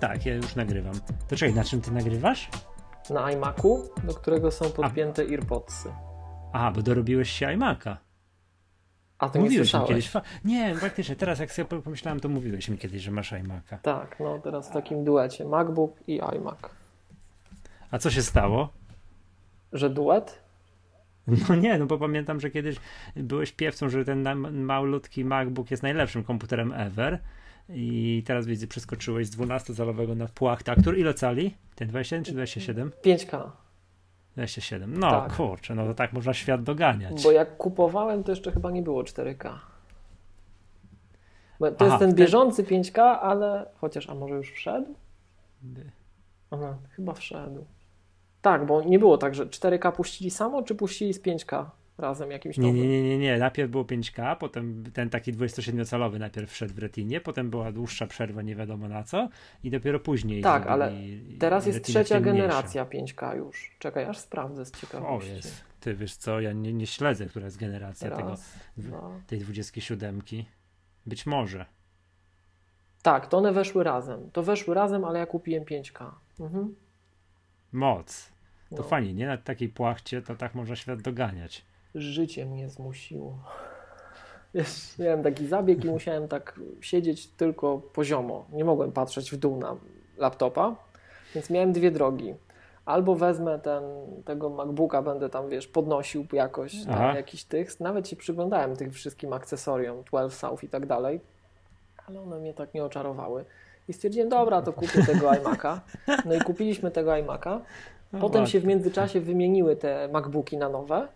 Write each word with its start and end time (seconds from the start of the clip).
Tak, 0.00 0.26
ja 0.26 0.34
już 0.34 0.54
nagrywam. 0.54 0.94
To 1.28 1.36
czekaj, 1.36 1.54
na 1.54 1.64
czym 1.64 1.80
ty 1.80 1.90
nagrywasz? 1.90 2.48
Na 3.10 3.32
iMacu, 3.32 3.90
do 4.04 4.14
którego 4.14 4.50
są 4.50 4.70
podpięte 4.70 5.22
A. 5.22 5.32
earpodsy. 5.32 5.88
Aha, 6.52 6.72
bo 6.74 6.82
dorobiłeś 6.82 7.30
się 7.30 7.46
iMac'a. 7.46 7.96
A 9.18 9.28
to 9.28 9.40
mówiłeś 9.40 9.74
mi 9.74 9.80
kiedyś. 9.88 10.12
Nie, 10.44 10.74
faktycznie, 10.74 11.16
teraz 11.16 11.38
jak 11.38 11.52
sobie 11.52 11.82
pomyślałem, 11.82 12.20
to 12.20 12.28
mówiłeś 12.28 12.68
mi 12.68 12.78
kiedyś, 12.78 13.02
że 13.02 13.10
masz 13.10 13.32
iMac'a. 13.32 13.78
Tak, 13.82 14.16
no 14.20 14.38
teraz 14.38 14.70
w 14.70 14.72
takim 14.72 15.04
duecie 15.04 15.44
MacBook 15.44 16.08
i 16.08 16.20
iMac. 16.20 16.58
A 17.90 17.98
co 17.98 18.10
się 18.10 18.22
stało? 18.22 18.68
Że 19.72 19.90
duet? 19.90 20.42
No 21.48 21.54
nie, 21.54 21.78
no 21.78 21.86
bo 21.86 21.98
pamiętam, 21.98 22.40
że 22.40 22.50
kiedyś 22.50 22.76
byłeś 23.16 23.52
piewcą, 23.52 23.88
że 23.88 24.04
ten 24.04 24.24
malutki 24.52 25.24
MacBook 25.24 25.70
jest 25.70 25.82
najlepszym 25.82 26.24
komputerem 26.24 26.72
ever. 26.72 27.18
I 27.68 28.22
teraz 28.26 28.46
widzę, 28.46 28.66
przeskoczyłeś 28.66 29.26
z 29.26 29.36
12-calowego 29.36 30.16
na 30.16 30.28
płachta. 30.28 30.76
Który 30.76 30.98
ile 30.98 31.14
cali? 31.14 31.54
Ten 31.74 31.88
27 31.88 32.24
czy 32.24 32.32
27? 32.32 32.92
5K. 33.04 33.50
27. 34.34 34.98
No 34.98 35.10
tak. 35.10 35.36
kurczę, 35.36 35.74
no 35.74 35.86
to 35.86 35.94
tak 35.94 36.12
można 36.12 36.34
świat 36.34 36.62
doganiać. 36.62 37.22
Bo 37.22 37.32
jak 37.32 37.56
kupowałem, 37.56 38.24
to 38.24 38.32
jeszcze 38.32 38.52
chyba 38.52 38.70
nie 38.70 38.82
było 38.82 39.02
4K. 39.02 39.54
Bo 41.60 41.70
to 41.70 41.76
Aha, 41.78 41.86
jest 41.86 41.98
ten 41.98 42.14
bieżący 42.14 42.64
5K, 42.64 43.00
ale 43.00 43.66
chociaż, 43.74 44.08
a 44.10 44.14
może 44.14 44.34
już 44.34 44.52
wszedł? 44.52 44.94
Aha, 46.50 46.78
chyba 46.90 47.12
wszedł. 47.12 47.64
Tak, 48.42 48.66
bo 48.66 48.82
nie 48.82 48.98
było 48.98 49.18
tak, 49.18 49.34
że 49.34 49.46
4K 49.46 49.92
puścili 49.92 50.30
samo, 50.30 50.62
czy 50.62 50.74
puścili 50.74 51.14
z 51.14 51.22
5K 51.22 51.64
razem 51.98 52.30
jakimś 52.30 52.58
nowym? 52.58 52.76
Nie, 52.76 52.88
nie, 52.88 53.02
nie, 53.02 53.18
nie. 53.18 53.38
Najpierw 53.38 53.70
było 53.70 53.84
5K, 53.84 54.36
potem 54.36 54.84
ten 54.92 55.10
taki 55.10 55.32
27-calowy 55.32 56.18
najpierw 56.18 56.50
wszedł 56.50 56.74
w 56.74 56.78
retinie, 56.78 57.20
potem 57.20 57.50
była 57.50 57.72
dłuższa 57.72 58.06
przerwa, 58.06 58.42
nie 58.42 58.56
wiadomo 58.56 58.88
na 58.88 59.02
co 59.02 59.28
i 59.64 59.70
dopiero 59.70 60.00
później. 60.00 60.42
Tak, 60.42 60.66
ale 60.66 60.92
teraz 61.38 61.66
jest 61.66 61.84
trzecia 61.84 62.20
generacja 62.20 62.84
5K 62.84 63.36
już. 63.36 63.76
Czekaj, 63.78 64.04
aż 64.04 64.18
sprawdzę 64.18 64.64
z 64.64 64.70
ciekawości. 64.80 65.30
O 65.30 65.34
jest. 65.34 65.64
Ty 65.80 65.94
wiesz 65.94 66.16
co, 66.16 66.40
ja 66.40 66.52
nie, 66.52 66.72
nie 66.72 66.86
śledzę, 66.86 67.26
która 67.26 67.44
jest 67.44 67.58
generacja 67.58 68.10
tego, 68.10 68.34
tej 69.26 69.38
27. 69.38 70.22
Być 71.06 71.26
może. 71.26 71.66
Tak, 73.02 73.26
to 73.26 73.38
one 73.38 73.52
weszły 73.52 73.84
razem. 73.84 74.30
To 74.30 74.42
weszły 74.42 74.74
razem, 74.74 75.04
ale 75.04 75.18
ja 75.18 75.26
kupiłem 75.26 75.64
5K. 75.64 76.10
Mhm. 76.40 76.74
Moc. 77.72 78.32
To 78.70 78.76
no. 78.76 78.82
fajnie, 78.82 79.14
nie? 79.14 79.26
Na 79.26 79.36
takiej 79.36 79.68
płachcie 79.68 80.22
to 80.22 80.36
tak 80.36 80.54
można 80.54 80.76
świat 80.76 81.02
doganiać. 81.02 81.64
Życie 81.98 82.46
mnie 82.46 82.68
zmusiło. 82.68 83.38
Wiesz, 84.54 84.98
miałem 84.98 85.22
taki 85.22 85.46
zabieg 85.46 85.84
i 85.84 85.88
musiałem 85.88 86.28
tak 86.28 86.60
siedzieć 86.80 87.26
tylko 87.26 87.78
poziomo. 87.78 88.44
Nie 88.52 88.64
mogłem 88.64 88.92
patrzeć 88.92 89.30
w 89.30 89.36
dół 89.36 89.56
na 89.56 89.76
laptopa, 90.16 90.76
więc 91.34 91.50
miałem 91.50 91.72
dwie 91.72 91.90
drogi. 91.90 92.34
Albo 92.84 93.14
wezmę 93.14 93.58
ten, 93.58 93.82
tego 94.24 94.50
MacBooka, 94.50 95.02
będę 95.02 95.28
tam, 95.28 95.48
wiesz, 95.48 95.66
podnosił 95.66 96.26
jakoś 96.32 96.84
na 96.84 97.14
jakiś 97.14 97.44
tych. 97.44 97.80
Nawet 97.80 98.08
się 98.08 98.16
przyglądałem 98.16 98.76
tych 98.76 98.92
wszystkim 98.92 99.32
akcesoriom, 99.32 100.02
12 100.02 100.38
South 100.38 100.64
i 100.64 100.68
tak 100.68 100.86
dalej, 100.86 101.20
ale 102.06 102.20
one 102.20 102.38
mnie 102.38 102.54
tak 102.54 102.74
nie 102.74 102.84
oczarowały. 102.84 103.44
I 103.88 103.92
stwierdziłem, 103.92 104.28
dobra, 104.28 104.62
to 104.62 104.72
kupię 104.72 105.02
tego 105.06 105.30
iMac'a. 105.38 105.78
No 106.24 106.34
i 106.34 106.40
kupiliśmy 106.40 106.90
tego 106.90 107.10
iMac'a. 107.10 107.60
No 108.12 108.18
Potem 108.18 108.46
się 108.46 108.60
w 108.60 108.64
międzyczasie 108.64 109.20
wymieniły 109.20 109.76
te 109.76 110.08
MacBooki 110.12 110.56
na 110.56 110.68
nowe. 110.68 111.08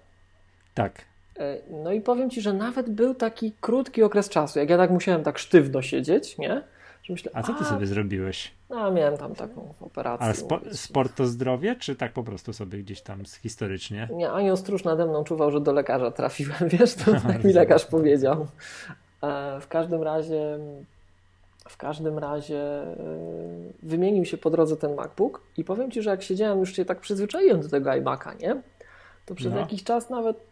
Tak. 0.75 1.05
E, 1.39 1.57
no 1.71 1.93
i 1.93 2.01
powiem 2.01 2.31
Ci, 2.31 2.41
że 2.41 2.53
nawet 2.53 2.91
był 2.91 3.15
taki 3.15 3.53
krótki 3.61 4.03
okres 4.03 4.29
czasu, 4.29 4.59
jak 4.59 4.71
ja 4.71 4.77
tak 4.77 4.91
musiałem 4.91 5.23
tak 5.23 5.39
sztywno 5.39 5.83
siedzieć, 5.83 6.39
nie? 6.39 6.63
Myślę, 7.09 7.31
a 7.35 7.43
co 7.43 7.55
ty 7.55 7.65
a, 7.65 7.65
sobie 7.65 7.87
zrobiłeś? 7.87 8.55
No, 8.71 8.91
miałem 8.91 9.17
tam 9.17 9.35
taką 9.35 9.75
operację. 9.81 10.25
Ale 10.25 10.35
spo, 10.35 10.61
sport 10.73 11.17
to 11.17 11.27
zdrowie, 11.27 11.77
czy 11.77 11.97
tak 11.97 12.13
po 12.13 12.23
prostu 12.23 12.53
sobie 12.53 12.79
gdzieś 12.79 13.01
tam 13.01 13.25
historycznie? 13.43 14.09
Nie, 14.13 14.31
Anioł 14.31 14.57
Stróż 14.57 14.85
nade 14.85 15.07
mną 15.07 15.25
czuwał, 15.25 15.51
że 15.51 15.61
do 15.61 15.73
lekarza 15.73 16.11
trafiłem, 16.11 16.69
wiesz, 16.79 16.95
to 16.95 17.13
tak 17.21 17.45
mi 17.45 17.53
lekarz 17.53 17.87
powiedział. 17.87 18.47
E, 19.23 19.61
w 19.61 19.69
każdym 19.69 20.03
razie 20.03 20.59
w 21.69 21.77
każdym 21.77 22.19
razie 22.19 22.61
e, 22.61 22.97
wymienił 23.83 24.25
się 24.25 24.39
po 24.39 24.51
drodze 24.51 24.77
ten 24.77 24.95
MacBook 24.95 25.41
i 25.57 25.65
powiem 25.65 25.91
Ci, 25.91 26.03
że 26.03 26.11
jak 26.11 26.23
siedziałem, 26.23 26.59
już 26.59 26.77
się 26.77 26.85
tak 26.85 27.01
przyzwyczaiłem 27.01 27.61
do 27.61 27.69
tego 27.69 27.91
iMac'a, 27.91 28.41
nie? 28.41 28.63
To 29.27 29.35
przez 29.35 29.53
no. 29.53 29.59
jakiś 29.59 29.85
czas 29.85 30.11
nawet 30.11 30.52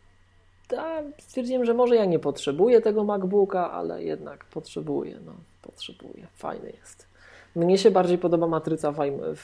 ta, 0.70 1.02
stwierdziłem, 1.18 1.64
że 1.64 1.74
może 1.74 1.96
ja 1.96 2.04
nie 2.04 2.18
potrzebuję 2.18 2.80
tego 2.80 3.04
MacBooka, 3.04 3.70
ale 3.70 4.02
jednak 4.02 4.44
potrzebuję, 4.44 5.16
no, 5.26 5.32
potrzebuję. 5.62 6.26
Fajny 6.34 6.72
jest. 6.80 7.10
Mnie 7.56 7.78
się 7.78 7.90
bardziej 7.90 8.18
podoba 8.18 8.46
matryca 8.46 8.92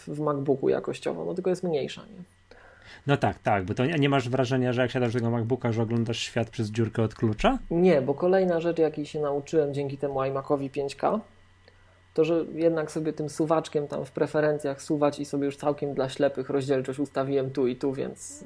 w, 0.08 0.20
MacBooku 0.20 0.68
jakościowo, 0.68 1.24
no 1.24 1.34
tylko 1.34 1.50
jest 1.50 1.62
mniejsza, 1.62 2.02
nie? 2.02 2.22
No 3.06 3.16
tak, 3.16 3.38
tak, 3.38 3.64
bo 3.64 3.74
to 3.74 3.86
nie, 3.86 3.94
nie, 3.94 4.08
masz 4.08 4.28
wrażenia, 4.28 4.72
że 4.72 4.82
jak 4.82 4.90
siadasz 4.90 5.12
do 5.12 5.18
tego 5.18 5.30
MacBooka, 5.30 5.72
że 5.72 5.82
oglądasz 5.82 6.18
świat 6.18 6.50
przez 6.50 6.70
dziurkę 6.70 7.02
od 7.02 7.14
klucza? 7.14 7.58
Nie, 7.70 8.02
bo 8.02 8.14
kolejna 8.14 8.60
rzecz, 8.60 8.78
jakiej 8.78 9.06
się 9.06 9.20
nauczyłem 9.20 9.74
dzięki 9.74 9.98
temu 9.98 10.24
iMacowi 10.24 10.70
5K, 10.70 11.20
to 12.16 12.24
że 12.24 12.44
jednak 12.54 12.92
sobie 12.92 13.12
tym 13.12 13.30
suwaczkiem 13.30 13.88
tam 13.88 14.04
w 14.04 14.10
preferencjach 14.10 14.82
suwać 14.82 15.18
i 15.18 15.24
sobie 15.24 15.44
już 15.46 15.56
całkiem 15.56 15.94
dla 15.94 16.08
ślepych 16.08 16.50
rozdzielczość 16.50 16.98
ustawiłem 16.98 17.50
tu 17.50 17.66
i 17.66 17.76
tu, 17.76 17.92
więc 17.92 18.44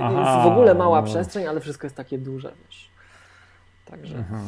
Aha, 0.00 0.20
jest 0.20 0.48
w 0.48 0.52
ogóle 0.52 0.74
mała 0.74 1.00
no. 1.00 1.06
przestrzeń, 1.06 1.46
ale 1.46 1.60
wszystko 1.60 1.86
jest 1.86 1.96
takie 1.96 2.18
duże, 2.18 2.52
wiesz. 2.64 2.90
Także. 3.84 4.16
Aha. 4.20 4.40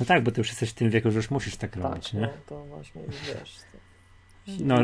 No 0.00 0.06
tak, 0.06 0.22
bo 0.22 0.30
ty 0.30 0.40
już 0.40 0.48
jesteś 0.48 0.70
w 0.70 0.74
tym 0.74 0.90
wieku, 0.90 1.10
że 1.10 1.16
już 1.16 1.30
musisz 1.30 1.56
tak, 1.56 1.70
tak 1.70 1.82
robić, 1.82 2.12
nie? 2.12 2.20
No, 2.20 2.28
to 2.46 2.64
właśnie 2.64 3.02
wiesz. 3.02 3.54
To... 3.72 3.78
No, 4.60 4.76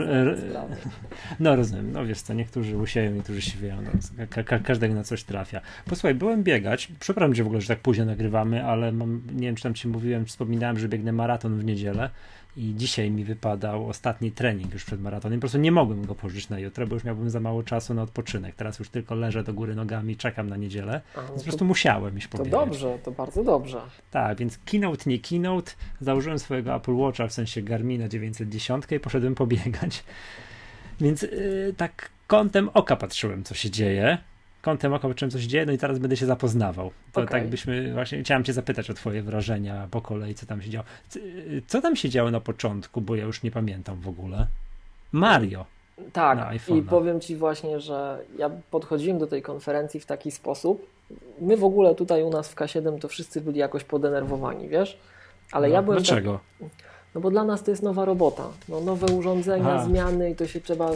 no 1.40 1.56
rozumiem, 1.56 1.92
no 1.92 2.06
wiesz 2.06 2.20
co, 2.20 2.34
niektórzy 2.34 2.76
usieją, 2.76 3.10
niektórzy 3.10 3.42
siwieją, 3.42 3.76
no, 3.82 3.90
ka 4.30 4.42
ka 4.42 4.58
każdego 4.58 4.94
na 4.94 5.04
coś 5.04 5.24
trafia. 5.24 5.60
Posłuchaj, 5.84 6.14
byłem 6.14 6.42
biegać, 6.42 6.92
przepraszam 7.00 7.34
cię 7.34 7.44
w 7.44 7.46
ogóle, 7.46 7.60
że 7.60 7.68
tak 7.68 7.78
późno 7.78 8.04
nagrywamy, 8.04 8.64
ale 8.64 8.92
mam, 8.92 9.22
nie 9.32 9.46
wiem, 9.46 9.56
czy 9.56 9.62
tam 9.62 9.74
ci 9.74 9.88
mówiłem, 9.88 10.26
wspominałem, 10.26 10.78
że 10.78 10.88
biegnę 10.88 11.12
maraton 11.12 11.58
w 11.58 11.64
niedzielę 11.64 12.10
i 12.56 12.74
dzisiaj 12.76 13.10
mi 13.10 13.24
wypadał 13.24 13.88
ostatni 13.88 14.32
trening 14.32 14.72
już 14.72 14.84
przed 14.84 15.00
maratonem. 15.00 15.38
Po 15.38 15.40
prostu 15.40 15.58
nie 15.58 15.72
mogłem 15.72 16.06
go 16.06 16.14
położyć 16.14 16.48
na 16.48 16.58
jutro, 16.58 16.86
bo 16.86 16.94
już 16.94 17.04
miałbym 17.04 17.30
za 17.30 17.40
mało 17.40 17.62
czasu 17.62 17.94
na 17.94 18.02
odpoczynek. 18.02 18.54
Teraz 18.54 18.78
już 18.78 18.88
tylko 18.88 19.14
leżę 19.14 19.42
do 19.42 19.54
góry 19.54 19.74
nogami, 19.74 20.16
czekam 20.16 20.48
na 20.48 20.56
niedzielę. 20.56 21.00
A, 21.14 21.22
no 21.22 21.28
po 21.28 21.42
prostu 21.42 21.64
musiałem 21.64 22.18
iść 22.18 22.28
pobiegać. 22.28 22.52
To 22.52 22.66
dobrze, 22.66 22.98
to 23.04 23.10
bardzo 23.10 23.44
dobrze. 23.44 23.80
Tak, 24.10 24.38
więc 24.38 24.58
keynote, 24.58 25.10
nie 25.10 25.18
keynote. 25.18 25.72
Założyłem 26.00 26.38
swojego 26.38 26.74
Apple 26.74 26.94
Watcha, 26.94 27.26
w 27.26 27.32
sensie 27.32 27.62
Garmina 27.62 28.08
910 28.08 28.84
i 28.90 29.00
poszedłem 29.00 29.34
pobiegać. 29.34 30.04
Więc 31.00 31.22
yy, 31.22 31.74
tak 31.76 32.10
kątem 32.26 32.68
oka 32.74 32.96
patrzyłem, 32.96 33.44
co 33.44 33.54
się 33.54 33.70
dzieje 33.70 34.18
kątem 34.62 34.94
oka 34.94 35.14
czym 35.14 35.30
coś 35.30 35.42
dzieje, 35.42 35.66
no 35.66 35.72
i 35.72 35.78
teraz 35.78 35.98
będę 35.98 36.16
się 36.16 36.26
zapoznawał. 36.26 36.90
To 37.12 37.20
okay. 37.20 37.40
tak 37.40 37.50
byśmy, 37.50 37.92
właśnie 37.92 38.22
chciałem 38.22 38.44
cię 38.44 38.52
zapytać 38.52 38.90
o 38.90 38.94
twoje 38.94 39.22
wrażenia 39.22 39.88
po 39.90 40.00
kolei, 40.00 40.34
co 40.34 40.46
tam 40.46 40.62
się 40.62 40.70
działo. 40.70 40.84
Co 41.66 41.80
tam 41.80 41.96
się 41.96 42.08
działo 42.08 42.30
na 42.30 42.40
początku, 42.40 43.00
bo 43.00 43.16
ja 43.16 43.24
już 43.24 43.42
nie 43.42 43.50
pamiętam 43.50 44.00
w 44.00 44.08
ogóle. 44.08 44.46
Mario. 45.12 45.66
Tak, 46.12 46.68
i 46.68 46.82
powiem 46.82 47.20
ci 47.20 47.36
właśnie, 47.36 47.80
że 47.80 48.18
ja 48.38 48.50
podchodziłem 48.70 49.18
do 49.18 49.26
tej 49.26 49.42
konferencji 49.42 50.00
w 50.00 50.06
taki 50.06 50.30
sposób. 50.30 50.86
My 51.40 51.56
w 51.56 51.64
ogóle 51.64 51.94
tutaj 51.94 52.22
u 52.22 52.30
nas 52.30 52.48
w 52.48 52.54
K7 52.54 52.98
to 52.98 53.08
wszyscy 53.08 53.40
byli 53.40 53.58
jakoś 53.58 53.84
podenerwowani, 53.84 54.68
wiesz? 54.68 54.98
Ale 55.52 55.68
no, 55.68 55.74
ja 55.74 55.82
byłem. 55.82 55.98
Dlaczego? 55.98 56.40
Tak, 56.60 56.68
no 57.14 57.20
bo 57.20 57.30
dla 57.30 57.44
nas 57.44 57.62
to 57.62 57.70
jest 57.70 57.82
nowa 57.82 58.04
robota. 58.04 58.48
No, 58.68 58.80
nowe 58.80 59.06
urządzenia, 59.06 59.72
A. 59.72 59.84
zmiany 59.84 60.30
i 60.30 60.34
to 60.34 60.46
się 60.46 60.60
trzeba 60.60 60.90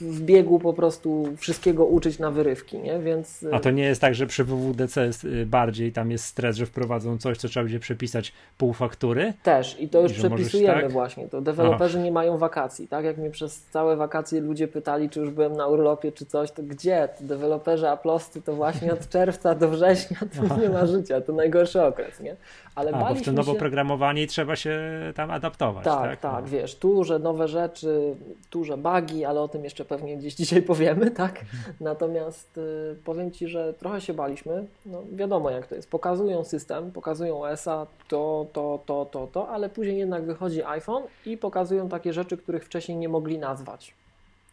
w 0.00 0.20
biegu 0.20 0.58
po 0.58 0.72
prostu 0.72 1.24
wszystkiego 1.36 1.84
uczyć 1.86 2.18
na 2.18 2.30
wyrywki, 2.30 2.78
nie? 2.78 2.98
Więc... 2.98 3.46
A 3.52 3.60
to 3.60 3.70
nie 3.70 3.82
jest 3.82 4.00
tak, 4.00 4.14
że 4.14 4.26
przy 4.26 4.44
WWDC 4.44 5.06
jest 5.06 5.24
y, 5.24 5.46
bardziej 5.46 5.92
tam 5.92 6.10
jest 6.10 6.24
stres, 6.24 6.56
że 6.56 6.66
wprowadzą 6.66 7.18
coś, 7.18 7.38
co 7.38 7.48
trzeba 7.48 7.64
będzie 7.64 7.80
przepisać 7.80 8.32
pół 8.58 8.72
faktury? 8.72 9.32
Też 9.42 9.80
i 9.80 9.88
to 9.88 10.00
już 10.00 10.12
I 10.12 10.14
przepisujemy 10.14 10.82
tak? 10.82 10.92
właśnie. 10.92 11.28
To 11.28 11.40
deweloperzy 11.40 11.98
Aha. 11.98 12.04
nie 12.04 12.12
mają 12.12 12.38
wakacji, 12.38 12.88
tak? 12.88 13.04
Jak 13.04 13.18
mnie 13.18 13.30
przez 13.30 13.62
całe 13.62 13.96
wakacje 13.96 14.40
ludzie 14.40 14.68
pytali, 14.68 15.10
czy 15.10 15.20
już 15.20 15.30
byłem 15.30 15.52
na 15.52 15.66
urlopie, 15.66 16.12
czy 16.12 16.26
coś, 16.26 16.50
to 16.50 16.62
gdzie? 16.62 17.08
To 17.18 17.24
deweloperzy 17.24 17.88
Aplosty 17.88 18.42
to 18.42 18.54
właśnie 18.54 18.92
od 18.92 19.08
czerwca 19.08 19.54
do 19.54 19.68
września 19.68 20.16
to 20.20 20.42
Aha. 20.44 20.56
nie 20.62 20.68
ma 20.68 20.86
życia, 20.86 21.20
to 21.20 21.32
najgorszy 21.32 21.82
okres, 21.82 22.20
nie? 22.20 22.36
Ale 22.74 22.90
A, 22.90 22.98
bo 22.98 23.14
w 23.14 23.22
to 23.22 23.32
nowo 23.32 23.52
się... 23.52 23.58
programowanie 23.58 24.26
trzeba 24.26 24.56
się 24.56 24.80
tam 25.14 25.30
adaptować. 25.30 25.61
Tak, 25.84 25.84
tak, 25.84 26.20
tak, 26.20 26.44
no. 26.44 26.50
wiesz, 26.50 26.74
tu, 26.74 27.04
że 27.04 27.18
nowe 27.18 27.48
rzeczy, 27.48 28.14
tu, 28.50 28.64
że 28.64 28.76
bugi, 28.76 29.24
ale 29.24 29.40
o 29.40 29.48
tym 29.48 29.64
jeszcze 29.64 29.84
pewnie 29.84 30.16
gdzieś 30.16 30.34
dzisiaj 30.42 30.62
powiemy, 30.62 31.10
tak? 31.10 31.40
Natomiast 31.80 32.58
y, 32.58 32.96
powiem 33.04 33.30
Ci, 33.30 33.48
że 33.48 33.74
trochę 33.74 34.00
się 34.00 34.14
baliśmy. 34.14 34.66
No, 34.86 35.02
wiadomo 35.12 35.50
jak 35.50 35.66
to 35.66 35.74
jest. 35.74 35.90
Pokazują 35.90 36.44
system, 36.44 36.92
pokazują 36.92 37.46
ESA, 37.46 37.86
to, 38.08 38.46
to, 38.52 38.78
to, 38.86 39.06
to, 39.10 39.26
to, 39.26 39.48
ale 39.48 39.68
później 39.68 39.98
jednak 39.98 40.24
wychodzi 40.24 40.64
iPhone 40.64 41.02
i 41.26 41.36
pokazują 41.36 41.88
takie 41.88 42.12
rzeczy, 42.12 42.36
których 42.36 42.64
wcześniej 42.64 42.98
nie 42.98 43.08
mogli 43.08 43.38
nazwać. 43.38 43.94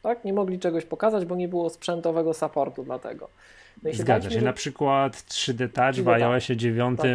Tak? 0.01 0.25
Nie 0.25 0.33
mogli 0.33 0.59
czegoś 0.59 0.85
pokazać, 0.85 1.25
bo 1.25 1.35
nie 1.35 1.47
było 1.47 1.69
sprzętowego 1.69 2.33
supportu 2.33 2.83
dla 2.83 2.99
tego. 2.99 3.29
No 3.83 3.93
Zgadza 3.93 4.29
się, 4.29 4.39
że... 4.39 4.45
na 4.45 4.53
przykład 4.53 5.13
3D 5.13 5.69
Touch 5.69 6.05
w 6.05 6.07
iOSie 6.07 6.57
9 6.57 6.99
tak 6.99 7.07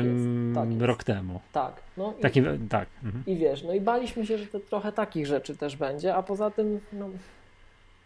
tak 0.55 0.69
rok 0.81 1.05
temu. 1.05 1.41
Tak. 1.53 1.75
No 1.97 2.15
i, 2.19 2.23
Taki, 2.23 2.43
tak. 2.71 2.89
Mhm. 3.05 3.25
I 3.27 3.37
wiesz, 3.37 3.63
no 3.63 3.73
i 3.73 3.81
baliśmy 3.81 4.27
się, 4.27 4.39
że 4.39 4.47
to 4.47 4.61
trochę 4.61 4.93
takich 4.93 5.27
rzeczy 5.27 5.57
też 5.57 5.77
będzie, 5.77 6.15
a 6.15 6.23
poza 6.23 6.51
tym 6.51 6.81
no, 6.93 7.09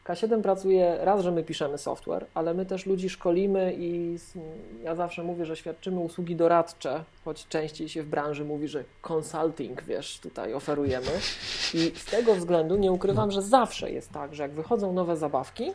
K7 0.08 0.42
pracuje, 0.42 0.98
raz, 1.00 1.22
że 1.22 1.32
my 1.32 1.42
piszemy 1.44 1.78
software, 1.78 2.26
ale 2.34 2.54
my 2.54 2.66
też 2.66 2.86
ludzi 2.86 3.10
szkolimy 3.10 3.74
i 3.78 4.16
ja 4.82 4.94
zawsze 4.94 5.22
mówię, 5.22 5.44
że 5.44 5.56
świadczymy 5.56 6.00
usługi 6.00 6.36
doradcze, 6.36 7.04
choć 7.24 7.48
częściej 7.48 7.88
się 7.88 8.02
w 8.02 8.06
branży 8.06 8.44
mówi, 8.44 8.68
że 8.68 8.84
consulting, 9.02 9.84
wiesz, 9.84 10.18
tutaj 10.20 10.54
oferujemy. 10.54 11.10
I 11.74 11.92
z 11.94 12.04
tego 12.04 12.34
względu 12.34 12.76
nie 12.76 12.92
ukrywam, 12.92 13.30
że 13.30 13.42
zawsze 13.42 13.90
jest 13.90 14.12
tak, 14.12 14.34
że 14.34 14.42
jak 14.42 14.52
wychodzą 14.52 14.92
nowe 14.92 15.16
zabawki, 15.16 15.72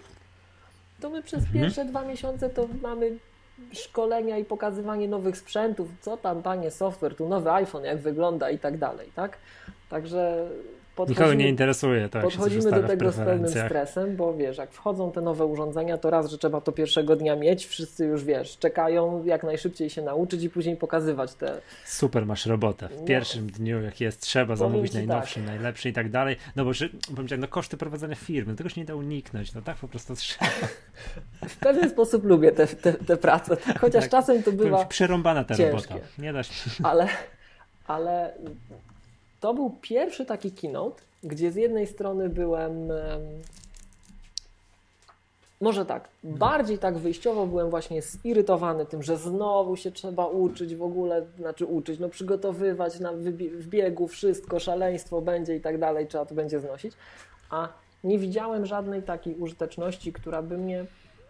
to 1.03 1.09
my 1.09 1.23
przez 1.23 1.39
mhm. 1.39 1.53
pierwsze 1.53 1.85
dwa 1.85 2.01
miesiące 2.01 2.49
to 2.49 2.67
mamy 2.81 3.17
szkolenia 3.71 4.37
i 4.37 4.45
pokazywanie 4.45 5.07
nowych 5.07 5.37
sprzętów, 5.37 5.89
co 6.01 6.17
tam 6.17 6.43
panie 6.43 6.71
software, 6.71 7.15
tu 7.15 7.29
nowy 7.29 7.51
iPhone, 7.51 7.83
jak 7.83 7.97
wygląda 7.97 8.49
i 8.49 8.59
tak 8.59 8.77
dalej, 8.77 9.11
tak? 9.15 9.37
Także 9.89 10.49
Nikogo 11.09 11.33
nie 11.33 11.49
interesuje 11.49 12.09
to, 12.09 12.21
Podchodzimy 12.21 12.71
do 12.71 12.83
tego 12.83 13.11
z 13.11 13.15
pewnym 13.15 13.51
stresem, 13.51 14.15
bo 14.15 14.33
wiesz, 14.33 14.57
jak 14.57 14.71
wchodzą 14.71 15.11
te 15.11 15.21
nowe 15.21 15.45
urządzenia, 15.45 15.97
to 15.97 16.09
raz, 16.09 16.31
że 16.31 16.37
trzeba 16.37 16.61
to 16.61 16.71
pierwszego 16.71 17.15
dnia 17.15 17.35
mieć, 17.35 17.65
wszyscy 17.65 18.05
już 18.05 18.23
wiesz, 18.23 18.57
czekają 18.57 19.23
jak 19.25 19.43
najszybciej 19.43 19.89
się 19.89 20.01
nauczyć 20.01 20.43
i 20.43 20.49
później 20.49 20.75
pokazywać 20.75 21.33
te. 21.33 21.61
Super, 21.85 22.25
masz 22.25 22.45
robotę. 22.45 22.87
W 22.87 22.99
no. 22.99 23.05
pierwszym 23.05 23.47
dniu, 23.47 23.81
jak 23.81 24.01
jest, 24.01 24.21
trzeba 24.21 24.55
zamówić 24.55 24.93
najnowszy, 24.93 25.35
tak. 25.35 25.45
najlepszy 25.45 25.89
i 25.89 25.93
tak 25.93 26.09
dalej. 26.09 26.35
No 26.55 26.65
bo 26.65 26.73
że, 26.73 26.89
powiem 27.15 27.27
ci, 27.27 27.37
no 27.37 27.47
koszty 27.47 27.77
prowadzenia 27.77 28.15
firmy, 28.15 28.55
tego 28.55 28.69
się 28.69 28.81
nie 28.81 28.85
da 28.85 28.95
uniknąć, 28.95 29.53
no 29.53 29.61
tak 29.61 29.77
po 29.77 29.87
prostu 29.87 30.15
trzeba. 30.21 30.51
w 31.47 31.57
pewien 31.57 31.89
sposób 31.89 32.25
lubię 32.25 32.51
tę 32.51 32.63
te, 32.67 32.75
te, 32.75 32.93
te 32.93 33.17
pracę, 33.17 33.57
chociaż 33.79 34.03
tak. 34.03 34.11
czasem 34.11 34.43
to 34.43 34.51
bywa. 34.51 34.85
Przerąbana 34.85 35.43
ta 35.43 35.55
ciężkie. 35.55 35.93
robota. 35.93 36.07
Nie 36.17 36.33
da 36.33 36.43
się. 36.43 36.69
Ale, 36.83 37.07
ale 37.87 38.33
to 39.43 39.53
był 39.53 39.69
pierwszy 39.81 40.25
taki 40.25 40.51
keynote, 40.51 41.03
gdzie 41.23 41.51
z 41.51 41.55
jednej 41.55 41.87
strony 41.87 42.29
byłem. 42.29 42.87
Może 45.61 45.85
tak, 45.85 46.07
bardziej 46.23 46.77
tak 46.77 46.97
wyjściowo 46.97 47.47
byłem 47.47 47.69
właśnie 47.69 48.01
zirytowany 48.01 48.85
tym, 48.85 49.03
że 49.03 49.17
znowu 49.17 49.75
się 49.75 49.91
trzeba 49.91 50.27
uczyć 50.27 50.75
w 50.75 50.83
ogóle, 50.83 51.25
znaczy 51.37 51.65
uczyć, 51.65 51.99
no 51.99 52.09
przygotowywać 52.09 52.99
na 52.99 53.13
w 53.13 53.67
biegu 53.67 54.07
wszystko, 54.07 54.59
szaleństwo 54.59 55.21
będzie 55.21 55.55
i 55.55 55.61
tak 55.61 55.77
dalej, 55.77 56.07
trzeba 56.07 56.25
to 56.25 56.35
będzie 56.35 56.59
znosić, 56.59 56.93
a 57.49 57.67
nie 58.03 58.19
widziałem 58.19 58.65
żadnej 58.65 59.03
takiej 59.03 59.35
użyteczności, 59.35 60.13
która 60.13 60.41
by 60.41 60.57
mnie, 60.57 60.85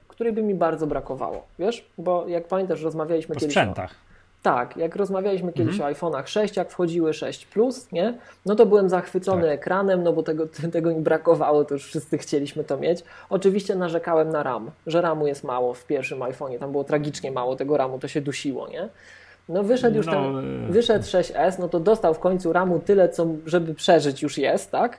której 0.07 0.33
by 0.33 0.44
mi 0.44 0.56
bardzo 0.56 0.88
brakowało, 0.88 1.44
wiesz? 1.59 1.89
Bo 1.98 2.27
jak 2.27 2.48
pamiętasz, 2.48 2.81
rozmawialiśmy 2.81 3.36
po 3.36 3.39
kiedyś 3.39 3.54
sprzętach. 3.54 3.95
Tak, 4.44 4.78
jak 4.78 4.95
rozmawialiśmy 4.95 5.54
kiedyś 5.54 5.75
mhm. 5.75 5.94
o 5.94 5.98
iPhone'ach 5.98 6.28
6, 6.28 6.57
jak 6.57 6.69
wchodziły 6.69 7.13
6 7.13 7.45
Plus, 7.45 7.92
nie? 7.92 8.18
No 8.45 8.56
to 8.56 8.66
byłem 8.66 8.90
zachwycony 8.90 9.42
tak. 9.42 9.51
ekranem, 9.51 10.04
no 10.04 10.13
bo 10.13 10.24
tego, 10.24 10.48
tego 10.74 10.90
mi 10.90 11.01
brakowało, 11.01 11.66
to 11.66 11.74
już 11.74 11.86
wszyscy 11.86 12.18
chcieliśmy 12.18 12.63
to 12.63 12.78
mieć. 12.78 13.04
Oczywiście 13.30 13.75
narzekałem 13.75 14.30
na 14.30 14.44
RAM, 14.44 14.72
że 14.88 15.01
RAMu 15.01 15.28
jest 15.28 15.44
mało 15.44 15.74
w 15.74 15.86
pierwszym 15.86 16.19
iPhone'ie, 16.19 16.60
tam 16.60 16.72
było 16.72 16.84
tragicznie 16.84 17.31
mało 17.31 17.56
tego 17.56 17.78
RAMu, 17.78 18.00
to 18.00 18.07
się 18.07 18.22
dusiło, 18.22 18.68
nie? 18.68 18.90
No 19.50 19.63
wyszedł 19.63 19.98
już 19.98 20.06
no, 20.06 20.12
ten, 20.12 20.66
e, 20.69 20.72
wyszedł 20.72 21.06
6S, 21.06 21.60
no 21.60 21.69
to 21.69 21.80
dostał 21.80 22.13
w 22.13 22.19
końcu 22.19 22.54
RAMu 22.54 22.80
tyle, 22.80 23.10
co 23.10 23.28
żeby 23.45 23.74
przeżyć 23.74 24.22
już 24.22 24.38
jest, 24.38 24.72
tak? 24.72 24.98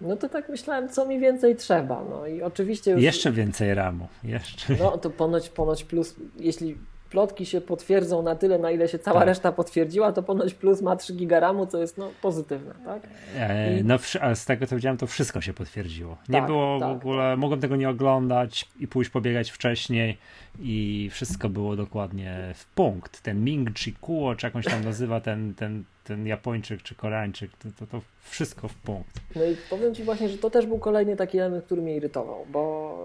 No 0.00 0.16
to 0.16 0.28
tak 0.28 0.48
myślałem, 0.48 0.88
co 0.88 1.06
mi 1.06 1.20
więcej 1.20 1.56
trzeba. 1.56 2.04
No 2.10 2.26
i 2.26 2.42
oczywiście. 2.42 2.90
Już... 2.90 3.02
Jeszcze 3.02 3.32
więcej 3.32 3.74
ramu. 3.74 4.08
Jeszcze. 4.24 4.76
No 4.80 4.98
to 4.98 5.10
ponoć, 5.10 5.48
ponoć 5.48 5.84
plus, 5.84 6.14
jeśli 6.36 6.76
plotki 7.10 7.46
się 7.46 7.60
potwierdzą 7.60 8.22
na 8.22 8.34
tyle, 8.34 8.58
na 8.58 8.70
ile 8.70 8.88
się 8.88 8.98
cała 8.98 9.18
tak. 9.18 9.28
reszta 9.28 9.52
potwierdziła, 9.52 10.12
to 10.12 10.22
ponoć 10.22 10.54
plus 10.54 10.82
ma 10.82 10.96
3 10.96 11.14
gigaramu, 11.14 11.66
co 11.66 11.78
jest 11.78 11.98
no, 11.98 12.10
pozytywne, 12.22 12.74
tak? 12.84 13.02
E, 13.36 13.78
I... 13.78 13.84
No, 13.84 13.96
a 14.20 14.34
z 14.34 14.44
tego 14.44 14.66
co 14.66 14.76
widziałem, 14.76 14.98
to 14.98 15.06
wszystko 15.06 15.40
się 15.40 15.52
potwierdziło. 15.52 16.16
Nie 16.28 16.38
tak, 16.38 16.46
było 16.46 16.80
tak, 16.80 16.88
w 16.88 16.92
ogóle, 16.92 17.36
mogłem 17.36 17.60
tego 17.60 17.76
nie 17.76 17.88
oglądać 17.88 18.68
i 18.80 18.88
pójść 18.88 19.10
pobiegać 19.10 19.50
wcześniej 19.50 20.18
i 20.60 21.08
wszystko 21.12 21.48
było 21.48 21.76
dokładnie 21.76 22.52
w 22.54 22.66
punkt. 22.66 23.22
Ten 23.22 23.44
Ming 23.44 23.78
Chi 23.78 23.92
Kuo, 23.92 24.34
czy 24.34 24.46
jakąś 24.46 24.64
tam 24.64 24.84
nazywa 24.84 25.20
ten, 25.20 25.54
ten, 25.54 25.84
ten 26.04 26.26
Japończyk 26.26 26.82
czy 26.82 26.94
Koreańczyk, 26.94 27.50
to, 27.56 27.68
to, 27.78 27.86
to 27.86 28.00
wszystko 28.22 28.68
w 28.68 28.74
punkt. 28.74 29.20
No 29.36 29.44
i 29.44 29.56
powiem 29.70 29.94
Ci 29.94 30.04
właśnie, 30.04 30.28
że 30.28 30.38
to 30.38 30.50
też 30.50 30.66
był 30.66 30.78
kolejny 30.78 31.16
taki 31.16 31.38
element, 31.38 31.64
który 31.64 31.82
mnie 31.82 31.96
irytował, 31.96 32.46
bo 32.52 32.98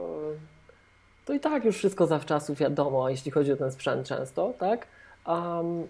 to 1.25 1.33
i 1.33 1.39
tak 1.39 1.65
już 1.65 1.77
wszystko 1.77 2.07
zawczasu 2.07 2.53
wiadomo, 2.53 3.09
jeśli 3.09 3.31
chodzi 3.31 3.53
o 3.53 3.57
ten 3.57 3.71
sprzęt 3.71 4.07
często, 4.07 4.53
tak? 4.59 4.87
Um, 5.27 5.87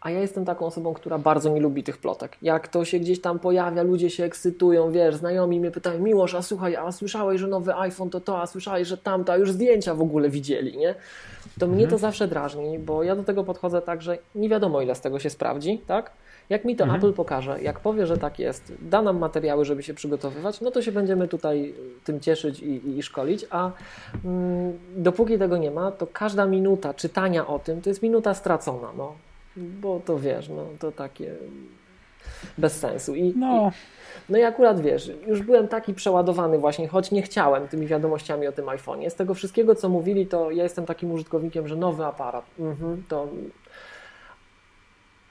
a 0.00 0.10
ja 0.10 0.20
jestem 0.20 0.44
taką 0.44 0.66
osobą, 0.66 0.94
która 0.94 1.18
bardzo 1.18 1.50
nie 1.50 1.60
lubi 1.60 1.82
tych 1.82 1.98
plotek. 1.98 2.36
Jak 2.42 2.68
to 2.68 2.84
się 2.84 2.98
gdzieś 2.98 3.20
tam 3.20 3.38
pojawia, 3.38 3.82
ludzie 3.82 4.10
się 4.10 4.24
ekscytują, 4.24 4.92
wiesz, 4.92 5.14
znajomi 5.14 5.60
mnie 5.60 5.70
pytają, 5.70 6.00
Miłosz, 6.00 6.34
a 6.34 6.42
słuchaj, 6.42 6.76
a 6.76 6.92
słyszałeś, 6.92 7.40
że 7.40 7.46
nowy 7.46 7.74
iPhone 7.74 8.10
to 8.10 8.20
to, 8.20 8.40
a 8.40 8.46
słyszałeś, 8.46 8.88
że 8.88 8.98
tamto, 8.98 9.32
a 9.32 9.36
już 9.36 9.52
zdjęcia 9.52 9.94
w 9.94 10.00
ogóle 10.00 10.30
widzieli, 10.30 10.76
nie? 10.78 10.94
To 11.58 11.66
mnie 11.66 11.84
to 11.84 11.84
mhm. 11.84 12.00
zawsze 12.00 12.28
drażni, 12.28 12.78
bo 12.78 13.02
ja 13.02 13.16
do 13.16 13.24
tego 13.24 13.44
podchodzę 13.44 13.82
tak, 13.82 14.02
że 14.02 14.18
nie 14.34 14.48
wiadomo 14.48 14.80
ile 14.80 14.94
z 14.94 15.00
tego 15.00 15.18
się 15.18 15.30
sprawdzi, 15.30 15.78
tak? 15.86 16.10
Jak 16.50 16.64
mi 16.64 16.76
to 16.76 16.84
mhm. 16.84 16.98
Apple 17.00 17.12
pokaże, 17.12 17.62
jak 17.62 17.80
powie, 17.80 18.06
że 18.06 18.16
tak 18.16 18.38
jest, 18.38 18.72
da 18.80 19.02
nam 19.02 19.18
materiały, 19.18 19.64
żeby 19.64 19.82
się 19.82 19.94
przygotowywać, 19.94 20.60
no 20.60 20.70
to 20.70 20.82
się 20.82 20.92
będziemy 20.92 21.28
tutaj 21.28 21.74
tym 22.04 22.20
cieszyć 22.20 22.60
i, 22.60 22.98
i, 22.98 23.02
szkolić, 23.02 23.46
a 23.50 23.70
mm, 24.24 24.78
dopóki 24.96 25.38
tego 25.38 25.56
nie 25.56 25.70
ma, 25.70 25.90
to 25.92 26.06
każda 26.06 26.46
minuta 26.46 26.94
czytania 26.94 27.46
o 27.46 27.58
tym 27.58 27.82
to 27.82 27.90
jest 27.90 28.02
minuta 28.02 28.34
stracona, 28.34 28.88
no. 28.96 29.14
Bo 29.56 30.00
to 30.04 30.18
wiesz, 30.18 30.48
no 30.48 30.66
to 30.78 30.92
takie 30.92 31.34
bez 32.58 32.78
sensu. 32.78 33.14
I, 33.14 33.34
no. 33.36 33.68
I, 33.68 33.72
no 34.32 34.38
i 34.38 34.42
akurat 34.42 34.80
wiesz, 34.80 35.10
już 35.26 35.42
byłem 35.42 35.68
taki 35.68 35.94
przeładowany 35.94 36.58
właśnie, 36.58 36.88
choć 36.88 37.10
nie 37.10 37.22
chciałem 37.22 37.68
tymi 37.68 37.86
wiadomościami 37.86 38.46
o 38.46 38.52
tym 38.52 38.66
iPhone'ie. 38.66 39.10
Z 39.10 39.14
tego 39.14 39.34
wszystkiego, 39.34 39.74
co 39.74 39.88
mówili, 39.88 40.26
to 40.26 40.50
ja 40.50 40.62
jestem 40.62 40.86
takim 40.86 41.12
użytkownikiem, 41.12 41.68
że 41.68 41.76
nowy 41.76 42.04
aparat, 42.04 42.44
mhm, 42.58 43.02
to 43.08 43.28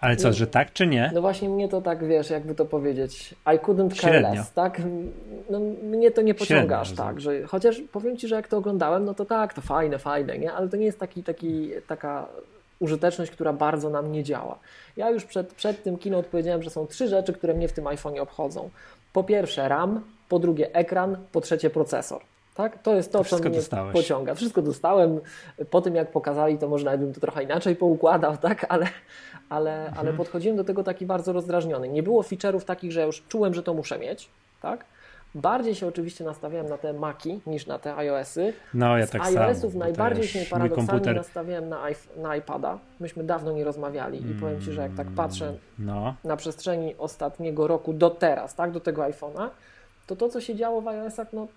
ale 0.05 0.15
co, 0.15 0.27
no, 0.27 0.33
że 0.33 0.47
tak 0.47 0.73
czy 0.73 0.87
nie? 0.87 1.11
No 1.13 1.21
właśnie 1.21 1.49
mnie 1.49 1.69
to 1.69 1.81
tak, 1.81 2.07
wiesz, 2.07 2.29
jakby 2.29 2.55
to 2.55 2.65
powiedzieć, 2.65 3.35
I 3.55 3.59
couldn't 3.59 4.01
care 4.01 4.21
less, 4.21 4.53
tak? 4.53 4.81
No, 5.49 5.59
mnie 5.83 6.11
to 6.11 6.21
nie 6.21 6.33
pociąga 6.33 6.79
aż 6.79 6.91
tak, 6.91 7.21
że 7.21 7.43
chociaż 7.43 7.81
powiem 7.91 8.17
Ci, 8.17 8.27
że 8.27 8.35
jak 8.35 8.47
to 8.47 8.57
oglądałem, 8.57 9.05
no 9.05 9.13
to 9.13 9.25
tak, 9.25 9.53
to 9.53 9.61
fajne, 9.61 9.99
fajne, 9.99 10.37
nie? 10.37 10.53
Ale 10.53 10.69
to 10.69 10.77
nie 10.77 10.85
jest 10.85 10.99
taki, 10.99 11.23
taki, 11.23 11.69
taka 11.87 12.27
użyteczność, 12.79 13.31
która 13.31 13.53
bardzo 13.53 13.89
nam 13.89 14.11
nie 14.11 14.23
działa. 14.23 14.59
Ja 14.97 15.09
już 15.09 15.25
przed, 15.25 15.53
przed 15.53 15.83
tym 15.83 15.97
kino 15.97 16.17
odpowiedziałem, 16.17 16.63
że 16.63 16.69
są 16.69 16.87
trzy 16.87 17.07
rzeczy, 17.07 17.33
które 17.33 17.53
mnie 17.53 17.67
w 17.67 17.73
tym 17.73 17.85
iPhone'ie 17.85 18.19
obchodzą. 18.19 18.69
Po 19.13 19.23
pierwsze 19.23 19.69
RAM, 19.69 20.01
po 20.29 20.39
drugie 20.39 20.75
ekran, 20.75 21.17
po 21.31 21.41
trzecie 21.41 21.69
procesor. 21.69 22.21
Tak? 22.55 22.81
To 22.81 22.95
jest 22.95 23.11
to, 23.11 23.23
to 23.23 23.25
co 23.25 23.37
mnie 23.39 23.49
dostałeś. 23.49 23.93
pociąga. 23.93 24.35
Wszystko 24.35 24.61
dostałem. 24.61 25.19
Po 25.69 25.81
tym, 25.81 25.95
jak 25.95 26.11
pokazali, 26.11 26.57
to 26.57 26.69
może 26.69 26.85
nawet 26.85 27.01
bym 27.01 27.13
to 27.13 27.21
trochę 27.21 27.43
inaczej 27.43 27.75
poukładał, 27.75 28.37
tak? 28.37 28.65
ale, 28.69 28.87
ale, 29.49 29.85
mhm. 29.85 29.97
ale 29.97 30.13
podchodziłem 30.13 30.57
do 30.57 30.63
tego 30.63 30.83
taki 30.83 31.05
bardzo 31.05 31.33
rozdrażniony. 31.33 31.89
Nie 31.89 32.03
było 32.03 32.21
feature'ów 32.21 32.61
takich, 32.61 32.91
że 32.91 33.05
już 33.05 33.23
czułem, 33.27 33.53
że 33.53 33.63
to 33.63 33.73
muszę 33.73 33.99
mieć. 33.99 34.29
Tak? 34.61 34.85
Bardziej 35.35 35.75
się 35.75 35.87
oczywiście 35.87 36.23
nastawiałem 36.23 36.69
na 36.69 36.77
te 36.77 36.93
Maki 36.93 37.39
niż 37.47 37.67
na 37.67 37.79
te 37.79 37.95
iOSy. 37.95 38.53
No, 38.73 38.97
ja 38.97 39.07
Z 39.07 39.09
tak 39.09 39.21
iOSów 39.21 39.75
najbardziej 39.75 40.27
się 40.27 40.39
paradoksalnie 40.49 40.87
komputer... 40.87 41.15
nastawiałem 41.15 41.69
na, 41.69 41.83
na 42.17 42.35
iPada. 42.35 42.79
Myśmy 42.99 43.23
dawno 43.23 43.51
nie 43.51 43.63
rozmawiali 43.63 44.31
i 44.31 44.33
powiem 44.33 44.61
Ci, 44.61 44.71
że 44.71 44.81
jak 44.81 44.95
tak 44.95 45.07
patrzę 45.15 45.53
no. 45.79 46.15
na 46.23 46.37
przestrzeni 46.37 46.95
ostatniego 46.97 47.67
roku 47.67 47.93
do 47.93 48.09
teraz, 48.09 48.55
tak, 48.55 48.71
do 48.71 48.79
tego 48.79 49.01
iPhone'a, 49.01 49.49
to 50.07 50.15
to, 50.15 50.29
co 50.29 50.41
się 50.41 50.55
działo 50.55 50.81
w 50.81 50.87
iOSach, 50.87 51.27
no 51.33 51.47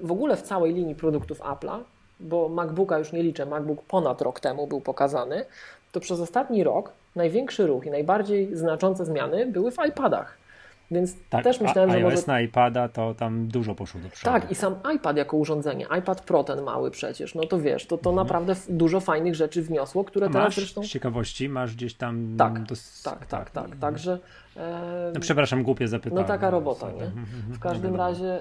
w 0.00 0.12
ogóle 0.12 0.36
w 0.36 0.42
całej 0.42 0.74
linii 0.74 0.94
produktów 0.94 1.40
Apple'a, 1.40 1.78
bo 2.20 2.48
MacBooka 2.48 2.98
już 2.98 3.12
nie 3.12 3.22
liczę, 3.22 3.46
MacBook 3.46 3.82
ponad 3.82 4.22
rok 4.22 4.40
temu 4.40 4.66
był 4.66 4.80
pokazany, 4.80 5.44
to 5.92 6.00
przez 6.00 6.20
ostatni 6.20 6.64
rok 6.64 6.92
największy 7.16 7.66
ruch 7.66 7.86
i 7.86 7.90
najbardziej 7.90 8.56
znaczące 8.56 9.04
zmiany 9.04 9.46
były 9.46 9.70
w 9.70 9.76
iPadach. 9.88 10.44
Więc 10.90 11.16
tak, 11.30 11.44
też 11.44 11.60
myślałem, 11.60 11.90
że 11.90 12.00
może... 12.00 12.16
na 12.26 12.40
iPada 12.40 12.88
to 12.88 13.14
tam 13.14 13.48
dużo 13.48 13.74
poszło 13.74 14.00
do 14.00 14.08
przodu. 14.08 14.32
Tak, 14.32 14.50
i 14.50 14.54
sam 14.54 14.74
iPad 14.96 15.16
jako 15.16 15.36
urządzenie, 15.36 15.86
iPad 15.98 16.20
Pro 16.20 16.44
ten 16.44 16.62
mały 16.62 16.90
przecież, 16.90 17.34
no 17.34 17.46
to 17.46 17.60
wiesz, 17.60 17.86
to, 17.86 17.98
to 17.98 18.10
mhm. 18.10 18.26
naprawdę 18.26 18.54
dużo 18.68 19.00
fajnych 19.00 19.34
rzeczy 19.34 19.62
wniosło, 19.62 20.04
które 20.04 20.26
a 20.26 20.30
teraz 20.30 20.46
masz, 20.46 20.56
zresztą... 20.56 20.82
z 20.82 20.86
ciekawości 20.86 21.48
masz 21.48 21.74
gdzieś 21.74 21.94
tam... 21.94 22.34
Tak, 22.38 22.62
dos... 22.62 23.02
tak, 23.02 23.26
tak, 23.26 23.50
tak, 23.50 23.64
mhm. 23.64 23.80
także... 23.80 24.18
E... 24.56 25.10
No, 25.14 25.20
przepraszam, 25.20 25.62
głupie 25.62 25.88
zapytanie. 25.88 26.22
No 26.22 26.28
taka 26.28 26.50
robota, 26.50 26.90
nie? 26.90 27.10
W 27.48 27.58
każdym 27.58 27.96
razie 27.96 28.40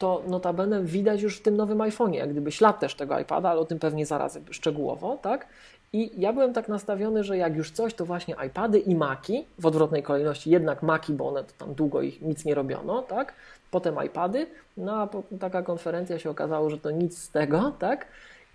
to 0.00 0.22
notabene 0.26 0.84
widać 0.84 1.22
już 1.22 1.38
w 1.38 1.42
tym 1.42 1.56
nowym 1.56 1.78
iPhone'ie, 1.78 2.14
jak 2.14 2.30
gdyby 2.30 2.52
ślad 2.52 2.80
też 2.80 2.94
tego 2.94 3.18
iPada, 3.18 3.50
ale 3.50 3.60
o 3.60 3.64
tym 3.64 3.78
pewnie 3.78 4.06
zaraz 4.06 4.38
szczegółowo, 4.50 5.18
tak? 5.22 5.46
I 5.92 6.20
ja 6.20 6.32
byłem 6.32 6.52
tak 6.52 6.68
nastawiony, 6.68 7.24
że 7.24 7.36
jak 7.36 7.56
już 7.56 7.70
coś, 7.70 7.94
to 7.94 8.06
właśnie 8.06 8.36
iPady 8.46 8.78
i 8.78 8.94
Maki, 8.94 9.46
w 9.58 9.66
odwrotnej 9.66 10.02
kolejności, 10.02 10.50
jednak 10.50 10.82
Maki, 10.82 11.12
bo 11.12 11.28
one 11.28 11.44
to 11.44 11.52
tam 11.58 11.74
długo 11.74 12.02
ich 12.02 12.22
nic 12.22 12.44
nie 12.44 12.54
robiono, 12.54 13.02
tak? 13.02 13.34
Potem 13.70 13.96
iPady, 14.06 14.46
no 14.76 14.92
a 14.92 15.08
taka 15.40 15.62
konferencja 15.62 16.18
się 16.18 16.30
okazało, 16.30 16.70
że 16.70 16.78
to 16.78 16.90
nic 16.90 17.18
z 17.18 17.30
tego, 17.30 17.72
tak? 17.78 18.06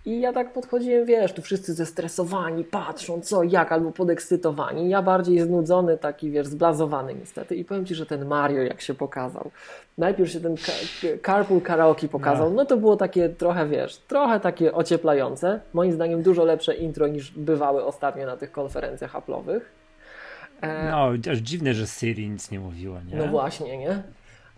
I 0.06 0.20
ja 0.20 0.32
tak 0.32 0.52
podchodziłem, 0.52 1.06
wiesz, 1.06 1.32
tu 1.32 1.42
wszyscy 1.42 1.74
zestresowani, 1.74 2.64
patrzą 2.64 3.20
co, 3.20 3.42
jak, 3.42 3.72
albo 3.72 3.92
podekscytowani. 3.92 4.88
Ja 4.88 5.02
bardziej 5.02 5.40
znudzony, 5.40 5.98
taki, 5.98 6.30
wiesz, 6.30 6.46
zblazowany 6.46 7.14
niestety. 7.14 7.56
I 7.56 7.64
powiem 7.64 7.86
Ci, 7.86 7.94
że 7.94 8.06
ten 8.06 8.24
Mario, 8.24 8.62
jak 8.62 8.80
się 8.80 8.94
pokazał. 8.94 9.50
Najpierw 9.98 10.30
się 10.30 10.40
ten 10.40 10.56
Carpool 11.26 11.60
Karaoke 11.60 12.08
pokazał, 12.08 12.50
no. 12.50 12.56
no 12.56 12.64
to 12.64 12.76
było 12.76 12.96
takie 12.96 13.28
trochę, 13.28 13.66
wiesz, 13.66 13.96
trochę 13.96 14.40
takie 14.40 14.72
ocieplające. 14.74 15.60
Moim 15.72 15.92
zdaniem 15.92 16.22
dużo 16.22 16.44
lepsze 16.44 16.74
intro 16.74 17.08
niż 17.08 17.30
bywały 17.30 17.84
ostatnio 17.84 18.26
na 18.26 18.36
tych 18.36 18.52
konferencjach 18.52 19.12
Apple'owych. 19.12 19.60
E... 20.60 20.90
No, 20.90 21.08
aż 21.32 21.38
dziwne, 21.38 21.74
że 21.74 21.86
Siri 21.86 22.28
nic 22.28 22.50
nie 22.50 22.60
mówiła, 22.60 23.00
nie? 23.12 23.16
No 23.16 23.26
właśnie, 23.26 23.78
nie? 23.78 24.02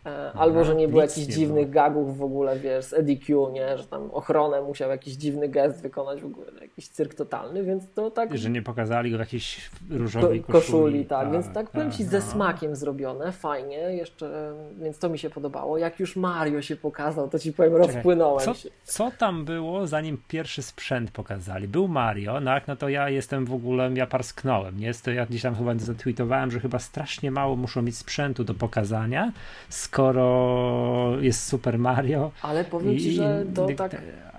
E, 0.07 0.33
albo, 0.33 0.65
że 0.65 0.75
nie 0.75 0.89
było 0.89 1.03
jakichś 1.03 1.27
dziwnych 1.27 1.71
było. 1.71 1.75
gagów 1.75 2.19
w 2.19 2.23
ogóle, 2.23 2.59
wiesz, 2.59 2.85
z 2.85 2.93
EDQ, 2.93 3.51
nie? 3.53 3.79
Że 3.79 3.85
tam 3.85 4.11
ochronę 4.11 4.63
musiał 4.63 4.91
jakiś 4.91 5.15
dziwny 5.15 5.49
gest 5.49 5.83
wykonać 5.83 6.21
w 6.21 6.27
ogóle, 6.27 6.47
jakiś 6.61 6.89
cyrk 6.89 7.15
totalny, 7.15 7.65
więc 7.65 7.85
to 7.95 8.11
tak... 8.11 8.39
Że 8.39 8.51
nie 8.51 8.63
pokazali 8.63 9.11
go 9.11 9.17
w 9.17 9.21
jakiejś 9.21 9.71
różowej 9.91 10.41
koszuli. 10.41 10.63
koszuli 10.63 11.07
tak, 11.07 11.25
tak, 11.25 11.33
więc 11.33 11.47
tak, 11.47 11.55
tak 11.55 11.71
powiem 11.71 11.93
Ci, 11.93 12.05
ze 12.05 12.19
no. 12.19 12.25
smakiem 12.25 12.77
zrobione, 12.77 13.33
fajnie, 13.33 13.77
jeszcze, 13.77 14.55
więc 14.81 14.99
to 14.99 15.09
mi 15.09 15.19
się 15.19 15.31
podobało. 15.31 15.79
Jak 15.79 16.01
już 16.01 16.17
Mario 16.17 16.63
się 16.63 16.77
pokazał, 16.77 17.29
to 17.29 17.39
Ci 17.39 17.53
powiem, 17.53 17.73
Czekaj, 17.73 17.87
rozpłynąłem 17.87 18.45
co, 18.45 18.55
się. 18.55 18.69
Co 18.85 19.11
tam 19.19 19.45
było, 19.45 19.87
zanim 19.87 20.23
pierwszy 20.29 20.63
sprzęt 20.63 21.11
pokazali? 21.11 21.69
Był 21.69 21.89
Mario, 21.89 22.41
no, 22.41 22.51
no 22.69 22.77
to 22.77 22.89
ja 22.89 23.09
jestem 23.09 23.45
w 23.45 23.55
ogóle, 23.55 23.91
ja 23.95 24.07
parsknąłem, 24.07 24.81
nie? 24.81 24.95
To 24.95 25.11
ja 25.11 25.27
gdzieś 25.27 25.43
tam 25.43 25.55
chyba 25.55 25.75
zatweetowałem, 25.75 26.51
że 26.51 26.61
chyba 26.61 26.79
strasznie 26.79 27.31
mało 27.31 27.57
muszą 27.57 27.83
mieć 27.83 27.97
sprzętu 27.97 28.45
do 28.45 28.55
pokazania, 28.55 29.33
skoro 29.89 31.17
jest 31.21 31.47
Super 31.47 31.79
Mario. 31.79 32.31
Ale 32.43 32.65
powiem 32.65 32.95
i, 32.95 33.01
ci, 33.01 33.13
że 33.13 33.45
to 33.55 33.67
tak. 33.77 33.97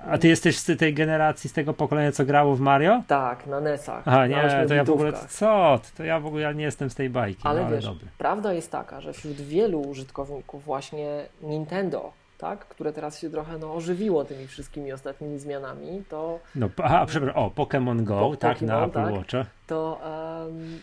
A 0.08 0.18
ty 0.18 0.28
jesteś 0.28 0.58
z 0.58 0.80
tej 0.80 0.94
generacji, 0.94 1.50
z 1.50 1.54
tego 1.54 1.74
pokolenia, 1.74 2.12
co 2.12 2.26
grało 2.26 2.56
w 2.56 2.60
Mario? 2.60 3.04
Tak, 3.08 3.48
na 3.48 3.60
NES-ach. 3.60 4.08
A 4.08 4.28
nie, 4.28 4.66
to 4.68 4.74
ja 4.74 4.84
w 4.84 4.90
ogóle, 4.90 5.14
co? 5.30 5.80
To 5.98 6.04
ja 6.04 6.20
w 6.20 6.26
ogóle 6.26 6.42
ja 6.42 6.52
nie 6.52 6.64
jestem 6.64 6.90
z 6.90 6.96
tej 6.96 7.10
bajki. 7.10 7.42
Ale, 7.44 7.62
no, 7.62 7.68
ale 7.68 7.76
wiesz, 7.76 7.86
dobry. 7.86 8.08
prawda 8.18 8.54
jest 8.54 8.72
taka, 8.72 9.02
że 9.02 9.14
wśród 9.14 9.42
wielu 9.42 9.82
użytkowników 9.82 10.64
właśnie 10.64 11.26
Nintendo, 11.42 12.12
tak, 12.38 12.60
które 12.60 12.94
teraz 12.94 13.20
się 13.20 13.30
trochę 13.30 13.58
no, 13.58 13.76
ożywiło 13.76 14.26
tymi 14.26 14.48
wszystkimi 14.48 14.94
ostatnimi 14.94 15.40
zmianami, 15.40 16.04
to... 16.10 16.40
No, 16.56 16.70
a, 16.84 17.06
przepraszam, 17.06 17.44
o, 17.44 17.50
Pokémon 17.50 18.04
Go, 18.04 18.20
po, 18.20 18.36
tak, 18.36 18.54
Pokemon, 18.54 18.80
na 18.80 18.86
Apple 18.86 19.04
tak, 19.04 19.14
Watcha. 19.14 19.46
To 19.68 20.02
um, 20.46 20.80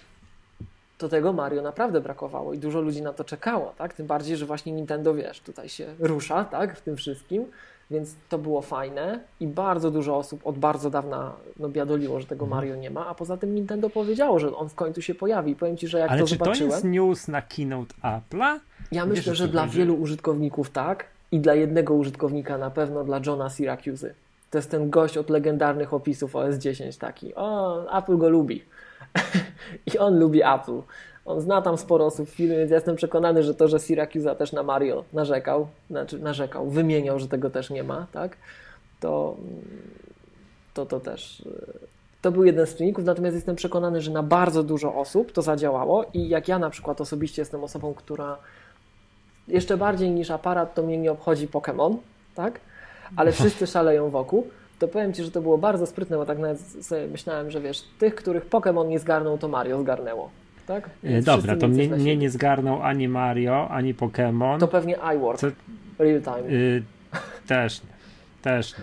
to 0.98 1.08
tego 1.08 1.32
Mario 1.32 1.62
naprawdę 1.62 2.00
brakowało 2.00 2.54
i 2.54 2.58
dużo 2.58 2.80
ludzi 2.80 3.02
na 3.02 3.12
to 3.12 3.24
czekało, 3.24 3.74
tak? 3.78 3.94
Tym 3.94 4.06
bardziej, 4.06 4.36
że 4.36 4.46
właśnie 4.46 4.72
Nintendo, 4.72 5.14
wiesz, 5.14 5.40
tutaj 5.40 5.68
się 5.68 5.86
rusza, 5.98 6.44
tak? 6.44 6.76
W 6.76 6.80
tym 6.80 6.96
wszystkim, 6.96 7.44
więc 7.90 8.14
to 8.28 8.38
było 8.38 8.62
fajne 8.62 9.20
i 9.40 9.46
bardzo 9.46 9.90
dużo 9.90 10.16
osób 10.16 10.46
od 10.46 10.58
bardzo 10.58 10.90
dawna 10.90 11.32
no, 11.58 11.68
biadoliło, 11.68 12.20
że 12.20 12.26
tego 12.26 12.44
mhm. 12.44 12.56
Mario 12.56 12.76
nie 12.76 12.90
ma, 12.90 13.06
a 13.06 13.14
poza 13.14 13.36
tym 13.36 13.54
Nintendo 13.54 13.90
powiedziało, 13.90 14.38
że 14.38 14.56
on 14.56 14.68
w 14.68 14.74
końcu 14.74 15.02
się 15.02 15.14
pojawi. 15.14 15.56
Powiem 15.56 15.76
Ci, 15.76 15.88
że 15.88 15.98
jak 15.98 16.10
Ale 16.10 16.20
to 16.20 16.26
czy 16.26 16.36
zobaczyłem... 16.36 16.70
to 16.70 16.76
jest 16.76 16.84
news 16.84 17.28
na 17.28 17.42
keynote 17.42 17.94
Apple'a? 18.02 18.58
Ja 18.92 19.06
myślę, 19.06 19.34
że 19.34 19.48
dla 19.48 19.66
wielu 19.66 19.94
użytkowników 19.94 20.70
tak 20.70 21.06
i 21.32 21.40
dla 21.40 21.54
jednego 21.54 21.94
użytkownika 21.94 22.58
na 22.58 22.70
pewno, 22.70 23.04
dla 23.04 23.20
Johna 23.26 23.50
Syracuse. 23.50 24.14
To 24.50 24.58
jest 24.58 24.70
ten 24.70 24.90
gość 24.90 25.18
od 25.18 25.30
legendarnych 25.30 25.94
opisów 25.94 26.36
OS 26.36 26.56
10 26.56 26.96
taki. 26.96 27.34
O, 27.34 27.98
Apple 27.98 28.16
go 28.16 28.28
lubi. 28.28 28.62
I 29.94 29.98
on 29.98 30.18
lubi 30.18 30.42
Apple. 30.42 30.80
On 31.24 31.40
zna 31.40 31.62
tam 31.62 31.76
sporo 31.78 32.06
osób 32.06 32.28
w 32.28 32.34
filmie, 32.34 32.56
więc 32.56 32.70
jestem 32.70 32.96
przekonany, 32.96 33.42
że 33.42 33.54
to, 33.54 33.68
że 33.68 33.78
Syracuse 33.78 34.36
też 34.36 34.52
na 34.52 34.62
Mario 34.62 35.04
narzekał, 35.12 35.68
znaczy 35.90 36.18
narzekał, 36.18 36.70
wymieniał, 36.70 37.18
że 37.18 37.28
tego 37.28 37.50
też 37.50 37.70
nie 37.70 37.82
ma, 37.82 38.06
tak? 38.12 38.36
To, 39.00 39.36
to, 40.74 40.86
to 40.86 41.00
też 41.00 41.42
to 42.26 42.32
był 42.32 42.44
jeden 42.44 42.66
z 42.66 42.74
czynników, 42.74 43.04
natomiast 43.04 43.34
jestem 43.34 43.56
przekonany, 43.56 44.00
że 44.00 44.10
na 44.10 44.22
bardzo 44.22 44.62
dużo 44.62 44.94
osób 44.94 45.32
to 45.32 45.42
zadziałało 45.42 46.04
i 46.14 46.28
jak 46.28 46.48
ja 46.48 46.58
na 46.58 46.70
przykład 46.70 47.00
osobiście 47.00 47.42
jestem 47.42 47.64
osobą, 47.64 47.94
która 47.94 48.38
jeszcze 49.48 49.76
bardziej 49.76 50.10
niż 50.10 50.30
aparat, 50.30 50.74
to 50.74 50.82
mnie 50.82 50.98
nie 50.98 51.12
obchodzi 51.12 51.48
Pokémon, 51.48 51.96
tak? 52.34 52.60
Ale 53.16 53.32
wszyscy 53.32 53.66
szaleją 53.66 54.10
wokół 54.10 54.46
to 54.78 54.88
powiem 54.88 55.12
Ci, 55.12 55.24
że 55.24 55.30
to 55.30 55.42
było 55.42 55.58
bardzo 55.58 55.86
sprytne, 55.86 56.16
bo 56.16 56.26
tak 56.26 56.38
nawet 56.38 56.60
sobie 56.60 57.06
myślałem, 57.06 57.50
że 57.50 57.60
wiesz, 57.60 57.82
tych, 57.98 58.14
których 58.14 58.48
Pokémon 58.48 58.88
nie 58.88 58.98
zgarnął, 58.98 59.38
to 59.38 59.48
Mario 59.48 59.80
zgarnęło. 59.82 60.30
Tak? 60.66 60.86
E, 60.86 61.08
Więc 61.08 61.26
Dobra, 61.26 61.56
to 61.56 61.68
mnie, 61.68 61.88
mnie, 61.88 62.16
nie 62.16 62.30
zgarnął 62.30 62.82
ani 62.82 63.08
Mario, 63.08 63.68
ani 63.68 63.94
Pokémon. 63.94 64.60
To 64.60 64.68
pewnie 64.68 64.96
iWork. 65.16 65.38
Co... 65.38 65.46
Real 65.98 66.22
time. 66.22 66.50
Y 66.50 66.82
też 67.46 67.82
nie. 67.82 67.95
Też 68.46 68.74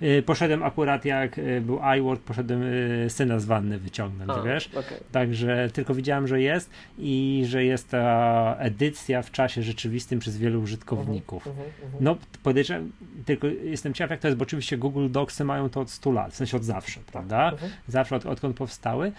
nie. 0.00 0.08
Y, 0.08 0.22
poszedłem 0.22 0.62
akurat 0.62 1.04
jak 1.04 1.38
y, 1.38 1.60
był 1.60 1.80
iWork, 1.98 2.22
poszedłem 2.22 2.62
y, 2.62 3.06
syna 3.08 3.38
z 3.38 3.44
wanny 3.44 3.78
wyciągnąć, 3.78 4.30
A, 4.30 4.42
wiesz? 4.42 4.68
Okay. 4.68 5.00
Także 5.12 5.70
tylko 5.72 5.94
widziałem, 5.94 6.26
że 6.28 6.40
jest 6.40 6.70
i 6.98 7.44
że 7.46 7.64
jest 7.64 7.90
ta 7.90 8.56
edycja 8.58 9.22
w 9.22 9.30
czasie 9.30 9.62
rzeczywistym 9.62 10.18
przez 10.18 10.38
wielu 10.38 10.62
użytkowników. 10.62 11.46
Uh 11.46 11.52
-huh, 11.52 11.58
uh 11.58 11.90
-huh. 11.92 11.96
No 12.00 12.16
podejrzewam, 12.42 12.92
tylko 13.24 13.46
jestem 13.46 13.94
ciekaw 13.94 14.10
jak 14.10 14.20
to 14.20 14.28
jest, 14.28 14.38
bo 14.38 14.42
oczywiście 14.42 14.78
Google 14.78 15.10
Docsy 15.10 15.44
mają 15.44 15.68
to 15.68 15.80
od 15.80 15.90
100 15.90 16.12
lat, 16.12 16.32
w 16.32 16.36
sensie 16.36 16.56
od 16.56 16.64
zawsze, 16.64 17.00
prawda? 17.12 17.52
Uh 17.52 17.60
-huh. 17.60 17.68
Zawsze 17.88 18.16
od, 18.16 18.26
odkąd 18.26 18.56
powstały. 18.56 19.12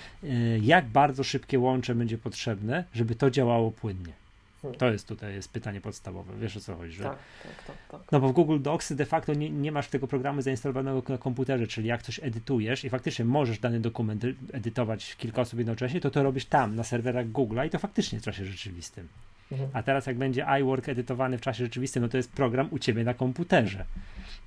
Jak 0.62 0.86
bardzo 0.86 1.24
szybkie 1.24 1.60
łącze 1.60 1.96
będzie 1.96 2.18
potrzebne, 2.18 2.84
żeby 2.94 3.16
to 3.16 3.32
działało 3.32 3.72
płynnie? 3.72 4.27
Hmm. 4.68 4.80
To 4.80 4.92
jest 4.92 5.08
tutaj 5.08 5.34
jest 5.34 5.52
pytanie 5.52 5.82
podstawowe. 5.82 6.34
Wiesz 6.40 6.58
o 6.58 6.60
co 6.60 6.76
chodzi? 6.76 6.94
Że... 6.94 7.04
Tak, 7.04 7.18
tak, 7.44 7.64
tak, 7.68 7.76
tak. 7.92 8.12
No 8.12 8.20
bo 8.20 8.30
w 8.30 8.32
Google 8.32 8.62
Docs 8.62 8.94
de 8.94 9.06
facto 9.06 9.34
nie, 9.34 9.50
nie 9.50 9.72
masz 9.72 9.88
tego 9.88 10.08
programu 10.08 10.42
zainstalowanego 10.42 11.04
na 11.10 11.18
komputerze, 11.18 11.68
czyli 11.68 11.88
jak 11.88 12.02
coś 12.02 12.20
edytujesz 12.24 12.86
i 12.86 12.90
faktycznie 12.90 13.26
możesz 13.26 13.60
dany 13.60 13.80
dokument 13.80 14.24
edytować 14.54 15.16
kilka 15.16 15.42
osób 15.42 15.60
jednocześnie, 15.60 16.02
to 16.02 16.12
to 16.12 16.24
robisz 16.24 16.46
tam, 16.46 16.76
na 16.76 16.84
serwerach 16.84 17.28
Google'a 17.28 17.68
i 17.68 17.70
to 17.70 17.80
faktycznie 17.80 18.20
w 18.20 18.24
czasie 18.24 18.46
rzeczywistym. 18.46 19.08
Mhm. 19.52 19.70
A 19.74 19.84
teraz 19.84 20.06
jak 20.06 20.18
będzie 20.18 20.46
iWork 20.62 20.90
edytowany 20.90 21.38
w 21.38 21.42
czasie 21.42 21.64
rzeczywistym, 21.64 22.04
no 22.04 22.10
to 22.10 22.18
jest 22.18 22.32
program 22.32 22.68
u 22.72 22.80
ciebie 22.80 23.04
na 23.04 23.14
komputerze. 23.14 23.86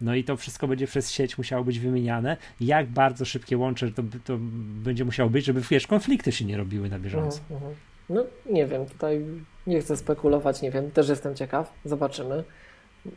No 0.01 0.15
i 0.15 0.25
to 0.25 0.37
wszystko 0.37 0.69
będzie 0.69 0.87
przez 0.87 1.11
sieć 1.11 1.39
musiało 1.39 1.65
być 1.65 1.79
wymieniane. 1.79 2.37
Jak 2.61 2.87
bardzo 2.87 3.25
szybkie 3.25 3.59
łącze 3.59 3.93
to, 3.93 4.03
to 4.25 4.39
będzie 4.85 5.05
musiało 5.05 5.31
być, 5.31 5.45
żeby 5.45 5.61
wiesz, 5.61 5.87
konflikty 5.87 6.33
się 6.33 6.45
nie 6.45 6.57
robiły 6.57 6.89
na 6.89 6.99
bieżąco. 6.99 7.39
Mhm, 7.39 7.57
mhm. 7.57 7.75
No 8.11 8.25
nie 8.47 8.67
wiem, 8.67 8.87
tutaj 8.87 9.27
nie 9.67 9.81
chcę 9.81 9.97
spekulować, 9.97 10.63
nie 10.63 10.71
wiem, 10.71 10.91
też 10.91 11.09
jestem 11.09 11.35
ciekaw, 11.35 11.73
zobaczymy. 11.85 12.45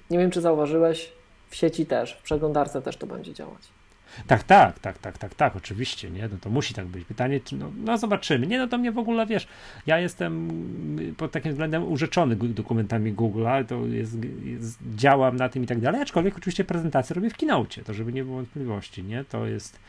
Nie 0.10 0.18
wiem, 0.18 0.32
czy 0.32 0.42
zauważyłeś, 0.42 1.12
w 1.50 1.56
sieci 1.56 1.86
też, 1.86 2.14
w 2.14 2.22
przeglądarce 2.22 2.82
też 2.82 2.98
to 2.98 3.08
będzie 3.08 3.34
działać. 3.34 3.62
Tak, 4.28 4.44
tak, 4.44 4.80
tak, 4.80 4.98
tak, 4.98 5.18
tak, 5.18 5.36
tak, 5.36 5.56
oczywiście, 5.56 6.10
nie, 6.10 6.28
no 6.28 6.38
to 6.42 6.50
musi 6.50 6.74
tak 6.74 6.86
być. 6.86 7.06
Pytanie, 7.06 7.40
czy, 7.40 7.56
no, 7.56 7.72
no 7.78 7.98
zobaczymy. 7.98 8.48
Nie, 8.48 8.58
no 8.60 8.68
to 8.68 8.78
mnie 8.78 8.92
w 8.92 8.98
ogóle, 8.98 9.26
wiesz, 9.26 9.48
ja 9.88 10.00
jestem 10.00 10.50
pod 11.18 11.32
takim 11.32 11.52
względem 11.52 11.92
urzeczony 11.92 12.36
dokumentami 12.36 13.14
Google'a, 13.14 13.66
to 13.66 13.86
jest, 13.86 14.18
jest, 14.44 14.80
działam 14.96 15.36
na 15.36 15.50
tym 15.50 15.64
i 15.64 15.68
tak 15.68 15.80
dalej, 15.80 16.02
aczkolwiek 16.02 16.38
oczywiście 16.38 16.64
prezentację 16.64 17.14
robię 17.14 17.30
w 17.30 17.38
Keynote, 17.38 17.84
to 17.84 17.94
żeby 17.94 18.14
nie 18.14 18.24
było 18.24 18.36
wątpliwości, 18.36 19.04
nie, 19.04 19.24
to 19.24 19.46
jest, 19.46 19.80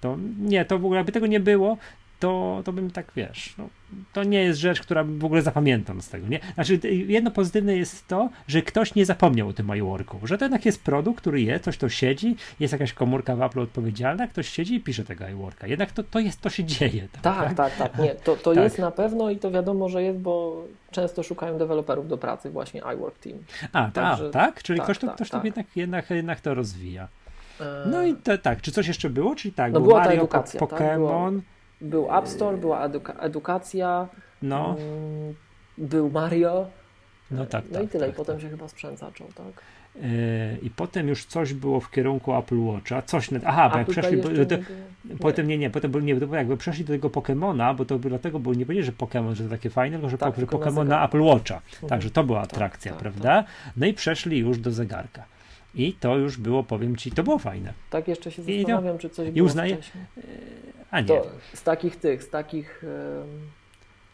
to 0.00 0.18
nie, 0.38 0.64
to 0.64 0.78
w 0.78 0.84
ogóle, 0.84 0.96
jakby 0.96 1.12
tego 1.12 1.26
nie 1.26 1.40
było, 1.40 1.76
to, 2.20 2.62
to 2.64 2.72
bym 2.72 2.90
tak, 2.90 3.12
wiesz, 3.16 3.54
no, 3.58 3.68
to 4.12 4.24
nie 4.24 4.42
jest 4.42 4.60
rzecz, 4.60 4.80
która 4.80 5.04
w 5.04 5.24
ogóle 5.24 5.42
zapamiętam 5.42 6.02
z 6.02 6.08
tego, 6.08 6.28
nie? 6.28 6.40
Znaczy, 6.54 6.80
jedno 6.88 7.30
pozytywne 7.30 7.76
jest 7.76 8.08
to, 8.08 8.28
że 8.48 8.62
ktoś 8.62 8.94
nie 8.94 9.06
zapomniał 9.06 9.48
o 9.48 9.52
tym 9.52 9.76
iWorku, 9.76 10.26
że 10.26 10.38
to 10.38 10.44
jednak 10.44 10.66
jest 10.66 10.84
produkt, 10.84 11.20
który 11.20 11.40
jest, 11.40 11.62
ktoś 11.62 11.78
to 11.78 11.88
siedzi, 11.88 12.36
jest 12.60 12.72
jakaś 12.72 12.92
komórka 12.92 13.36
w 13.36 13.42
Apple 13.42 13.60
odpowiedzialna, 13.60 14.28
ktoś 14.28 14.48
siedzi 14.48 14.74
i 14.74 14.80
pisze 14.80 15.04
tego 15.04 15.28
iWorka. 15.28 15.66
Jednak 15.66 15.92
to, 15.92 16.02
to 16.02 16.20
jest, 16.20 16.40
to 16.40 16.50
się 16.50 16.64
dzieje. 16.64 17.08
Tak, 17.22 17.54
tak, 17.54 17.54
tak, 17.54 17.76
tak. 17.76 17.98
Nie, 17.98 18.14
to, 18.14 18.36
to 18.36 18.54
tak. 18.54 18.64
jest 18.64 18.78
na 18.78 18.90
pewno 18.90 19.30
i 19.30 19.36
to 19.36 19.50
wiadomo, 19.50 19.88
że 19.88 20.02
jest, 20.02 20.18
bo 20.18 20.64
często 20.90 21.22
szukają 21.22 21.58
deweloperów 21.58 22.08
do 22.08 22.18
pracy 22.18 22.50
właśnie 22.50 22.82
iWork 22.94 23.18
Team. 23.18 23.38
A, 23.72 23.90
Także, 23.90 24.30
tak? 24.30 24.62
Czyli 24.62 24.78
tak, 24.78 24.86
ktoś, 24.86 24.98
to, 24.98 25.06
tak, 25.06 25.16
ktoś 25.16 25.30
to 25.30 25.36
tak. 25.36 25.44
jednak, 25.44 25.66
jednak, 25.76 26.10
jednak 26.10 26.40
to 26.40 26.54
rozwija. 26.54 27.08
E, 27.60 27.84
no 27.86 28.02
i 28.02 28.14
to, 28.14 28.38
tak, 28.38 28.60
czy 28.60 28.72
coś 28.72 28.86
jeszcze 28.88 29.10
było? 29.10 29.34
Czyli 29.34 29.54
tak, 29.54 29.72
no 29.72 29.80
była 29.80 29.98
Mario, 29.98 30.10
ta 30.10 30.16
edukacja, 30.16 30.60
Pokémon, 30.60 31.34
tak? 31.36 31.53
Był 31.80 32.18
App 32.18 32.28
Store, 32.28 32.56
była 32.56 32.84
eduka 32.84 33.12
edukacja, 33.12 34.08
no. 34.42 34.76
Mm, 34.78 35.34
był 35.78 36.10
Mario. 36.10 36.66
No 37.30 37.46
tak, 37.46 37.64
No 37.70 37.78
tak, 37.78 37.84
i 37.84 37.88
tyle. 37.88 38.06
Tak, 38.06 38.14
I 38.14 38.16
potem 38.16 38.34
tak. 38.34 38.42
się 38.42 38.50
chyba 38.50 38.68
sprzęt 38.68 38.98
zaczął, 38.98 39.28
tak? 39.34 39.62
I 40.62 40.70
potem 40.70 41.08
już 41.08 41.24
coś 41.24 41.52
było 41.52 41.80
w 41.80 41.90
kierunku 41.90 42.36
Apple 42.36 42.60
Watcha, 42.60 43.02
coś, 43.02 43.30
aha, 43.44 43.70
bo 43.72 43.78
jak 43.78 43.88
przeszli, 43.88 44.16
bo, 44.16 44.28
to, 44.28 44.56
nie 44.56 45.16
potem 45.20 45.48
nie, 45.48 45.58
nie, 45.58 45.70
potem 45.70 45.90
był, 45.90 46.00
nie, 46.00 46.14
bo 46.14 46.36
jakby 46.36 46.56
przeszli 46.56 46.84
do 46.84 46.92
tego 46.92 47.10
Pokemona, 47.10 47.74
bo 47.74 47.84
to 47.84 47.98
dlatego, 47.98 48.38
bo 48.38 48.54
nie 48.54 48.66
powiedzieli, 48.66 48.86
że 48.86 48.92
Pokemon, 48.92 49.34
że 49.34 49.44
to 49.44 49.50
takie 49.50 49.70
fajne, 49.70 49.96
tylko 49.96 50.10
że, 50.10 50.18
tak, 50.18 50.40
że 50.40 50.46
Pokemon 50.46 50.88
na 50.88 51.04
Apple 51.04 51.20
Watcha, 51.20 51.54
mhm. 51.72 51.88
także 51.88 52.10
to 52.10 52.24
była 52.24 52.40
tak, 52.40 52.52
atrakcja, 52.52 52.92
tak, 52.92 53.00
prawda? 53.00 53.44
No 53.76 53.86
i 53.86 53.94
przeszli 53.94 54.38
już 54.38 54.58
do 54.58 54.70
zegarka. 54.70 55.24
I 55.74 55.92
to 55.92 56.16
już 56.16 56.36
było, 56.36 56.62
powiem 56.62 56.96
ci, 56.96 57.10
to 57.10 57.22
było 57.22 57.38
fajne. 57.38 57.72
Tak 57.90 58.08
jeszcze 58.08 58.30
się 58.30 58.42
zastanawiam, 58.42 58.96
I, 58.96 58.98
czy 58.98 59.10
coś 59.10 59.28
i 59.28 59.32
było 59.32 59.46
uznaję, 59.46 59.76
wcześniej. 59.76 60.04
A 60.94 61.00
nie. 61.00 61.20
Z 61.54 61.62
takich 61.62 61.96
tych, 61.96 62.22
z 62.22 62.30
takich 62.30 62.84
um, 62.84 63.50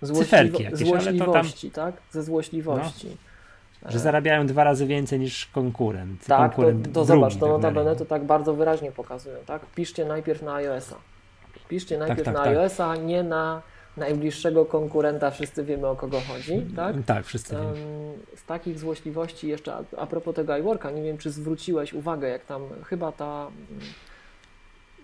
złośliwo 0.03 0.59
jakieś, 0.61 0.79
złośliwości, 0.79 1.71
tam... 1.71 1.93
tak? 1.93 2.03
Ze 2.11 2.23
złośliwości. 2.23 3.17
No, 3.83 3.91
że 3.91 3.99
zarabiają 3.99 4.47
dwa 4.47 4.65
razy 4.65 4.87
więcej 4.87 5.21
niż 5.21 5.47
konkurent. 5.47 6.27
Tak, 6.27 6.39
konkurent 6.39 6.87
to, 6.87 6.93
to 6.93 7.05
zobacz, 7.05 7.37
to 7.37 7.49
notabene 7.49 7.97
to 7.97 8.05
tak 8.05 8.25
bardzo 8.25 8.55
wyraźnie 8.55 8.93
pokazują, 8.93 9.37
tak? 9.47 9.63
Piszcie 9.75 10.05
najpierw 10.05 10.43
na 10.43 10.55
iOS-a. 10.55 10.97
Piszcie 11.69 11.99
tak, 11.99 12.09
najpierw 12.09 12.27
tak, 12.27 12.35
tak, 12.35 12.45
na 12.45 12.51
iOS-a, 12.51 12.97
nie 12.97 13.23
na 13.23 13.63
najbliższego 13.97 14.65
konkurenta, 14.65 15.31
wszyscy 15.31 15.65
wiemy 15.65 15.87
o 15.87 15.97
kogo 15.97 16.21
chodzi, 16.21 16.67
tak? 16.77 16.97
Tak, 17.07 17.27
wszyscy 17.27 17.57
wiemy. 17.57 17.75
Z 18.37 18.45
takich 18.45 18.79
złośliwości 18.79 19.49
jeszcze, 19.49 19.75
a, 19.75 19.83
a 19.97 20.07
propos 20.07 20.35
tego 20.35 20.57
iWorka, 20.57 20.91
nie 20.91 21.03
wiem, 21.03 21.19
czy 21.19 21.31
zwróciłeś 21.31 21.93
uwagę, 21.93 22.29
jak 22.29 22.45
tam 22.45 22.63
chyba 22.85 23.13
ta 23.13 23.47
mm, 23.71 23.83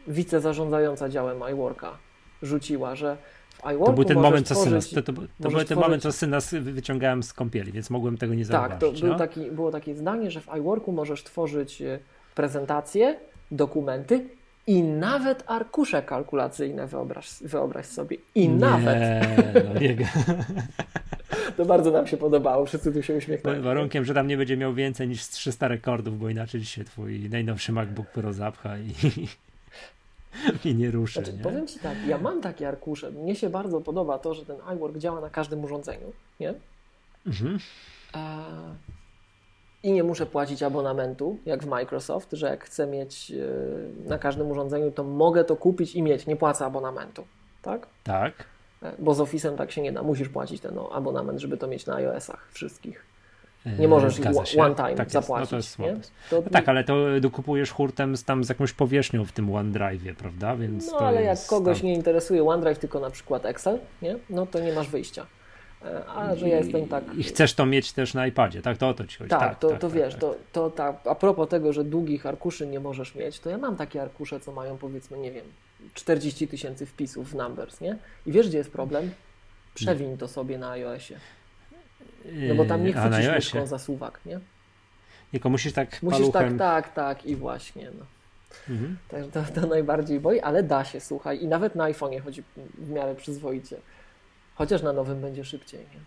wicezarządzająca 0.08 1.08
działem 1.08 1.42
iWorka 1.52 1.98
rzuciła, 2.42 2.94
że 2.94 3.16
w 3.56 3.72
iWorku 3.72 3.86
To 3.86 3.92
był 3.92 4.04
ten 4.04 4.18
moment, 4.18 4.48
co 4.48 4.54
syna, 4.54 4.78
to, 4.94 5.02
to, 5.02 5.02
to 5.02 5.12
był 5.12 5.26
ten 5.38 5.48
tworzyć... 5.48 5.76
moment, 5.76 6.02
co 6.02 6.12
syna 6.12 6.38
wyciągałem 6.60 7.22
z 7.22 7.32
kąpieli, 7.32 7.72
więc 7.72 7.90
mogłem 7.90 8.18
tego 8.18 8.34
nie 8.34 8.44
zauważyć. 8.44 8.80
Tak, 8.80 9.00
to 9.00 9.06
no? 9.06 9.18
taki, 9.18 9.50
było 9.50 9.72
takie 9.72 9.94
zdanie, 9.94 10.30
że 10.30 10.40
w 10.40 10.48
iWorku 10.58 10.92
możesz 10.92 11.24
tworzyć 11.24 11.82
e, 11.82 11.98
prezentacje, 12.34 13.16
dokumenty 13.50 14.24
i 14.66 14.82
nawet 14.82 15.44
arkusze 15.46 16.02
kalkulacyjne, 16.02 16.86
wyobraź, 16.86 17.30
wyobraź 17.40 17.86
sobie. 17.86 18.16
I 18.34 18.48
nie, 18.48 18.56
nawet. 18.56 18.98
No 19.74 19.80
nie. 19.80 19.96
to 21.56 21.64
bardzo 21.64 21.90
nam 21.90 22.06
się 22.06 22.16
podobało, 22.16 22.66
wszyscy 22.66 22.92
tu 22.92 23.02
się 23.02 23.14
uśmiechnęli. 23.14 23.60
Warunkiem, 23.60 24.04
że 24.04 24.14
tam 24.14 24.26
nie 24.26 24.36
będzie 24.36 24.56
miał 24.56 24.74
więcej 24.74 25.08
niż 25.08 25.28
300 25.28 25.68
rekordów, 25.68 26.18
bo 26.18 26.28
inaczej 26.28 26.64
się 26.64 26.84
twój 26.84 27.30
najnowszy 27.30 27.72
MacBook 27.72 28.10
Pro 28.10 28.32
zapcha 28.32 28.78
i, 28.78 28.92
i 30.64 30.74
nie 30.74 30.90
ruszy. 30.90 31.20
Znaczy, 31.20 31.32
nie? 31.36 31.42
Powiem 31.42 31.66
Ci 31.66 31.78
tak, 31.78 32.06
ja 32.06 32.18
mam 32.18 32.40
takie 32.40 32.68
arkusze. 32.68 33.10
Mnie 33.10 33.36
się 33.36 33.50
bardzo 33.50 33.80
podoba 33.80 34.18
to, 34.18 34.34
że 34.34 34.46
ten 34.46 34.56
iWork 34.76 34.98
działa 34.98 35.20
na 35.20 35.30
każdym 35.30 35.64
urządzeniu, 35.64 36.12
nie? 36.40 36.54
Mhm. 37.26 37.58
A 38.12 38.44
i 39.82 39.92
nie 39.92 40.04
muszę 40.04 40.26
płacić 40.26 40.62
abonamentu, 40.62 41.38
jak 41.46 41.62
w 41.62 41.66
Microsoft, 41.66 42.32
że 42.32 42.46
jak 42.46 42.64
chcę 42.64 42.86
mieć 42.86 43.32
e, 43.32 44.08
na 44.08 44.18
każdym 44.18 44.50
urządzeniu, 44.50 44.90
to 44.90 45.04
mogę 45.04 45.44
to 45.44 45.56
kupić 45.56 45.94
i 45.94 46.02
mieć, 46.02 46.26
nie 46.26 46.36
płacę 46.36 46.66
abonamentu. 46.66 47.24
Tak? 47.62 47.86
Tak. 48.04 48.44
E, 48.82 48.92
bo 48.98 49.14
z 49.14 49.18
Office'em 49.18 49.56
tak 49.56 49.72
się 49.72 49.82
nie 49.82 49.92
da. 49.92 50.02
Musisz 50.02 50.28
płacić 50.28 50.60
ten 50.60 50.74
no, 50.74 50.90
abonament, 50.92 51.40
żeby 51.40 51.56
to 51.56 51.66
mieć 51.66 51.86
na 51.86 51.94
iOS-ach 51.94 52.48
wszystkich. 52.52 53.04
Nie 53.78 53.84
e, 53.84 53.88
możesz 53.88 54.20
one 54.58 54.74
time 54.74 54.94
tak 54.94 55.10
zapłacić. 55.10 55.50
No 55.50 55.50
to 55.50 55.56
jest 55.56 55.76
to... 56.30 56.36
No 56.36 56.50
tak, 56.50 56.68
ale 56.68 56.84
to 56.84 57.20
dokupujesz 57.20 57.70
hurtem 57.70 58.16
z, 58.16 58.24
tam 58.24 58.44
z 58.44 58.48
jakąś 58.48 58.72
powierzchnią 58.72 59.24
w 59.24 59.32
tym 59.32 59.46
OneDrive'ie, 59.46 60.14
prawda? 60.14 60.56
Więc 60.56 60.92
no 60.92 60.98
ale 60.98 61.22
jak 61.22 61.38
kogoś 61.46 61.78
tam... 61.78 61.86
nie 61.86 61.94
interesuje 61.94 62.44
OneDrive, 62.44 62.78
tylko 62.78 63.00
na 63.00 63.10
przykład 63.10 63.46
Excel, 63.46 63.78
nie? 64.02 64.16
no 64.30 64.46
to 64.46 64.60
nie 64.60 64.72
masz 64.72 64.88
wyjścia. 64.88 65.26
A 66.16 66.36
że 66.36 66.48
ja 66.48 66.56
jestem 66.56 66.88
tak. 66.88 67.04
I 67.16 67.22
chcesz 67.22 67.54
to 67.54 67.66
mieć 67.66 67.92
też 67.92 68.14
na 68.14 68.26
iPadzie, 68.26 68.62
tak? 68.62 68.78
To 68.78 68.88
o 68.88 68.94
to 68.94 69.06
ci 69.06 69.18
chodzi. 69.18 69.30
Tak, 69.30 69.40
tak 69.40 69.58
to, 69.58 69.68
tak, 69.68 69.80
to 69.80 69.88
tak, 69.88 69.96
wiesz, 69.96 70.12
tak. 70.12 70.20
To, 70.20 70.36
to 70.52 70.70
tak. 70.70 70.96
A 71.04 71.14
propos 71.14 71.48
tego, 71.48 71.72
że 71.72 71.84
długich 71.84 72.26
arkuszy 72.26 72.66
nie 72.66 72.80
możesz 72.80 73.14
mieć, 73.14 73.40
to 73.40 73.50
ja 73.50 73.58
mam 73.58 73.76
takie 73.76 74.02
arkusze, 74.02 74.40
co 74.40 74.52
mają 74.52 74.78
powiedzmy, 74.78 75.18
nie 75.18 75.32
wiem, 75.32 75.44
40 75.94 76.48
tysięcy 76.48 76.86
wpisów 76.86 77.30
w 77.30 77.34
Numbers, 77.34 77.80
nie? 77.80 77.98
I 78.26 78.32
wiesz, 78.32 78.48
gdzie 78.48 78.58
jest 78.58 78.70
problem? 78.70 79.10
Przewiń 79.74 80.18
to 80.18 80.28
sobie 80.28 80.58
na 80.58 80.70
iOSie. 80.70 81.16
No 82.48 82.54
bo 82.54 82.64
tam 82.64 82.84
nie 82.84 82.92
chwycisz 82.92 83.28
myszką 83.28 83.66
zasuwak, 83.66 84.20
nie? 84.26 84.40
Tylko 85.30 85.50
musisz 85.50 85.72
tak 85.72 86.02
Musisz 86.02 86.20
paluchem... 86.20 86.58
tak, 86.58 86.94
tak, 86.94 86.94
tak 86.94 87.26
i 87.26 87.36
właśnie, 87.36 87.90
no. 87.98 88.04
Mhm. 88.68 88.96
Także 89.08 89.30
to, 89.30 89.60
to 89.60 89.66
najbardziej 89.66 90.20
boi, 90.20 90.40
ale 90.40 90.62
da 90.62 90.84
się, 90.84 91.00
słuchaj. 91.00 91.42
I 91.42 91.46
nawet 91.48 91.74
na 91.74 91.84
iPhone'ie 91.84 92.20
chodzi 92.20 92.42
w 92.78 92.90
miarę 92.90 93.14
przyzwoicie. 93.14 93.76
Chociaż 94.54 94.82
na 94.82 94.92
nowym 94.92 95.20
będzie 95.20 95.44
szybciej. 95.44 95.80
Nie? 95.80 96.00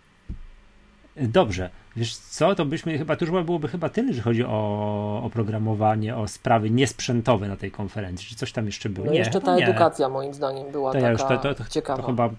Dobrze, 1.28 1.70
wiesz 1.96 2.18
co, 2.18 2.56
to 2.56 2.66
byśmy 2.66 2.98
chyba, 2.98 3.16
to 3.16 3.26
już 3.26 3.44
byłoby 3.46 3.68
chyba 3.68 3.90
tyle, 3.90 4.14
że 4.14 4.22
chodzi 4.22 4.44
o 4.44 5.22
oprogramowanie, 5.24 6.16
o 6.16 6.28
sprawy 6.28 6.70
niesprzętowe 6.70 7.48
na 7.48 7.58
tej 7.58 7.72
konferencji. 7.72 8.28
Czy 8.28 8.36
coś 8.36 8.52
tam 8.52 8.66
jeszcze 8.66 8.90
było? 8.90 9.06
No 9.06 9.12
nie, 9.12 9.20
jeszcze 9.20 9.42
ta 9.42 9.56
nie. 9.56 9.68
edukacja 9.68 10.10
moim 10.10 10.34
zdaniem 10.34 10.72
była 10.72 10.92
to 10.92 10.94
taka 10.94 11.06
ja 11.06 11.12
już 11.12 11.22
to, 11.22 11.38
to, 11.38 11.56
to, 11.56 11.66
ciekawa. 11.70 12.04
chyba 12.04 12.30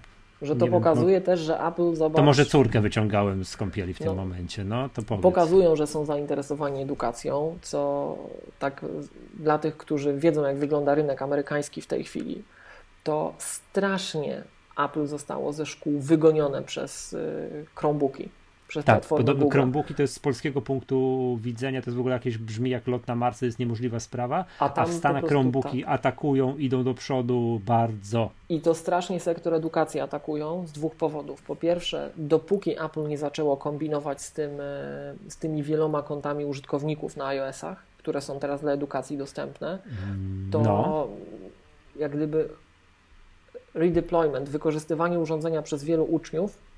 że 0.41 0.55
to 0.55 0.67
pokazuje 0.67 1.13
wiem, 1.13 1.21
no, 1.21 1.25
też, 1.25 1.39
że 1.39 1.59
Apple 1.59 1.95
zobacz... 1.95 2.15
To 2.15 2.23
może 2.23 2.45
córkę 2.45 2.81
wyciągałem 2.81 3.45
z 3.45 3.57
kąpieli 3.57 3.93
w 3.93 3.97
tym 3.97 4.07
no, 4.07 4.15
momencie, 4.15 4.63
no 4.63 4.89
to 4.89 5.01
powiedz. 5.01 5.23
Pokazują, 5.23 5.75
że 5.75 5.87
są 5.87 6.05
zainteresowani 6.05 6.81
edukacją, 6.81 7.57
co 7.61 8.17
tak 8.59 8.85
dla 9.33 9.57
tych, 9.57 9.77
którzy 9.77 10.13
wiedzą, 10.13 10.43
jak 10.43 10.57
wygląda 10.57 10.95
rynek 10.95 11.21
amerykański 11.21 11.81
w 11.81 11.87
tej 11.87 12.03
chwili, 12.03 12.43
to 13.03 13.33
strasznie 13.37 14.43
Apple 14.85 15.05
zostało 15.05 15.53
ze 15.53 15.65
szkół 15.65 15.99
wygonione 15.99 16.61
przez 16.61 17.13
y, 17.13 17.65
Chromebooki. 17.75 18.29
Przez 18.71 18.85
tak, 18.85 19.05
podobno. 19.05 19.49
Chromebooki 19.49 19.95
to 19.95 20.01
jest 20.01 20.13
z 20.13 20.19
polskiego 20.19 20.61
punktu 20.61 21.37
widzenia, 21.41 21.81
to 21.81 21.89
jest 21.89 21.97
w 21.97 21.99
ogóle 21.99 22.13
jakieś 22.13 22.37
brzmi 22.37 22.69
jak 22.69 22.87
lot 22.87 23.07
na 23.07 23.15
Mars, 23.15 23.39
to 23.39 23.45
jest 23.45 23.59
niemożliwa 23.59 23.99
sprawa, 23.99 24.45
a, 24.59 24.73
a 24.73 24.85
w 24.85 24.93
Stanach 24.93 25.25
Chromebooki 25.25 25.83
tak. 25.83 25.93
atakują, 25.93 26.57
idą 26.57 26.83
do 26.83 26.93
przodu 26.93 27.61
bardzo. 27.65 28.29
I 28.49 28.61
to 28.61 28.75
strasznie 28.75 29.19
sektor 29.19 29.53
edukacji 29.53 29.99
atakują 29.99 30.67
z 30.67 30.71
dwóch 30.71 30.95
powodów. 30.95 31.41
Po 31.41 31.55
pierwsze, 31.55 32.11
dopóki 32.17 32.79
Apple 32.79 33.07
nie 33.07 33.17
zaczęło 33.17 33.57
kombinować 33.57 34.21
z, 34.21 34.31
tym, 34.31 34.51
e, 34.51 35.13
z 35.27 35.37
tymi 35.37 35.63
wieloma 35.63 36.03
kontami 36.03 36.45
użytkowników 36.45 37.17
na 37.17 37.27
iOS-ach, 37.27 37.83
które 37.97 38.21
są 38.21 38.39
teraz 38.39 38.61
dla 38.61 38.71
edukacji 38.71 39.17
dostępne, 39.17 39.79
to 40.51 40.61
no. 40.61 41.07
jak 41.95 42.15
gdyby 42.15 42.49
redeployment, 43.73 44.49
wykorzystywanie 44.49 45.19
urządzenia 45.19 45.61
przez 45.61 45.83
wielu 45.83 46.03
uczniów 46.03 46.70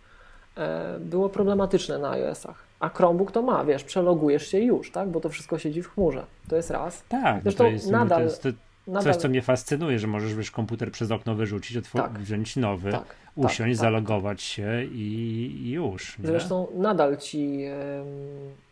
było 0.99 1.29
problematyczne 1.29 1.99
na 1.99 2.11
iOS-ach. 2.11 2.63
A 2.79 2.89
Chromebook 2.89 3.31
to 3.31 3.41
ma, 3.41 3.65
wiesz, 3.65 3.83
przelogujesz 3.83 4.47
się 4.47 4.59
już, 4.59 4.91
tak? 4.91 5.09
Bo 5.09 5.19
to 5.19 5.29
wszystko 5.29 5.57
siedzi 5.57 5.81
w 5.81 5.93
chmurze. 5.93 6.25
To 6.49 6.55
jest 6.55 6.71
raz. 6.71 7.03
Tak, 7.09 7.35
no 7.35 7.41
Zresztą 7.41 7.63
to 7.63 7.69
jest, 7.69 7.91
nadal, 7.91 8.19
to 8.19 8.23
jest 8.23 8.43
to 8.43 8.49
nadal... 8.87 9.13
coś, 9.13 9.21
co 9.21 9.29
mnie 9.29 9.41
fascynuje, 9.41 9.99
że 9.99 10.07
możesz 10.07 10.35
wiesz, 10.35 10.51
komputer 10.51 10.91
przez 10.91 11.11
okno 11.11 11.35
wyrzucić, 11.35 11.77
otworzyć, 11.77 12.11
tak. 12.11 12.19
wziąć 12.19 12.55
nowy, 12.55 12.91
tak, 12.91 13.01
tak 13.01 13.15
usiąść, 13.35 13.77
tak, 13.77 13.85
zalogować 13.85 14.41
się 14.41 14.83
i, 14.83 15.61
i 15.63 15.71
już. 15.71 16.19
Nie? 16.19 16.27
Zresztą 16.27 16.67
nadal 16.75 17.17
ci 17.17 17.65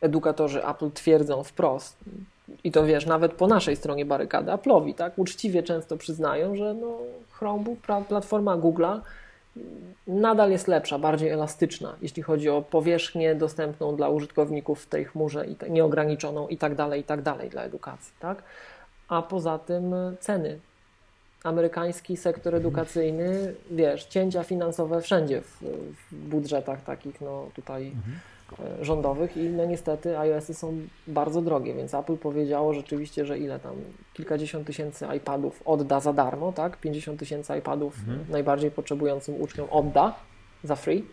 edukatorzy 0.02 0.66
Apple 0.68 0.92
twierdzą 0.92 1.44
wprost, 1.44 1.98
i 2.64 2.72
to 2.72 2.86
wiesz, 2.86 3.06
nawet 3.06 3.34
po 3.34 3.48
naszej 3.48 3.76
stronie 3.76 4.06
barykady, 4.06 4.52
Apple'owi, 4.52 4.94
tak, 4.94 5.20
uczciwie 5.20 5.64
często 5.64 5.98
przyznają, 5.98 6.56
że 6.56 6.74
no, 6.74 6.98
Chromebook, 7.32 7.80
platforma 8.08 8.58
Google'a 8.58 9.00
nadal 10.08 10.52
jest 10.52 10.68
lepsza, 10.68 11.00
bardziej 11.00 11.30
elastyczna, 11.30 11.96
jeśli 12.02 12.24
chodzi 12.24 12.50
o 12.50 12.62
powierzchnię 12.62 13.36
dostępną 13.36 13.96
dla 13.96 14.10
użytkowników 14.10 14.84
w 14.84 14.86
tej 14.86 15.06
chmurze 15.06 15.46
i 15.48 15.56
nieograniczoną 15.70 16.48
i 16.48 16.58
tak 16.58 16.76
dalej, 16.76 17.02
i 17.02 17.04
tak 17.04 17.22
dalej 17.22 17.50
dla 17.50 17.64
edukacji, 17.64 18.14
tak? 18.20 18.44
A 19.08 19.22
poza 19.22 19.60
tym 19.60 19.94
ceny. 20.20 20.60
Amerykański 21.44 22.18
sektor 22.18 22.56
edukacyjny, 22.56 23.54
wiesz, 23.72 24.06
cięcia 24.06 24.44
finansowe 24.44 25.02
wszędzie 25.02 25.42
w, 25.42 25.64
w 26.12 26.16
budżetach 26.16 26.84
takich, 26.84 27.22
no 27.22 27.48
tutaj 27.56 27.88
mhm 27.88 28.20
rządowych 28.82 29.38
i 29.38 29.50
no 29.50 29.66
niestety 29.66 30.18
iOSy 30.18 30.54
są 30.54 30.78
bardzo 31.08 31.42
drogie, 31.42 31.74
więc 31.74 31.94
Apple 31.94 32.18
powiedziało 32.18 32.74
rzeczywiście, 32.74 33.26
że 33.26 33.40
ile 33.40 33.60
tam, 33.60 33.76
kilkadziesiąt 34.14 34.68
tysięcy 34.68 35.06
iPadów 35.18 35.62
odda 35.66 36.00
za 36.00 36.14
darmo, 36.14 36.52
tak? 36.52 36.78
50 36.78 37.20
tysięcy 37.20 37.58
iPadów 37.58 38.00
mhm. 38.00 38.26
najbardziej 38.30 38.72
potrzebującym 38.72 39.42
uczniom 39.42 39.68
odda 39.70 40.16
za 40.64 40.76
free. 40.76 41.04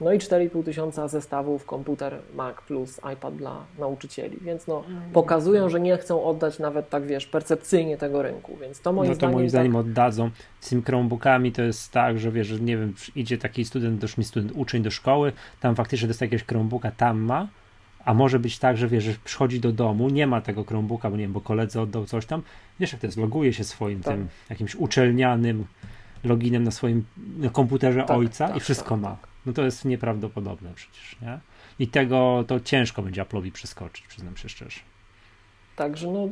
No 0.00 0.12
i 0.12 0.18
4,5 0.18 0.64
tysiąca 0.64 1.08
zestawów 1.08 1.64
komputer 1.64 2.18
Mac 2.34 2.56
plus 2.66 3.00
iPad 3.14 3.36
dla 3.36 3.64
nauczycieli, 3.78 4.38
więc 4.40 4.66
no, 4.66 4.84
mm. 4.88 5.02
pokazują, 5.12 5.68
że 5.68 5.80
nie 5.80 5.96
chcą 5.96 6.24
oddać 6.24 6.58
nawet 6.58 6.90
tak, 6.90 7.06
wiesz, 7.06 7.26
percepcyjnie 7.26 7.96
tego 7.96 8.22
rynku, 8.22 8.56
więc 8.60 8.80
to 8.80 8.92
moim 8.92 9.08
no 9.08 9.14
to 9.14 9.18
zdaniem... 9.18 9.36
moim 9.36 9.48
zdaniem 9.48 9.72
tak... 9.72 9.80
oddadzą. 9.80 10.30
Z 10.60 10.68
tym 10.68 10.82
Chromebookami 10.82 11.52
to 11.52 11.62
jest 11.62 11.92
tak, 11.92 12.18
że 12.18 12.32
wiesz, 12.32 12.46
że 12.46 12.60
nie 12.60 12.76
wiem, 12.76 12.94
idzie 13.16 13.38
taki 13.38 13.64
student, 13.64 14.18
mi 14.18 14.24
student, 14.24 14.52
uczeń 14.54 14.82
do 14.82 14.90
szkoły, 14.90 15.32
tam 15.60 15.74
faktycznie 15.74 16.08
dostaje 16.08 16.26
jakiegoś 16.26 16.46
Chromebooka, 16.46 16.90
tam 16.90 17.20
ma, 17.20 17.48
a 18.04 18.14
może 18.14 18.38
być 18.38 18.58
tak, 18.58 18.76
że 18.76 18.88
wiesz, 18.88 19.04
że 19.04 19.12
przychodzi 19.24 19.60
do 19.60 19.72
domu, 19.72 20.08
nie 20.08 20.26
ma 20.26 20.40
tego 20.40 20.64
Chromebooka, 20.64 21.10
bo 21.10 21.16
nie 21.16 21.22
wiem, 21.22 21.32
bo 21.32 21.40
koledzy 21.40 21.80
oddał 21.80 22.04
coś 22.04 22.26
tam, 22.26 22.42
wiesz 22.80 22.92
jak 22.92 23.00
to 23.00 23.06
jest, 23.06 23.18
loguje 23.18 23.52
się 23.52 23.64
swoim 23.64 24.00
tak. 24.00 24.14
tym 24.14 24.28
jakimś 24.50 24.74
uczelnianym 24.74 25.64
loginem 26.24 26.64
na 26.64 26.70
swoim 26.70 27.04
komputerze 27.52 28.00
tak, 28.00 28.16
ojca 28.16 28.48
tak, 28.48 28.56
i 28.56 28.60
wszystko 28.60 28.94
tak, 28.94 29.00
ma. 29.00 29.31
No 29.46 29.52
to 29.52 29.62
jest 29.62 29.84
nieprawdopodobne 29.84 30.74
przecież, 30.74 31.16
nie? 31.22 31.40
I 31.78 31.88
tego 31.88 32.44
to 32.46 32.60
ciężko 32.60 33.02
będzie 33.02 33.22
Apple'owi 33.22 33.52
przeskoczyć, 33.52 34.06
przyznam 34.06 34.36
się 34.36 34.48
szczerze. 34.48 34.80
Także 35.76 36.08
no, 36.10 36.28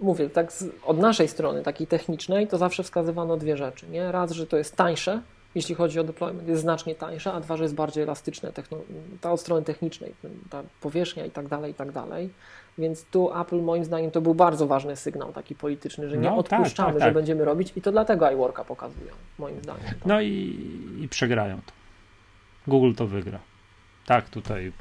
mówię, 0.00 0.30
tak 0.30 0.52
z, 0.52 0.64
od 0.84 0.98
naszej 0.98 1.28
strony, 1.28 1.62
takiej 1.62 1.86
technicznej, 1.86 2.48
to 2.48 2.58
zawsze 2.58 2.82
wskazywano 2.82 3.36
dwie 3.36 3.56
rzeczy. 3.56 3.88
Nie? 3.88 4.12
Raz, 4.12 4.30
że 4.30 4.46
to 4.46 4.56
jest 4.56 4.76
tańsze, 4.76 5.22
jeśli 5.56 5.74
chodzi 5.74 6.00
o 6.00 6.04
deployment, 6.04 6.48
jest 6.48 6.62
znacznie 6.62 6.94
tańsze, 6.94 7.32
a 7.32 7.40
dwa, 7.40 7.56
że 7.56 7.62
jest 7.62 7.74
bardziej 7.74 8.02
elastyczne, 8.02 8.52
ta 9.20 9.32
od 9.32 9.40
strony 9.40 9.64
technicznej, 9.64 10.14
ta 10.50 10.62
powierzchnia 10.80 11.24
i 11.26 11.30
tak 11.30 11.48
dalej, 11.48 11.72
i 11.72 11.74
tak 11.74 11.92
dalej. 11.92 12.30
Więc 12.78 13.04
tu 13.04 13.40
Apple 13.40 13.62
moim 13.62 13.84
zdaniem 13.84 14.10
to 14.10 14.20
był 14.20 14.34
bardzo 14.34 14.66
ważny 14.66 14.96
sygnał 14.96 15.32
taki 15.32 15.54
polityczny, 15.54 16.08
że 16.08 16.16
nie 16.16 16.30
no, 16.30 16.42
tak, 16.42 16.60
odpuszczamy, 16.60 16.92
tak, 16.92 17.00
tak, 17.00 17.08
że 17.08 17.14
będziemy 17.14 17.44
robić 17.44 17.72
i 17.76 17.82
to 17.82 17.92
dlatego 17.92 18.30
iWorka 18.30 18.64
pokazują, 18.64 19.12
moim 19.38 19.62
zdaniem. 19.62 19.84
Tak. 19.84 20.06
No 20.06 20.20
i, 20.20 20.56
i 21.00 21.08
przegrają 21.08 21.56
to. 21.56 21.72
Google 22.66 22.92
to 22.94 23.06
wygra. 23.06 23.38
Tak, 24.06 24.28
tutaj, 24.28 24.72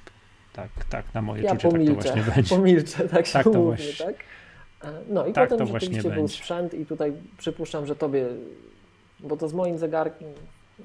tak, 0.53 0.69
tak, 0.89 1.13
na 1.13 1.21
moje 1.21 1.43
ja 1.43 1.51
czucie 1.51 1.69
pomilczę, 1.69 1.95
tak 1.95 2.03
to 2.03 2.11
właśnie 2.11 2.33
będzie. 2.35 2.55
Pomilczę, 2.55 3.09
tak 3.09 3.25
się 3.25 3.33
tak 3.33 3.53
właśnie, 3.53 4.05
tak? 4.05 4.15
E, 4.83 5.01
no 5.09 5.25
i 5.25 5.33
tak 5.33 5.49
potem 5.49 5.67
to 5.67 5.73
rzeczywiście 5.73 6.09
był 6.09 6.11
będzie. 6.11 6.33
sprzęt 6.33 6.73
i 6.73 6.85
tutaj 6.85 7.13
przypuszczam, 7.37 7.85
że 7.85 7.95
tobie, 7.95 8.27
bo 9.19 9.37
to 9.37 9.47
z 9.47 9.53
moim 9.53 9.77
zegarkiem, 9.77 10.29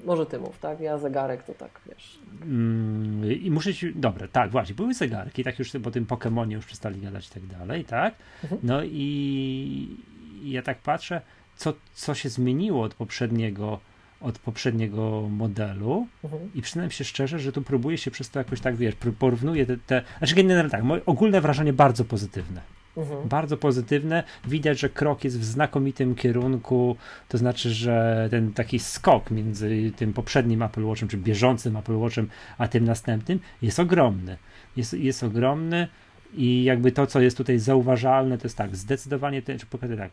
może 0.05 0.25
ty 0.25 0.39
mów, 0.39 0.59
tak? 0.59 0.79
Ja 0.79 0.97
zegarek 0.97 1.43
to 1.43 1.53
tak, 1.53 1.81
wiesz. 1.89 2.19
Mm, 2.41 3.31
I 3.31 3.51
muszę 3.51 3.73
ci, 3.73 3.95
dobre, 3.95 4.27
tak, 4.27 4.51
właśnie, 4.51 4.75
były 4.75 4.93
zegarki, 4.93 5.43
tak 5.43 5.59
już 5.59 5.71
po 5.83 5.91
tym 5.91 6.05
Pokemonie 6.05 6.55
już 6.55 6.65
przestali 6.65 7.01
gadać 7.01 7.27
i 7.27 7.31
tak 7.31 7.45
dalej, 7.45 7.85
tak? 7.85 8.15
Mhm. 8.43 8.61
No 8.63 8.83
i, 8.83 9.97
ja 10.43 10.61
tak 10.61 10.77
patrzę, 10.77 11.21
co, 11.55 11.73
co 11.93 12.15
się 12.15 12.29
zmieniło 12.29 12.83
od 12.83 12.93
poprzedniego 12.93 13.79
od 14.21 14.39
poprzedniego 14.39 15.27
modelu 15.29 16.07
mhm. 16.23 16.49
i 16.55 16.61
przyznam 16.61 16.91
się 16.91 17.03
szczerze, 17.03 17.39
że 17.39 17.51
tu 17.51 17.61
próbuję 17.61 17.97
się 17.97 18.11
przez 18.11 18.29
to 18.29 18.39
jakoś 18.39 18.61
tak, 18.61 18.75
wiesz, 18.75 18.95
porównuję 19.19 19.65
te, 19.65 19.77
te 19.77 20.03
znaczy 20.17 20.35
generalnie 20.35 20.69
tak, 20.69 20.83
moje 20.83 21.05
ogólne 21.05 21.41
wrażenie 21.41 21.73
bardzo 21.73 22.05
pozytywne. 22.05 22.61
Mhm. 22.97 23.29
Bardzo 23.29 23.57
pozytywne. 23.57 24.23
Widać, 24.47 24.79
że 24.79 24.89
krok 24.89 25.23
jest 25.23 25.39
w 25.39 25.43
znakomitym 25.43 26.15
kierunku, 26.15 26.95
to 27.29 27.37
znaczy, 27.37 27.69
że 27.69 28.27
ten 28.31 28.53
taki 28.53 28.79
skok 28.79 29.31
między 29.31 29.91
tym 29.95 30.13
poprzednim 30.13 30.61
Apple 30.61 30.83
Watchem, 30.83 31.07
czy 31.07 31.17
bieżącym 31.17 31.77
Apple 31.77 31.97
Watchem, 31.97 32.29
a 32.57 32.67
tym 32.67 32.85
następnym 32.85 33.39
jest 33.61 33.79
ogromny. 33.79 34.37
Jest, 34.77 34.93
jest 34.93 35.23
ogromny. 35.23 35.87
I 36.33 36.63
jakby 36.63 36.91
to, 36.91 37.07
co 37.07 37.21
jest 37.21 37.37
tutaj 37.37 37.59
zauważalne, 37.59 38.37
to 38.37 38.45
jest 38.45 38.57
tak, 38.57 38.75
zdecydowanie, 38.75 39.41
ten, 39.41 39.59
czy 39.59 39.65
pokażę 39.65 39.97
tak, 39.97 40.11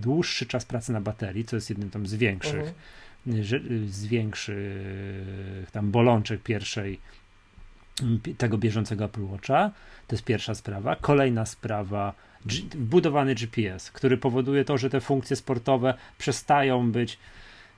dłuższy 0.00 0.46
czas 0.46 0.64
pracy 0.64 0.92
na 0.92 1.00
baterii, 1.00 1.44
co 1.44 1.56
jest 1.56 1.70
jednym 1.70 1.90
tam 1.90 2.06
z 2.06 2.14
większych, 2.14 2.54
mhm 2.54 2.74
z 3.86 4.06
większych 4.06 5.70
tam 5.72 5.90
bolączek 5.90 6.42
pierwszej 6.42 7.00
tego 8.38 8.58
bieżącego 8.58 9.04
Apple 9.04 9.24
Watcha. 9.24 9.70
To 10.06 10.14
jest 10.14 10.24
pierwsza 10.24 10.54
sprawa. 10.54 10.96
Kolejna 10.96 11.46
sprawa, 11.46 12.14
wbudowany 12.74 13.34
GPS, 13.34 13.90
który 13.90 14.16
powoduje 14.16 14.64
to, 14.64 14.78
że 14.78 14.90
te 14.90 15.00
funkcje 15.00 15.36
sportowe 15.36 15.94
przestają 16.18 16.92
być 16.92 17.18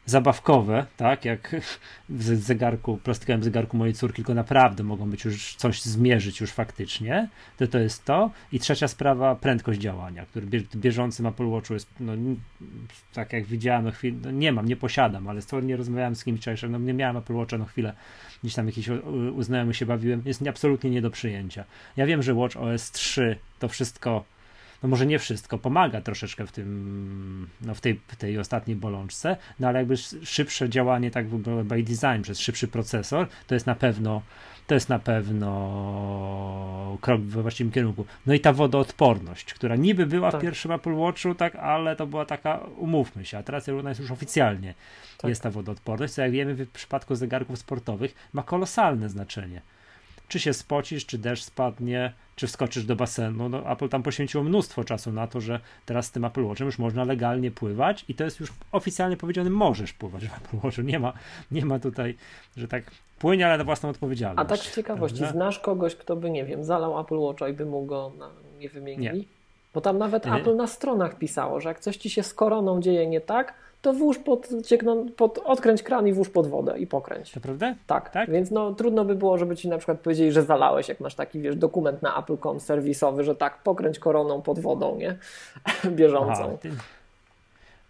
zabawkowe, 0.07 0.87
tak, 0.97 1.25
jak 1.25 1.57
w 2.09 2.23
zegarku, 2.23 2.97
plastikowym 2.97 3.43
zegarku 3.43 3.77
mojej 3.77 3.95
córki, 3.95 4.17
tylko 4.17 4.35
naprawdę 4.35 4.83
mogą 4.83 5.11
być 5.11 5.25
już 5.25 5.55
coś 5.55 5.83
zmierzyć 5.83 6.41
już 6.41 6.51
faktycznie, 6.51 7.29
to 7.57 7.67
to 7.67 7.79
jest 7.79 8.05
to. 8.05 8.31
I 8.53 8.61
trzecia 8.61 8.89
sprawa, 8.89 9.35
prędkość 9.35 9.81
działania, 9.81 10.27
który 10.27 10.47
bieżącym 10.77 11.27
Apple 11.27 11.47
Watchu 11.47 11.75
jest, 11.75 11.89
no, 12.01 12.13
tak 13.13 13.33
jak 13.33 13.45
widziałem, 13.45 13.85
no, 13.85 13.91
chwilę, 13.91 14.17
no, 14.23 14.31
nie 14.31 14.53
mam, 14.53 14.67
nie 14.67 14.77
posiadam, 14.77 15.29
ale 15.29 15.41
nie 15.63 15.77
rozmawiałem 15.77 16.17
z 16.17 16.25
kimś 16.25 16.41
wczoraj, 16.41 16.59
no 16.71 16.79
nie 16.79 16.95
miałem 16.95 17.17
Apple 17.17 17.35
Watcha, 17.35 17.59
no 17.59 17.65
chwilę, 17.65 17.93
gdzieś 18.43 18.55
tam 18.55 18.67
jakiś 18.67 18.89
uznałem 19.35 19.75
się 19.75 19.87
bawiłem, 19.87 20.23
jest 20.25 20.49
absolutnie 20.49 20.91
nie 20.91 21.03
do 21.03 21.11
przyjęcia. 21.11 21.65
Ja 21.97 22.07
wiem, 22.07 22.23
że 22.23 22.35
Watch 22.35 22.57
OS 22.57 22.91
3 22.91 23.39
to 23.59 23.69
wszystko 23.69 24.25
no 24.87 24.91
może 24.91 25.07
nie 25.07 25.19
wszystko, 25.19 25.59
pomaga 25.59 26.01
troszeczkę 26.01 26.47
w 26.47 26.53
tym, 26.53 27.49
no 27.61 27.75
w 27.75 27.81
tej, 27.81 28.01
tej 28.19 28.39
ostatniej 28.39 28.77
bolączce, 28.77 29.37
no 29.61 29.69
ale 29.69 29.79
jakby 29.79 29.97
szybsze 30.23 30.69
działanie 30.69 31.11
tak 31.11 31.27
by 31.27 31.83
design 31.83 32.23
przez 32.23 32.41
szybszy 32.41 32.69
procesor, 32.69 33.29
to 33.47 33.55
jest 33.55 33.67
na 33.67 33.75
pewno 33.75 34.23
to 34.67 34.75
jest 34.75 34.89
na 34.89 34.99
pewno 34.99 36.99
krok 37.01 37.21
we 37.21 37.43
właściwym 37.43 37.73
kierunku. 37.73 38.05
No 38.27 38.35
i 38.35 38.41
ta 38.41 38.53
wodoodporność, 38.53 39.55
która 39.55 39.77
niby 39.77 40.07
była 40.07 40.33
tak. 40.33 40.41
w 40.41 40.45
pierwszym 40.45 40.73
Apple 40.73 40.95
Watchu, 40.95 41.35
tak, 41.35 41.57
ale 41.57 41.97
to 41.97 42.07
była 42.07 42.25
taka, 42.25 42.61
umówmy 42.77 43.25
się, 43.25 43.39
a 43.39 43.43
teraz 43.43 43.69
ona 43.69 43.89
jest 43.89 44.01
już 44.01 44.11
oficjalnie, 44.11 44.75
tak. 45.19 45.29
jest 45.29 45.43
ta 45.43 45.51
wodoodporność, 45.51 46.15
co 46.15 46.23
jak 46.23 46.31
wiemy 46.31 46.55
w 46.55 46.71
przypadku 46.71 47.15
zegarków 47.15 47.59
sportowych 47.59 48.15
ma 48.33 48.43
kolosalne 48.43 49.09
znaczenie 49.09 49.63
czy 50.29 50.41
się 50.41 50.53
spocisz, 50.53 51.07
czy 51.07 51.19
deszcz 51.19 51.45
spadnie, 51.45 52.13
czy 52.37 52.47
wskoczysz 52.47 52.85
do 52.85 52.97
basenu. 52.97 53.49
No, 53.49 53.73
Apple 53.73 53.89
tam 53.89 54.03
poświęciło 54.03 54.45
mnóstwo 54.45 54.85
czasu 54.85 55.13
na 55.13 55.27
to, 55.27 55.41
że 55.41 55.61
teraz 55.87 56.07
z 56.07 56.11
tym 56.11 56.25
Apple 56.25 56.45
Watchem 56.45 56.67
już 56.67 56.79
można 56.79 57.05
legalnie 57.05 57.51
pływać 57.51 58.05
i 58.09 58.15
to 58.15 58.25
jest 58.25 58.41
już 58.41 58.53
oficjalnie 58.73 59.17
powiedziane, 59.17 59.51
możesz 59.51 59.93
pływać 59.93 60.29
w 60.29 60.37
Apple 60.37 60.57
Watchu. 60.57 60.83
Nie 60.83 60.99
ma, 60.99 61.13
nie 61.51 61.65
ma 61.65 61.79
tutaj, 61.79 62.17
że 62.57 62.69
tak 62.69 62.85
płynie, 63.19 63.47
ale 63.47 63.59
na 63.59 63.65
własną 63.65 63.89
odpowiedzialność. 63.89 64.47
A 64.47 64.57
tak 64.57 64.59
z 64.59 64.75
ciekawości, 64.75 65.19
prawda? 65.19 65.39
znasz 65.39 65.59
kogoś, 65.59 65.97
kto 65.97 66.17
by, 66.17 66.31
nie 66.31 66.45
wiem, 66.45 66.65
zalał 66.65 67.01
Apple 67.01 67.19
Watcha 67.19 67.49
i 67.49 67.53
by 67.53 67.67
mu 67.67 67.87
go 67.87 68.13
na, 68.19 68.31
nie 68.59 68.69
wymienili? 68.69 69.19
Nie. 69.19 69.25
Bo 69.75 69.81
tam 69.81 69.99
nawet 69.99 70.27
nie. 70.27 70.35
Apple 70.35 70.57
na 70.57 70.67
stronach 70.67 71.19
pisało, 71.19 71.61
że 71.61 71.69
jak 71.69 71.81
coś 71.81 71.97
ci 71.97 72.11
się 72.11 72.23
z 72.23 72.35
koroną 72.35 72.81
dzieje 72.81 73.07
nie 73.07 73.21
tak, 73.21 73.55
to 73.83 73.93
włóż 73.93 74.19
pod, 74.19 74.49
pod, 75.17 75.39
odkręć 75.39 75.83
kran 75.83 76.09
i 76.09 76.13
włóż 76.13 76.29
pod 76.29 76.47
wodę 76.47 76.79
i 76.79 76.87
pokręć. 76.87 77.33
Prawda? 77.43 77.75
Tak, 77.87 78.11
tak, 78.11 78.31
więc 78.31 78.51
no 78.51 78.75
trudno 78.75 79.05
by 79.05 79.15
było, 79.15 79.39
żeby 79.39 79.57
ci 79.57 79.69
na 79.69 79.79
przykład 79.79 80.01
powiedzieli, 80.01 80.33
że 80.33 80.43
zalałeś, 80.43 80.89
jak 80.89 81.01
masz 81.01 81.15
taki, 81.15 81.41
wiesz, 81.41 81.57
dokument 81.57 82.03
na 82.03 82.19
Apple.com 82.19 82.61
serwisowy, 82.61 83.25
że 83.25 83.37
tak, 83.37 83.63
pokręć 83.63 83.99
koroną 83.99 84.43
pod 84.43 84.59
wodą, 84.59 84.97
nie? 84.97 85.19
Bieżącą. 85.91 86.59
Aha. 86.65 86.77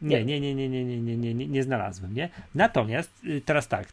Nie, 0.03 0.25
nie, 0.25 0.41
nie, 0.41 0.55
nie, 0.55 0.69
nie, 0.69 0.85
nie, 0.85 1.03
nie, 1.03 1.17
nie, 1.17 1.35
nie, 1.35 1.49
nie 1.49 1.63
znalazłem, 1.63 2.15
nie? 2.15 2.29
Natomiast 2.55 3.25
y, 3.25 3.41
teraz 3.41 3.69
tak, 3.69 3.89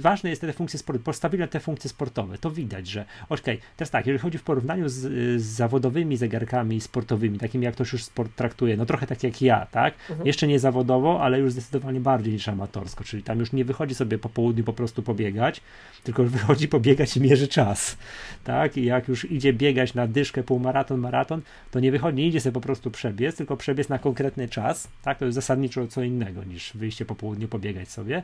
ważne 0.00 0.30
jest 0.30 0.42
te 0.42 0.52
funkcje 0.52 0.78
sportowe, 0.78 1.04
postawione 1.04 1.48
te 1.48 1.60
funkcje 1.60 1.90
sportowe, 1.90 2.38
to 2.38 2.50
widać, 2.50 2.86
że 2.86 3.04
okej, 3.28 3.54
okay, 3.54 3.68
teraz 3.76 3.90
tak, 3.90 4.06
jeżeli 4.06 4.22
chodzi 4.22 4.38
w 4.38 4.42
porównaniu 4.42 4.88
z, 4.88 4.94
z, 4.94 5.42
zawodowymi 5.42 6.16
zegarkami 6.16 6.80
sportowymi, 6.80 7.38
takimi 7.38 7.64
jak 7.64 7.74
ktoś 7.74 7.92
już 7.92 8.04
sport 8.04 8.36
traktuje, 8.36 8.76
no 8.76 8.86
trochę 8.86 9.06
tak 9.06 9.22
jak 9.22 9.42
ja, 9.42 9.66
tak? 9.66 9.94
Mhm. 10.10 10.26
Jeszcze 10.26 10.46
nie 10.46 10.58
zawodowo, 10.58 11.22
ale 11.22 11.38
już 11.38 11.52
zdecydowanie 11.52 12.00
bardziej 12.00 12.32
niż 12.32 12.48
amatorsko, 12.48 13.04
czyli 13.04 13.22
tam 13.22 13.38
już 13.38 13.52
nie 13.52 13.64
wychodzi 13.64 13.94
sobie 13.94 14.18
po 14.18 14.28
południu 14.28 14.64
po 14.64 14.72
prostu 14.72 15.02
pobiegać, 15.02 15.60
tylko 16.04 16.24
wychodzi 16.38 16.68
pobiegać 16.68 17.16
i 17.16 17.20
mierzy 17.20 17.48
czas, 17.48 17.98
tak? 18.44 18.76
I 18.76 18.84
jak 18.84 19.08
już 19.08 19.30
idzie 19.30 19.52
biegać 19.52 19.94
na 19.94 20.06
dyszkę, 20.06 20.42
półmaraton, 20.42 21.00
maraton, 21.00 21.42
to 21.70 21.80
nie 21.80 21.92
wychodzi, 21.92 22.16
nie 22.16 22.26
idzie 22.26 22.40
sobie 22.40 22.52
po 22.52 22.60
prostu 22.60 22.90
przebiec, 22.90 23.36
tylko 23.36 23.56
przebiec 23.56 23.88
na 23.88 23.98
konkretny 23.98 24.48
czas, 24.48 24.88
tak? 25.02 25.07
To 25.16 25.24
jest 25.24 25.34
zasadniczo 25.34 25.86
co 25.86 26.02
innego 26.02 26.44
niż 26.44 26.72
wyjście 26.74 27.04
po 27.04 27.14
południu, 27.14 27.48
pobiegać 27.48 27.88
sobie. 27.88 28.22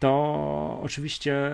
To 0.00 0.80
oczywiście 0.82 1.50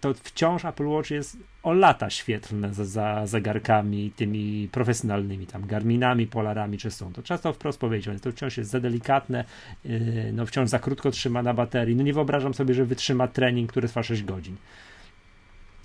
to 0.00 0.14
wciąż 0.14 0.64
Apple 0.64 0.86
Watch 0.86 1.10
jest 1.10 1.36
o 1.62 1.72
lata 1.72 2.10
świetlne 2.10 2.74
za, 2.74 2.84
za 2.84 3.26
zegarkami 3.26 4.12
tymi 4.16 4.68
profesjonalnymi, 4.72 5.46
tam 5.46 5.66
Garminami, 5.66 6.26
Polarami 6.26 6.78
czy 6.78 6.90
są. 6.90 7.12
To 7.12 7.22
często 7.22 7.52
wprost 7.52 7.80
powiedzieć, 7.80 8.22
to 8.22 8.32
wciąż 8.32 8.56
jest 8.56 8.70
za 8.70 8.80
delikatne, 8.80 9.44
yy, 9.84 10.32
no 10.32 10.46
wciąż 10.46 10.68
za 10.68 10.78
krótko 10.78 11.10
trzyma 11.10 11.42
na 11.42 11.54
baterii. 11.54 11.96
No 11.96 12.02
nie 12.02 12.12
wyobrażam 12.12 12.54
sobie, 12.54 12.74
że 12.74 12.84
wytrzyma 12.84 13.28
trening, 13.28 13.70
który 13.70 13.88
trwa 13.88 14.02
6 14.02 14.22
godzin. 14.22 14.56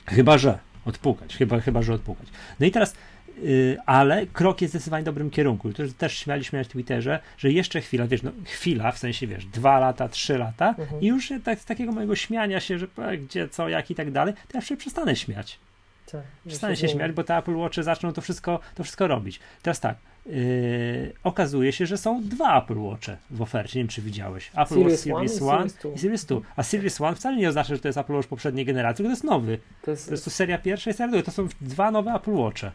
Chyba, 0.06 0.38
że 0.38 0.60
odpukać, 0.86 1.38
chyba, 1.38 1.60
chyba, 1.60 1.82
że 1.82 1.94
odpukać. 1.94 2.28
No 2.60 2.66
i 2.66 2.72
teraz 2.72 2.96
ale 3.86 4.26
krok 4.28 4.62
jest 4.62 4.74
zdecydowanie 4.74 5.02
w 5.02 5.06
dobrym 5.06 5.30
kierunku. 5.30 5.74
To 5.74 5.84
też 5.98 6.18
śmialiśmy 6.18 6.60
na 6.60 6.66
Twitterze, 6.66 7.20
że 7.38 7.52
jeszcze 7.52 7.82
chwila, 7.82 8.08
wiesz, 8.08 8.24
no 8.24 8.32
chwila, 8.46 8.92
w 8.92 8.98
sensie, 8.98 9.28
wiesz, 9.28 9.46
dwa 9.46 9.80
lata, 9.80 10.10
trzy 10.10 10.38
lata 10.38 10.76
mhm. 10.78 11.02
i 11.02 11.08
już 11.08 11.34
tak, 11.44 11.60
z 11.60 11.66
takiego 11.66 11.92
mojego 11.92 12.16
śmiania 12.16 12.60
się, 12.60 12.80
że 12.80 12.88
gdzie, 13.18 13.50
co, 13.50 13.70
jak 13.70 13.92
i 13.92 13.96
tak 13.96 14.12
dalej, 14.12 14.34
to 14.34 14.58
ja 14.58 14.62
się 14.62 14.78
przestanę 14.78 15.16
śmiać. 15.16 15.60
Tak, 16.12 16.22
przestanę 16.48 16.76
się 16.76 16.88
śmiać, 16.88 17.12
bo 17.12 17.24
te 17.24 17.38
Apple 17.38 17.56
Watchy 17.56 17.84
zaczną 17.84 18.14
to 18.14 18.22
wszystko, 18.22 18.60
to 18.76 18.84
wszystko 18.84 19.08
robić. 19.08 19.40
Teraz 19.62 19.80
tak, 19.80 19.98
Yy, 20.26 21.14
okazuje 21.24 21.72
się, 21.72 21.86
że 21.86 21.98
są 21.98 22.24
dwa 22.24 22.64
Apple 22.64 22.80
Watche 22.80 23.18
w 23.30 23.42
ofercie. 23.42 23.80
Nie 23.80 23.84
wiem, 23.84 23.88
czy 23.88 24.02
widziałeś. 24.02 24.52
Apple 24.58 24.80
Watch 24.80 24.96
Series 24.96 25.06
1 25.06 25.24
i 25.96 26.00
Series 26.00 26.26
2. 26.26 26.42
A 26.56 26.64
Series 26.64 27.00
1 27.00 27.16
wcale 27.16 27.38
nie 27.38 27.50
oznacza, 27.50 27.76
że 27.76 27.82
to 27.82 27.88
jest 27.88 27.98
Apple 27.98 28.14
Watch 28.14 28.28
poprzedniej 28.28 28.66
generacji, 28.66 28.98
tylko 28.98 29.08
to 29.08 29.14
jest 29.14 29.24
nowy. 29.24 29.60
To 29.82 29.92
jest, 29.92 30.06
to 30.06 30.12
jest 30.12 30.24
to 30.24 30.30
seria 30.30 30.58
pierwsza 30.58 30.92
i 30.92 30.94
seria 30.94 31.12
druga. 31.12 31.26
To 31.26 31.32
są 31.32 31.48
dwa 31.62 31.92
nowe 31.92 32.12
Apple 32.12 32.34
Watche. 32.34 32.72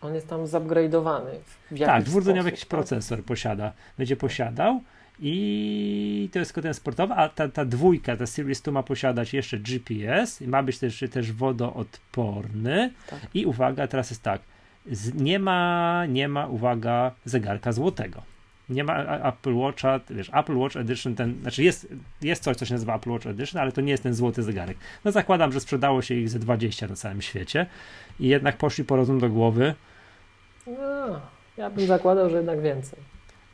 On 0.00 0.14
jest 0.14 0.28
tam 0.28 0.44
zupgrade'owany. 0.44 1.30
tak, 1.86 2.02
dwurdzeniowy 2.02 2.48
jakiś 2.48 2.60
tak? 2.60 2.68
procesor 2.68 3.24
posiada, 3.24 3.72
będzie 3.98 4.16
posiadał 4.16 4.80
i 5.20 6.28
to 6.32 6.38
jest 6.38 6.54
ten 6.54 6.74
sportowy, 6.74 7.14
a 7.14 7.28
ta, 7.28 7.48
ta 7.48 7.64
dwójka, 7.64 8.16
ta 8.16 8.26
Series 8.26 8.62
2 8.62 8.72
ma 8.72 8.82
posiadać 8.82 9.34
jeszcze 9.34 9.58
GPS, 9.58 10.40
ma 10.40 10.62
być 10.62 10.78
też, 10.78 11.04
też 11.12 11.32
wodoodporny 11.32 12.92
tak. 13.10 13.20
i 13.34 13.46
uwaga, 13.46 13.86
teraz 13.86 14.10
jest 14.10 14.22
tak, 14.22 14.40
nie 15.14 15.38
ma, 15.38 16.06
nie 16.06 16.28
ma, 16.28 16.46
uwaga, 16.46 17.12
zegarka 17.24 17.72
złotego. 17.72 18.22
Nie 18.68 18.84
ma 18.84 19.02
Apple 19.02 19.54
Watcha, 19.54 20.00
wiesz, 20.10 20.30
Apple 20.34 20.56
Watch 20.56 20.76
Edition, 20.76 21.14
ten, 21.14 21.40
znaczy 21.40 21.62
jest, 21.62 21.86
jest 22.22 22.42
coś, 22.42 22.56
co 22.56 22.66
się 22.66 22.74
nazywa 22.74 22.96
Apple 22.96 23.10
Watch 23.10 23.26
Edition, 23.26 23.62
ale 23.62 23.72
to 23.72 23.80
nie 23.80 23.90
jest 23.90 24.02
ten 24.02 24.14
złoty 24.14 24.42
zegarek. 24.42 24.76
No 25.04 25.12
zakładam, 25.12 25.52
że 25.52 25.60
sprzedało 25.60 26.02
się 26.02 26.14
ich 26.14 26.28
ze 26.28 26.38
20 26.38 26.86
na 26.86 26.96
całym 26.96 27.22
świecie 27.22 27.66
i 28.20 28.28
jednak 28.28 28.56
poszli 28.56 28.84
po 28.84 28.96
rozum 28.96 29.18
do 29.18 29.28
głowy, 29.28 29.74
No, 30.68 31.20
ja 31.56 31.70
bym 31.70 31.86
zakładał, 31.86 32.30
że 32.30 32.36
jednak 32.36 32.60
więcej. 32.60 32.98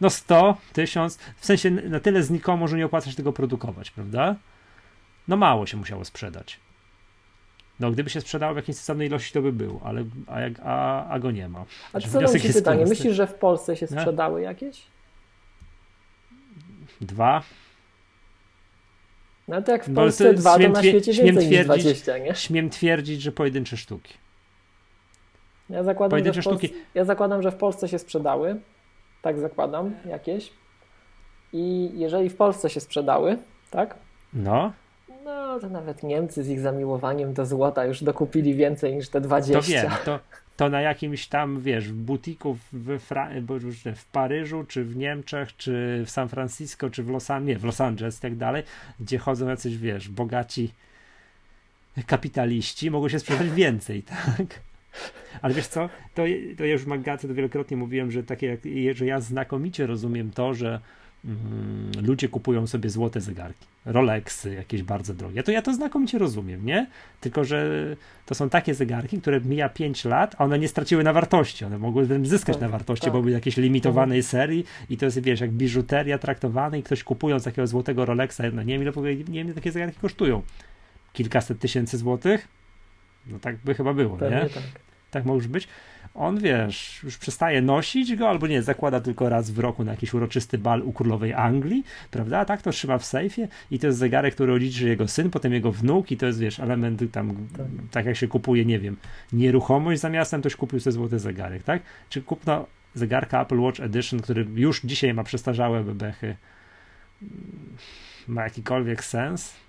No 0.00 0.10
100, 0.10 0.56
1000, 0.72 1.18
w 1.36 1.46
sensie 1.46 1.70
na 1.70 2.00
tyle 2.00 2.22
znikomo, 2.22 2.68
że 2.68 2.76
nie 2.76 2.86
opłaca 2.86 3.10
się 3.10 3.16
tego 3.16 3.32
produkować, 3.32 3.90
prawda? 3.90 4.36
No 5.28 5.36
mało 5.36 5.66
się 5.66 5.76
musiało 5.76 6.04
sprzedać. 6.04 6.60
No 7.80 7.90
gdyby 7.90 8.10
się 8.10 8.20
sprzedało 8.20 8.54
w 8.54 8.56
jakiejś 8.56 8.78
stosownej 8.78 9.08
ilości, 9.08 9.32
to 9.32 9.42
by 9.42 9.52
był, 9.52 9.80
ale 9.84 10.04
a, 10.26 10.38
a, 10.62 11.08
a 11.08 11.18
go 11.18 11.30
nie 11.30 11.48
ma. 11.48 11.64
A 11.92 12.00
co 12.00 12.20
mam 12.20 12.40
ci 12.40 12.52
pytanie, 12.52 12.78
prosty. 12.78 12.96
myślisz, 12.96 13.14
że 13.14 13.26
w 13.26 13.34
Polsce 13.34 13.76
się 13.76 13.86
sprzedały 13.86 14.40
no? 14.40 14.48
jakieś? 14.48 14.86
Dwa. 17.00 17.42
No 19.48 19.62
to 19.62 19.72
jak 19.72 19.84
w 19.84 19.94
Polsce 19.94 20.34
dwa, 20.34 20.58
to 20.58 20.68
na 20.68 20.82
świecie 20.82 21.12
więcej 21.12 21.50
niż 21.50 21.64
20, 21.64 22.18
nie? 22.18 22.34
Śmiem 22.34 22.70
twierdzić, 22.70 23.22
że 23.22 23.32
pojedyncze 23.32 23.76
sztuki. 23.76 24.14
Ja 25.70 25.82
zakładam, 25.82 26.18
że 26.24 26.42
w 26.42 26.44
Polsce, 26.44 26.68
ja 26.94 27.04
zakładam, 27.04 27.42
że 27.42 27.50
w 27.50 27.56
Polsce 27.56 27.88
się 27.88 27.98
sprzedały. 27.98 28.60
Tak 29.22 29.38
zakładam, 29.38 29.94
jakieś. 30.04 30.52
I 31.52 31.90
jeżeli 31.94 32.30
w 32.30 32.36
Polsce 32.36 32.70
się 32.70 32.80
sprzedały, 32.80 33.38
tak? 33.70 33.94
No. 34.32 34.72
No, 35.24 35.60
to 35.60 35.68
nawet 35.68 36.02
Niemcy 36.02 36.44
z 36.44 36.48
ich 36.48 36.60
zamiłowaniem 36.60 37.34
do 37.34 37.46
złota 37.46 37.84
już 37.84 38.02
dokupili 38.02 38.54
więcej 38.54 38.94
niż 38.94 39.08
te 39.08 39.20
20. 39.20 39.82
To 39.82 39.88
wiem, 39.88 39.98
to, 40.04 40.18
to 40.56 40.68
na 40.68 40.80
jakimś 40.80 41.26
tam, 41.26 41.60
wiesz, 41.60 41.88
w 41.88 41.94
butiku 41.94 42.56
w, 42.72 42.98
Fra- 42.98 43.30
w 43.94 44.04
Paryżu, 44.06 44.64
czy 44.64 44.84
w 44.84 44.96
Niemczech, 44.96 45.56
czy 45.56 46.02
w 46.06 46.10
San 46.10 46.28
Francisco, 46.28 46.90
czy 46.90 47.02
w 47.02 47.10
Los 47.10 47.30
Angeles, 47.30 47.56
nie, 47.56 47.58
w 47.58 47.64
Los 47.64 47.80
Angeles 47.80 48.18
i 48.18 48.20
tak 48.22 48.36
dalej, 48.36 48.62
gdzie 49.00 49.18
chodzą 49.18 49.48
jacyś, 49.48 49.76
wiesz, 49.76 50.08
bogaci 50.08 50.72
kapitaliści, 52.06 52.90
mogą 52.90 53.08
się 53.08 53.18
sprzedać 53.18 53.50
więcej, 53.50 54.02
tak? 54.36 54.60
Ale 55.42 55.54
wiesz 55.54 55.66
co, 55.66 55.88
to, 56.14 56.22
to 56.56 56.64
ja 56.64 56.72
już 56.72 56.82
w 56.82 56.86
Magacy 56.86 57.28
to 57.28 57.34
wielokrotnie 57.34 57.76
mówiłem, 57.76 58.10
że 58.10 58.22
takie 58.22 58.46
jak, 58.46 58.96
że 58.96 59.06
ja 59.06 59.20
znakomicie 59.20 59.86
rozumiem 59.86 60.30
to, 60.30 60.54
że 60.54 60.80
mm, 61.24 61.90
ludzie 62.02 62.28
kupują 62.28 62.66
sobie 62.66 62.90
złote 62.90 63.20
zegarki, 63.20 63.66
Rolexy 63.84 64.54
jakieś 64.54 64.82
bardzo 64.82 65.14
drogie. 65.14 65.42
To 65.42 65.52
ja 65.52 65.62
to 65.62 65.74
znakomicie 65.74 66.18
rozumiem, 66.18 66.66
nie? 66.66 66.86
Tylko, 67.20 67.44
że 67.44 67.70
to 68.26 68.34
są 68.34 68.48
takie 68.48 68.74
zegarki, 68.74 69.20
które 69.20 69.40
mija 69.40 69.68
5 69.68 70.04
lat, 70.04 70.34
a 70.38 70.44
one 70.44 70.58
nie 70.58 70.68
straciły 70.68 71.04
na 71.04 71.12
wartości. 71.12 71.64
One 71.64 71.78
mogły 71.78 72.26
zyskać 72.26 72.56
tak, 72.56 72.62
na 72.62 72.68
wartości, 72.68 73.04
tak. 73.04 73.12
bo 73.12 73.20
były 73.20 73.32
jakieś 73.32 73.56
limitowanej 73.56 74.18
mhm. 74.18 74.30
serii 74.30 74.64
i 74.90 74.96
to 74.96 75.04
jest, 75.04 75.20
wiesz, 75.20 75.40
jak 75.40 75.50
biżuteria 75.50 76.18
traktowana 76.18 76.76
i 76.76 76.82
ktoś 76.82 77.04
kupując 77.04 77.44
takiego 77.44 77.66
złotego 77.66 78.04
Rolexa, 78.04 78.40
no 78.52 78.62
nie 78.62 78.78
wiem 78.78 78.92
ile, 78.96 79.16
nie 79.16 79.44
wiem, 79.44 79.54
takie 79.54 79.72
zegarki 79.72 80.00
kosztują. 80.00 80.42
Kilkaset 81.12 81.58
tysięcy 81.58 81.98
złotych? 81.98 82.48
No 83.26 83.38
tak 83.38 83.56
by 83.56 83.74
chyba 83.74 83.94
było, 83.94 84.16
Pewnie 84.16 84.36
nie? 84.36 84.42
Tak 84.50 84.83
tak 85.14 85.24
może 85.24 85.48
być. 85.48 85.68
On, 86.14 86.38
wiesz, 86.38 87.00
już 87.04 87.18
przestaje 87.18 87.62
nosić 87.62 88.16
go, 88.16 88.28
albo 88.28 88.46
nie, 88.46 88.62
zakłada 88.62 89.00
tylko 89.00 89.28
raz 89.28 89.50
w 89.50 89.58
roku 89.58 89.84
na 89.84 89.90
jakiś 89.90 90.14
uroczysty 90.14 90.58
bal 90.58 90.82
u 90.82 90.92
królowej 90.92 91.34
Anglii, 91.34 91.84
prawda? 92.10 92.38
A 92.38 92.44
tak 92.44 92.62
to 92.62 92.70
trzyma 92.70 92.98
w 92.98 93.04
sejfie 93.04 93.48
i 93.70 93.78
to 93.78 93.86
jest 93.86 93.98
zegarek, 93.98 94.34
który 94.34 94.52
odziedziczy 94.52 94.88
jego 94.88 95.08
syn, 95.08 95.30
potem 95.30 95.52
jego 95.52 95.72
wnuk 95.72 96.10
i 96.10 96.16
to 96.16 96.26
jest, 96.26 96.38
wiesz, 96.38 96.60
element 96.60 97.02
tam, 97.12 97.36
tak. 97.56 97.66
tak 97.90 98.06
jak 98.06 98.16
się 98.16 98.28
kupuje, 98.28 98.64
nie 98.64 98.78
wiem, 98.78 98.96
nieruchomość 99.32 100.00
zamiast 100.00 100.36
ktoś 100.40 100.56
kupił 100.56 100.80
sobie 100.80 100.92
złoty 100.92 101.18
zegarek, 101.18 101.62
tak? 101.62 101.82
Czy 102.08 102.22
kupno 102.22 102.66
zegarka 102.94 103.42
Apple 103.42 103.60
Watch 103.60 103.80
Edition, 103.80 104.20
który 104.20 104.46
już 104.54 104.80
dzisiaj 104.84 105.14
ma 105.14 105.24
przestarzałe 105.24 105.84
bebechy, 105.84 106.36
ma 108.28 108.44
jakikolwiek 108.44 109.04
sens? 109.04 109.63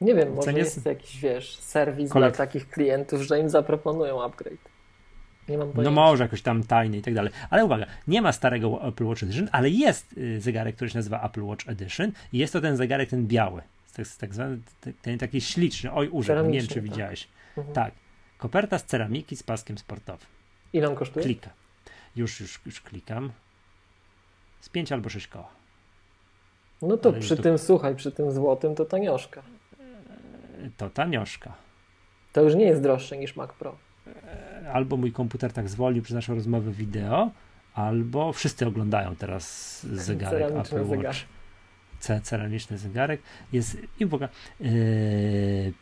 Nie 0.00 0.14
wiem, 0.14 0.34
może 0.34 0.52
jest 0.52 0.86
jakiś, 0.86 1.20
wiesz, 1.20 1.56
serwis 1.56 2.10
Kolek... 2.10 2.30
dla 2.30 2.46
takich 2.46 2.68
klientów, 2.68 3.22
że 3.22 3.40
im 3.40 3.48
zaproponują 3.48 4.22
upgrade. 4.22 4.70
Nie 5.48 5.58
mam 5.58 5.72
No 5.76 5.90
może 5.90 6.24
jakoś 6.24 6.42
tam 6.42 6.62
tajny 6.62 6.96
i 6.96 7.02
tak 7.02 7.14
dalej. 7.14 7.32
Ale 7.50 7.64
uwaga, 7.64 7.86
nie 8.08 8.22
ma 8.22 8.32
starego 8.32 8.88
Apple 8.88 9.04
Watch 9.04 9.22
Edition, 9.22 9.48
ale 9.52 9.70
jest 9.70 10.18
y, 10.18 10.40
zegarek, 10.40 10.76
który 10.76 10.90
się 10.90 10.98
nazywa 10.98 11.22
Apple 11.22 11.42
Watch 11.42 11.68
Edition 11.68 12.12
i 12.32 12.38
jest 12.38 12.52
to 12.52 12.60
ten 12.60 12.76
zegarek, 12.76 13.10
ten 13.10 13.26
biały. 13.26 13.62
Tak, 13.94 14.06
tak 14.18 14.34
zwany, 14.34 14.58
ten 15.02 15.18
taki 15.18 15.40
śliczny. 15.40 15.92
Oj, 15.92 16.08
użył, 16.08 16.46
nie 16.46 16.58
wiem, 16.58 16.68
czy 16.68 16.74
tak. 16.74 16.82
widziałeś. 16.82 17.28
Mhm. 17.56 17.74
Tak. 17.74 17.94
Koperta 18.38 18.78
z 18.78 18.84
ceramiki 18.84 19.36
z 19.36 19.42
paskiem 19.42 19.78
sportowym. 19.78 20.26
Ile 20.72 20.88
on 20.88 20.94
kosztuje? 20.94 21.24
Klika. 21.24 21.50
Już, 22.16 22.40
już, 22.40 22.60
już 22.66 22.80
klikam. 22.80 23.32
Z 24.60 24.68
5 24.68 24.92
albo 24.92 25.08
6 25.08 25.26
koła. 25.26 25.48
No 26.82 26.96
to 26.96 27.08
ale 27.08 27.20
przy 27.20 27.36
tym, 27.36 27.54
to... 27.54 27.58
słuchaj, 27.58 27.96
przy 27.96 28.12
tym 28.12 28.32
złotym 28.32 28.74
to 28.74 28.84
tanioszka 28.84 29.42
to 30.76 30.90
tanioszka. 30.90 31.52
To 32.32 32.42
już 32.42 32.54
nie 32.54 32.64
jest 32.64 32.82
droższe 32.82 33.16
niż 33.16 33.36
Mac 33.36 33.52
Pro. 33.52 33.76
E, 34.06 34.72
albo 34.72 34.96
mój 34.96 35.12
komputer 35.12 35.52
tak 35.52 35.68
zwolnił 35.68 36.02
przez 36.02 36.14
naszą 36.14 36.34
rozmowę 36.34 36.70
wideo, 36.70 37.30
albo 37.74 38.32
wszyscy 38.32 38.66
oglądają 38.66 39.16
teraz 39.16 39.80
zegarek 39.86 40.54
Apple 40.56 40.86
Watch. 40.88 41.18
Ceramiczny 42.22 42.78
zegarek 42.78 43.20
jest 43.52 43.76
i 44.00 44.04
uwaga 44.04 44.28
yy, 44.60 44.70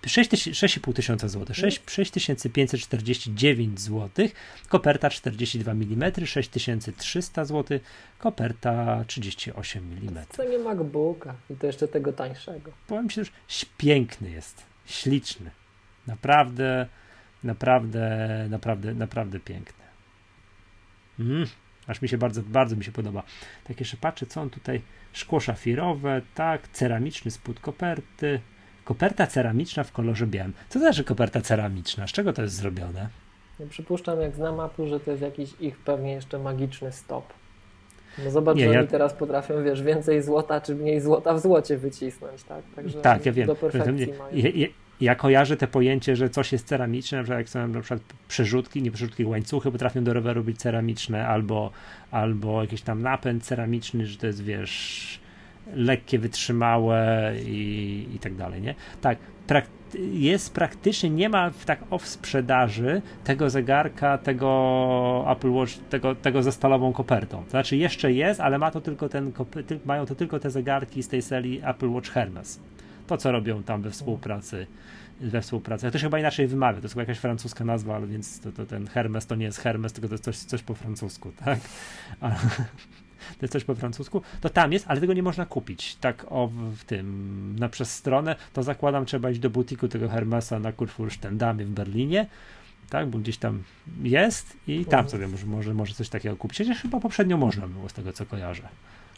6,5 0.02 0.92
tysiąca 0.92 1.28
złotych 1.28 1.56
6549 1.56 3.80
zł 3.80 4.28
koperta 4.68 5.10
42 5.10 5.72
mm 5.72 6.12
6300 6.26 7.44
zł 7.44 7.78
koperta 8.18 9.04
38 9.06 9.92
mm 9.92 10.24
to 10.36 10.44
nie 10.44 10.58
MacBooka 10.58 11.34
i 11.50 11.56
to 11.56 11.66
jeszcze 11.66 11.88
tego 11.88 12.12
tańszego 12.12 12.72
powiem 12.86 13.08
ci, 13.08 13.24
że 13.24 13.30
piękny 13.78 14.30
jest 14.30 14.66
śliczny. 14.86 15.50
Naprawdę, 16.06 16.86
naprawdę, 17.44 18.46
naprawdę, 18.50 18.94
naprawdę 18.94 19.40
piękny. 19.40 19.84
Mm, 21.20 21.46
aż 21.88 22.02
mi 22.02 22.08
się 22.08 22.18
bardzo, 22.18 22.42
bardzo 22.42 22.76
mi 22.76 22.84
się 22.84 22.92
podoba. 22.92 23.22
Tak 23.64 23.80
jeszcze 23.80 23.96
patrzę, 23.96 24.26
co 24.26 24.40
on 24.40 24.50
tutaj, 24.50 24.80
szkło 25.12 25.40
szafirowe, 25.40 26.22
tak, 26.34 26.68
ceramiczny 26.68 27.30
spód 27.30 27.60
koperty, 27.60 28.40
koperta 28.84 29.26
ceramiczna 29.26 29.84
w 29.84 29.92
kolorze 29.92 30.26
białym. 30.26 30.52
Co 30.68 30.72
to 30.72 30.78
znaczy 30.78 31.04
koperta 31.04 31.40
ceramiczna? 31.40 32.06
Z 32.06 32.12
czego 32.12 32.32
to 32.32 32.42
jest 32.42 32.54
zrobione? 32.54 33.08
Ja 33.60 33.66
przypuszczam, 33.66 34.20
jak 34.20 34.34
znam 34.34 34.60
Apple, 34.60 34.88
że 34.88 35.00
to 35.00 35.10
jest 35.10 35.22
jakiś 35.22 35.50
ich 35.60 35.78
pewnie 35.78 36.12
jeszcze 36.12 36.38
magiczny 36.38 36.92
stop. 36.92 37.24
No 38.24 38.30
zobacz, 38.30 38.56
nie, 38.56 38.64
że 38.64 38.74
ja... 38.74 38.80
oni 38.80 38.88
teraz 38.88 39.14
potrafią, 39.14 39.64
wiesz, 39.64 39.82
więcej 39.82 40.22
złota 40.22 40.60
czy 40.60 40.74
mniej 40.74 41.00
złota 41.00 41.34
w 41.34 41.40
złocie 41.40 41.78
wycisnąć, 41.78 42.42
tak? 42.42 42.62
Także 42.76 43.00
tak, 43.00 43.26
ja 43.26 43.32
wiem. 43.32 43.46
Do 43.46 43.56
perfekcji 43.56 44.12
ja, 44.32 44.50
ja, 44.54 44.66
ja 45.00 45.14
kojarzę 45.14 45.56
te 45.56 45.66
pojęcie, 45.66 46.16
że 46.16 46.30
coś 46.30 46.52
jest 46.52 46.66
ceramiczne, 46.66 47.18
na 47.18 47.24
przykład 47.24 47.38
jak 47.38 47.48
są 47.48 47.68
na 47.68 47.80
przykład 47.80 48.00
przerzutki, 48.28 48.82
nie 48.82 48.90
przerzutki, 48.90 49.24
łańcuchy 49.24 49.72
potrafią 49.72 50.04
do 50.04 50.12
roweru 50.12 50.44
być 50.44 50.58
ceramiczne, 50.58 51.26
albo, 51.26 51.70
albo 52.10 52.62
jakiś 52.62 52.82
tam 52.82 53.02
napęd 53.02 53.44
ceramiczny, 53.44 54.06
że 54.06 54.18
to 54.18 54.26
jest, 54.26 54.44
wiesz, 54.44 55.20
lekkie, 55.74 56.18
wytrzymałe 56.18 57.32
i, 57.46 58.06
i 58.14 58.18
tak 58.18 58.34
dalej, 58.34 58.62
nie? 58.62 58.74
Tak, 59.00 59.18
prak 59.46 59.66
jest 60.12 60.54
praktycznie, 60.54 61.10
nie 61.10 61.28
ma 61.28 61.50
tak 61.66 61.80
w 62.00 62.06
sprzedaży 62.06 63.02
tego 63.24 63.50
zegarka, 63.50 64.18
tego 64.18 65.26
Apple 65.30 65.50
Watch, 65.50 65.72
tego, 65.90 66.14
tego 66.14 66.42
ze 66.42 66.52
stalową 66.52 66.92
kopertą. 66.92 67.44
To 67.44 67.50
znaczy 67.50 67.76
jeszcze 67.76 68.12
jest, 68.12 68.40
ale 68.40 68.58
ma 68.58 68.70
to 68.70 68.80
tylko 68.80 69.08
ten, 69.08 69.32
mają 69.84 70.06
to 70.06 70.14
tylko 70.14 70.38
te 70.38 70.50
zegarki 70.50 71.02
z 71.02 71.08
tej 71.08 71.22
serii 71.22 71.60
Apple 71.64 71.88
Watch 71.88 72.10
Hermes. 72.10 72.60
To, 73.08 73.16
co 73.16 73.32
robią 73.32 73.62
tam 73.62 73.82
we 73.82 73.90
współpracy 73.90 74.66
we 75.20 75.40
współpracy. 75.40 75.90
To 75.90 75.98
się 75.98 76.06
chyba 76.06 76.18
inaczej 76.18 76.46
wymawia, 76.46 76.78
to 76.78 76.84
jest 76.84 76.94
chyba 76.94 77.02
jakaś 77.02 77.18
francuska 77.18 77.64
nazwa, 77.64 77.96
ale 77.96 78.06
więc 78.06 78.40
to, 78.40 78.52
to 78.52 78.66
ten 78.66 78.86
Hermes 78.86 79.26
to 79.26 79.34
nie 79.34 79.44
jest 79.44 79.58
Hermes, 79.58 79.92
tylko 79.92 80.08
to 80.08 80.14
jest 80.14 80.24
coś, 80.24 80.36
coś 80.36 80.62
po 80.62 80.74
francusku, 80.74 81.32
tak? 81.44 81.58
Ale, 82.20 82.34
to 83.38 83.42
jest 83.42 83.52
coś 83.52 83.64
po 83.64 83.74
francusku, 83.74 84.22
to 84.40 84.50
tam 84.50 84.72
jest, 84.72 84.84
ale 84.88 85.00
tego 85.00 85.12
nie 85.12 85.22
można 85.22 85.46
kupić. 85.46 85.96
Tak 85.96 86.26
o 86.28 86.48
w 86.76 86.84
tym, 86.84 87.56
na 87.58 87.68
przez 87.68 87.94
stronę, 87.94 88.36
to 88.52 88.62
zakładam, 88.62 89.06
trzeba 89.06 89.30
iść 89.30 89.40
do 89.40 89.50
butiku 89.50 89.88
tego 89.88 90.08
Hermesa 90.08 90.58
na 90.58 90.72
Kurfürstendamie 90.72 91.64
w 91.64 91.70
Berlinie, 91.70 92.26
tak, 92.90 93.08
bo 93.08 93.18
gdzieś 93.18 93.38
tam 93.38 93.62
jest 94.02 94.56
i 94.66 94.84
tam 94.84 95.08
sobie 95.08 95.28
może, 95.28 95.46
może, 95.46 95.74
może 95.74 95.94
coś 95.94 96.08
takiego 96.08 96.36
kupić. 96.36 96.58
Chociaż 96.58 96.82
chyba 96.82 97.00
poprzednio 97.00 97.36
można 97.36 97.68
było 97.68 97.88
z 97.88 97.92
tego, 97.92 98.12
co 98.12 98.26
kojarzę. 98.26 98.68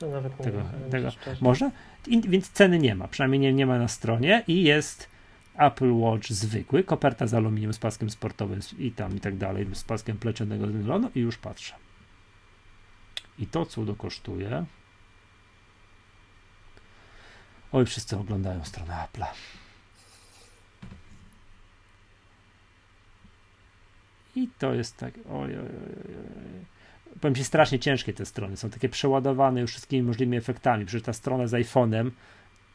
No 0.01 0.09
nawet 0.09 0.37
tego, 0.37 0.59
nie, 0.59 0.91
tego, 0.91 1.11
może? 1.41 1.71
I, 2.07 2.21
więc 2.21 2.51
ceny 2.51 2.79
nie 2.79 2.95
ma, 2.95 3.09
przynajmniej 3.09 3.41
nie, 3.41 3.53
nie 3.53 3.67
ma 3.67 3.79
na 3.79 3.89
stronie 3.89 4.45
i 4.49 4.63
jest 4.63 5.09
Apple 5.55 5.93
Watch 5.93 6.29
zwykły, 6.29 6.85
koperta 6.85 7.27
z 7.27 7.35
aluminium 7.35 7.73
z 7.73 7.79
paskiem 7.79 8.11
sportowym 8.11 8.61
i 8.79 8.93
tam 8.93 9.17
i 9.17 9.21
tak 9.21 9.37
dalej, 9.37 9.67
z 9.73 9.85
paskiem 9.85 10.19
plecionego 10.19 10.67
z 10.67 10.75
nylonu 10.75 11.11
i 11.15 11.21
już 11.21 11.39
patrzę. 11.39 11.75
I 13.39 13.47
to 13.47 13.67
cudo 13.67 13.95
kosztuje. 13.95 14.65
Oj, 17.73 17.87
wszyscy 17.87 18.17
oglądają 18.17 18.65
stronę 18.65 18.95
Apple'a. 18.95 19.27
I 24.37 24.49
to 24.59 24.75
jest 24.75 24.97
tak. 24.97 25.15
Oj, 25.29 25.57
oj, 25.57 25.59
oj, 25.59 26.15
oj. 26.17 26.80
Powiem 27.21 27.35
ci, 27.35 27.45
strasznie 27.45 27.79
ciężkie 27.79 28.13
te 28.13 28.27
strony. 28.27 28.57
Są 28.57 28.71
takie 28.71 28.89
przeładowane 28.89 29.61
już 29.61 29.71
wszystkimi 29.71 30.03
możliwymi 30.03 30.37
efektami. 30.37 30.87
Przecież 30.87 31.07
ta 31.07 31.13
strona 31.13 31.47
z 31.47 31.53
iPhone'em 31.53 32.11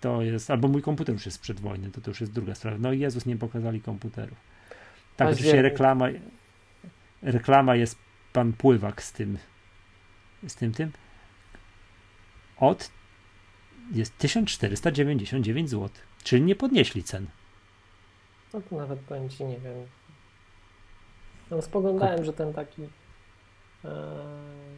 to 0.02 0.21
jest. 0.21 0.52
Albo 0.52 0.67
mój 0.67 0.82
komputer 0.82 1.15
już 1.15 1.26
jest 1.26 1.38
sprzed 1.38 1.60
wojny, 1.60 1.91
to, 1.91 2.02
to 2.02 2.12
już 2.12 2.21
jest 2.21 2.34
druga 2.34 2.56
sprawa. 2.56 2.78
No 2.80 2.93
i 2.93 3.00
Jezus, 3.00 3.26
nie 3.26 3.38
pokazali 3.38 3.82
komputerów. 3.82 4.38
Tak, 5.17 5.28
oczywiście 5.28 5.62
reklama, 5.62 6.08
reklama 7.21 7.76
jest 7.76 7.98
pan 8.34 8.54
Pływak 8.54 9.04
z 9.04 9.12
tym, 9.12 9.38
z 10.48 10.56
tym, 10.56 10.71
tym, 10.74 10.91
od 12.58 12.91
jest 13.91 14.17
1499 14.17 15.69
zł, 15.69 15.89
czyli 16.24 16.41
nie 16.41 16.56
podnieśli 16.56 17.04
cen. 17.04 17.28
No 18.54 18.62
to 18.62 18.76
nawet 18.76 19.00
powiem 19.00 19.30
Ci, 19.30 19.45
nie 19.45 19.60
wiem. 19.60 19.76
No, 21.52 21.62
spoglądałem, 21.62 22.26
że 22.26 22.34
ten 22.34 22.54
taki 22.54 22.82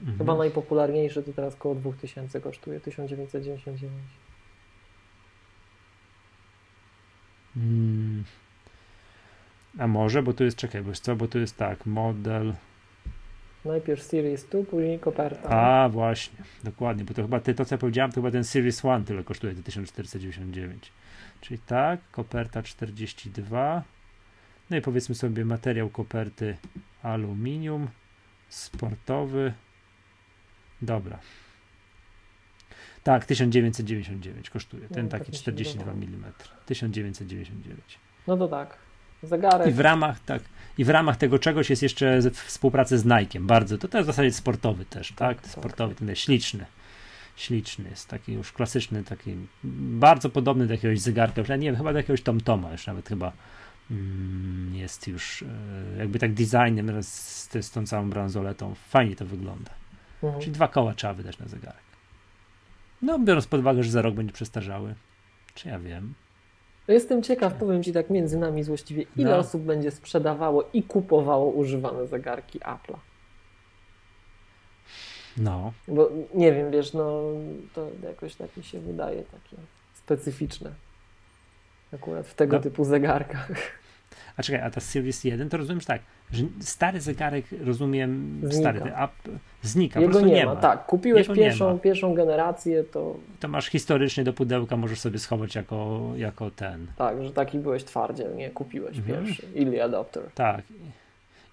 mhm. 0.02 0.18
chyba 0.18 0.36
najpopularniejszy 0.36 1.24
to 1.24 1.34
teraz 1.34 1.54
około 1.54 1.76
2000 1.76 2.42
kosztuje, 2.42 2.80
1999. 2.80 3.92
Hmm. 7.54 8.24
A 9.78 9.88
może, 9.88 10.24
bo 10.24 10.34
tu 10.34 10.44
jest, 10.44 10.58
czekaj, 10.58 10.82
bo 10.82 10.94
co, 10.94 11.16
bo 11.16 11.28
tu 11.28 11.40
jest 11.40 11.58
tak, 11.58 11.86
model... 11.86 12.54
Najpierw 13.66 14.04
Series 14.04 14.46
2, 14.46 14.64
później 14.64 15.00
koperta. 15.00 15.50
A, 15.50 15.90
właśnie, 15.90 16.38
dokładnie, 16.64 17.04
bo 17.04 17.14
to 17.14 17.22
chyba 17.22 17.40
ty, 17.40 17.54
to 17.54 17.66
co 17.66 17.76
ja 17.76 17.80
powiedziałem, 17.80 18.12
to 18.12 18.16
chyba 18.16 18.32
ten 18.32 18.44
Series 18.44 18.84
1 18.84 19.06
tyle 19.06 19.24
kosztuje, 19.24 19.56
to 19.56 19.64
1499. 19.64 20.92
Czyli 21.42 21.60
tak, 21.60 22.00
koperta 22.12 22.64
42. 22.64 23.84
No 24.70 24.78
i 24.78 24.82
powiedzmy 24.82 25.16
sobie 25.16 25.46
materiał 25.46 25.90
koperty 25.90 26.58
aluminium, 27.04 27.88
sportowy. 28.50 29.54
Dobra. 30.82 31.20
Tak, 33.04 33.26
1999 33.26 34.50
kosztuje. 34.50 34.88
Ten 34.88 35.06
no, 35.06 35.12
taki 35.12 35.32
42 35.32 35.92
mm. 35.92 36.24
1999. 36.66 37.80
No 38.28 38.38
to 38.38 38.48
tak. 38.48 38.78
Zegarek. 39.24 39.68
I 39.68 39.72
w 39.72 39.80
ramach, 39.80 40.20
tak, 40.20 40.44
i 40.78 40.86
w 40.86 40.90
ramach 40.90 41.18
tego 41.18 41.40
czegoś 41.40 41.70
jest 41.70 41.84
jeszcze 41.84 42.22
współpraca 42.32 42.98
z 42.98 43.06
Nike'em. 43.06 43.46
Bardzo. 43.46 43.78
To, 43.78 43.88
to 43.88 43.98
jest 43.98 44.06
w 44.06 44.14
zasadzie 44.14 44.32
sportowy 44.32 44.86
też, 44.86 45.12
tak? 45.12 45.42
tak 45.42 45.52
sportowy, 45.52 45.96
ten 45.96 46.10
jest 46.10 46.22
śliczny. 46.22 46.66
Śliczny 47.36 47.90
jest, 47.90 48.08
taki 48.08 48.34
już 48.34 48.52
klasyczny, 48.52 49.04
taki 49.04 49.36
bardzo 49.64 50.30
podobny 50.30 50.68
do 50.68 50.74
jakiegoś 50.74 51.00
zegarka. 51.00 51.42
Już, 51.42 51.50
nie 51.50 51.58
wiem, 51.58 51.76
chyba 51.76 51.94
do 51.94 52.00
jakiegoś 52.00 52.22
Tomtoma 52.22 52.72
już 52.72 52.88
nawet 52.88 53.10
chyba 53.10 53.32
jest 54.72 55.08
już 55.08 55.42
e, 55.42 55.98
jakby 55.98 56.20
tak 56.20 56.34
designem 56.34 57.04
z, 57.04 57.50
z 57.62 57.72
tą 57.72 57.86
całą 57.86 58.10
bransoletą. 58.10 58.76
Fajnie 58.76 59.16
to 59.16 59.26
wygląda. 59.26 59.72
Mhm. 60.24 60.42
Czyli 60.42 60.52
dwa 60.52 60.68
koła 60.68 60.94
trzeba 60.94 61.14
wydać 61.14 61.40
na 61.40 61.48
zegarek. 61.48 61.88
No, 63.02 63.20
biorąc 63.20 63.48
pod 63.48 63.60
uwagę, 63.60 63.84
że 63.84 63.92
za 63.92 64.02
rok 64.02 64.16
będzie 64.16 64.34
przestarzały. 64.34 64.96
Czy 65.54 65.70
ja 65.70 65.80
wiem? 65.80 66.14
Jestem 66.88 67.24
ciekaw, 67.24 67.54
powiem 67.54 67.84
Ci 67.84 67.94
tak 67.94 68.10
między 68.10 68.38
nami 68.38 68.64
złośliwie, 68.64 69.06
ile 69.16 69.32
no. 69.32 69.38
osób 69.38 69.62
będzie 69.62 69.92
sprzedawało 69.92 70.70
i 70.74 70.84
kupowało 70.84 71.52
używane 71.52 72.08
zegarki 72.08 72.60
Apple'a. 72.60 72.98
No. 75.38 75.74
Bo 75.88 76.10
nie 76.34 76.54
wiem, 76.54 76.72
wiesz, 76.72 76.94
no 76.94 77.22
to 77.74 77.88
jakoś 78.04 78.36
tak 78.36 78.58
mi 78.58 78.64
się 78.64 78.80
wydaje 78.80 79.24
takie 79.24 79.58
specyficzne. 79.94 80.72
Akurat 81.94 82.28
w 82.28 82.34
tego 82.34 82.58
no. 82.58 82.64
typu 82.64 82.84
zegarkach. 82.84 83.52
A 84.38 84.44
czekaj, 84.44 84.62
a 84.62 84.70
ta 84.72 84.82
Series 84.82 85.24
1 85.24 85.50
to 85.50 85.58
rozumiem, 85.58 85.82
że 85.82 85.88
tak, 85.88 86.02
że 86.32 86.44
stary 86.60 87.02
zegarek, 87.02 87.46
rozumiem, 87.66 88.40
znika. 88.44 88.58
stary 88.58 88.96
app 88.96 89.12
znika, 89.62 90.00
Jego 90.00 90.20
po 90.20 90.26
nie, 90.26 90.34
nie 90.34 90.46
ma. 90.46 90.54
ma. 90.54 90.62
Tak, 90.62 90.86
kupiłeś 90.86 91.28
pierwszą, 91.28 91.80
pierwszą 91.80 92.14
generację, 92.14 92.84
to... 92.84 93.16
To 93.40 93.48
masz 93.48 93.68
historycznie 93.68 94.24
do 94.24 94.34
pudełka, 94.34 94.78
możesz 94.78 95.00
sobie 95.00 95.20
schować 95.20 95.56
jako, 95.56 96.12
jako 96.16 96.52
ten. 96.52 96.88
Tak, 96.98 97.24
że 97.24 97.32
taki 97.32 97.60
byłeś 97.60 97.84
twardziel, 97.84 98.36
nie 98.36 98.50
kupiłeś 98.50 98.98
mhm. 98.98 99.26
pierwszy, 99.26 99.48
early 99.58 99.84
adopter. 99.84 100.24
Tak. 100.36 100.62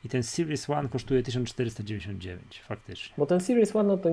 I 0.05 0.09
ten 0.09 0.23
Series 0.23 0.69
1 0.69 0.89
kosztuje 0.89 1.23
1499, 1.23 2.63
faktycznie. 2.69 3.15
Bo 3.19 3.27
ten 3.27 3.41
Series 3.41 3.69
1 3.69 3.87
no 3.87 3.97
to 3.99 4.09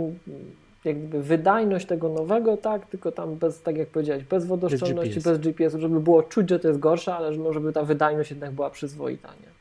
jakby 0.85 1.23
wydajność 1.23 1.85
tego 1.85 2.09
nowego, 2.09 2.57
tak, 2.57 2.85
tylko 2.85 3.11
tam 3.11 3.35
bez, 3.35 3.61
tak 3.61 3.77
jak 3.77 3.87
powiedziałeś, 3.87 4.23
bez 4.23 4.45
wodoszczelności, 4.45 5.15
bez, 5.15 5.23
GPS. 5.23 5.39
GPS-u, 5.39 5.79
żeby 5.79 5.99
było 5.99 6.23
czuć, 6.23 6.49
że 6.49 6.59
to 6.59 6.67
jest 6.67 6.79
gorsze, 6.79 7.15
ale 7.15 7.33
żeby 7.33 7.73
ta 7.73 7.83
wydajność 7.83 8.31
jednak 8.31 8.51
była 8.51 8.69
przyzwoita, 8.69 9.27
nie? 9.27 9.51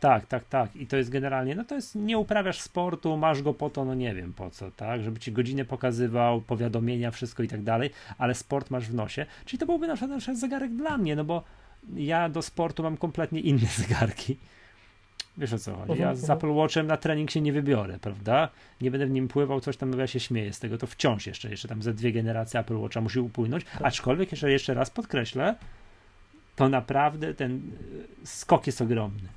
Tak, 0.00 0.26
tak, 0.26 0.44
tak. 0.44 0.76
I 0.76 0.86
to 0.86 0.96
jest 0.96 1.10
generalnie, 1.10 1.54
no 1.54 1.64
to 1.64 1.74
jest, 1.74 1.94
nie 1.94 2.18
uprawiasz 2.18 2.60
sportu, 2.60 3.16
masz 3.16 3.42
go 3.42 3.54
po 3.54 3.70
to, 3.70 3.84
no 3.84 3.94
nie 3.94 4.14
wiem 4.14 4.32
po 4.32 4.50
co, 4.50 4.70
tak, 4.70 5.02
żeby 5.02 5.20
ci 5.20 5.32
godziny 5.32 5.64
pokazywał, 5.64 6.40
powiadomienia, 6.40 7.10
wszystko 7.10 7.42
i 7.42 7.48
tak 7.48 7.62
dalej, 7.62 7.90
ale 8.18 8.34
sport 8.34 8.70
masz 8.70 8.88
w 8.88 8.94
nosie. 8.94 9.26
Czyli 9.44 9.58
to 9.58 9.66
byłby 9.66 9.86
na 9.86 9.94
przykład, 9.94 10.10
na 10.10 10.18
przykład 10.18 10.38
zegarek 10.38 10.74
dla 10.74 10.98
mnie, 10.98 11.16
no 11.16 11.24
bo 11.24 11.42
ja 11.94 12.28
do 12.28 12.42
sportu 12.42 12.82
mam 12.82 12.96
kompletnie 12.96 13.40
inne 13.40 13.66
zegarki. 13.86 14.38
Wiesz 15.38 15.52
o 15.52 15.58
co 15.58 15.76
chodzi. 15.76 16.00
Ja 16.00 16.14
z 16.14 16.30
Apple 16.30 16.50
Watchem 16.50 16.86
na 16.86 16.96
trening 16.96 17.30
się 17.30 17.40
nie 17.40 17.52
wybiorę, 17.52 17.98
prawda? 17.98 18.48
Nie 18.80 18.90
będę 18.90 19.06
w 19.06 19.10
nim 19.10 19.28
pływał, 19.28 19.60
coś 19.60 19.76
tam, 19.76 19.90
no 19.90 19.98
ja 19.98 20.06
się 20.06 20.20
śmieję 20.20 20.52
z 20.52 20.58
tego, 20.58 20.78
to 20.78 20.86
wciąż 20.86 21.26
jeszcze, 21.26 21.50
jeszcze 21.50 21.68
tam 21.68 21.82
ze 21.82 21.94
dwie 21.94 22.12
generacje 22.12 22.60
Apple 22.60 22.76
Watcha 22.76 23.00
musi 23.00 23.20
upłynąć, 23.20 23.64
tak. 23.64 23.82
aczkolwiek 23.82 24.30
jeszcze, 24.30 24.50
jeszcze 24.50 24.74
raz 24.74 24.90
podkreślę, 24.90 25.54
to 26.56 26.68
naprawdę 26.68 27.34
ten 27.34 27.62
e, 28.22 28.26
skok 28.26 28.66
jest 28.66 28.80
ogromny. 28.80 29.28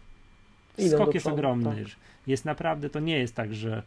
Skok 0.89 1.13
jest 1.13 1.27
ogromny. 1.27 1.83
Tak. 1.83 1.95
Jest 2.27 2.45
naprawdę, 2.45 2.89
to 2.89 2.99
nie 2.99 3.19
jest 3.19 3.35
tak, 3.35 3.55
że 3.55 3.83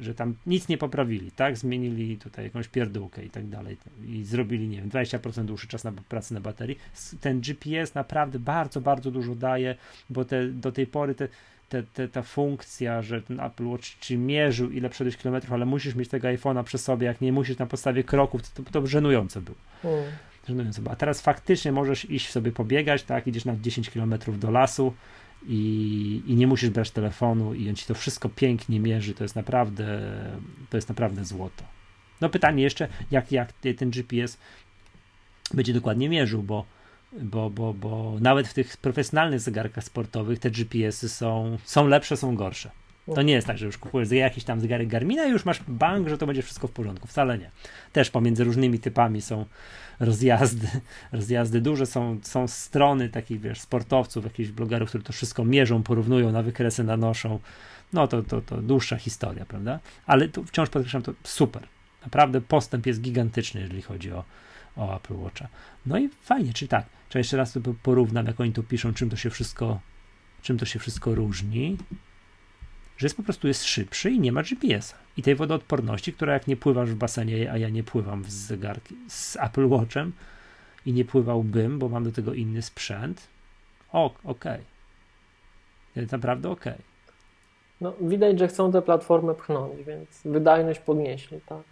że 0.00 0.14
tam 0.14 0.34
nic 0.46 0.68
nie 0.68 0.78
poprawili, 0.78 1.30
tak? 1.30 1.56
Zmienili 1.56 2.16
tutaj 2.16 2.44
jakąś 2.44 2.68
pierdółkę 2.68 3.24
i 3.24 3.30
tak 3.30 3.46
dalej 3.46 3.76
i 4.06 4.24
zrobili, 4.24 4.68
nie 4.68 4.76
wiem, 4.76 4.90
20% 4.90 5.44
dłuższy 5.44 5.68
czas 5.68 5.84
na 5.84 5.92
pracy 5.92 6.34
na 6.34 6.40
baterii. 6.40 6.78
Ten 7.20 7.40
GPS 7.40 7.94
naprawdę 7.94 8.38
bardzo, 8.38 8.80
bardzo 8.80 9.10
dużo 9.10 9.34
daje, 9.34 9.74
bo 10.10 10.24
te, 10.24 10.48
do 10.48 10.72
tej 10.72 10.86
pory 10.86 11.14
te, 11.14 11.28
te, 11.68 11.82
te, 11.82 12.08
ta 12.08 12.22
funkcja, 12.22 13.02
że 13.02 13.22
ten 13.22 13.40
Apple 13.40 13.66
Watch 13.66 13.98
ci 14.00 14.18
mierzył, 14.18 14.70
ile 14.70 14.88
przeszedłeś 14.88 15.16
kilometrów, 15.16 15.52
ale 15.52 15.66
musisz 15.66 15.94
mieć 15.94 16.08
tego 16.08 16.28
iPhone'a 16.28 16.64
przy 16.64 16.78
sobie, 16.78 17.06
jak 17.06 17.20
nie 17.20 17.32
musisz 17.32 17.58
na 17.58 17.66
podstawie 17.66 18.04
kroków, 18.04 18.50
to, 18.50 18.62
to, 18.62 18.70
to 18.70 18.86
żenujące 18.86 19.40
było. 19.40 19.56
Mm. 19.84 20.04
Żenujące 20.48 20.82
było. 20.82 20.92
A 20.92 20.96
teraz 20.96 21.20
faktycznie 21.20 21.72
możesz 21.72 22.10
iść 22.10 22.30
sobie 22.30 22.52
pobiegać, 22.52 23.02
tak? 23.02 23.26
Idziesz 23.26 23.44
na 23.44 23.56
10 23.56 23.90
kilometrów 23.90 24.40
do 24.40 24.50
lasu, 24.50 24.94
i, 25.46 26.22
i 26.26 26.34
nie 26.34 26.46
musisz 26.46 26.70
brać 26.70 26.90
telefonu 26.90 27.54
i 27.54 27.68
on 27.68 27.74
ci 27.74 27.86
to 27.86 27.94
wszystko 27.94 28.28
pięknie 28.28 28.80
mierzy, 28.80 29.14
to 29.14 29.24
jest 29.24 29.36
naprawdę, 29.36 30.00
to 30.70 30.76
jest 30.76 30.88
naprawdę 30.88 31.24
złoto. 31.24 31.64
No 32.20 32.28
pytanie 32.28 32.62
jeszcze, 32.62 32.88
jak, 33.10 33.32
jak 33.32 33.52
ten 33.52 33.90
GPS 33.90 34.38
będzie 35.54 35.72
dokładnie 35.72 36.08
mierzył, 36.08 36.42
bo, 36.42 36.66
bo, 37.12 37.50
bo, 37.50 37.74
bo 37.74 38.16
nawet 38.20 38.48
w 38.48 38.54
tych 38.54 38.76
profesjonalnych 38.76 39.40
zegarkach 39.40 39.84
sportowych 39.84 40.38
te 40.38 40.50
GPS-y 40.50 41.08
są, 41.08 41.58
są 41.64 41.86
lepsze, 41.86 42.16
są 42.16 42.34
gorsze. 42.34 42.70
To 43.14 43.22
nie 43.22 43.32
jest 43.32 43.46
tak, 43.46 43.58
że 43.58 43.66
już 43.66 43.78
kupujesz 43.78 44.10
jakiś 44.10 44.44
tam 44.44 44.60
zegarek 44.60 44.88
Garmina 44.88 45.26
i 45.26 45.30
już 45.30 45.44
masz 45.44 45.62
bank, 45.68 46.08
że 46.08 46.18
to 46.18 46.26
będzie 46.26 46.42
wszystko 46.42 46.68
w 46.68 46.72
porządku. 46.72 47.08
Wcale 47.08 47.38
nie. 47.38 47.50
Też 47.92 48.10
pomiędzy 48.10 48.44
różnymi 48.44 48.78
typami 48.78 49.22
są 49.22 49.46
rozjazdy, 50.00 50.68
rozjazdy 51.12 51.60
duże, 51.60 51.86
są, 51.86 52.18
są 52.22 52.48
strony 52.48 53.08
takich, 53.08 53.40
wiesz, 53.40 53.60
sportowców, 53.60 54.24
jakichś 54.24 54.50
blogerów, 54.50 54.88
którzy 54.88 55.04
to 55.04 55.12
wszystko 55.12 55.44
mierzą, 55.44 55.82
porównują, 55.82 56.32
na 56.32 56.42
wykresy 56.42 56.84
nanoszą. 56.84 57.38
No 57.92 58.08
to, 58.08 58.22
to, 58.22 58.40
to 58.40 58.62
dłuższa 58.62 58.96
historia, 58.96 59.44
prawda? 59.44 59.80
Ale 60.06 60.28
tu 60.28 60.44
wciąż 60.44 60.68
podkreślam, 60.68 61.02
to 61.02 61.12
super. 61.24 61.62
Naprawdę 62.04 62.40
postęp 62.40 62.86
jest 62.86 63.00
gigantyczny, 63.00 63.60
jeżeli 63.60 63.82
chodzi 63.82 64.12
o, 64.12 64.24
o 64.76 64.96
Apple 64.96 65.14
Watcha. 65.14 65.48
No 65.86 65.98
i 65.98 66.08
fajnie, 66.08 66.52
czy 66.52 66.68
tak, 66.68 66.86
czy 67.08 67.18
jeszcze 67.18 67.36
raz 67.36 67.58
porównam, 67.82 68.26
jak 68.26 68.40
oni 68.40 68.52
tu 68.52 68.62
piszą, 68.62 68.94
czym 68.94 69.10
to 69.10 69.16
się 69.16 69.30
wszystko, 69.30 69.80
czym 70.42 70.58
to 70.58 70.66
się 70.66 70.78
wszystko 70.78 71.14
różni 71.14 71.76
że 73.00 73.06
jest 73.06 73.16
po 73.16 73.22
prostu 73.22 73.48
jest 73.48 73.64
szybszy 73.64 74.10
i 74.10 74.20
nie 74.20 74.32
ma 74.32 74.42
GPS-a. 74.42 74.96
I 75.16 75.22
tej 75.22 75.34
wodoodporności, 75.34 76.12
która 76.12 76.32
jak 76.32 76.46
nie 76.46 76.56
pływasz 76.56 76.90
w 76.90 76.94
basenie, 76.94 77.52
a 77.52 77.58
ja 77.58 77.68
nie 77.68 77.82
pływam 77.82 78.24
z 78.24 78.32
zegarki, 78.32 78.96
z 79.08 79.36
Apple 79.36 79.68
Watchem 79.68 80.12
i 80.86 80.92
nie 80.92 81.04
pływałbym, 81.04 81.78
bo 81.78 81.88
mam 81.88 82.04
do 82.04 82.12
tego 82.12 82.34
inny 82.34 82.62
sprzęt, 82.62 83.28
o, 83.92 84.14
okej. 84.24 84.60
Okay. 85.94 86.06
Naprawdę 86.12 86.50
okej. 86.50 86.72
Okay. 86.72 86.84
No, 87.80 87.94
widać, 88.00 88.38
że 88.38 88.48
chcą 88.48 88.72
tę 88.72 88.82
platformę 88.82 89.34
pchnąć, 89.34 89.84
więc 89.86 90.20
wydajność 90.24 90.80
podnieśli, 90.80 91.40
tak. 91.46 91.64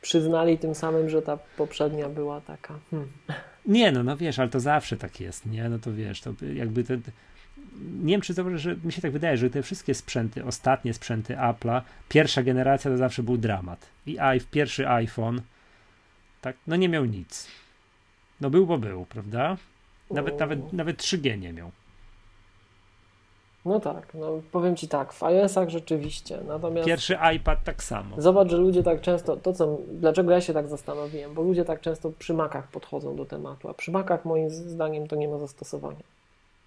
Przyznali 0.00 0.58
tym 0.58 0.74
samym, 0.74 1.08
że 1.08 1.22
ta 1.22 1.36
poprzednia 1.36 2.08
była 2.08 2.40
taka. 2.40 2.78
Hmm. 2.90 3.08
Nie, 3.66 3.92
no, 3.92 4.02
no 4.02 4.16
wiesz, 4.16 4.38
ale 4.38 4.48
to 4.48 4.60
zawsze 4.60 4.96
tak 4.96 5.20
jest, 5.20 5.46
nie? 5.46 5.68
No 5.68 5.78
to 5.78 5.92
wiesz, 5.92 6.20
to 6.20 6.32
jakby 6.54 6.84
te, 6.84 6.98
nie 8.02 8.14
wiem, 8.14 8.20
czy 8.20 8.34
zauważysz, 8.34 8.62
że 8.62 8.76
mi 8.84 8.92
się 8.92 9.02
tak 9.02 9.12
wydaje, 9.12 9.36
że 9.36 9.50
te 9.50 9.62
wszystkie 9.62 9.94
sprzęty, 9.94 10.44
ostatnie 10.44 10.94
sprzęty 10.94 11.34
Apple'a, 11.34 11.80
pierwsza 12.08 12.42
generacja 12.42 12.90
to 12.90 12.96
zawsze 12.96 13.22
był 13.22 13.36
dramat. 13.36 13.86
I 14.06 14.18
pierwszy 14.50 14.88
iPhone, 14.88 15.40
tak, 16.40 16.56
no 16.66 16.76
nie 16.76 16.88
miał 16.88 17.04
nic. 17.04 17.48
No 18.40 18.50
był, 18.50 18.66
bo 18.66 18.78
był, 18.78 19.06
prawda? 19.06 19.56
Nawet, 20.10 20.40
nawet, 20.40 20.72
nawet 20.72 21.02
3G 21.02 21.38
nie 21.38 21.52
miał. 21.52 21.70
No 23.64 23.80
tak, 23.80 24.14
no 24.14 24.42
powiem 24.52 24.76
Ci 24.76 24.88
tak, 24.88 25.12
w 25.12 25.22
iOS-ach 25.22 25.68
rzeczywiście, 25.68 26.38
natomiast... 26.48 26.86
Pierwszy 26.86 27.18
iPad 27.36 27.64
tak 27.64 27.82
samo. 27.82 28.20
Zobacz, 28.20 28.50
że 28.50 28.56
ludzie 28.56 28.82
tak 28.82 29.00
często, 29.00 29.36
to 29.36 29.52
co, 29.52 29.78
dlaczego 29.92 30.32
ja 30.32 30.40
się 30.40 30.52
tak 30.52 30.68
zastanowiłem, 30.68 31.34
bo 31.34 31.42
ludzie 31.42 31.64
tak 31.64 31.80
często 31.80 32.12
przy 32.18 32.34
Macach 32.34 32.68
podchodzą 32.68 33.16
do 33.16 33.24
tematu, 33.24 33.68
a 33.68 33.74
przy 33.74 33.90
Macach 33.90 34.24
moim 34.24 34.50
zdaniem 34.50 35.06
to 35.06 35.16
nie 35.16 35.28
ma 35.28 35.38
zastosowania. 35.38 36.15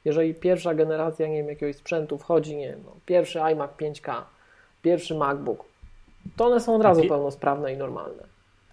Jeżeli 0.05 0.33
pierwsza 0.33 0.73
generacja, 0.73 1.27
nie 1.27 1.37
wiem, 1.37 1.49
jakiegoś 1.49 1.75
sprzętu 1.75 2.17
wchodzi, 2.17 2.57
nie 2.57 2.69
wiem, 2.69 2.81
no, 2.85 2.95
pierwszy 3.05 3.39
iMac 3.39 3.71
5K 3.71 4.21
pierwszy 4.81 5.15
MacBook. 5.15 5.65
To 6.35 6.45
one 6.45 6.59
są 6.59 6.75
od 6.75 6.81
razu 6.81 7.01
pełnosprawne 7.07 7.73
i 7.73 7.77
normalne. 7.77 8.23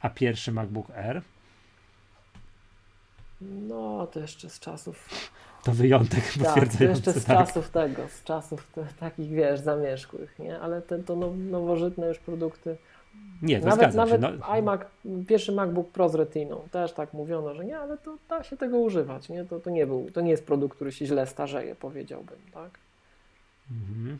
A 0.00 0.10
pierwszy 0.10 0.52
MacBook 0.52 0.90
Air? 0.90 1.22
No, 3.40 4.06
to 4.06 4.20
jeszcze 4.20 4.50
z 4.50 4.60
czasów. 4.60 5.08
To 5.64 5.72
wyjątek 5.72 6.24
tak, 6.44 6.76
to 6.78 6.84
jeszcze 6.84 7.12
z 7.12 7.24
tak. 7.24 7.38
czasów 7.38 7.70
tego, 7.70 8.08
z 8.08 8.24
czasów 8.24 8.66
te, 8.74 8.86
takich, 9.00 9.30
wiesz, 9.30 9.60
zamierzchłych, 9.60 10.38
nie? 10.38 10.60
Ale 10.60 10.82
te 10.82 10.98
to 10.98 11.16
now, 11.16 11.32
nowożytne 11.36 12.06
już 12.08 12.18
produkty. 12.18 12.76
Nie, 13.42 13.60
to 13.60 13.66
nawet, 13.66 13.94
nawet 13.94 14.20
no... 14.20 14.28
iMac, 14.46 14.80
pierwszy 15.28 15.52
MacBook 15.52 15.90
Pro 15.90 16.08
z 16.08 16.14
Retiną, 16.14 16.68
też 16.70 16.92
tak 16.92 17.12
mówiono, 17.12 17.54
że 17.54 17.64
nie, 17.64 17.78
ale 17.78 17.98
to 17.98 18.18
da 18.28 18.42
się 18.42 18.56
tego 18.56 18.78
używać, 18.78 19.28
nie? 19.28 19.44
To, 19.44 19.60
to 19.60 19.70
nie 19.70 19.86
był, 19.86 20.10
to 20.10 20.20
nie 20.20 20.30
jest 20.30 20.46
produkt, 20.46 20.76
który 20.76 20.92
się 20.92 21.06
źle 21.06 21.26
starzeje, 21.26 21.74
powiedziałbym, 21.74 22.38
tak? 22.54 22.70
Mhm. 23.70 24.18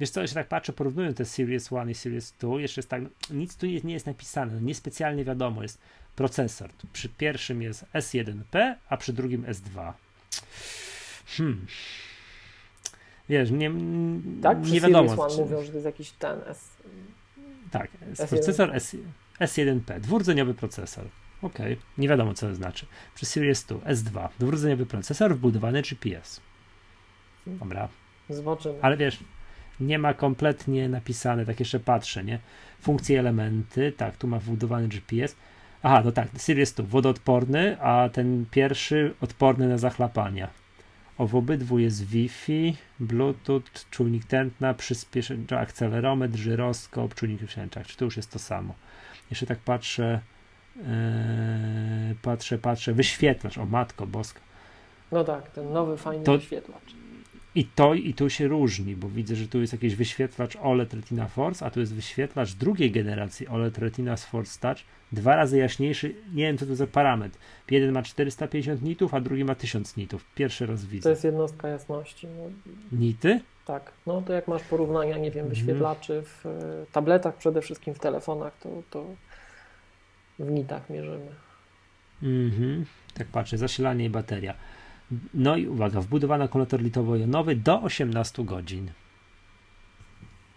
Wiesz 0.00 0.10
co, 0.10 0.20
jeszcze 0.20 0.34
tak 0.34 0.48
patrzę, 0.48 0.72
porównując 0.72 1.16
te 1.16 1.24
Series 1.24 1.70
1 1.70 1.90
i 1.90 1.94
Series 1.94 2.34
2, 2.40 2.60
jeszcze 2.60 2.78
jest 2.78 2.88
tak, 2.88 3.02
nic 3.30 3.56
tu 3.56 3.66
nie, 3.66 3.80
nie 3.80 3.94
jest 3.94 4.06
napisane, 4.06 4.52
no 4.54 4.60
niespecjalnie 4.60 5.24
wiadomo, 5.24 5.62
jest 5.62 5.78
procesor. 6.16 6.70
Przy 6.92 7.08
pierwszym 7.08 7.62
jest 7.62 7.84
S1P, 7.94 8.74
a 8.88 8.96
przy 8.96 9.12
drugim 9.12 9.44
S2. 9.44 9.92
Hmm. 11.26 11.66
Wiesz, 13.28 13.50
nie, 13.50 13.70
tak, 14.42 14.66
nie 14.70 14.80
wiadomo. 14.80 15.08
Series 15.08 15.38
1 15.38 15.46
mówią, 15.46 15.62
że 15.62 15.68
to 15.68 15.74
jest 15.74 15.86
jakiś 15.86 16.10
ten 16.10 16.40
S. 16.46 16.74
Tak, 17.70 17.90
S1. 18.14 18.28
procesor 18.28 18.74
S, 18.74 18.96
S1P, 19.40 20.00
dwurdzeniowy 20.00 20.54
procesor. 20.54 21.04
Ok, 21.42 21.58
nie 21.98 22.08
wiadomo 22.08 22.34
co 22.34 22.48
to 22.48 22.54
znaczy. 22.54 22.86
Przy 23.14 23.26
Series 23.26 23.64
2 23.64 23.78
S2, 23.78 24.28
dwurdzeniowy 24.38 24.86
procesor 24.86 25.36
wbudowany 25.36 25.82
GPS. 25.82 26.40
Dobra. 27.46 27.88
Zobaczymy. 28.30 28.74
Ale 28.82 28.96
wiesz, 28.96 29.18
nie 29.80 29.98
ma 29.98 30.14
kompletnie 30.14 30.88
napisane, 30.88 31.46
tak 31.46 31.60
jeszcze 31.60 31.80
patrzę, 31.80 32.24
nie? 32.24 32.38
Funkcje 32.80 33.18
elementy, 33.18 33.92
tak, 33.92 34.16
tu 34.16 34.26
ma 34.26 34.38
wbudowany 34.38 34.88
GPS. 34.88 35.36
Aha, 35.82 36.02
no 36.04 36.12
tak, 36.12 36.28
Series 36.36 36.72
2 36.72 36.84
wodoodporny, 36.86 37.80
a 37.80 38.08
ten 38.08 38.46
pierwszy 38.50 39.14
odporny 39.20 39.68
na 39.68 39.78
zachlapania. 39.78 40.48
O, 41.18 41.26
w 41.26 41.36
obydwu 41.36 41.78
jest 41.78 42.04
Wi-Fi, 42.04 42.76
Bluetooth, 43.00 43.62
czujnik 43.90 44.24
tętna, 44.24 44.74
przyspieszenie, 44.74 45.58
akcelerometr, 45.58 46.36
żyroskop, 46.36 47.14
czujnik 47.14 47.46
przyłączak. 47.46 47.86
Czy 47.86 47.96
to 47.96 48.04
już 48.04 48.16
jest 48.16 48.30
to 48.30 48.38
samo? 48.38 48.74
Jeszcze 49.30 49.46
tak 49.46 49.58
patrzę, 49.58 50.20
yy, 50.76 50.82
patrzę, 52.22 52.58
patrzę, 52.58 52.92
wyświetlacz, 52.92 53.58
o 53.58 53.66
matko 53.66 54.06
boska. 54.06 54.40
No 55.12 55.24
tak, 55.24 55.50
ten 55.50 55.72
nowy 55.72 55.96
fajny 55.96 56.24
to, 56.24 56.38
wyświetlacz. 56.38 56.94
I 57.54 57.64
to 57.64 57.94
i 57.94 58.14
tu 58.14 58.30
się 58.30 58.48
różni, 58.48 58.96
bo 58.96 59.08
widzę, 59.08 59.36
że 59.36 59.48
tu 59.48 59.60
jest 59.60 59.72
jakiś 59.72 59.94
wyświetlacz 59.94 60.56
OLED 60.56 60.94
Retina 60.94 61.28
Force, 61.28 61.66
a 61.66 61.70
tu 61.70 61.80
jest 61.80 61.94
wyświetlacz 61.94 62.52
drugiej 62.52 62.90
generacji 62.90 63.48
OLED 63.48 63.78
Retina 63.78 64.16
Force 64.16 64.60
Touch, 64.60 64.78
dwa 65.12 65.36
razy 65.36 65.58
jaśniejszy, 65.58 66.14
nie 66.34 66.42
wiem 66.42 66.58
co 66.58 66.66
to 66.66 66.76
za 66.76 66.86
parametr. 66.86 67.38
Jeden 67.70 67.92
ma 67.92 68.02
450 68.02 68.82
nitów, 68.82 69.14
a 69.14 69.20
drugi 69.20 69.44
ma 69.44 69.54
1000 69.54 69.96
nitów. 69.96 70.24
Pierwszy 70.34 70.66
raz 70.66 70.84
widzę. 70.84 71.02
To 71.02 71.10
jest 71.10 71.24
jednostka 71.24 71.68
jasności. 71.68 72.26
No. 72.26 72.50
Nity? 72.98 73.40
Tak, 73.66 73.92
no 74.06 74.22
to 74.22 74.32
jak 74.32 74.48
masz 74.48 74.62
porównania, 74.62 75.18
nie 75.18 75.30
wiem, 75.30 75.44
mhm. 75.44 75.48
wyświetlaczy 75.48 76.22
w 76.22 76.46
e, 76.46 76.50
tabletach, 76.92 77.36
przede 77.36 77.60
wszystkim 77.60 77.94
w 77.94 77.98
telefonach, 77.98 78.58
to, 78.58 78.82
to 78.90 79.06
w 80.38 80.50
nitach 80.50 80.90
mierzymy. 80.90 81.30
Mhm, 82.22 82.84
tak 83.14 83.26
patrzę, 83.26 83.58
zasilanie 83.58 84.04
i 84.04 84.10
bateria. 84.10 84.54
No 85.34 85.56
i 85.56 85.66
uwaga, 85.66 86.00
wbudowany 86.00 86.44
akumulator 86.44 86.80
litowo-jonowy 86.82 87.56
do 87.56 87.82
18 87.82 88.44
godzin. 88.44 88.90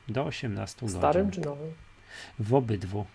Do 0.08 0.26
18 0.26 0.82
godzin. 0.82 1.00
Starym 1.00 1.32
czy 1.32 1.42
nowym? 1.42 1.74
W 2.40 2.54
obydwu. 2.54 3.06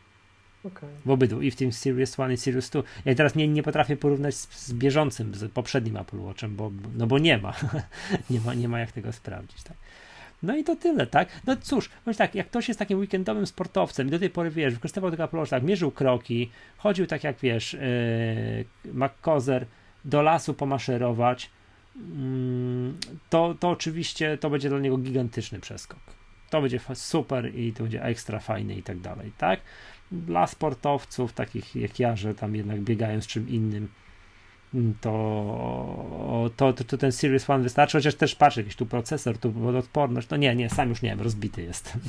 Okay. 0.64 0.90
W 1.04 1.10
obydwu, 1.10 1.42
i 1.42 1.50
w 1.50 1.56
tym 1.56 1.72
Series 1.72 2.18
1 2.18 2.32
i 2.32 2.36
Series 2.36 2.70
2. 2.70 2.82
Ja 3.04 3.14
teraz 3.14 3.34
nie, 3.34 3.48
nie 3.48 3.62
potrafię 3.62 3.96
porównać 3.96 4.34
z, 4.34 4.66
z 4.66 4.72
bieżącym, 4.74 5.34
z 5.34 5.52
poprzednim 5.52 5.96
Apple 5.96 6.18
Watchem, 6.18 6.56
bo, 6.56 6.72
no 6.96 7.06
bo 7.06 7.18
nie 7.18 7.38
ma. 7.38 7.54
nie 8.30 8.40
ma. 8.40 8.54
Nie 8.54 8.68
ma 8.68 8.78
jak 8.78 8.92
tego 8.92 9.12
sprawdzić. 9.12 9.62
Tak? 9.62 9.76
No 10.42 10.56
i 10.56 10.64
to 10.64 10.76
tyle, 10.76 11.06
tak? 11.06 11.28
No 11.46 11.56
cóż, 11.56 11.90
bądź 12.04 12.16
tak, 12.16 12.34
jak 12.34 12.46
ktoś 12.46 12.68
jest 12.68 12.78
takim 12.78 12.98
weekendowym 12.98 13.46
sportowcem 13.46 14.08
i 14.08 14.10
do 14.10 14.18
tej 14.18 14.30
pory, 14.30 14.50
wiesz, 14.50 14.74
wykorzystywał 14.74 15.10
tego 15.10 15.24
Apple 15.24 15.36
Watch, 15.36 15.50
tak, 15.50 15.62
mierzył 15.62 15.90
kroki, 15.90 16.50
chodził 16.76 17.06
tak 17.06 17.24
jak, 17.24 17.36
wiesz, 17.38 17.72
yy, 18.84 18.92
McCozer, 18.94 19.66
do 20.04 20.22
lasu 20.22 20.54
pomaszerować, 20.54 21.50
mm, 21.96 22.98
to, 23.30 23.54
to 23.60 23.70
oczywiście 23.70 24.38
to 24.38 24.50
będzie 24.50 24.68
dla 24.68 24.78
niego 24.78 24.98
gigantyczny 24.98 25.60
przeskok. 25.60 26.00
To 26.50 26.62
będzie 26.62 26.80
super 26.94 27.54
i 27.54 27.72
to 27.72 27.82
będzie 27.82 28.04
ekstra 28.04 28.38
fajne 28.38 28.74
i 28.74 28.82
tak 28.82 29.00
dalej, 29.00 29.32
tak? 29.38 29.60
Dla 30.12 30.46
sportowców 30.46 31.32
takich 31.32 31.76
jak 31.76 32.00
ja, 32.00 32.16
że 32.16 32.34
tam 32.34 32.56
jednak 32.56 32.80
biegają 32.80 33.20
z 33.20 33.26
czym 33.26 33.48
innym, 33.48 33.88
to, 35.00 36.50
to, 36.56 36.72
to, 36.72 36.84
to 36.84 36.98
ten 36.98 37.12
Series 37.12 37.50
One 37.50 37.62
wystarczy, 37.62 37.98
chociaż 37.98 38.14
też 38.14 38.34
patrzę, 38.34 38.60
jakiś 38.60 38.76
tu 38.76 38.86
procesor, 38.86 39.38
tu 39.38 39.52
wodoodporność, 39.52 40.28
no 40.28 40.36
nie, 40.36 40.54
nie, 40.54 40.70
sam 40.70 40.88
już 40.88 41.02
nie 41.02 41.10
wiem, 41.10 41.20
rozbity 41.20 41.62
jestem. 41.62 42.00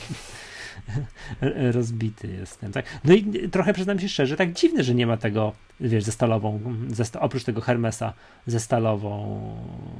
rozbity 1.71 2.27
jestem, 2.27 2.71
tak? 2.71 2.85
No 3.03 3.13
i 3.13 3.49
trochę 3.49 3.73
przyznam 3.73 3.99
się 3.99 4.09
szczerze, 4.09 4.37
tak 4.37 4.53
dziwne, 4.53 4.83
że 4.83 4.95
nie 4.95 5.07
ma 5.07 5.17
tego, 5.17 5.53
wiesz, 5.79 6.03
ze 6.03 6.11
stalową, 6.11 6.59
ze, 6.87 7.19
oprócz 7.19 7.43
tego 7.43 7.61
Hermesa 7.61 8.13
ze 8.47 8.59
stalową 8.59 9.57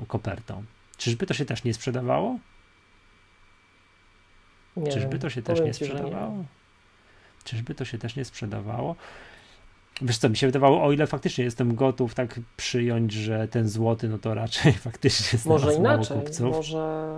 kopertą. 0.08 0.64
Czyżby 0.98 1.26
to 1.26 1.34
się 1.34 1.46
też 1.46 1.64
nie 1.64 1.74
sprzedawało? 1.74 2.40
Nie 4.78 4.92
Czyżby 4.92 5.20
to 5.20 5.30
się 5.30 5.42
też 5.42 5.62
nie 5.62 5.74
sprzedawało? 5.74 6.38
Nie. 6.38 6.44
Czyżby 7.44 7.76
to 7.76 7.86
się 7.86 7.98
też 7.98 8.16
nie 8.16 8.26
sprzedawało? 8.26 8.96
Wiesz 10.02 10.18
co, 10.18 10.30
mi 10.30 10.38
się 10.38 10.48
wydawało, 10.48 10.84
o 10.84 10.92
ile 10.92 11.08
faktycznie 11.08 11.44
jestem 11.44 11.76
gotów 11.76 12.16
tak 12.16 12.40
przyjąć, 12.58 13.12
że 13.12 13.48
ten 13.48 13.70
złoty, 13.70 14.10
no 14.10 14.18
to 14.18 14.34
raczej 14.34 14.74
faktycznie 14.88 15.40
Może 15.46 15.74
inaczej, 15.74 16.18
może 16.40 17.16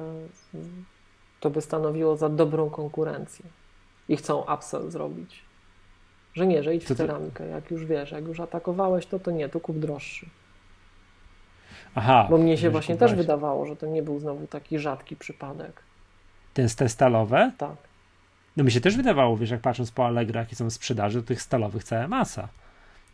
to 1.39 1.49
by 1.49 1.61
stanowiło 1.61 2.17
za 2.17 2.30
dobrą 2.30 2.69
konkurencję 2.69 3.45
i 4.09 4.17
chcą 4.17 4.43
upsell 4.53 4.91
zrobić. 4.91 5.41
Że 6.34 6.47
nie, 6.47 6.63
że 6.63 6.76
idź 6.76 6.86
w 6.86 6.95
ceramikę, 6.95 7.47
jak 7.47 7.71
już 7.71 7.86
wiesz, 7.86 8.11
jak 8.11 8.28
już 8.28 8.39
atakowałeś 8.39 9.05
to, 9.05 9.19
to 9.19 9.32
nie, 9.32 9.49
to 9.49 9.59
kup 9.59 9.80
droższy. 9.80 10.30
Aha. 11.95 12.28
Bo 12.30 12.38
mnie 12.38 12.57
się 12.57 12.69
właśnie 12.69 12.97
też 12.97 13.15
wydawało, 13.15 13.65
że 13.65 13.76
to 13.76 13.86
nie 13.86 14.03
był 14.03 14.19
znowu 14.19 14.47
taki 14.47 14.80
rzadki 14.80 15.15
przypadek. 15.15 15.84
Ten 16.53 16.67
te 16.69 16.89
stalowe? 16.89 17.51
Tak. 17.57 17.76
No 18.57 18.63
mi 18.63 18.71
się 18.71 18.82
też 18.82 18.97
wydawało, 18.97 19.38
wiesz, 19.38 19.49
jak 19.49 19.61
patrząc 19.61 19.91
po 19.91 20.05
Allegro, 20.05 20.39
jakie 20.39 20.55
są 20.55 20.69
sprzedaży, 20.69 21.21
to 21.21 21.28
tych 21.28 21.41
stalowych 21.41 21.84
cała 21.84 22.07
masa. 22.07 22.47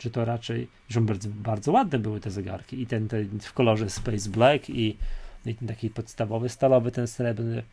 Czy 0.02 0.12
to 0.12 0.26
raczej, 0.26 0.68
że 0.90 1.02
bardzo, 1.02 1.30
bardzo 1.30 1.72
ładne 1.72 2.00
były 2.00 2.20
te 2.20 2.32
zegarki 2.32 2.82
i 2.82 2.88
ten, 2.88 3.08
ten 3.08 3.40
w 3.40 3.54
kolorze 3.54 3.90
Space 3.90 4.30
Black 4.30 4.70
i, 4.70 4.98
i 5.46 5.56
ten 5.56 5.68
taki 5.68 5.90
podstawowy 5.90 6.50
stalowy, 6.50 6.92
ten 6.92 7.08
srebrny 7.08 7.64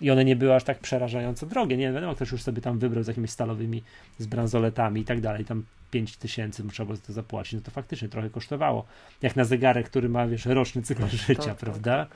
i 0.00 0.10
one 0.10 0.24
nie 0.24 0.36
były 0.36 0.54
aż 0.54 0.64
tak 0.64 0.78
przerażająco 0.78 1.46
drogie. 1.46 1.76
Nie 1.76 1.92
wiadomo, 1.92 2.14
ktoś 2.14 2.32
już 2.32 2.42
sobie 2.42 2.62
tam 2.62 2.78
wybrał 2.78 3.04
z 3.04 3.06
jakimiś 3.06 3.30
stalowymi, 3.30 3.82
z 4.18 4.26
bransoletami 4.26 5.00
i 5.00 5.04
tak 5.04 5.20
dalej. 5.20 5.44
Tam 5.44 5.64
5 5.90 6.16
tysięcy 6.16 6.68
trzeba 6.68 6.86
było 6.86 6.96
za 6.96 7.02
to 7.02 7.12
zapłacić. 7.12 7.52
No 7.52 7.60
to 7.60 7.70
faktycznie 7.70 8.08
trochę 8.08 8.30
kosztowało. 8.30 8.84
Jak 9.22 9.36
na 9.36 9.44
zegarek, 9.44 9.86
który 9.86 10.08
ma, 10.08 10.26
wiesz, 10.26 10.46
roczny 10.46 10.82
cykl 10.82 11.02
tak, 11.02 11.10
życia, 11.10 11.42
tak, 11.42 11.56
prawda? 11.56 12.06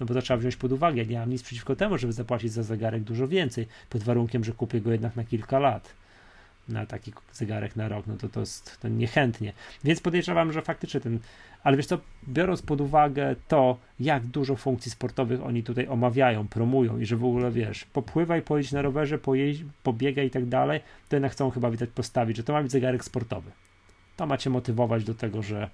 No 0.00 0.06
bo 0.06 0.14
to 0.14 0.22
trzeba 0.22 0.38
wziąć 0.38 0.56
pod 0.56 0.72
uwagę. 0.72 1.06
Nie 1.06 1.18
mam 1.18 1.30
nic 1.30 1.42
przeciwko 1.42 1.76
temu, 1.76 1.98
żeby 1.98 2.12
zapłacić 2.12 2.52
za 2.52 2.62
zegarek 2.62 3.02
dużo 3.02 3.28
więcej, 3.28 3.66
pod 3.90 4.02
warunkiem, 4.02 4.44
że 4.44 4.52
kupię 4.52 4.80
go 4.80 4.92
jednak 4.92 5.16
na 5.16 5.24
kilka 5.24 5.58
lat 5.58 5.94
na 6.68 6.86
taki 6.86 7.12
zegarek 7.32 7.76
na 7.76 7.88
rok, 7.88 8.06
no 8.06 8.16
to 8.16 8.28
to 8.28 8.40
jest 8.40 8.80
to 8.80 8.88
niechętnie. 8.88 9.52
Więc 9.84 10.00
podejrzewam, 10.00 10.52
że 10.52 10.62
faktycznie 10.62 11.00
ten, 11.00 11.18
ale 11.62 11.76
wiesz 11.76 11.86
co, 11.86 11.98
biorąc 12.28 12.62
pod 12.62 12.80
uwagę 12.80 13.36
to, 13.48 13.78
jak 14.00 14.26
dużo 14.26 14.56
funkcji 14.56 14.90
sportowych 14.90 15.42
oni 15.42 15.62
tutaj 15.62 15.88
omawiają, 15.88 16.48
promują 16.48 16.98
i 16.98 17.06
że 17.06 17.16
w 17.16 17.24
ogóle 17.24 17.50
wiesz, 17.50 17.84
popływaj, 17.84 18.42
pojedź 18.42 18.72
na 18.72 18.82
rowerze, 18.82 19.18
pojeźdź, 19.18 19.64
pobiegaj 19.82 20.26
i 20.26 20.30
tak 20.30 20.46
dalej, 20.46 20.80
to 21.08 21.16
jednak 21.16 21.32
chcą 21.32 21.50
chyba 21.50 21.70
widać 21.70 21.90
postawić, 21.90 22.36
że 22.36 22.42
to 22.42 22.52
ma 22.52 22.62
być 22.62 22.72
zegarek 22.72 23.04
sportowy. 23.04 23.50
To 24.16 24.26
macie 24.26 24.50
motywować 24.50 25.04
do 25.04 25.14
tego, 25.14 25.42
że 25.42 25.70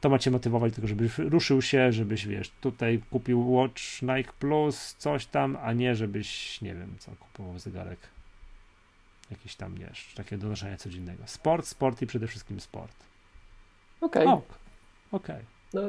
to 0.00 0.08
macie 0.08 0.30
motywować 0.30 0.72
do 0.72 0.76
tego, 0.76 0.88
żebyś 0.88 1.18
ruszył 1.18 1.62
się, 1.62 1.92
żebyś, 1.92 2.26
wiesz, 2.26 2.50
tutaj 2.60 3.02
kupił 3.10 3.52
Watch 3.52 4.02
Nike 4.02 4.32
Plus, 4.38 4.94
coś 4.98 5.26
tam, 5.26 5.56
a 5.62 5.72
nie 5.72 5.94
żebyś, 5.94 6.60
nie 6.60 6.74
wiem, 6.74 6.94
co 6.98 7.12
kupował 7.12 7.58
zegarek 7.58 7.98
jakieś 9.30 9.56
tam, 9.56 9.74
wiesz, 9.74 10.14
takie 10.14 10.38
do 10.38 10.48
noszenia 10.48 10.76
codziennego. 10.76 11.22
Sport, 11.26 11.66
sport 11.66 12.02
i 12.02 12.06
przede 12.06 12.26
wszystkim 12.26 12.60
sport. 12.60 12.96
Okej. 14.00 14.26
Okay. 14.26 14.42
Okej. 15.12 15.36
Okay. 15.36 15.44
No. 15.72 15.80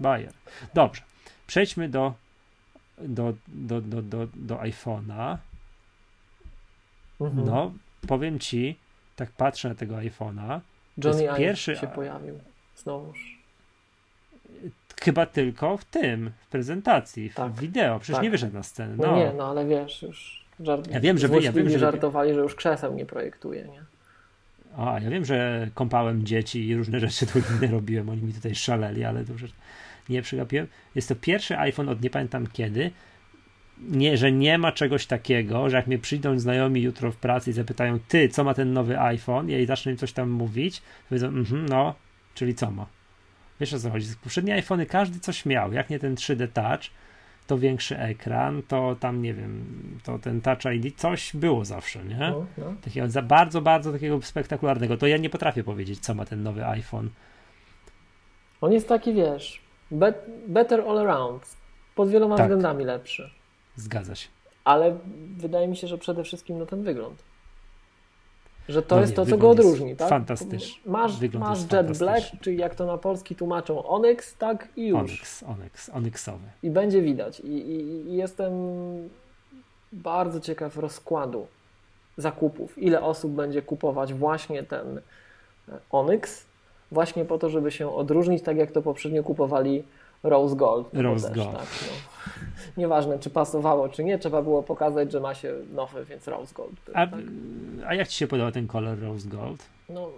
Bayer. 0.00 0.32
Dobrze. 0.74 1.02
Przejdźmy 1.46 1.88
do 1.88 2.14
do, 2.98 3.34
do, 3.48 3.80
do, 3.80 4.02
do, 4.02 4.26
do 4.34 4.56
iPhone'a. 4.56 5.38
Mhm. 7.20 7.46
No, 7.46 7.72
powiem 8.08 8.38
ci, 8.38 8.78
tak 9.16 9.30
patrzę 9.30 9.68
na 9.68 9.74
tego 9.74 9.96
iPhone'a. 9.96 10.60
Johnny 11.04 11.28
pierwszy 11.36 11.76
się 11.76 11.86
pojawił 11.86 12.38
znowuż. 12.76 13.38
chyba 15.02 15.26
tylko 15.26 15.76
w 15.76 15.84
tym, 15.84 16.32
w 16.40 16.46
prezentacji, 16.46 17.28
w 17.28 17.34
Tak. 17.34 17.52
wideo. 17.52 17.98
Przecież 17.98 18.16
Tak. 18.16 18.22
nie 18.22 18.30
wyszedł 18.30 18.54
na 18.54 18.62
scenę. 18.62 18.96
No, 18.96 19.06
No, 19.06 19.16
nie, 19.16 19.32
no 19.32 19.50
ale 19.50 19.66
wiesz, 19.66 20.02
już 20.02 20.41
żart... 20.60 20.90
Ja 20.90 21.00
wiem, 21.00 21.18
że 21.18 21.28
wy- 21.28 21.42
ja 21.42 21.52
wiem, 21.52 21.70
że 21.70 21.78
żartowali, 21.78 22.34
że 22.34 22.40
już 22.40 22.54
krzeseł 22.54 22.94
nie 22.94 23.06
projektuje, 23.06 23.64
nie? 23.64 23.82
A, 24.76 25.00
ja 25.00 25.10
wiem, 25.10 25.24
że 25.24 25.68
kąpałem 25.74 26.26
dzieci 26.26 26.68
i 26.68 26.76
różne 26.76 27.00
rzeczy 27.00 27.26
tu 27.26 27.38
inne 27.38 27.66
robiłem. 27.72 28.08
Oni 28.08 28.22
mi 28.22 28.32
tutaj 28.32 28.54
szaleli, 28.54 29.04
ale 29.04 29.24
to 29.24 29.32
już 29.32 29.42
nie 30.08 30.22
przegapiłem. 30.22 30.66
Jest 30.94 31.08
to 31.08 31.16
pierwszy 31.16 31.58
iPhone 31.58 31.88
od 31.88 32.02
nie 32.02 32.10
pamiętam 32.10 32.46
kiedy. 32.46 32.90
Nie, 33.78 34.16
że 34.16 34.32
nie 34.32 34.58
ma 34.58 34.72
czegoś 34.72 35.06
takiego, 35.06 35.70
że 35.70 35.76
jak 35.76 35.86
mnie 35.86 35.98
przyjdą 35.98 36.38
znajomi 36.38 36.82
jutro 36.82 37.12
w 37.12 37.16
pracy 37.16 37.50
i 37.50 37.52
zapytają, 37.52 37.98
ty, 38.08 38.28
co 38.28 38.44
ma 38.44 38.54
ten 38.54 38.72
nowy 38.72 39.00
iPhone, 39.00 39.48
ja 39.48 39.58
i 39.58 39.66
zacznę 39.66 39.92
im 39.92 39.98
coś 39.98 40.12
tam 40.12 40.30
mówić, 40.30 40.80
to 40.80 40.84
powiedzą, 41.08 41.26
mhm, 41.26 41.66
no, 41.68 41.94
czyli 42.34 42.54
co 42.54 42.70
ma. 42.70 42.86
Wiesz 43.60 43.74
o 43.74 43.78
co 43.78 43.90
chodzi? 43.90 44.06
Poprzednie 44.22 44.54
iPhony 44.54 44.86
każdy 44.86 45.20
coś 45.20 45.46
miał, 45.46 45.72
jak 45.72 45.90
nie 45.90 45.98
ten 45.98 46.14
3D 46.14 46.48
Touch, 46.48 46.82
to 47.46 47.58
większy 47.58 47.98
ekran, 47.98 48.62
to 48.68 48.96
tam, 49.00 49.22
nie 49.22 49.34
wiem, 49.34 49.64
to 50.04 50.18
ten 50.18 50.40
Touch 50.40 50.64
ID, 50.74 51.00
coś 51.00 51.36
było 51.36 51.64
zawsze, 51.64 52.04
nie? 52.04 52.18
No, 52.18 52.46
no. 52.58 52.74
Takiego 52.84 53.10
za 53.10 53.22
bardzo, 53.22 53.60
bardzo 53.60 53.92
takiego 53.92 54.22
spektakularnego. 54.22 54.96
To 54.96 55.06
ja 55.06 55.16
nie 55.16 55.30
potrafię 55.30 55.64
powiedzieć, 55.64 56.00
co 56.00 56.14
ma 56.14 56.24
ten 56.24 56.42
nowy 56.42 56.66
iPhone. 56.66 57.10
On 58.60 58.72
jest 58.72 58.88
taki, 58.88 59.14
wiesz, 59.14 59.60
bet, 59.90 60.26
better 60.48 60.80
all 60.80 60.98
around. 60.98 61.56
Pod 61.94 62.08
wieloma 62.10 62.36
Tak. 62.36 62.46
względami 62.46 62.84
lepszy. 62.84 63.30
Zgadza 63.76 64.14
się. 64.14 64.28
Ale 64.64 64.98
wydaje 65.36 65.68
mi 65.68 65.76
się, 65.76 65.86
że 65.86 65.98
przede 65.98 66.24
wszystkim 66.24 66.58
no, 66.58 66.66
ten 66.66 66.82
wygląd. 66.82 67.22
Że 68.68 68.82
to 68.82 68.94
No 68.94 69.00
jest 69.00 69.12
nie, 69.12 69.16
to, 69.16 69.26
co 69.26 69.38
go 69.38 69.50
odróżni, 69.50 69.96
tak? 69.96 70.08
fantastyczny. 70.08 70.82
Masz, 70.86 71.18
Wygląd 71.18 71.46
masz 71.46 71.72
Jet. 71.72 71.98
Black, 71.98 72.26
czyli 72.40 72.58
jak 72.58 72.74
to 72.74 72.86
na 72.86 72.98
polski 72.98 73.36
tłumaczą 73.36 73.84
Onyx, 73.86 74.36
tak? 74.36 74.68
I 74.76 74.86
już. 74.86 75.00
Onyx, 75.00 75.42
Onyx, 75.42 75.88
Onyxowy. 75.88 76.46
I 76.62 76.70
będzie 76.70 77.02
widać. 77.02 77.40
I, 77.40 77.46
i, 77.46 78.08
I 78.10 78.14
jestem 78.16 78.52
bardzo 79.92 80.40
ciekaw 80.40 80.76
rozkładu 80.76 81.46
zakupów. 82.16 82.78
Ile 82.78 83.02
osób 83.02 83.32
będzie 83.32 83.62
kupować 83.62 84.14
właśnie 84.14 84.62
ten 84.62 85.00
Onyx, 85.90 86.44
właśnie 86.92 87.24
po 87.24 87.38
to, 87.38 87.50
żeby 87.50 87.70
się 87.70 87.94
odróżnić, 87.94 88.42
tak 88.42 88.56
jak 88.56 88.70
to 88.70 88.82
poprzednio 88.82 89.22
kupowali 89.22 89.84
Rose 90.22 90.56
Gold. 90.56 90.92
No 90.92 91.02
Rose 91.02 91.28
też, 91.28 91.36
Gold. 91.36 91.52
Tak, 91.56 91.66
no. 91.82 91.92
Nieważne, 92.76 93.18
czy 93.18 93.30
pasowało, 93.30 93.88
czy 93.88 94.04
nie, 94.04 94.18
trzeba 94.18 94.42
było 94.42 94.62
pokazać, 94.62 95.12
że 95.12 95.20
ma 95.20 95.34
się 95.34 95.54
nowy, 95.72 96.04
więc 96.04 96.28
Rose 96.28 96.54
Gold. 96.54 96.74
był, 96.86 96.94
A, 96.96 97.06
tak? 97.06 97.20
a 97.86 97.94
jak 97.94 98.08
ci 98.08 98.18
się 98.18 98.26
podoba 98.26 98.52
ten 98.52 98.66
kolor 98.66 99.00
Rose 99.00 99.28
Gold? 99.28 99.62
No, 99.88 100.08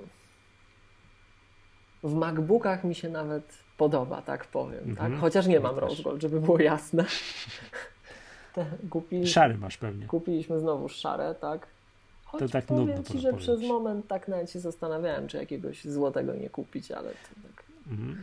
w 2.03 2.15
MacBookach 2.15 2.85
mi 2.85 2.95
się 2.95 3.09
nawet 3.09 3.59
podoba, 3.77 4.23
tak 4.23 4.45
powiem. 4.47 4.85
Mhm. 4.89 5.13
Tak? 5.13 5.21
Chociaż 5.21 5.47
nie 5.47 5.61
mam. 5.61 5.79
Rose 5.79 6.03
Gold, 6.03 6.23
żeby 6.23 6.41
było 6.41 6.61
jasne. 6.61 7.05
Te, 8.55 8.67
kupi, 8.91 9.27
Szary 9.27 9.59
masz 9.59 9.77
pewnie. 9.77 10.07
kupiliśmy 10.07 10.61
znowu 10.61 10.89
szare, 10.89 11.35
tak? 11.41 11.67
Choć 12.25 12.41
To 12.41 12.49
tak 12.49 12.65
powiem 12.65 12.87
nudno, 12.87 13.03
ci, 13.03 13.19
że 13.19 13.29
powiem 13.29 13.37
przez 13.39 13.61
moment 13.63 14.07
tak 14.09 14.29
nawet 14.29 14.51
się 14.51 14.61
zastanawiałem, 14.61 15.29
czy 15.29 15.37
jakiegoś 15.37 15.85
złotego 15.85 16.35
nie 16.35 16.51
kupić, 16.51 16.91
ale 16.91 17.09
to. 17.11 17.29
Mhm. 17.37 17.54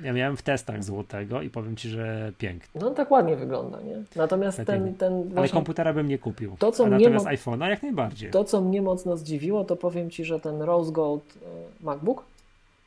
Ja 0.03 0.14
miałem 0.14 0.38
w 0.38 0.41
testach 0.41 0.84
złotego 0.84 1.41
i 1.41 1.49
powiem 1.49 1.76
ci, 1.76 1.89
że 1.89 2.32
piękny. 2.38 2.82
No 2.82 2.88
on 2.88 2.95
tak 2.95 3.12
ładnie 3.12 3.36
wygląda, 3.36 3.82
nie? 3.82 4.03
Natomiast 4.16 4.57
Tak, 4.57 4.68
ten, 4.68 4.88
tak. 4.88 4.97
ten 4.97 5.14
Ale 5.14 5.24
właśnie, 5.24 5.53
komputera 5.53 5.93
bym 5.93 6.07
nie 6.07 6.18
kupił. 6.18 6.55
To, 6.59 6.72
co 6.72 6.84
a 6.84 6.88
mnie 6.88 6.97
natomiast 6.97 7.26
mo- 7.26 7.32
iPhone'a 7.32 7.70
jak 7.70 7.84
najbardziej. 7.84 8.32
to, 8.32 8.43
co 8.43 8.62
mnie 8.62 8.82
mocno 8.82 9.18
zdziwiło, 9.18 9.64
to 9.64 9.76
powiem 9.76 10.09
Ci, 10.09 10.26
że 10.26 10.39
ten 10.39 10.62
Rose 10.62 10.91
Gold 10.91 11.24
e, 11.82 11.84
MacBook, 11.84 12.26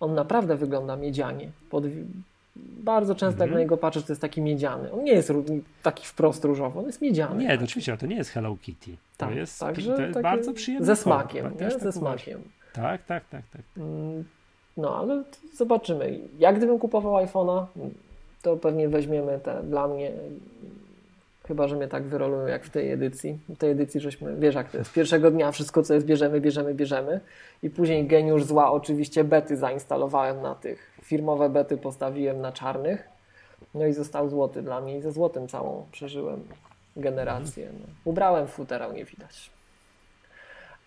on 0.00 0.14
naprawdę 0.14 0.56
wygląda 0.56 0.96
miedzianie. 0.96 1.48
Pod... 1.70 1.84
Bardzo 2.84 3.14
często 3.14 3.32
Mhm. 3.34 3.50
jak 3.50 3.54
na 3.54 3.60
niego 3.60 3.76
patrzę, 3.76 4.02
to 4.02 4.12
jest 4.12 4.20
taki 4.22 4.40
miedziany. 4.40 4.92
On 4.92 5.04
nie 5.04 5.12
jest 5.12 5.32
taki 5.82 6.06
wprost 6.06 6.44
różowy, 6.44 6.78
on 6.78 6.86
jest 6.86 7.02
miedziany. 7.02 7.44
Nie, 7.44 7.58
to 7.58 7.64
oczywiście, 7.64 7.96
to 7.96 8.06
nie 8.06 8.16
jest 8.16 8.30
Hello 8.30 8.56
Kitty. 8.62 8.90
To 8.90 8.96
Tak, 9.26 9.34
jest, 9.34 9.60
także 9.60 9.94
to 9.96 10.02
jest 10.02 10.20
bardzo 10.20 10.52
przyjemny 10.52 10.86
Ze 10.86 10.96
smakiem, 10.96 11.44
nie? 11.60 11.70
tak 11.70 11.80
Ze 11.80 11.92
smakiem. 11.92 12.40
Tak, 12.72 13.04
tak, 13.04 13.24
tak, 13.28 13.42
tak. 13.52 13.62
No, 14.76 14.96
ale 14.96 15.24
zobaczymy. 15.54 16.18
Jak 16.38 16.56
gdybym 16.56 16.78
kupował 16.78 17.26
iPhone'a, 17.26 17.66
to 18.42 18.56
pewnie 18.56 18.88
weźmiemy 18.88 19.40
te 19.42 19.62
dla 19.62 19.88
mnie. 19.88 20.12
Chyba, 21.46 21.68
że 21.68 21.76
mnie 21.76 21.88
tak 21.88 22.02
wyrolują 22.02 22.46
jak 22.46 22.64
w 22.64 22.70
tej 22.70 22.92
edycji. 22.92 23.38
W 23.48 23.56
tej 23.56 23.70
edycji 23.70 24.00
żeśmy, 24.00 24.36
wiesz 24.36 24.54
jak 24.54 24.70
to 24.70 24.78
jest, 24.78 24.92
pierwszego 24.92 25.30
dnia 25.30 25.52
wszystko 25.52 25.82
co 25.82 25.94
jest 25.94 26.06
bierzemy, 26.06 26.40
bierzemy, 26.40 26.74
bierzemy 26.74 27.20
i 27.62 27.70
później 27.70 28.06
geniusz 28.06 28.44
zła 28.44 28.72
oczywiście 28.72 29.24
bety 29.24 29.56
zainstalowałem 29.56 30.42
na 30.42 30.54
tych, 30.54 30.98
firmowe 31.02 31.48
bety 31.48 31.76
postawiłem 31.76 32.40
na 32.40 32.52
czarnych 32.52 33.14
no 33.74 33.86
i 33.86 33.92
został 33.92 34.28
złoty 34.28 34.62
dla 34.62 34.80
mnie 34.80 34.98
i 34.98 35.02
ze 35.02 35.12
złotym 35.12 35.48
całą 35.48 35.86
przeżyłem 35.92 36.44
generację. 36.96 37.68
No. 37.80 37.86
Ubrałem 38.04 38.46
futerał, 38.46 38.92
nie 38.92 39.04
widać. 39.04 39.50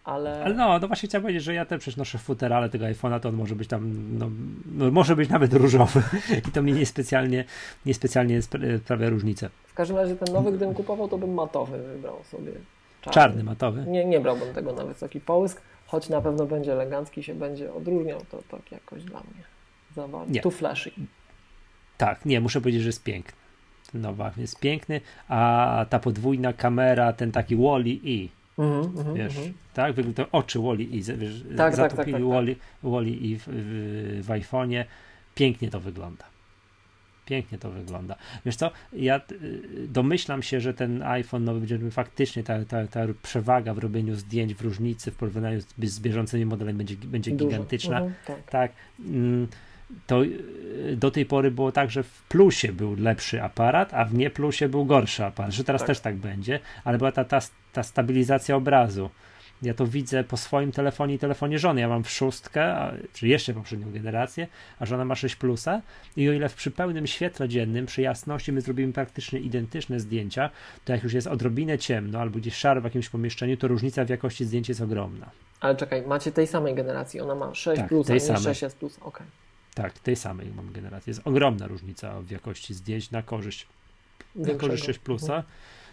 Ale... 0.07 0.43
Ale 0.43 0.55
no, 0.55 0.79
no 0.79 0.87
właśnie 0.87 1.09
chciałem 1.09 1.21
powiedzieć, 1.23 1.43
że 1.43 1.53
ja 1.53 1.65
też 1.65 1.79
przecież 1.79 1.97
noszę 1.97 2.17
futer, 2.17 2.53
ale 2.53 2.69
tego 2.69 2.85
iPhone'a 2.85 3.19
to 3.19 3.29
on 3.29 3.35
może 3.35 3.55
być 3.55 3.67
tam, 3.67 3.93
no, 4.17 4.29
no 4.65 4.91
może 4.91 5.15
być 5.15 5.29
nawet 5.29 5.53
różowy 5.53 6.03
i 6.49 6.51
to 6.51 6.61
mnie 6.61 6.73
niespecjalnie, 6.73 7.45
niespecjalnie 7.85 8.41
spra- 8.41 8.79
sprawia 8.79 9.09
różnicę. 9.09 9.49
W 9.67 9.73
każdym 9.73 9.97
razie 9.97 10.15
ten 10.15 10.33
nowy, 10.33 10.51
gdybym 10.51 10.73
kupował, 10.73 11.07
to 11.07 11.17
bym 11.17 11.33
matowy 11.33 11.77
wybrał 11.83 12.23
sobie. 12.23 12.51
Czarny, 13.01 13.43
matowy. 13.43 13.85
Nie, 13.87 14.05
nie 14.05 14.19
brałbym 14.19 14.53
tego 14.53 14.73
na 14.73 14.85
wysoki 14.85 15.19
połysk, 15.19 15.61
choć 15.87 16.09
na 16.09 16.21
pewno 16.21 16.45
będzie 16.45 16.73
elegancki, 16.73 17.23
się 17.23 17.35
będzie 17.35 17.73
odróżniał, 17.73 18.21
to 18.31 18.39
tak 18.51 18.71
jakoś 18.71 19.03
dla 19.03 19.19
mnie 19.19 19.43
za 19.95 20.07
bardzo. 20.07 20.33
Nie. 20.33 20.41
Tu 20.41 20.51
flashy. 20.51 20.91
Tak, 21.97 22.25
nie, 22.25 22.41
muszę 22.41 22.61
powiedzieć, 22.61 22.81
że 22.81 22.89
jest 22.89 23.03
piękny. 23.03 23.33
Ten 23.91 24.05
iPhone 24.05 24.31
jest 24.37 24.59
piękny, 24.59 25.01
a 25.27 25.85
ta 25.89 25.99
podwójna 25.99 26.53
kamera, 26.53 27.13
ten 27.13 27.31
taki 27.31 27.57
Wally-E, 27.57 28.27
Mhm, 28.27 28.36
mhm, 28.57 29.15
wiesz, 29.15 29.37
mhm. 29.37 29.53
tak, 29.73 29.93
wygląda 29.93 30.25
oczy 30.31 30.59
Wally-E, 30.59 31.17
wiesz, 31.17 31.43
Tak, 31.43 31.57
tak, 31.57 31.75
tak, 31.75 31.75
zatopili 31.75 32.13
tak, 32.13 32.21
tak. 32.21 32.31
Wally, 32.31 32.55
Wally-E 32.83 33.39
w, 33.39 33.47
w, 33.47 34.25
w 34.25 34.27
iPhone'ie, 34.27 34.85
pięknie 35.35 35.69
to 35.69 35.79
wygląda. 35.79 36.25
Pięknie 37.25 37.57
to 37.57 37.71
wygląda. 37.71 38.15
Wiesz 38.45 38.55
co, 38.55 38.71
ja 38.93 39.21
y, 39.31 39.87
domyślam 39.87 40.43
się, 40.43 40.59
że 40.59 40.73
ten 40.73 41.03
iPhone 41.03 41.43
nowy 41.43 41.59
będzie 41.59 41.91
faktycznie 41.91 42.43
ta, 42.43 42.65
ta, 42.65 42.87
ta 42.87 43.01
przewaga 43.23 43.73
w 43.73 43.77
robieniu 43.77 44.15
zdjęć 44.15 44.53
w 44.53 44.61
różnicy 44.61 45.11
w 45.11 45.15
porównaniu 45.15 45.61
z, 45.61 45.65
z 45.83 45.99
bieżącymi 45.99 46.45
modelami 46.45 46.77
będzie, 46.77 46.95
będzie 46.95 47.31
Dużo. 47.31 47.49
gigantyczna. 47.49 47.97
Mhm, 47.97 48.15
tak. 48.27 48.49
Tak. 48.49 48.71
mm, 48.99 49.47
To 50.07 50.23
y, 50.23 50.95
do 50.97 51.11
tej 51.11 51.25
pory 51.25 51.51
było 51.51 51.71
tak, 51.71 51.91
że 51.91 52.03
w 52.03 52.23
plusie 52.23 52.73
był 52.73 52.95
lepszy 52.95 53.43
aparat, 53.43 53.93
a 53.93 54.05
w 54.05 54.13
nie 54.13 54.29
plusie 54.29 54.69
był 54.69 54.85
gorszy 54.85 55.25
aparat. 55.25 55.53
Że 55.53 55.63
teraz 55.63 55.81
Tak. 55.81 55.87
też 55.87 55.99
tak 55.99 56.15
będzie, 56.15 56.59
ale 56.83 56.97
była 56.97 57.11
ta, 57.11 57.23
ta, 57.25 57.39
ta 57.73 57.83
stabilizacja 57.83 58.55
obrazu. 58.55 59.09
Ja 59.61 59.73
to 59.73 59.87
widzę 59.87 60.23
po 60.23 60.37
swoim 60.37 60.71
telefonie 60.71 61.13
i 61.15 61.19
telefonie 61.19 61.59
żony. 61.59 61.81
Ja 61.81 61.87
mam 61.87 62.03
w 62.03 62.09
szóstkę, 62.09 62.75
a, 62.75 62.93
czy 63.13 63.27
jeszcze 63.27 63.53
poprzednią 63.53 63.91
generację, 63.91 64.47
a 64.79 64.85
żona 64.85 65.05
ma 65.05 65.15
6 65.15 65.35
plusa 65.35 65.81
i 66.15 66.29
o 66.29 66.33
ile 66.33 66.49
w 66.49 66.55
przy 66.55 66.71
pełnym 66.71 67.07
świetle 67.07 67.49
dziennym, 67.49 67.85
przy 67.85 68.01
jasności 68.01 68.51
my 68.51 68.61
zrobimy 68.61 68.93
praktycznie 68.93 69.39
identyczne 69.39 69.99
zdjęcia, 69.99 70.49
to 70.85 70.93
jak 70.93 71.03
już 71.03 71.13
jest 71.13 71.27
odrobinę 71.27 71.77
ciemno 71.77 72.19
albo 72.19 72.39
gdzieś 72.39 72.53
szaro 72.55 72.81
w 72.81 72.83
jakimś 72.83 73.09
pomieszczeniu, 73.09 73.57
to 73.57 73.67
różnica 73.67 74.05
w 74.05 74.09
jakości 74.09 74.45
zdjęć 74.45 74.69
jest 74.69 74.81
ogromna. 74.81 75.29
Ale 75.59 75.75
czekaj, 75.75 76.01
macie 76.07 76.31
tej 76.31 76.47
samej 76.47 76.75
generacji, 76.75 77.19
ona 77.21 77.35
ma 77.35 77.53
6 77.53 77.79
Tak, 77.81 77.89
plus, 77.89 78.05
a 78.05 78.07
tej 78.07 78.15
nie 78.15 78.21
samej. 78.21 78.41
6S 78.41 78.75
plus, 78.75 78.99
okej. 79.01 79.27
Tak, 79.77 79.99
tej 79.99 80.15
samej 80.15 80.47
mam 80.55 80.71
generacji. 80.71 81.09
Jest 81.09 81.21
ogromna 81.27 81.67
różnica 81.67 82.21
w 82.21 82.31
jakości 82.31 82.73
zdjęć 82.73 83.11
na 83.11 83.21
korzyść 83.21 83.67
na 84.35 84.53
korzyść 84.53 84.85
6 84.85 84.99
plusa. 84.99 85.43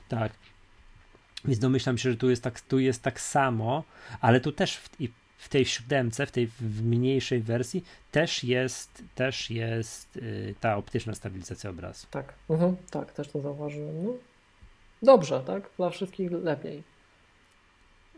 Tak. 0.08 0.32
Więc 1.44 1.58
domyślam 1.58 1.98
się, 1.98 2.10
że 2.10 2.16
tu 2.16 2.30
jest 2.30 2.42
tak, 2.42 2.60
tu 2.60 2.78
jest 2.78 3.02
tak 3.02 3.20
samo, 3.20 3.84
ale 4.20 4.40
tu 4.40 4.52
też 4.52 4.76
w, 4.76 5.00
i 5.00 5.12
w 5.38 5.48
tej 5.48 5.64
siódemce, 5.64 6.26
w 6.26 6.30
tej 6.30 6.46
w 6.46 6.84
mniejszej 6.84 7.40
wersji 7.40 7.84
też 8.10 8.44
jest, 8.44 9.02
też 9.14 9.50
jest 9.50 10.16
y, 10.16 10.54
ta 10.60 10.76
optyczna 10.76 11.14
stabilizacja 11.14 11.70
obrazu. 11.70 12.06
Tak, 12.10 12.34
mhm, 12.50 12.76
tak, 12.90 13.12
też 13.12 13.28
to 13.28 13.40
zauważyłem. 13.40 14.04
No. 14.04 14.12
Dobrze, 15.02 15.42
tak? 15.46 15.70
Dla 15.76 15.90
wszystkich 15.90 16.32
lepiej. 16.32 16.82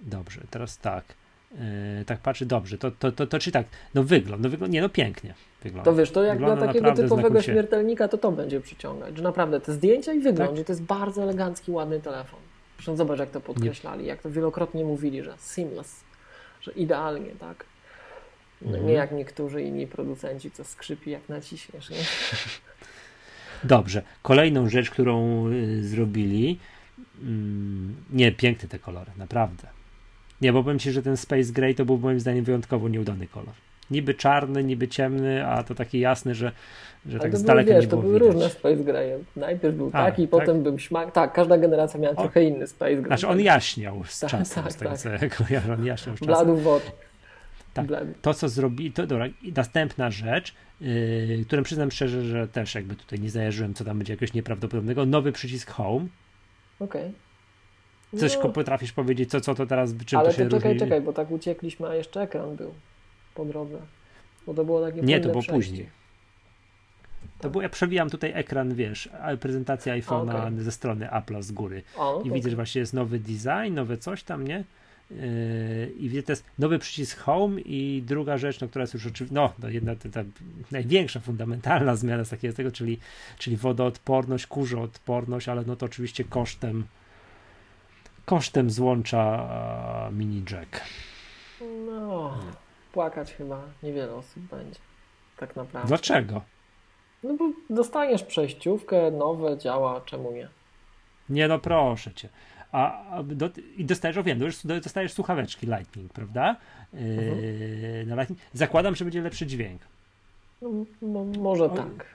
Dobrze, 0.01 0.41
teraz 0.51 0.79
tak. 0.79 1.05
Yy, 1.99 2.05
tak 2.05 2.21
patrzy, 2.21 2.47
dobrze, 2.47 2.79
to, 2.79 2.91
to, 2.91 3.12
to, 3.12 3.27
to 3.27 3.39
czy 3.39 3.53
tak, 3.53 3.67
no 3.95 4.03
wygląd, 4.03 4.43
no 4.43 4.49
wygląd, 4.49 4.73
nie 4.73 4.81
no 4.81 4.89
pięknie 4.89 5.35
wygląda. 5.67 5.91
To 5.91 5.97
wiesz, 5.97 6.11
to 6.11 6.23
jak 6.23 6.39
Wygląda 6.39 6.57
dla 6.57 6.67
takiego 6.67 6.91
typowego 6.93 7.17
znakomicie. 7.17 7.53
śmiertelnika, 7.53 8.09
to 8.09 8.19
to 8.19 8.33
będzie 8.33 8.61
przyciągać. 8.61 9.17
Że 9.17 9.23
naprawdę 9.23 9.61
te 9.61 9.73
zdjęcia 9.73 10.12
i 10.12 10.21
wygląd, 10.21 10.57
Tak. 10.57 10.67
to 10.67 10.73
jest 10.73 10.83
bardzo 10.83 11.23
elegancki, 11.23 11.71
ładny 11.71 12.01
telefon. 12.01 12.41
Zresztą 12.77 12.97
zobacz, 12.97 13.19
jak 13.19 13.31
to 13.31 13.41
podkreślali, 13.41 14.07
jak 14.07 14.23
to 14.23 14.31
wielokrotnie 14.31 14.85
mówili, 14.85 15.23
że 15.23 15.35
seamless, 15.39 16.01
że 16.61 16.73
idealnie, 16.73 17.31
tak? 17.41 17.64
No, 18.62 18.69
Mhm. 18.69 18.87
Nie 18.87 18.93
jak 18.93 19.12
niektórzy 19.12 19.62
inni 19.62 19.87
producenci, 19.87 20.51
co 20.51 20.64
skrzypi, 20.64 21.11
jak 21.11 21.29
naciśniesz, 21.29 21.91
nie? 21.91 21.97
Dobrze. 23.64 24.03
Kolejną 24.23 24.69
rzecz, 24.69 24.91
którą 24.91 25.47
y, 25.53 25.85
zrobili. 25.89 26.59
Mm, 27.23 27.97
nie, 28.11 28.33
piękne 28.33 28.69
te 28.69 28.79
kolory, 28.79 29.11
naprawdę. 29.17 29.69
Nie, 30.41 30.53
bo 30.53 30.62
powiem 30.62 30.79
ci, 30.79 30.93
że 30.93 31.03
ten 31.03 31.17
Space 31.17 31.53
Gray 31.53 31.75
to 31.75 31.85
był 31.85 31.99
moim 31.99 32.21
zdaniem 32.21 32.45
wyjątkowo 32.45 32.89
nieudany 32.89 33.27
kolor. 33.27 33.55
Niby 33.91 34.14
czarny, 34.14 34.64
niby 34.64 34.89
ciemny, 34.89 35.47
a 35.47 35.62
to 35.62 35.74
taki 35.74 36.01
jasny, 36.01 36.34
że, 36.34 36.53
że 37.07 37.18
tak 37.18 37.30
to 37.30 37.37
z 37.37 37.43
daleka 37.43 37.70
wiesz, 37.74 37.84
nie 37.84 37.91
to 37.91 37.97
było 37.97 38.03
były 38.03 38.14
widać. 38.14 38.34
różne 38.34 38.51
Space 38.51 38.76
Gray. 38.84 39.11
Najpierw 39.37 39.76
był 39.76 39.91
A, 39.93 40.05
taki, 40.05 40.22
tak? 40.22 40.30
potem 40.30 40.62
był 40.62 40.78
śmak. 40.78 41.12
Tak, 41.12 41.32
każda 41.32 41.59
generacja 41.59 42.01
miała 42.01 42.14
O. 42.16 42.20
trochę 42.22 42.45
inny 42.45 42.66
Space 42.66 42.95
Gray. 42.97 43.07
Znaczy 43.07 43.28
on 43.28 43.41
jaśniał 43.41 44.05
z 44.05 44.20
Tak, 44.20 44.30
czasem, 44.30 44.62
tak, 44.64 44.72
z 44.72 44.76
tego 44.76 44.91
tak. 44.91 44.99
co 45.01 45.09
ja 45.09 45.18
kojarzę, 45.18 45.72
on 45.74 45.87
jaśniał 45.87 46.16
z 46.16 46.20
czasem. 46.20 46.34
Bladów 46.34 46.62
wody. 46.62 46.84
Tak. 47.74 47.87
Blady. 47.87 48.14
To, 48.22 48.34
co 48.34 48.49
zrobi, 48.49 48.93
to 48.93 49.07
dobra, 49.07 49.26
i 49.26 49.53
następna 49.57 50.11
rzecz, 50.11 50.55
yy, 50.80 51.45
którą 51.47 51.62
przyznam 51.62 51.91
szczerze, 51.91 52.22
że 52.22 52.49
też 52.49 52.74
jakby 52.74 52.95
tutaj 52.97 53.20
nie 53.20 53.30
zajarzyłem, 53.30 53.74
co 53.74 53.84
tam 53.84 53.99
będzie 53.99 54.12
jakiegoś 54.12 54.34
nieprawdopodobnego, 54.34 55.07
nowy 55.07 55.32
przycisk 55.32 55.70
Home. 55.70 56.07
Okej. 56.80 57.12
Coś 58.18 58.37
No, 58.45 58.49
potrafisz 58.49 58.93
powiedzieć, 58.93 59.30
co, 59.30 59.41
co 59.41 59.55
to 59.55 59.66
teraz, 59.66 59.91
czym 60.07 60.18
ale 60.18 60.28
to 60.28 60.34
się 60.37 60.45
to 60.49 60.57
czekaj, 60.57 60.72
różni? 60.72 60.87
czekaj, 60.87 61.01
bo 61.01 61.12
tak 61.12 61.30
uciekliśmy, 61.30 61.89
a 61.89 61.95
jeszcze 61.95 62.20
ekran 62.20 62.57
był 62.57 62.74
po 63.37 63.45
drodze. 63.45 63.78
Bo 64.47 64.55
to 64.55 64.64
było 64.64 64.87
takie 64.87 65.03
Nie, 65.03 65.20
to 65.20 65.28
było 65.28 65.43
przejście. 65.43 65.70
później. 65.70 65.89
To 67.41 67.51
było, 67.51 67.62
ja 67.62 67.68
przewijam 67.68 68.11
tutaj 68.11 68.32
ekran, 68.34 68.74
wiesz, 68.74 69.09
prezentacja 69.41 69.95
iPhone'a 69.95 70.47
okej. 70.47 70.61
ze 70.61 70.72
strony 70.72 71.07
Apple'a 71.07 71.43
z 71.43 71.53
góry. 71.53 71.82
A, 71.95 71.99
no 71.99 72.22
I 72.24 72.30
widzę, 72.30 72.51
że 72.51 72.57
właśnie 72.57 72.80
jest 72.80 72.95
nowy 72.95 73.18
design, 73.18 73.74
nowe 73.74 73.99
coś 73.99 74.22
tam, 74.22 74.47
nie? 74.47 74.64
Yy, 75.11 75.16
I 75.99 76.09
widzę, 76.09 76.22
to 76.22 76.32
jest 76.32 76.45
nowy 76.59 76.78
przycisk 76.78 77.18
Home 77.18 77.61
i 77.61 78.03
druga 78.07 78.39
rzecz, 78.39 78.61
no, 78.61 78.68
która 78.68 78.82
jest 78.82 78.95
już 78.95 79.07
oczywiście, 79.07 79.34
no, 79.34 79.53
no 79.59 79.68
jedna 79.68 79.97
ta, 79.97 80.09
ta 80.09 80.24
największa, 80.70 81.20
fundamentalna 81.20 81.97
zmiana 81.97 82.24
z 82.24 82.28
takiego 82.28 82.55
tego, 82.55 82.72
czyli, 82.72 82.99
czyli 83.39 83.57
wodoodporność, 83.57 84.47
kurzoodporność, 84.47 85.49
ale 85.49 85.62
no 85.66 85.76
to 85.76 85.87
oczywiście 85.87 86.24
kosztem 86.24 86.84
kosztem 88.24 88.70
złącza 88.70 89.49
mini 90.12 90.43
jack. 90.51 90.80
No, 91.87 92.39
płakać 92.97 93.32
chyba 93.32 93.62
niewiele 93.82 94.14
osób 94.14 94.42
będzie. 94.42 94.80
Tak 95.36 95.57
naprawdę. 95.57 95.88
Dlaczego? 95.88 96.42
No 97.22 97.34
bo 97.34 97.51
dostaniesz 97.70 98.22
przejściówkę, 98.22 99.11
nowe, 99.11 99.59
działa, 99.59 100.01
czemu 100.01 100.32
nie? 100.32 100.49
Nie 101.28 101.49
no, 101.49 101.59
proszę 101.59 102.14
cię. 102.14 102.28
A, 102.72 103.11
a 103.11 103.22
do, 103.22 103.51
I 103.76 103.84
dostajesz, 103.84 104.16
o 104.16 104.22
wiem, 104.22 104.40
dostajesz 104.64 105.12
słuchaweczki 105.12 105.66
Lightning, 105.66 106.12
prawda? 106.12 106.57
Yy, 106.92 108.05
na 108.07 108.14
Lightning. 108.14 108.40
Zakładam, 108.53 108.97
że 108.97 109.05
będzie 109.05 109.22
lepszy 109.22 109.47
dźwięk. 109.47 109.82
No, 110.62 110.70
no, 111.03 111.24
może 111.24 111.64
O, 111.64 111.68
tak. 111.68 112.14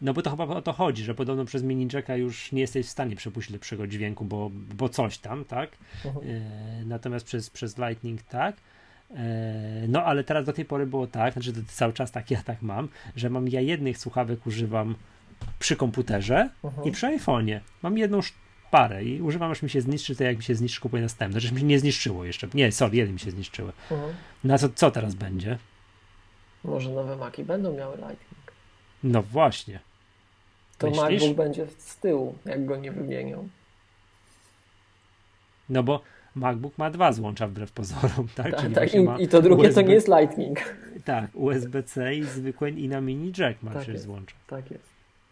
No 0.00 0.14
bo 0.14 0.22
to 0.22 0.30
chyba 0.30 0.44
o 0.44 0.62
to 0.62 0.72
chodzi, 0.72 1.04
że 1.04 1.14
podobno 1.14 1.44
przez 1.44 1.62
mini 1.62 1.88
jacka 1.92 2.16
już 2.16 2.52
nie 2.52 2.60
jesteś 2.60 2.86
w 2.86 2.90
stanie 2.90 3.16
przepuścić 3.16 3.52
lepszego 3.52 3.86
dźwięku, 3.86 4.24
bo, 4.24 4.50
bo 4.52 4.88
coś 4.88 5.18
tam, 5.18 5.44
tak? 5.44 5.70
Mhm. 6.04 6.26
E, 6.28 6.84
natomiast 6.84 7.26
przez, 7.26 7.50
przez 7.50 7.78
Lightning 7.78 8.22
tak. 8.22 8.56
E, 9.10 9.88
no 9.88 10.04
ale 10.04 10.24
teraz 10.24 10.44
do 10.46 10.52
tej 10.52 10.64
pory 10.64 10.86
było 10.86 11.06
tak, 11.06 11.32
znaczy 11.32 11.52
cały 11.68 11.92
czas 11.92 12.10
tak 12.12 12.30
ja 12.30 12.42
tak 12.42 12.62
mam, 12.62 12.88
że 13.16 13.30
mam 13.30 13.48
ja 13.48 13.60
jednych 13.60 13.98
słuchawek 13.98 14.46
używam 14.46 14.94
przy 15.58 15.76
komputerze 15.76 16.50
Mhm. 16.64 16.88
i 16.88 16.92
przy 16.92 17.06
iPhone'ie. 17.06 17.60
Mam 17.82 17.98
jedną 17.98 18.20
parę 18.70 19.04
i 19.04 19.22
używam 19.22 19.50
aż 19.50 19.62
mi 19.62 19.70
się 19.70 19.80
zniszczy, 19.80 20.16
to 20.16 20.24
jak 20.24 20.36
mi 20.36 20.42
się 20.42 20.54
zniszczy 20.54 20.80
kupuję 20.80 21.02
następne. 21.02 21.40
Znaczy 21.40 21.54
mi 21.54 21.60
się 21.60 21.66
nie 21.66 21.78
zniszczyło 21.78 22.24
jeszcze. 22.24 22.48
Nie, 22.54 22.72
sorry, 22.72 22.96
jeden 22.96 23.14
mi 23.14 23.20
się 23.20 23.30
zniszczyły. 23.30 23.72
Mhm. 23.90 24.14
No 24.44 24.58
co, 24.58 24.68
co 24.68 24.90
teraz 24.90 25.14
będzie? 25.14 25.58
Może 26.64 26.90
nowe 26.90 27.16
Maki 27.16 27.44
będą 27.44 27.72
miały 27.76 27.96
Lightning. 27.96 28.52
No 29.04 29.22
właśnie. 29.22 29.80
To 30.78 30.86
Myślisz? 30.90 31.02
MacBook 31.22 31.36
będzie 31.36 31.66
z 31.78 31.96
tyłu, 31.96 32.38
jak 32.44 32.66
go 32.66 32.76
nie 32.76 32.92
wymienią. 32.92 33.48
No 35.68 35.82
bo 35.82 36.02
MacBook 36.36 36.78
ma 36.78 36.90
dwa 36.90 37.12
złącza 37.12 37.46
wbrew 37.46 37.72
pozorom, 37.72 38.28
tak? 38.34 38.56
Tak. 38.62 38.72
właśnie 38.72 39.00
I, 39.18 39.22
I 39.22 39.28
to 39.28 39.42
drugie 39.42 39.62
to 39.62 39.68
USB 39.68 39.84
nie 39.84 39.94
jest 39.94 40.08
Lightning. 40.08 40.58
Tak, 41.04 41.30
USB-C 41.34 42.14
i 42.14 42.24
zwykłe 42.24 42.70
i 42.70 42.88
na 42.88 43.00
mini 43.00 43.32
jack 43.38 43.62
ma 43.62 43.72
Tak 43.72 43.88
jest. 43.88 44.04
złącza. 44.04 44.36
Tak 44.46 44.70
jest. 44.70 44.84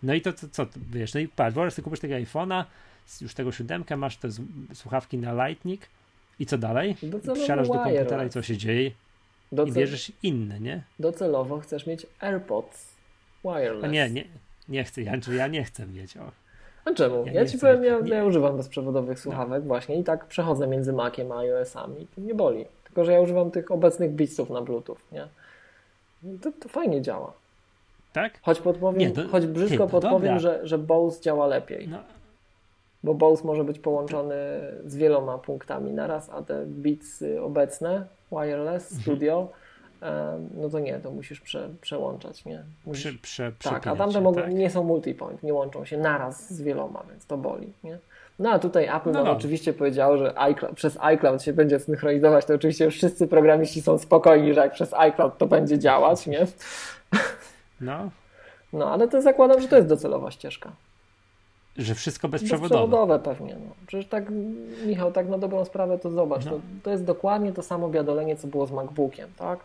No 0.02 0.14
i 0.14 0.20
to 0.20 0.32
co, 0.32 0.48
co 0.48 0.66
to, 0.66 0.78
wiesz, 0.92 1.14
no 1.14 1.20
i 1.20 1.28
patrz, 1.28 1.54
wyobraź 1.54 1.74
sobie 1.74 1.84
kupisz 1.84 2.00
tego 2.00 2.14
iPhone'a, 2.14 2.64
już 3.20 3.34
tego 3.34 3.52
siódemkę, 3.52 3.96
masz 3.96 4.16
te 4.16 4.28
słuchawki 4.74 5.18
na 5.18 5.46
Lightning 5.46 5.80
i 6.38 6.46
co 6.46 6.58
dalej? 6.58 6.96
Docelowo 7.02 7.42
Wsiadasz 7.44 7.68
do 7.68 7.74
komputera 7.74 8.24
i 8.24 8.30
co 8.30 8.42
się 8.42 8.56
dzieje? 8.56 8.86
I 8.86 8.94
Doce- 9.52 9.72
bierzesz 9.72 10.12
inne, 10.22 10.60
nie? 10.60 10.82
Docelowo 10.98 11.60
chcesz 11.60 11.86
mieć 11.86 12.06
AirPods 12.20 12.94
wireless. 13.44 13.84
A 13.84 13.86
nie, 13.86 14.10
nie, 14.10 14.24
nie 14.68 14.84
chcę, 14.84 15.02
ja, 15.02 15.12
ja 15.36 15.46
nie 15.46 15.64
chcę 15.64 15.86
mieć. 15.86 16.16
O. 16.16 16.43
A 16.84 16.92
czemu? 16.94 17.26
Ja 17.26 17.32
Ja, 17.32 17.46
ci 17.46 17.58
powiem, 17.58 17.84
ja, 17.84 17.98
ja 18.16 18.24
używam 18.24 18.56
bezprzewodowych 18.56 19.20
słuchawek 19.20 19.64
właśnie 19.64 19.96
i 19.96 20.04
tak 20.04 20.24
przechodzę 20.26 20.66
między 20.66 20.92
Maciem 20.92 21.32
a 21.32 21.38
iOS-ami. 21.38 22.06
To 22.14 22.20
nie 22.20 22.34
boli. 22.34 22.64
Tylko, 22.84 23.04
że 23.04 23.12
ja 23.12 23.20
używam 23.20 23.50
tych 23.50 23.70
obecnych 23.70 24.10
Beatsów 24.10 24.50
na 24.50 24.60
Bluetooth, 24.60 24.96
nie? 25.12 25.28
I 26.24 26.38
To, 26.38 26.50
to 26.60 26.68
fajnie 26.68 27.02
działa. 27.02 27.32
Tak? 28.12 28.32
Choć 28.42 28.60
podpowiem, 28.60 28.98
Nie, 29.00 29.10
to- 29.10 29.28
choć 29.28 29.46
brzydko 29.46 29.86
ty, 29.86 29.92
no 29.94 30.00
podpowiem, 30.00 30.20
dobra. 30.34 30.38
że, 30.38 30.60
że 30.66 30.78
Bose 30.78 31.20
działa 31.20 31.46
lepiej. 31.46 31.88
No, 31.88 31.98
Bo 33.04 33.14
Bose 33.14 33.44
może 33.44 33.64
być 33.64 33.78
połączony 33.78 34.34
z 34.86 34.96
wieloma 34.96 35.38
punktami 35.38 35.92
naraz, 35.92 36.30
a 36.30 36.42
te 36.42 36.62
Beatsy 36.66 37.42
obecne, 37.42 38.06
wireless, 38.32 38.92
Mhm. 38.92 39.02
studio, 39.02 39.40
em, 39.40 39.48
no 40.54 40.68
to 40.68 40.78
nie, 40.78 40.98
to 41.00 41.10
musisz 41.10 41.40
prze, 41.40 41.68
przełączać, 41.80 42.44
nie? 42.44 42.64
Musisz, 42.86 43.18
przy, 43.18 43.52
prze, 43.58 43.70
tak, 43.70 43.86
a 43.86 43.96
tamte 43.96 44.20
mogą, 44.20 44.42
tak? 44.42 44.54
nie 44.54 44.70
są 44.70 44.84
multipoint, 44.84 45.42
nie 45.42 45.54
łączą 45.54 45.84
się 45.84 45.98
naraz 45.98 46.52
z 46.52 46.62
wieloma, 46.62 47.02
więc 47.10 47.26
to 47.26 47.36
boli, 47.36 47.72
nie? 47.84 47.98
No 48.38 48.50
a 48.50 48.58
tutaj 48.58 48.84
Apple 48.84 49.06
No 49.10 49.12
dobra. 49.12 49.32
oczywiście 49.32 49.72
powiedziało, 49.72 50.16
że 50.18 50.38
iCloud, 50.38 50.74
przez 50.76 50.98
iCloud 51.00 51.42
się 51.42 51.52
będzie 51.52 51.80
synchronizować, 51.80 52.44
to 52.44 52.54
oczywiście 52.54 52.90
wszyscy 52.90 53.28
programiści 53.28 53.82
są 53.82 53.98
spokojni, 53.98 54.54
że 54.54 54.60
jak 54.60 54.72
przez 54.72 54.94
iCloud 54.94 55.38
to 55.38 55.46
będzie 55.46 55.78
działać, 55.78 56.26
nie? 56.26 56.46
No, 57.80 58.10
No 58.72 58.92
ale 58.92 59.08
to 59.08 59.22
zakładam, 59.22 59.60
że 59.60 59.68
to 59.68 59.76
jest 59.76 59.88
docelowa 59.88 60.30
ścieżka. 60.30 60.72
że 61.76 61.94
wszystko 61.94 62.28
bezprzewodowe. 62.28 62.68
Bezprzewodowe 62.68 63.18
pewnie. 63.18 63.54
No. 63.54 63.74
Przecież 63.86 64.06
tak, 64.08 64.24
Michał, 64.86 65.12
tak 65.12 65.28
na 65.28 65.38
dobrą 65.38 65.64
sprawę 65.64 65.98
to 65.98 66.10
zobacz. 66.10 66.44
No. 66.44 66.50
To, 66.50 66.60
to 66.82 66.90
jest 66.90 67.04
dokładnie 67.04 67.52
to 67.52 67.62
samo 67.62 67.90
wiadolenie, 67.90 68.36
co 68.36 68.46
było 68.46 68.66
z 68.66 68.70
MacBookiem, 68.72 69.28
tak? 69.38 69.58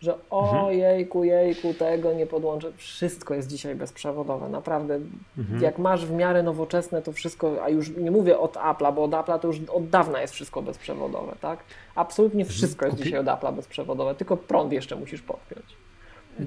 Że 0.00 0.14
Mhm. 0.14 0.64
o 0.64 0.70
jejku, 0.70 1.24
jejku, 1.24 1.74
tego 1.74 2.12
nie 2.12 2.26
podłączę. 2.26 2.72
Wszystko 2.76 3.34
jest 3.34 3.48
dzisiaj 3.48 3.74
bezprzewodowe. 3.74 4.48
Naprawdę, 4.48 5.00
Mhm. 5.38 5.62
jak 5.62 5.78
masz 5.78 6.06
w 6.06 6.12
miarę 6.12 6.42
nowoczesne 6.42 7.02
to 7.02 7.12
wszystko, 7.12 7.64
a 7.64 7.68
już 7.68 7.96
nie 7.96 8.10
mówię 8.10 8.38
od 8.38 8.52
Apple'a, 8.56 8.94
bo 8.94 9.04
od 9.04 9.10
Apple'a 9.10 9.38
to 9.38 9.48
już 9.48 9.60
od 9.72 9.88
dawna 9.88 10.20
jest 10.20 10.34
wszystko 10.34 10.62
bezprzewodowe, 10.62 11.32
tak? 11.40 11.58
Absolutnie 11.94 12.44
wszystko 12.44 12.86
jest 12.86 12.94
Mhm. 12.94 13.00
Kupi- 13.00 13.04
dzisiaj 13.04 13.18
od 13.20 13.26
Apple'a 13.26 13.56
bezprzewodowe, 13.56 14.14
tylko 14.14 14.36
prąd 14.36 14.72
jeszcze 14.72 14.96
musisz 14.96 15.22
podpiąć. 15.22 15.66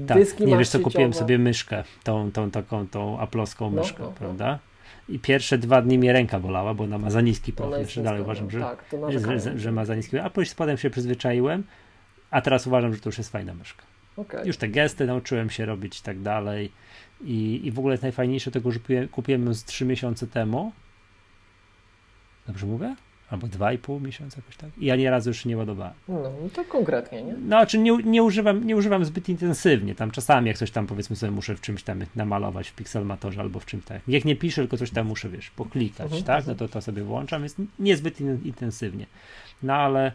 Tak, 0.08 0.18
Dyski 0.18 0.46
nie 0.46 0.58
wiesz 0.58 0.70
co, 0.70 0.80
kupiłem 0.80 1.14
sobie 1.14 1.38
myszkę, 1.38 1.84
tą, 2.04 2.32
tą 2.32 2.52
taką, 2.52 2.88
tą 2.88 3.20
aploską 3.20 3.72
No, 3.72 3.82
myszkę, 3.82 4.04
no, 4.04 4.06
no. 4.10 4.14
prawda? 4.20 4.60
I 5.10 5.20
pierwsze 5.20 5.58
dwa 5.58 5.82
dni 5.82 5.98
mnie 5.98 6.14
ręka 6.14 6.40
bolała, 6.40 6.74
bo 6.74 6.84
ona 6.84 6.98
ma 6.98 7.10
za 7.10 7.22
niski 7.22 7.54
profil. 7.54 7.80
Jeszcze 7.80 8.02
dalej 8.02 8.22
uważam, 8.22 8.46
no, 8.46 8.52
że, 8.52 8.60
tak, 8.60 8.84
to 8.84 8.98
że, 8.98 9.02
narzekają. 9.02 9.40
że, 9.40 9.60
że 9.60 9.72
ma 9.72 9.86
za 9.86 9.96
niski 9.96 10.20
a 10.20 10.30
później 10.30 10.56
potem 10.58 10.78
się 10.78 10.90
przyzwyczaiłem, 10.90 11.64
a 12.32 12.42
teraz 12.42 12.68
uważam, 12.68 12.94
że 12.94 13.00
to 13.00 13.10
już 13.10 13.18
jest 13.18 13.32
fajna 13.32 13.54
myszka. 13.54 13.84
Okej. 14.18 14.48
Już 14.48 14.58
te 14.58 14.70
gesty 14.70 15.06
nauczyłem 15.06 15.50
się 15.50 15.66
robić 15.66 16.00
i 16.00 16.04
tak 16.04 16.20
dalej. 16.20 16.72
I, 17.24 17.62
I 17.64 17.72
w 17.72 17.80
ogóle 17.80 17.94
jest 17.94 18.04
najfajniejsze 18.04 18.52
tego, 18.52 18.72
że 18.72 18.80
kupiłem, 18.80 19.08
kupiłem 19.08 19.46
ją 19.46 19.54
z 19.54 19.64
3 19.64 19.86
miesiące 19.86 20.28
temu. 20.28 20.72
Dobrze 22.48 22.66
mówię? 22.66 22.96
Albo 23.30 23.48
2,5 23.48 24.02
miesiąca 24.02 24.38
jakoś 24.38 24.58
tak. 24.58 24.70
I 24.78 24.86
ja 24.86 24.96
nie 24.96 25.10
razu 25.10 25.30
już 25.30 25.44
się 25.44 25.50
nie 25.50 25.58
ładowałem. 25.58 25.94
No, 26.08 26.22
no 26.22 26.50
to 26.54 26.64
konkretnie, 26.64 27.24
nie? 27.24 27.34
No, 27.34 27.66
czy 27.66 27.78
nie, 27.78 27.98
nie, 28.04 28.24
używam, 28.24 28.68
nie 28.68 28.76
używam 28.76 29.06
zbyt 29.06 29.30
intensywnie. 29.30 29.96
Tam 29.96 30.12
czasami 30.12 30.48
jak 30.48 30.58
coś 30.58 30.72
tam 30.72 30.88
powiedzmy 30.88 31.16
sobie 31.16 31.32
muszę 31.32 31.56
w 31.56 31.62
czymś 31.62 31.84
tam 31.84 32.00
namalować 32.16 32.70
w 32.70 32.76
Pixelmatorze 32.76 33.42
albo 33.42 33.60
w 33.60 33.66
czymś 33.66 33.86
tak. 33.86 34.02
Jak 34.08 34.26
nie 34.26 34.36
piszę, 34.36 34.62
tylko 34.62 34.78
coś 34.78 34.92
tam 34.92 35.08
muszę, 35.08 35.30
wiesz, 35.30 35.50
poklikać, 35.50 36.06
Mhm, 36.06 36.24
tak? 36.24 36.48
No 36.48 36.56
to 36.56 36.68
to 36.68 36.82
sobie 36.82 37.04
włączam, 37.04 37.44
jest 37.44 37.58
niezbyt 37.80 38.22
in, 38.22 38.40
intensywnie. 38.46 39.06
No 39.64 39.74
ale 39.74 40.12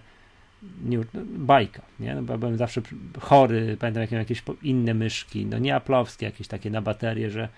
nie, 0.85 0.99
no, 0.99 1.05
bajka, 1.39 1.83
nie? 2.01 2.15
No, 2.15 2.23
bo 2.23 2.39
byłem 2.39 2.57
zawsze 2.57 2.83
chory, 3.21 3.77
pamiętam 3.81 4.01
jak 4.01 4.11
miałem 4.11 4.23
jakieś 4.23 4.43
inne 4.63 4.95
myszki, 4.95 5.47
no 5.47 5.59
nie 5.59 5.75
aplowskie, 5.75 6.27
jakieś 6.27 6.49
takie 6.49 6.71
na 6.71 6.83
baterie, 6.83 7.31
że 7.31 7.49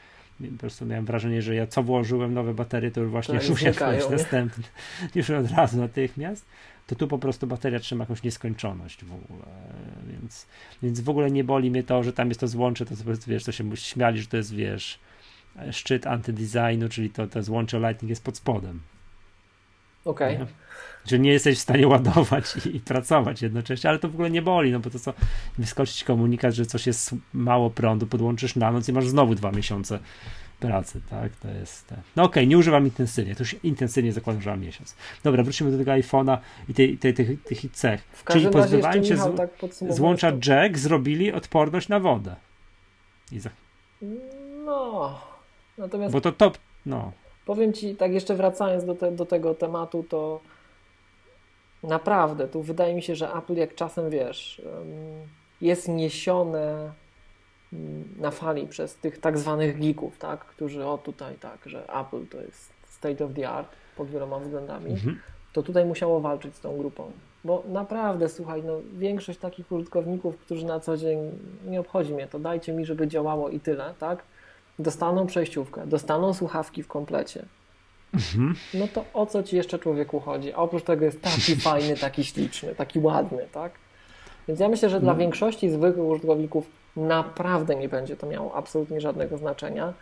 po 0.41 0.59
prostu 0.59 0.87
miałem 0.87 1.05
wrażenie, 1.05 1.43
że 1.43 1.55
ja 1.55 1.67
co 1.67 1.83
włożyłem 1.83 2.35
nowe 2.35 2.55
baterie, 2.55 2.91
to 2.91 3.01
już 3.01 3.11
właśnie 3.11 3.41
włożyć 3.41 3.81
nie? 3.81 4.11
następny. 4.11 4.65
Już 5.15 5.31
od 5.31 5.51
razu 5.51 5.81
natychmiast. 5.81 6.47
To 6.87 6.95
tu 6.95 7.09
po 7.09 7.19
prostu 7.19 7.47
bateria 7.47 7.81
trzyma 7.81 8.03
jakąś 8.03 8.23
nieskończoność 8.23 9.05
w 9.05 9.13
ogóle, 9.13 9.47
więc, 10.07 10.47
więc 10.83 11.01
w 11.01 11.09
ogóle 11.09 11.31
nie 11.31 11.45
boli 11.45 11.71
mnie 11.71 11.83
to, 11.83 12.03
że 12.03 12.13
tam 12.13 12.29
jest 12.29 12.41
to 12.41 12.49
złącze, 12.49 12.87
to 12.87 12.97
sobie, 12.97 13.15
wiesz, 13.27 13.45
to 13.45 13.53
się 13.53 13.77
śmiali, 13.77 14.21
że 14.21 14.27
to 14.27 14.37
jest, 14.37 14.55
wiesz, 14.55 14.99
szczyt 15.71 16.07
antydesignu, 16.07 16.89
czyli 16.89 17.11
to, 17.11 17.27
to 17.27 17.43
złącze 17.43 17.79
Lightning 17.79 18.11
jest 18.11 18.25
pod 18.25 18.37
spodem. 18.37 18.81
Okej. 20.05 20.39
Nie? 20.39 20.47
Że 21.07 21.19
nie 21.19 21.33
jesteś 21.33 21.59
w 21.59 21.61
stanie 21.61 21.89
ładować 21.89 22.57
i, 22.67 22.77
i 22.77 22.81
pracować 22.81 23.43
jednocześnie, 23.43 23.91
ale 23.91 23.99
to 23.99 24.09
w 24.09 24.15
ogóle 24.15 24.31
nie 24.31 24.43
boli, 24.43 24.73
no 24.73 24.81
bo 24.81 24.91
to 24.91 24.99
co, 24.99 25.13
wyskoczyć 25.59 26.05
komunikat, 26.05 26.55
że 26.55 26.67
coś 26.67 26.87
jest 26.87 27.15
mało 27.33 27.71
prądu, 27.71 28.07
podłączysz 28.07 28.57
na 28.57 28.73
noc 28.73 28.89
i 28.89 28.93
masz 28.93 29.09
znowu 29.09 29.35
dwa 29.35 29.51
miesiące 29.51 29.99
pracy, 30.61 31.01
tak? 31.11 31.37
To 31.37 31.49
jest. 31.49 31.91
No 32.17 32.23
okej, 32.23 32.43
okay, 32.43 32.47
nie 32.47 32.59
używam 32.59 32.85
intensywnie, 32.85 33.35
to 33.35 33.43
już 33.43 33.57
intensywnie 33.65 34.13
zakładam, 34.13 34.43
że 34.43 34.51
mam 34.51 34.61
miesiąc. 34.61 34.97
Dobra, 35.25 35.43
wrócimy 35.43 35.71
do 35.71 35.79
tego 35.79 35.91
iPhone'a 35.91 36.39
i 36.69 36.75
tej, 36.75 36.99
tej, 36.99 37.15
tych, 37.15 37.43
tych 37.43 37.73
cech. 37.73 38.03
Czyli 38.33 38.49
pozbywanie 38.49 39.05
się 39.05 39.17
z, 39.17 39.37
tak 39.37 39.51
złącza 39.89 40.33
jack 40.47 40.79
zrobili 40.79 41.33
odporność 41.33 41.89
na 41.89 42.01
wodę. 42.01 42.37
I 43.33 43.41
za... 43.41 43.51
No, 44.65 45.21
natomiast. 45.79 46.13
Bo 46.13 46.21
to 46.21 46.33
top. 46.33 46.59
No. 46.87 47.13
Powiem 47.49 47.73
ci, 47.73 47.97
tak 47.97 48.13
jeszcze 48.13 48.35
wracając 48.35 48.85
do, 48.85 48.95
te, 48.95 49.13
do 49.13 49.27
tego 49.27 49.55
tematu, 49.55 50.05
to 50.09 50.41
naprawdę, 51.83 52.49
tu 52.49 52.63
wydaje 52.63 52.95
mi 52.95 53.03
się, 53.03 53.15
że 53.15 53.33
Apple 53.33 53.55
jak 53.55 53.75
czasem 53.75 54.11
wiesz, 54.11 54.63
jest 55.61 55.89
niesione 55.89 56.93
mm, 57.73 58.15
na 58.17 58.31
fali 58.31 58.67
przez 58.67 58.97
tych 58.97 59.19
tak 59.19 59.39
zwanych 59.39 59.81
geeków, 59.81 60.19
tak, 60.19 60.41
którzy 60.41 60.87
o 60.87 60.99
tutaj 60.99 61.35
tak, 61.35 61.59
że 61.67 61.83
Apple 62.01 62.27
to 62.27 62.41
jest 62.41 62.73
state 62.85 63.25
of 63.25 63.35
the 63.35 63.49
art 63.49 63.69
pod 63.97 64.11
wieloma 64.11 64.39
względami, 64.39 64.91
mhm. 64.91 65.21
to 65.53 65.63
tutaj 65.63 65.85
musiało 65.85 66.21
walczyć 66.21 66.57
z 66.57 66.61
tą 66.61 66.77
grupą. 66.77 67.13
Bo 67.45 67.63
naprawdę, 67.69 68.29
słuchaj, 68.29 68.63
no, 68.63 68.81
większość 68.99 69.39
takich 69.39 69.73
użytkowników, 69.73 70.37
którzy 70.37 70.67
na 70.67 70.81
co 70.81 70.97
dzień 70.97 71.39
nie 71.67 71.81
obchodzi 71.81 72.15
mnie 72.15 72.27
to, 72.27 72.39
dajcie 72.39 72.73
mi, 72.73 72.85
żeby 72.85 73.09
działało 73.09 73.49
i 73.49 73.61
tyle, 73.61 73.95
tak? 73.99 74.23
Dostaną 74.79 75.27
przejściówkę, 75.27 75.87
dostaną 75.87 76.35
słuchawki 76.35 76.83
w 76.83 76.89
komplecie. 76.89 77.45
Mhm. 78.15 78.55
No 78.75 78.89
to 78.89 79.05
o 79.15 79.27
co 79.27 79.43
ci 79.43 79.57
jeszcze 79.57 79.79
człowieku 79.79 80.21
chodzi? 80.21 80.53
A 80.53 80.57
oprócz 80.57 80.83
tego 80.85 81.05
jest 81.05 81.23
taki 81.23 81.57
fajny, 81.67 81.97
taki 81.97 82.25
śliczny, 82.25 82.75
taki 82.75 82.99
ładny, 82.99 83.47
tak? 83.53 83.73
Więc 84.49 84.61
ja 84.61 84.69
myślę, 84.69 84.89
że 84.89 85.01
dla 85.01 85.13
no. 85.13 85.19
większości 85.19 85.71
zwykłych 85.71 86.07
użytkowników 86.07 86.67
naprawdę 86.97 87.77
nie 87.77 87.89
będzie 87.89 88.17
to 88.17 88.27
miało 88.27 88.55
absolutnie 88.55 89.01
żadnego 89.01 89.39
znaczenia. 89.39 89.95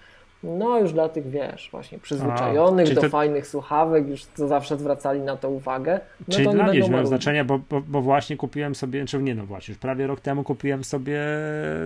No 0.42 0.78
już 0.78 0.92
dla 0.92 1.08
tych, 1.08 1.30
wiesz, 1.30 1.68
właśnie 1.70 1.98
przyzwyczajonych 1.98 2.90
A, 2.90 2.94
do 2.94 3.00
to... 3.00 3.08
fajnych 3.08 3.46
słuchawek, 3.46 4.08
już 4.08 4.24
co 4.24 4.48
zawsze 4.48 4.78
zwracali 4.78 5.20
na 5.20 5.36
to 5.36 5.50
uwagę. 5.50 6.00
No 6.28 6.34
czyli 6.34 6.46
to 6.46 6.52
dla 6.52 6.66
mnie 6.66 6.88
miało 6.88 7.06
znaczenia, 7.06 7.44
bo, 7.44 7.58
bo, 7.70 7.80
bo, 7.80 8.02
właśnie 8.02 8.36
kupiłem 8.36 8.74
sobie, 8.74 9.04
czy 9.04 9.22
nie 9.22 9.34
no 9.34 9.46
właśnie, 9.46 9.72
już 9.72 9.78
prawie 9.78 10.06
rok 10.06 10.20
temu 10.20 10.44
kupiłem 10.44 10.84
sobie 10.84 11.20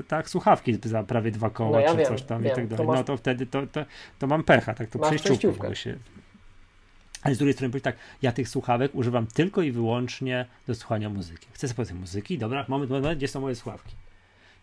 tak 0.09 0.29
słuchawki 0.29 0.79
za 0.85 1.03
prawie 1.03 1.31
dwa 1.31 1.51
koła, 1.51 1.71
no 1.71 1.81
ja 1.81 1.91
czy 1.91 1.97
wiem, 1.97 2.07
coś 2.07 2.23
tam 2.23 2.43
wiem, 2.43 2.53
i 2.53 2.55
tak 2.55 2.67
dalej. 2.67 2.87
Masz... 2.87 2.99
No 2.99 3.05
to 3.05 3.17
wtedy 3.17 3.47
to, 3.47 3.67
to, 3.67 3.85
to 4.19 4.27
mam 4.27 4.45
pecha, 4.45 4.75
tak 4.75 4.89
to 4.89 4.99
przejściówkę 4.99 5.77
się... 5.77 5.97
Ale 7.23 7.35
z 7.35 7.39
drugiej 7.39 7.55
strony 7.55 7.71
powiedzieć 7.71 7.85
tak, 7.85 7.97
ja 8.23 8.33
tych 8.33 8.49
słuchawek 8.49 8.95
używam 8.95 9.27
tylko 9.27 9.63
i 9.63 9.73
wyłącznie 9.73 10.47
do 10.67 10.75
słuchania 10.75 11.09
muzyki. 11.09 11.47
Chcę 11.53 11.69
sobie 11.69 11.95
muzyki, 11.95 12.39
dobra, 12.39 12.65
moment, 12.69 12.91
moment, 12.91 13.19
gdzie 13.19 13.29
są 13.29 13.41
moje 13.41 13.55
słuchawki? 13.55 13.95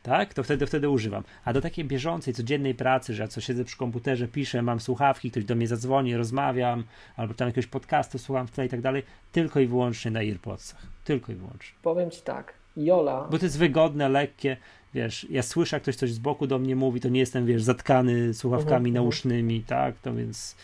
Tak, 0.03 0.33
to 0.33 0.43
wtedy, 0.43 0.65
wtedy 0.65 0.89
używam. 0.89 1.23
A 1.45 1.53
do 1.53 1.61
takiej 1.61 1.85
bieżącej, 1.85 2.33
codziennej 2.33 2.75
pracy, 2.75 3.13
że 3.13 3.23
ja 3.23 3.27
co 3.27 3.41
siedzę 3.41 3.65
przy 3.65 3.77
komputerze, 3.77 4.27
piszę, 4.27 4.61
mam 4.61 4.79
słuchawki, 4.79 5.31
ktoś 5.31 5.45
do 5.45 5.55
mnie 5.55 5.67
zadzwoni, 5.67 6.15
rozmawiam, 6.15 6.83
albo 7.15 7.33
tam 7.33 7.47
jakiegoś 7.47 7.67
podcastu 7.67 8.17
słucham 8.17 8.47
wtedy 8.47 8.65
i 8.65 8.69
tak 8.69 8.81
dalej, 8.81 9.03
tylko 9.31 9.59
i 9.59 9.67
wyłącznie 9.67 10.11
na 10.11 10.19
AirPodsach. 10.19 10.81
Tylko 11.03 11.31
i 11.31 11.35
wyłącznie. 11.35 11.77
Powiem 11.81 12.11
Ci 12.11 12.21
tak, 12.21 12.53
Jola... 12.77 13.27
Bo 13.31 13.39
to 13.39 13.45
jest 13.45 13.57
wygodne, 13.57 14.09
lekkie, 14.09 14.57
wiesz, 14.93 15.27
ja 15.29 15.43
słyszę, 15.43 15.75
jak 15.75 15.83
ktoś 15.83 15.95
coś 15.95 16.11
z 16.11 16.19
boku 16.19 16.47
do 16.47 16.59
mnie 16.59 16.75
mówi, 16.75 17.01
to 17.01 17.09
nie 17.09 17.19
jestem, 17.19 17.45
wiesz, 17.45 17.63
zatkany 17.63 18.33
słuchawkami 18.33 18.89
uh 18.89 18.93
-huh, 18.93 18.99
nausznymi, 18.99 19.63
tak, 19.67 19.95
to 19.99 20.13
więc 20.13 20.55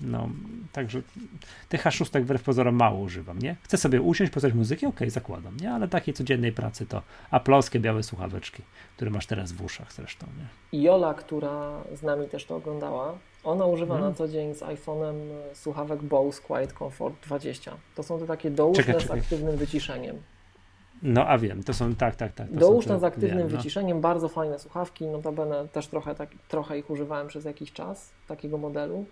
no, 0.00 0.28
także 0.72 1.02
tych 1.68 1.84
H6 1.84 2.22
wbrew 2.22 2.42
pozorom 2.42 2.74
mało 2.74 3.00
używam, 3.00 3.38
nie? 3.38 3.56
Chcę 3.62 3.76
sobie 3.76 4.02
usiąść, 4.02 4.32
posłuchać 4.32 4.56
muzyki, 4.56 4.86
okej, 4.86 4.96
okay, 4.96 5.10
zakładam, 5.10 5.56
nie? 5.56 5.72
Ale 5.72 5.88
takiej 5.88 6.14
codziennej 6.14 6.52
pracy 6.52 6.86
to 6.86 7.02
aploskie 7.30 7.80
białe 7.80 8.02
słuchaweczki, 8.02 8.62
które 8.96 9.10
masz 9.10 9.26
teraz 9.26 9.52
w 9.52 9.64
uszach 9.64 9.92
zresztą, 9.92 10.26
nie? 10.38 10.82
Jola, 10.82 11.14
która 11.14 11.82
z 11.94 12.02
nami 12.02 12.28
też 12.28 12.44
to 12.44 12.56
oglądała, 12.56 13.18
ona 13.44 13.66
używa 13.66 13.94
hmm. 13.94 14.10
na 14.10 14.16
co 14.16 14.28
dzień 14.28 14.54
z 14.54 14.60
iPhone'em 14.60 15.14
słuchawek 15.54 16.02
Bose 16.02 16.42
Quiet 16.42 16.72
Comfort 16.72 17.26
20. 17.26 17.76
To 17.94 18.02
są 18.02 18.18
te 18.18 18.26
takie 18.26 18.50
douszne 18.50 18.84
czekaj, 18.84 19.00
czekaj. 19.00 19.20
z 19.20 19.22
aktywnym 19.22 19.56
wyciszeniem. 19.56 20.22
No 21.02 21.26
a 21.26 21.38
wiem, 21.38 21.62
to 21.62 21.74
są 21.74 21.94
tak, 21.94 22.16
tak, 22.16 22.32
tak. 22.32 22.54
Douszne 22.54 22.98
z 22.98 23.04
aktywnym 23.04 23.38
wiem, 23.38 23.50
no. 23.50 23.56
wyciszeniem, 23.56 24.00
bardzo 24.00 24.28
fajne 24.28 24.58
słuchawki, 24.58 25.06
notabene 25.06 25.68
też 25.68 25.86
trochę, 25.86 26.14
tak, 26.14 26.30
trochę 26.48 26.78
ich 26.78 26.90
używałem 26.90 27.28
przez 27.28 27.44
jakiś 27.44 27.72
czas, 27.72 28.12
takiego 28.26 28.58
modelu 28.58 29.06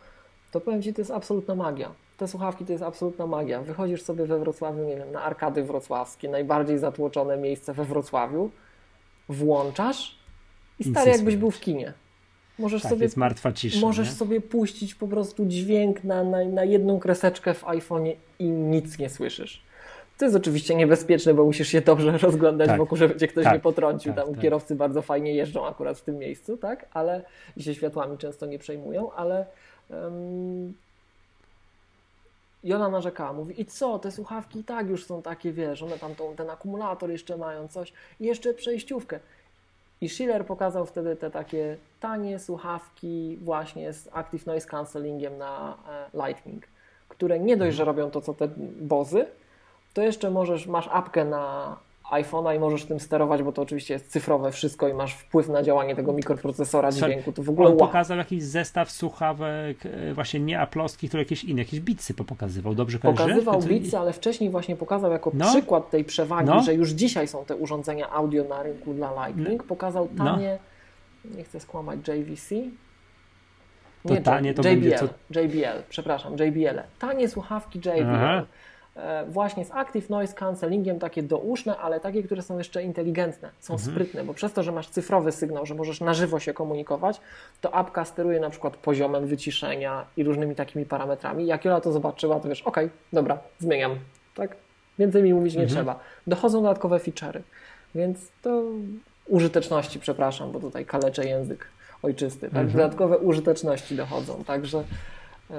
to 0.51 0.61
powiem 0.61 0.83
Ci, 0.83 0.95
to 0.95 1.01
jest 1.01 1.11
absolutna 1.11 1.55
magia. 1.55 1.91
Te 2.17 2.29
słuchawki 2.29 2.65
to 2.65 2.73
jest 2.73 2.85
absolutna 2.85 3.27
magia. 3.27 3.63
Wychodzisz 3.63 4.03
sobie 4.03 4.27
we 4.27 4.39
Wrocławiu, 4.39 4.85
nie 4.85 4.97
wiem, 4.97 5.13
na 5.13 5.23
arkady 5.23 5.63
wrocławskie, 5.63 6.29
najbardziej 6.29 6.79
zatłoczone 6.79 7.37
miejsce 7.37 7.75
we 7.75 7.85
Wrocławiu, 7.85 8.51
włączasz 9.29 10.19
i 10.79 10.85
stary 10.85 11.11
jakbyś 11.11 11.37
był 11.37 11.51
w 11.51 11.61
kinie. 11.61 11.93
Możesz 12.59 12.83
tak, 12.83 12.91
sobie, 12.91 13.03
jest 13.03 13.17
martwa 13.17 13.53
cisza. 13.53 13.81
Możesz 13.81 14.09
nie? 14.09 14.15
sobie 14.15 14.41
puścić 14.41 14.95
po 14.95 15.09
prostu 15.09 15.47
dźwięk 15.47 16.05
na, 16.05 16.25
na, 16.25 16.45
na 16.45 16.65
jedną 16.65 16.99
kreseczkę 16.99 17.55
w 17.55 17.65
iPhone'ie 17.65 18.13
i 18.39 18.45
nic 18.45 18.99
nie 18.99 19.11
słyszysz. 19.11 19.67
To 20.19 20.25
jest 20.25 20.37
oczywiście 20.37 20.75
niebezpieczne, 20.75 21.35
bo 21.35 21.45
musisz 21.45 21.69
się 21.69 21.81
dobrze 21.81 22.19
rozglądać 22.29 22.69
tak, 22.69 22.79
wokół, 22.79 22.99
żeby 22.99 23.17
cię 23.17 23.29
ktoś 23.29 23.45
tak, 23.45 23.55
nie 23.55 23.61
potrącił. 23.61 24.15
Tak, 24.15 24.25
Tam 24.25 24.35
tak. 24.35 24.43
kierowcy 24.43 24.75
bardzo 24.75 25.03
fajnie 25.03 25.35
jeżdżą 25.35 25.67
akurat 25.67 25.99
w 25.99 26.03
tym 26.03 26.19
miejscu, 26.19 26.57
tak? 26.57 26.87
Ale 26.93 27.25
i 27.57 27.63
się 27.63 27.75
światłami 27.75 28.19
często 28.19 28.47
nie 28.47 28.59
przejmują, 28.59 29.13
ale 29.13 29.47
Um, 29.91 30.75
i 32.65 32.75
ona 32.75 32.89
narzekała, 32.89 33.33
mówi, 33.33 33.61
i 33.61 33.67
co, 33.67 33.99
te 33.99 34.13
słuchawki 34.13 34.59
i 34.59 34.65
tak 34.65 34.89
już 34.89 35.05
są 35.05 35.23
takie, 35.23 35.53
wiesz, 35.53 35.83
one 35.83 35.99
tam 35.99 36.15
tą, 36.15 36.37
ten 36.37 36.51
akumulator 36.51 37.11
jeszcze 37.11 37.37
mają 37.37 37.69
coś 37.69 37.93
i 38.21 38.25
jeszcze 38.25 38.55
przejściówkę. 38.55 39.21
I 40.01 40.09
Schiller 40.09 40.47
pokazał 40.47 40.87
wtedy 40.87 41.17
te 41.17 41.31
takie 41.31 41.77
tanie 42.01 42.39
słuchawki 42.39 43.39
właśnie 43.43 43.93
z 43.93 44.09
Active 44.13 44.47
Noise 44.47 44.69
Cancellingiem 44.69 45.39
na 45.39 45.77
e, 45.89 46.27
Lightning, 46.27 46.65
które 47.09 47.41
nie 47.41 47.57
dość, 47.57 47.77
że 47.77 47.85
robią 47.85 48.11
to, 48.11 48.21
co 48.21 48.35
te 48.35 48.49
Bozy, 48.81 49.27
to 49.95 50.03
jeszcze 50.03 50.31
możesz, 50.31 50.67
masz 50.67 50.89
apkę 50.93 51.25
na 51.25 51.77
iPhone'a 52.11 52.57
i 52.57 52.59
możesz 52.59 52.85
tym 52.85 53.01
sterować, 53.01 53.43
bo 53.43 53.53
to 53.53 53.63
oczywiście 53.63 53.95
jest 53.95 54.11
cyfrowe 54.11 54.53
wszystko 54.53 54.89
i 54.89 54.95
masz 54.95 55.15
wpływ 55.15 55.49
na 55.49 55.63
działanie 55.63 55.97
tego 55.97 56.13
mikroprocesora 56.13 56.93
dźwięku. 56.93 57.33
To 57.33 57.43
w 57.43 57.51
ogóle 57.51 57.69
On 57.69 57.77
pokazał 57.77 58.19
jakiś 58.19 58.43
zestaw 58.43 58.91
słuchawek 58.91 59.87
e, 59.87 60.15
właśnie 60.15 60.41
nie 60.41 60.61
aplowskich, 60.61 61.11
tylko 61.11 61.21
jakieś 61.21 61.45
inne, 61.45 61.63
jakieś 61.63 61.81
bitsy 61.81 62.15
pokazywał, 62.15 62.75
dobrze 62.75 62.99
kojarzę? 62.99 63.23
Pokazywał 63.23 63.63
to... 63.63 63.69
bitsy, 63.69 63.99
ale 63.99 64.13
wcześniej 64.13 64.51
właśnie 64.51 64.77
pokazał 64.77 65.13
jako 65.13 65.31
no. 65.35 65.51
przykład 65.51 65.91
tej 65.91 66.05
przewagi, 66.05 66.49
no. 66.49 66.63
że 66.63 66.75
już 66.75 66.91
dzisiaj 66.91 67.29
są 67.29 67.45
te 67.45 67.57
urządzenia 67.57 68.11
audio 68.11 68.45
na 68.45 68.63
rynku 68.63 68.95
dla 68.95 69.27
Lightning. 69.27 69.63
No. 69.63 69.69
Pokazał 69.69 70.09
tanie, 70.19 70.59
no. 71.25 71.37
nie 71.37 71.45
chcę 71.45 71.61
skłamać, 71.61 71.99
JVC, 72.09 72.55
nie, 74.11 74.17
to 74.17 74.23
tanie 74.23 74.55
to 74.55 74.63
JBL, 74.63 74.69
będzie 74.69 74.99
co... 74.99 75.41
JBL, 75.41 75.83
przepraszam, 75.89 76.33
JBL. 76.33 76.83
Tanie 76.99 77.29
słuchawki 77.29 77.79
JBL. 77.79 78.11
Aha. 78.11 78.43
E, 78.97 79.25
właśnie 79.29 79.65
z 79.65 79.71
Active 79.71 80.11
Noise 80.11 80.35
Cancellingiem, 80.35 80.99
takie 80.99 81.23
douszne, 81.23 81.77
ale 81.77 82.01
takie, 82.01 82.23
które 82.23 82.43
są 82.43 82.59
jeszcze 82.59 82.83
inteligentne, 82.83 83.51
są 83.61 83.75
mhm. 83.75 83.91
sprytne, 83.93 84.25
bo 84.25 84.35
przez 84.35 84.53
to, 84.53 84.63
że 84.63 84.73
masz 84.73 84.89
cyfrowy 84.89 85.33
sygnał, 85.33 85.67
że 85.67 85.75
możesz 85.75 86.01
na 86.01 86.15
żywo 86.15 86.41
się 86.41 86.55
komunikować, 86.55 87.21
to 87.61 87.75
apka 87.75 88.05
steruje 88.05 88.41
na 88.41 88.51
przykład 88.51 88.77
poziomem 88.77 89.27
wyciszenia 89.27 90.05
i 90.17 90.25
różnymi 90.25 90.55
takimi 90.55 90.87
parametrami. 90.87 91.47
Jak 91.47 91.65
Jola 91.65 91.81
to 91.81 91.93
zobaczyła, 91.93 92.41
to 92.41 92.49
wiesz, 92.49 92.63
ok, 92.63 92.77
dobra, 93.13 93.39
zmieniam, 93.59 93.99
tak? 94.35 94.57
Więcej 94.99 95.23
mi 95.23 95.35
mówić 95.35 95.55
nie 95.55 95.63
mhm. 95.63 95.77
trzeba. 95.77 96.01
Dochodzą 96.27 96.63
dodatkowe 96.63 96.99
feature'y, 96.99 97.41
więc 97.95 98.19
to 98.43 98.63
użyteczności, 99.27 100.01
przepraszam, 100.01 100.53
bo 100.53 100.61
tutaj 100.61 100.87
kaleczę 100.87 101.25
język 101.25 101.69
ojczysty, 102.03 102.41
tak? 102.41 102.63
Mhm. 102.63 102.73
Dodatkowe 102.73 103.19
użyteczności 103.19 103.97
dochodzą, 103.97 104.45
także... 104.45 104.85
Yy 105.51 105.57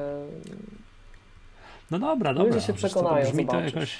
no 1.91 1.99
dobra, 1.99 2.33
dobra. 2.33 2.53
Ludzie 2.53 2.67
się 2.67 2.73
przekonają, 2.73 3.25
to 3.25 3.31
brzmi 3.31 3.47
to 3.47 3.59
jakoś... 3.59 3.99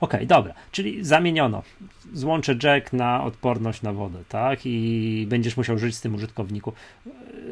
Okej, 0.00 0.18
okay, 0.20 0.26
dobra, 0.26 0.54
czyli 0.72 1.04
zamieniono. 1.04 1.62
Złączę 2.12 2.56
jack 2.62 2.92
na 2.92 3.24
odporność 3.24 3.82
na 3.82 3.92
wodę, 3.92 4.18
tak? 4.28 4.60
I 4.64 5.26
będziesz 5.28 5.56
musiał 5.56 5.78
żyć 5.78 5.96
z 5.96 6.00
tym 6.00 6.14
użytkowniku. 6.14 6.72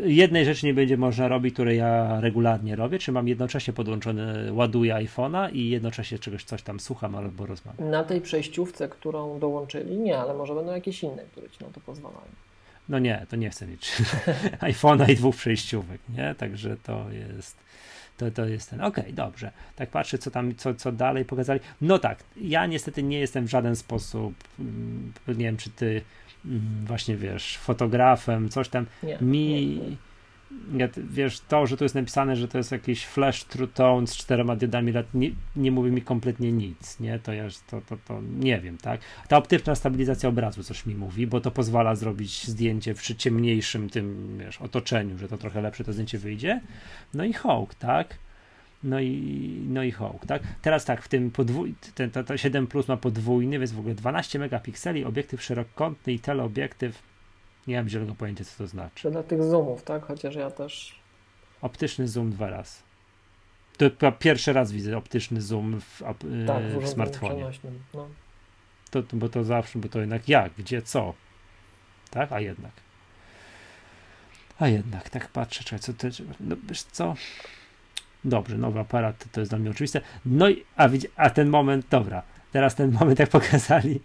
Jednej 0.05 0.45
rzeczy 0.45 0.67
nie 0.67 0.75
będzie 0.75 0.97
można 0.97 1.29
robić, 1.29 1.55
której 1.55 1.79
ja 1.79 2.21
regularnie 2.21 2.77
robię, 2.77 2.99
czy 2.99 3.13
mam 3.13 3.29
jednocześnie 3.29 3.73
podłączony, 3.73 4.53
ładuję 4.53 4.95
iPhone'a 4.95 5.53
i 5.53 5.69
jednocześnie 5.69 6.19
czegoś 6.19 6.45
coś 6.45 6.63
tam 6.63 6.81
słucham 6.81 7.17
albo 7.17 7.47
rozmawiam. 7.47 7.91
Na 7.91 8.05
tej 8.05 8.21
przejściówce, 8.21 8.89
którą 8.89 9.39
dołączyli, 9.39 9.97
nie, 9.97 10.19
ale 10.19 10.35
może 10.35 10.55
będą 10.55 10.73
jakieś 10.73 11.03
inne, 11.03 11.23
które 11.33 11.51
ci 11.51 11.65
na 11.65 11.71
to 11.71 11.81
pozwalają. 11.81 12.29
No 12.89 12.99
nie, 12.99 13.27
to 13.31 13.37
nie 13.37 13.51
chcę 13.51 13.67
mieć 13.67 13.93
iPhone'a 14.73 15.11
i 15.11 15.17
dwóch 15.17 15.37
przejściówek, 15.37 16.01
nie? 16.17 16.35
Także 16.35 16.77
to 16.83 17.07
jest 17.11 17.57
to, 18.17 18.31
to 18.31 18.47
jest 18.47 18.71
ten, 18.71 18.81
okej, 18.81 19.05
okay, 19.05 19.13
dobrze. 19.13 19.53
Tak 19.77 19.91
patrzę, 19.91 20.19
co 20.19 20.31
tam, 20.31 20.55
co, 20.55 20.75
co 20.75 20.93
dalej 20.93 21.25
pokazali. 21.25 21.61
No 21.81 21.99
tak, 21.99 22.25
ja 22.37 22.67
niestety 22.67 23.03
nie 23.03 23.19
jestem 23.19 23.47
w 23.47 23.51
żaden 23.51 23.77
sposób, 23.77 24.35
mm, 24.59 25.13
nie 25.29 25.35
wiem, 25.35 25.57
czy 25.57 25.71
ty 25.71 26.03
mm, 26.45 26.85
właśnie 26.87 27.17
wiesz, 27.17 27.59
fotografem, 27.59 28.49
coś 28.49 28.69
tam. 28.69 28.87
Nie, 29.03 29.19
mi, 29.21 29.49
nie, 29.49 29.67
nie. 29.67 29.97
Ja, 30.77 30.89
wiesz, 30.97 31.41
to, 31.41 31.67
że 31.67 31.77
tu 31.77 31.85
jest 31.85 31.95
napisane, 31.95 32.37
że 32.37 32.49
to 32.49 32.59
jest 32.59 32.73
jakiś 32.73 33.07
flash 33.07 33.45
true 33.45 33.69
tone 33.69 34.07
z 34.07 34.17
czterema 34.17 34.57
diodami 34.57 34.93
nie, 35.15 35.31
nie 35.57 35.71
mówi 35.71 35.91
mi 35.91 36.03
kompletnie 36.03 36.53
nic, 36.53 37.01
nie? 37.01 37.19
To 37.19 37.33
ja 37.33 37.45
to, 37.71 37.81
to, 37.81 37.97
to 37.97 38.21
nie 38.39 38.61
wiem, 38.61 38.79
tak? 38.79 39.01
Ta 39.29 39.37
optyczna 39.37 39.75
stabilizacja 39.75 40.29
obrazu 40.29 40.63
coś 40.63 40.87
mi 40.87 40.95
mówi, 40.95 41.27
bo 41.27 41.41
to 41.41 41.51
pozwala 41.51 41.95
zrobić 41.95 42.47
zdjęcie 42.47 42.95
przy 42.95 43.17
ciemniejszym 43.17 43.91
tym, 43.91 44.39
wiesz, 44.39 44.61
otoczeniu, 44.61 45.19
że 45.19 45.29
to 45.29 45.39
trochę 45.39 45.61
lepsze 45.61 45.85
to 45.85 45.93
zdjęcie 45.93 46.19
wyjdzie. 46.19 46.61
No 47.15 47.25
i 47.25 47.33
Hawk, 47.33 47.75
tak? 47.75 48.19
No 48.85 49.01
i, 49.01 49.67
no 49.69 49.83
i 49.83 49.91
Hawk, 49.91 50.27
tak? 50.27 50.43
Teraz 50.63 50.85
tak, 50.85 51.03
w 51.03 51.09
tym 51.09 51.31
podwój, 51.31 51.75
ten, 51.95 52.11
to, 52.11 52.25
to 52.25 52.37
7 52.37 52.67
Plus 52.67 52.89
ma 52.89 52.97
podwójny, 52.97 53.59
więc 53.59 53.73
w 53.73 53.79
ogóle 53.79 53.95
12 53.95 54.39
megapikseli, 54.39 55.05
obiektyw 55.05 55.43
szerokokątny 55.43 56.13
i 56.13 56.19
teleobiektyw 56.19 57.14
nie 57.67 57.77
mam 57.77 57.89
zielonego 57.89 58.15
pojęcia, 58.15 58.45
co 58.45 58.59
to 58.59 58.67
znaczy. 58.67 59.11
Dla 59.11 59.23
tych 59.23 59.43
zoomów, 59.43 59.83
tak? 59.83 60.07
Chociaż 60.07 60.35
ja 60.35 60.51
też. 60.51 60.95
Optyczny 61.61 62.09
zoom 62.09 62.31
dwa 62.31 62.51
razy. 62.51 62.79
To 63.99 64.13
pierwszy 64.13 64.53
raz 64.53 64.73
widzę 64.73 64.97
optyczny 64.97 65.41
zoom 65.41 65.81
w, 65.81 66.03
tak, 66.47 66.63
w, 66.63 66.83
w 66.83 66.89
smartfonie. 66.89 67.51
No. 67.95 68.09
To, 68.91 69.03
bo 69.13 69.29
to 69.29 69.45
zawsze, 69.45 69.79
bo 69.79 69.89
to 69.89 70.01
jednak 70.01 70.29
jak, 70.29 70.53
gdzie, 70.59 70.83
co. 70.83 71.15
Tak? 72.11 72.33
A 72.33 72.41
jednak. 72.41 72.73
A 74.59 74.69
jednak, 74.69 75.11
tak 75.11 75.29
patrzę, 75.29 75.65
czekaj, 75.65 75.79
co 75.79 75.93
to, 75.93 76.09
no 76.41 76.57
wiesz 76.69 76.83
co, 76.83 77.15
dobrze, 78.25 78.59
nowy 78.59 78.81
aparat, 78.81 79.25
to 79.33 79.41
jest 79.41 79.53
dla 79.53 79.59
mnie 79.59 79.71
oczywiste, 79.71 80.01
no 80.25 80.49
i, 80.49 80.65
a, 80.77 80.89
a 81.17 81.31
ten 81.31 81.49
moment, 81.49 81.87
dobra, 81.91 82.23
teraz 82.55 82.75
ten 82.75 82.93
moment, 83.01 83.19
jak 83.19 83.29
pokazali, 83.29 84.01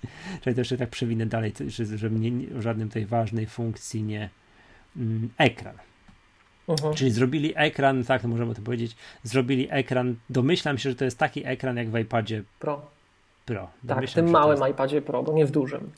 że 0.46 0.54
to 0.54 0.62
jeszcze 0.62 0.78
tak 0.78 0.90
przewinę 0.90 1.26
dalej, 1.26 1.54
że, 1.68 1.98
że 1.98 2.10
mnie 2.10 2.48
w 2.48 2.62
żadnym 2.62 2.90
tej 2.90 3.06
ważnej 3.06 3.46
funkcji 3.46 4.04
nie 4.04 4.30
mm, 4.98 5.30
ekran. 5.38 5.76
Czyli 6.96 7.12
zrobili 7.12 7.54
ekran, 7.56 8.04
tak 8.04 8.24
możemy 8.24 8.56
to 8.56 8.62
powiedzieć, 8.62 8.96
zrobili 9.24 9.68
ekran, 9.72 10.16
domyślam 10.30 10.78
się, 10.78 10.90
że 10.90 10.96
to 10.96 11.06
jest 11.06 11.18
taki 11.18 11.46
ekran 11.46 11.78
jak 11.78 11.90
w 11.90 11.98
iPadzie 11.98 12.44
Pro. 12.60 12.82
Pro. 13.46 13.70
tak, 13.88 14.08
w 14.08 14.14
tym 14.14 14.30
małym 14.30 14.60
jest... 14.60 14.72
iPadzie 14.72 15.02
Pro, 15.02 15.24
bo 15.24 15.34
nie 15.34 15.46
w 15.46 15.52
dużym. 15.52 15.92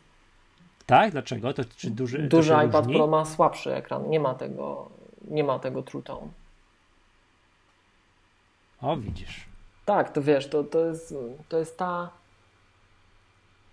Tak? 0.86 1.12
Dlaczego? 1.12 1.54
To 1.54 1.66
czy 1.66 1.89
duży, 1.89 2.20
duży 2.20 2.52
to 2.52 2.64
iPad 2.64 2.86
różni? 2.86 2.99
Pro 2.99 3.08
ma 3.08 3.26
słabszy 3.26 3.76
ekran, 3.76 4.10
nie 4.10 4.20
ma 4.20 4.34
tego, 4.34 4.89
nie 5.28 5.43
ma 5.43 5.60
tego 5.60 5.84
True 5.84 6.04
Tone. 6.04 6.28
O, 8.82 8.97
widzisz. 8.97 9.45
Tak, 9.86 10.12
to 10.12 10.22
wiesz, 10.22 10.47
to, 10.47 10.64
to, 10.64 10.86
jest, 10.86 11.16
to 11.49 11.60
jest 11.60 11.78
ta 11.78 12.20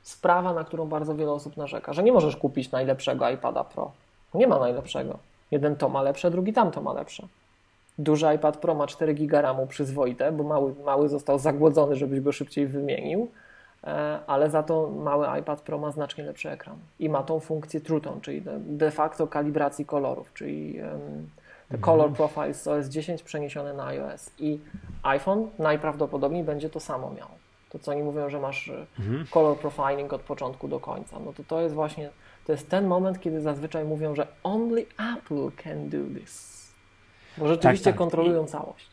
sprawa, 0.09 0.55
na 0.55 0.65
którą 0.65 0.87
bardzo 0.87 1.15
wiele 1.15 1.33
osób 1.33 1.57
narzeka, 1.57 1.93
że 1.93 2.03
nie 2.03 2.13
możesz 2.13 2.37
kupić 2.37 2.71
najlepszego 2.71 3.31
iPada 3.31 3.65
Pro. 3.65 3.91
Nie 4.35 4.47
ma 4.47 4.59
najlepszego. 4.59 5.19
Jeden 5.51 5.77
to 5.77 5.89
ma 5.89 6.03
lepsze, 6.03 6.31
drugi 6.31 6.53
tamto 6.53 6.83
ma 6.83 6.93
lepsze. 6.93 7.27
Duży 7.99 8.35
iPad 8.35 8.57
Pro 8.57 8.75
ma 8.75 8.87
4 8.87 9.15
GB 9.15 9.43
RAMu 9.43 9.67
przyzwoite, 9.67 10.33
bo 10.33 10.45
mały, 10.45 10.75
mały 10.85 11.09
został 11.09 11.39
zagłodzony, 11.39 11.97
żebyś 11.97 12.21
go 12.21 12.33
szybciej 12.33 12.67
wymienił, 12.67 13.29
e, 13.85 14.19
ale 14.27 14.51
za 14.51 14.63
to 14.63 14.91
mały 14.91 15.41
iPad 15.41 15.61
Pro 15.61 15.79
ma 15.79 15.91
znacznie 15.91 16.25
lepszy 16.25 16.51
ekran 16.51 16.77
i 16.99 17.09
ma 17.09 17.23
tą 17.23 17.41
funkcję 17.41 17.81
True 17.81 18.01
Tone, 18.01 18.21
czyli 18.21 18.43
de 18.59 18.91
facto 18.91 19.27
kalibracji 19.27 19.87
kolorów, 19.87 20.33
czyli 20.35 20.75
te 21.69 21.75
mhm. 21.75 21.81
Color 21.81 22.13
Profiles 22.13 22.67
OS 22.67 22.87
10 22.87 23.23
przeniesione 23.23 23.73
na 23.75 23.87
iOS 23.87 24.31
i 24.39 24.61
iPhone 25.03 25.47
najprawdopodobniej 25.59 26.45
będzie 26.45 26.71
to 26.71 26.81
samo 26.81 27.11
miał 27.11 27.29
to 27.71 27.79
co 27.79 27.91
oni 27.91 28.03
mówią, 28.03 28.31
że 28.31 28.41
masz 28.41 28.69
e, 28.69 28.87
mhm. 28.99 29.27
color 29.27 29.59
profiling 29.59 30.13
od 30.13 30.21
początku 30.21 30.69
do 30.69 30.81
końca, 30.81 31.19
no 31.25 31.33
to 31.33 31.45
to 31.45 31.61
jest 31.61 31.75
właśnie, 31.75 32.11
to 32.47 32.53
jest 32.53 32.71
ten 32.71 32.87
moment, 32.87 33.21
kiedy 33.21 33.41
zazwyczaj 33.41 33.85
mówią, 33.85 34.15
że 34.15 34.27
only 34.43 34.87
Apple 35.17 35.63
can 35.63 35.89
do 35.89 35.99
this. 36.21 36.59
Bo 37.39 37.49
rzeczywiście 37.49 37.85
tak, 37.85 37.95
tak. 37.95 37.99
kontrolują 37.99 38.45
I, 38.45 38.47
całość. 38.47 38.91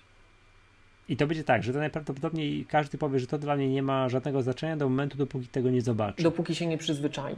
I 1.09 1.17
to 1.17 1.27
będzie 1.27 1.43
tak, 1.43 1.63
że 1.63 1.73
to 1.73 1.79
najprawdopodobniej 1.79 2.65
każdy 2.65 2.97
powie, 2.97 3.19
że 3.19 3.27
to 3.27 3.37
dla 3.37 3.55
mnie 3.55 3.69
nie 3.69 3.83
ma 3.83 4.09
żadnego 4.09 4.41
znaczenia 4.41 4.77
do 4.77 4.89
momentu, 4.89 5.17
dopóki 5.17 5.47
tego 5.47 5.69
nie 5.69 5.81
zobaczy. 5.81 6.23
Dopóki 6.23 6.55
się 6.55 6.67
nie 6.67 6.77
przyzwyczai. 6.77 7.35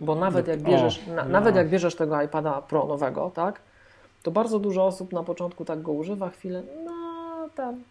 Bo 0.00 0.14
nawet 0.14 0.48
jak 0.48 0.62
bierzesz, 0.62 1.00
o, 1.08 1.12
na, 1.14 1.24
no. 1.24 1.30
nawet 1.30 1.56
jak 1.56 1.68
bierzesz 1.68 1.94
tego 1.94 2.22
iPada 2.22 2.62
Pro 2.62 2.86
nowego, 2.86 3.30
tak, 3.34 3.60
to 4.22 4.30
bardzo 4.30 4.58
dużo 4.58 4.86
osób 4.86 5.12
na 5.12 5.22
początku 5.22 5.64
tak 5.64 5.82
go 5.82 5.92
używa, 5.92 6.30
chwilę, 6.30 6.62
no 6.84 6.99
tam, 7.60 7.82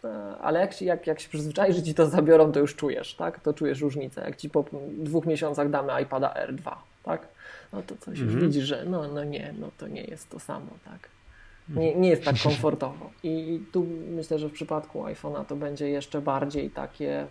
ale 0.41 0.59
jak, 0.59 0.82
jak, 0.82 1.07
jak 1.07 1.20
się 1.20 1.30
przyzwyczaisz, 1.30 1.76
że 1.76 1.84
ci 1.84 1.93
to 1.93 2.09
zabiorą, 2.09 2.51
to 2.51 2.59
już 2.59 2.76
czujesz, 2.76 3.15
tak? 3.15 3.39
To 3.39 3.53
czujesz 3.53 3.82
różnicę. 3.82 4.22
Jak 4.22 4.36
ci 4.36 4.49
po 4.49 4.65
dwóch 4.97 5.26
miesiącach 5.26 5.70
damy 5.70 6.01
iPada 6.01 6.34
R2, 6.47 6.76
tak? 7.03 7.28
No 7.74 7.82
to 7.82 7.95
coś 7.95 8.20
już 8.20 8.34
mhm. 8.34 8.47
widzisz, 8.47 8.65
że 8.65 8.86
no, 8.86 9.07
no 9.07 9.24
nie, 9.24 9.53
no 9.59 9.72
to 9.78 9.88
nie 9.88 10.03
jest 10.03 10.30
to 10.30 10.39
samo, 10.39 10.72
tak? 10.86 11.09
Nie, 11.70 11.95
nie 11.95 12.09
jest 12.09 12.24
tak 12.24 12.36
komfortowo. 12.43 13.09
I, 13.24 13.30
I 13.30 13.59
tu 13.72 13.86
myślę, 14.09 14.39
że 14.39 14.49
w 14.49 14.53
przypadku 14.53 15.03
iPhone'a 15.03 15.45
to 15.45 15.55
będzie 15.55 15.89
jeszcze 15.89 16.22
bardziej 16.22 16.70
takie 16.70 17.28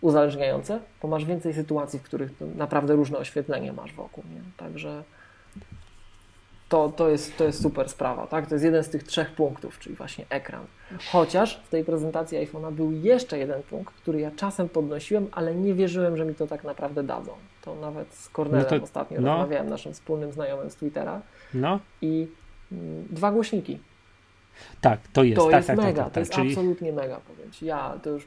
uzależniające, 0.00 0.80
bo 1.02 1.08
masz 1.08 1.24
więcej 1.24 1.54
sytuacji, 1.54 1.98
w 1.98 2.02
których 2.02 2.30
naprawdę 2.56 2.94
różne 2.94 3.18
oświetlenie 3.18 3.72
masz 3.72 3.92
wokół, 3.92 4.24
nie? 4.34 4.40
Także 4.56 5.04
to, 6.68 6.92
to, 6.96 7.08
jest, 7.08 7.36
to 7.36 7.44
jest 7.44 7.62
super 7.62 7.88
sprawa, 7.88 8.26
tak? 8.26 8.46
To 8.46 8.54
jest 8.54 8.64
jeden 8.64 8.84
z 8.84 8.88
tych 8.88 9.02
trzech 9.02 9.32
punktów, 9.32 9.78
czyli 9.78 9.96
właśnie 9.96 10.24
ekran. 10.30 10.64
Chociaż 11.12 11.60
w 11.64 11.68
tej 11.68 11.84
prezentacji 11.84 12.38
iPhone'a 12.38 12.72
był 12.72 12.92
jeszcze 12.92 13.38
jeden 13.38 13.62
punkt, 13.62 13.94
który 13.94 14.20
ja 14.20 14.30
czasem 14.30 14.68
podnosiłem, 14.68 15.26
ale 15.32 15.54
nie 15.54 15.74
wierzyłem, 15.74 16.16
że 16.16 16.24
mi 16.24 16.34
to 16.34 16.46
tak 16.46 16.64
naprawdę 16.64 17.02
dadzą. 17.02 17.32
To 17.62 17.74
nawet 17.74 18.14
z 18.14 18.28
Cornelem 18.28 18.66
no 18.70 18.78
to, 18.78 18.84
ostatnio 18.84 19.20
no. 19.20 19.32
rozmawiałem, 19.32 19.70
naszym 19.70 19.92
wspólnym 19.92 20.32
znajomym 20.32 20.70
z 20.70 20.76
Twittera. 20.76 21.22
No. 21.54 21.80
I 22.02 22.28
mm, 22.72 23.06
dwa 23.10 23.32
głośniki. 23.32 23.78
Tak, 24.80 25.00
to 25.12 25.24
jest. 25.24 25.36
To 25.36 25.44
tak, 25.44 25.54
jest 25.54 25.66
tak, 25.66 25.76
mega, 25.76 25.92
tak, 25.92 26.04
tak, 26.04 26.14
to 26.14 26.20
jest 26.20 26.32
czyli... 26.32 26.48
absolutnie 26.48 26.92
mega, 26.92 27.20
powiem 27.20 27.52
Ci. 27.52 27.66
Ja, 27.66 27.98
to 28.02 28.10
już 28.10 28.24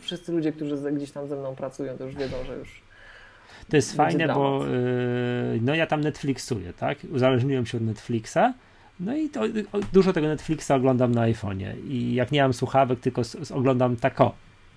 wszyscy 0.00 0.32
ludzie, 0.32 0.52
którzy 0.52 0.92
gdzieś 0.92 1.12
tam 1.12 1.28
ze 1.28 1.36
mną 1.36 1.54
pracują, 1.54 1.98
to 1.98 2.04
już 2.04 2.14
wiedzą, 2.14 2.36
że 2.46 2.56
już 2.56 2.83
to 3.68 3.76
jest 3.76 3.96
fajne, 3.96 4.28
bo 4.28 4.66
yy, 4.66 5.60
no 5.62 5.74
ja 5.74 5.86
tam 5.86 6.00
Netflixuję, 6.00 6.72
tak? 6.72 6.98
Uzależniłem 7.12 7.66
się 7.66 7.78
od 7.78 7.84
Netflixa. 7.84 8.38
No 9.00 9.16
i 9.16 9.28
to, 9.28 9.42
dużo 9.92 10.12
tego 10.12 10.26
Netflixa 10.26 10.70
oglądam 10.70 11.14
na 11.14 11.20
iPhone'ie. 11.20 11.86
I 11.88 12.14
jak 12.14 12.32
nie 12.32 12.42
mam 12.42 12.52
słuchawek, 12.52 13.00
tylko 13.00 13.22
oglądam 13.54 13.96
tako, 13.96 14.34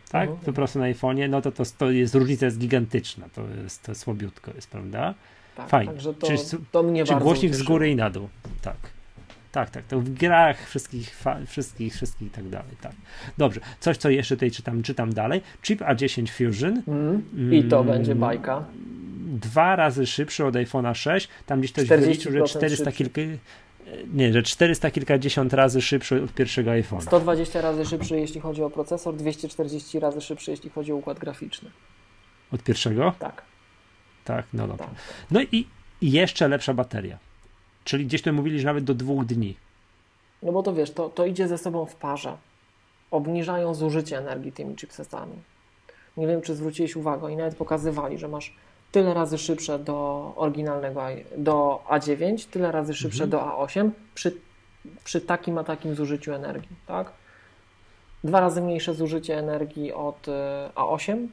tak? 0.10 0.30
Uh-huh. 0.30 0.46
Po 0.46 0.54
prostu 0.54 0.80
na 0.80 0.86
iPhone'ie, 0.86 1.30
no 1.30 1.42
to, 1.42 1.52
to, 1.52 1.64
to 1.78 1.92
jest 1.92 2.16
różnica 2.16 2.46
jest 2.46 2.58
gigantyczna. 2.58 3.26
To 3.36 3.42
jest 3.64 3.84
to 3.84 3.96
słabiutko 3.96 4.52
jest, 4.56 4.70
prawda? 4.70 5.14
Tak, 5.56 5.70
Fajnie. 5.70 5.94
Także 5.94 6.14
to, 6.14 6.28
czy, 6.28 6.36
to 6.72 6.84
mnie 6.84 7.06
czy 7.06 7.16
głośnik 7.16 7.56
z 7.56 7.64
góry 7.64 7.90
i 7.90 7.96
na 7.96 8.10
dół. 8.10 8.30
Tak. 8.62 8.78
Tak, 9.58 9.70
tak, 9.70 9.86
to 9.86 10.00
w 10.00 10.10
grach 10.10 10.68
wszystkich, 10.70 11.24
wszystkich, 11.48 11.94
wszystkich 11.94 12.28
i 12.28 12.30
tak 12.30 12.50
dalej, 12.50 12.76
tak. 12.82 12.92
Dobrze, 13.38 13.62
coś 13.80 13.98
co 13.98 14.10
jeszcze 14.10 14.36
tutaj 14.36 14.52
czytam, 14.52 14.84
czytam 14.84 15.14
dalej. 15.14 15.42
Chip 15.62 15.82
A10 15.82 16.30
Fusion. 16.30 16.84
Mm. 16.88 17.54
I 17.54 17.64
to 17.64 17.80
mm, 17.80 17.94
będzie 17.94 18.16
bajka. 18.16 18.66
Dwa 19.28 19.76
razy 19.76 20.06
szybszy 20.06 20.46
od 20.46 20.56
iPhone'a 20.56 20.96
6, 20.96 21.30
tam 21.46 21.60
gdzieś 21.60 21.72
ktoś 21.72 21.88
wyliczył, 21.88 22.32
że 22.32 22.44
400 22.44 22.92
kilka, 22.92 23.22
nie, 24.14 24.34
że 24.34 24.44
400 24.44 24.92
kilkadziesiąt 24.92 25.54
razy 25.54 25.82
szybszy 25.82 26.24
od 26.24 26.34
pierwszego 26.34 26.72
iPhone'a. 26.72 27.02
120 27.02 27.62
razy 27.62 27.86
szybszy, 27.86 28.20
jeśli 28.20 28.42
chodzi 28.42 28.64
o 28.64 28.70
procesor, 28.70 29.16
240 29.16 30.00
razy 30.00 30.22
szybszy, 30.22 30.52
jeśli 30.52 30.70
chodzi 30.70 30.92
o 30.92 30.96
układ 30.96 31.20
graficzny. 31.20 31.70
Od 32.52 32.64
pierwszego? 32.64 33.14
Tak. 33.20 33.42
Tak, 34.26 34.46
no 34.54 34.68
dobra. 34.68 34.86
Tak. 34.86 34.96
No 35.32 35.42
i 35.52 35.68
jeszcze 36.02 36.48
lepsza 36.48 36.74
bateria. 36.74 37.27
Czyli 37.88 38.06
gdzieś 38.06 38.22
tu 38.22 38.34
mówili, 38.34 38.60
że 38.60 38.66
nawet 38.68 38.84
do 38.84 38.94
dwóch 38.94 39.26
dni. 39.26 39.58
No 40.44 40.52
bo 40.52 40.64
to 40.64 40.74
wiesz, 40.74 40.92
to, 40.92 41.10
to 41.10 41.26
idzie 41.26 41.48
ze 41.48 41.58
sobą 41.58 41.86
w 41.86 41.96
parze. 41.96 42.38
Obniżają 43.12 43.74
zużycie 43.74 44.18
energii 44.18 44.52
tymi 44.52 44.76
chipsetami. 44.76 45.34
Nie 46.18 46.28
wiem, 46.28 46.42
czy 46.42 46.56
zwróciłeś 46.56 46.96
uwagę 46.96 47.32
i 47.32 47.36
nawet 47.36 47.56
pokazywali, 47.56 48.18
że 48.18 48.28
masz 48.28 48.56
tyle 48.92 49.14
razy 49.14 49.38
szybsze 49.38 49.80
do 49.80 50.34
oryginalnego 50.36 51.02
do 51.38 51.84
A9, 51.90 52.48
tyle 52.52 52.72
razy 52.72 52.94
szybsze 52.94 53.24
mhm. 53.24 53.30
do 53.30 53.38
A8 53.38 53.90
przy, 54.16 54.38
przy 55.04 55.22
takim 55.22 55.58
a 55.58 55.64
takim 55.64 55.96
zużyciu 55.96 56.34
energii, 56.34 56.76
tak? 56.88 57.12
Dwa 58.24 58.40
razy 58.40 58.62
mniejsze 58.62 58.94
zużycie 58.94 59.38
energii 59.38 59.94
od 59.94 60.28
e, 60.28 60.70
A8 60.76 61.28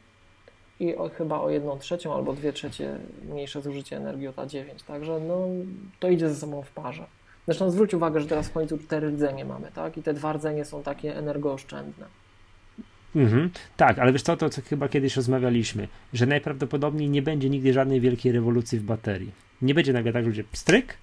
i 0.81 0.97
o, 0.97 1.09
chyba 1.09 1.41
o 1.41 1.51
jedną 1.51 1.79
trzecią 1.79 2.15
albo 2.15 2.33
dwie 2.33 2.53
trzecie 2.53 2.99
mniejsze 3.31 3.63
zużycie 3.63 3.97
energii 3.97 4.29
od 4.29 4.37
A9. 4.37 4.65
Także 4.87 5.21
no, 5.29 5.49
to 6.01 6.09
idzie 6.09 6.29
ze 6.29 6.35
sobą 6.35 6.63
w 6.63 6.71
parze. 6.71 7.05
Zresztą 7.47 7.71
zwróć 7.71 7.95
uwagę, 7.95 8.21
że 8.21 8.27
teraz 8.27 8.49
w 8.49 8.53
końcu 8.53 8.79
cztery 8.79 9.11
rdzenie 9.11 9.45
mamy, 9.45 9.71
tak? 9.75 9.97
I 9.99 10.03
te 10.03 10.15
dwa 10.15 10.33
rdzenie 10.33 10.65
są 10.65 10.83
takie 10.83 11.17
energooszczędne. 11.17 12.07
Mhm, 13.17 13.51
tak, 13.77 13.99
ale 13.99 14.13
wiesz 14.13 14.23
co, 14.23 14.37
to 14.37 14.51
co 14.51 14.63
chyba 14.63 14.89
kiedyś 14.89 15.17
rozmawialiśmy, 15.17 15.89
że 16.13 16.27
najprawdopodobniej 16.27 17.09
nie 17.09 17.23
będzie 17.23 17.51
nigdy 17.51 17.73
żadnej 17.73 18.01
wielkiej 18.01 18.33
rewolucji 18.33 18.79
w 18.79 18.83
baterii. 18.83 19.31
Nie 19.63 19.75
będzie 19.75 19.93
nagle 19.93 20.13
tak, 20.13 20.23
że 20.23 20.29
będzie 20.29 20.45
pstryk 20.45 20.95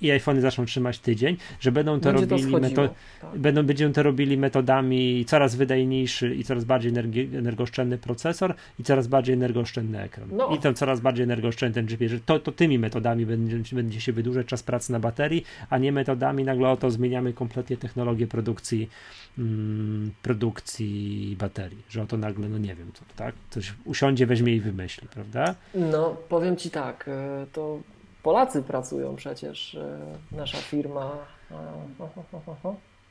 i 0.00 0.10
iPhony 0.10 0.40
zaczną 0.40 0.64
trzymać 0.66 0.98
tydzień, 0.98 1.36
że 1.60 1.72
będą 1.72 2.00
to 2.00 2.12
Będzie 2.12 2.26
to 2.26 2.36
robili 2.36 2.50
schodziło, 2.52 2.82
meto- 2.82 2.94
tak. 3.20 3.38
będą, 3.38 3.62
będziemy 3.62 3.94
to 3.94 4.02
robili 4.02 4.36
metodami 4.38 5.24
coraz 5.24 5.54
wydajniejszy 5.56 6.34
i 6.34 6.44
coraz 6.44 6.64
bardziej 6.64 6.92
energi- 6.92 7.36
energooszczędny 7.36 7.98
procesor 7.98 8.54
i 8.78 8.82
coraz 8.84 9.06
bardziej 9.06 9.34
energooszczędny 9.34 10.02
ekran. 10.02 10.28
No. 10.32 10.48
I 10.56 10.58
ten 10.58 10.74
coraz 10.74 11.00
bardziej 11.00 11.24
energooszczędny 11.24 11.74
ten 11.74 11.86
GPS, 11.86 12.10
że 12.12 12.20
to, 12.20 12.38
to 12.38 12.52
tymi 12.52 12.78
metodami 12.78 13.26
będzie, 13.26 13.76
będzie 13.76 14.00
się 14.00 14.12
wydłużać 14.12 14.46
czas 14.46 14.62
pracy 14.62 14.92
na 14.92 15.00
baterii, 15.00 15.44
a 15.70 15.78
nie 15.78 15.92
metodami 15.92 16.44
nagle 16.44 16.68
oto 16.68 16.90
zmieniamy 16.90 17.32
kompletnie 17.32 17.76
technologię 17.76 18.26
produkcji 18.26 18.88
mm, 19.38 20.10
produkcji 20.22 21.36
baterii, 21.38 21.82
że 21.88 22.02
oto 22.02 22.16
nagle, 22.16 22.48
no 22.48 22.58
nie 22.58 22.74
wiem, 22.74 22.90
co, 22.94 23.02
tak? 23.16 23.34
Coś 23.50 23.74
usiądzie, 23.84 24.26
weźmie 24.26 24.54
i 24.54 24.60
wymyśli, 24.60 25.08
prawda? 25.08 25.54
No, 25.74 26.16
powiem 26.28 26.56
Ci 26.56 26.70
tak, 26.70 27.08
e, 27.08 27.46
to 27.52 27.80
Polacy 28.26 28.62
pracują 28.62 29.16
przecież, 29.16 29.74
e, 29.74 29.98
nasza 30.32 30.58
firma 30.58 31.10
e, 31.50 31.54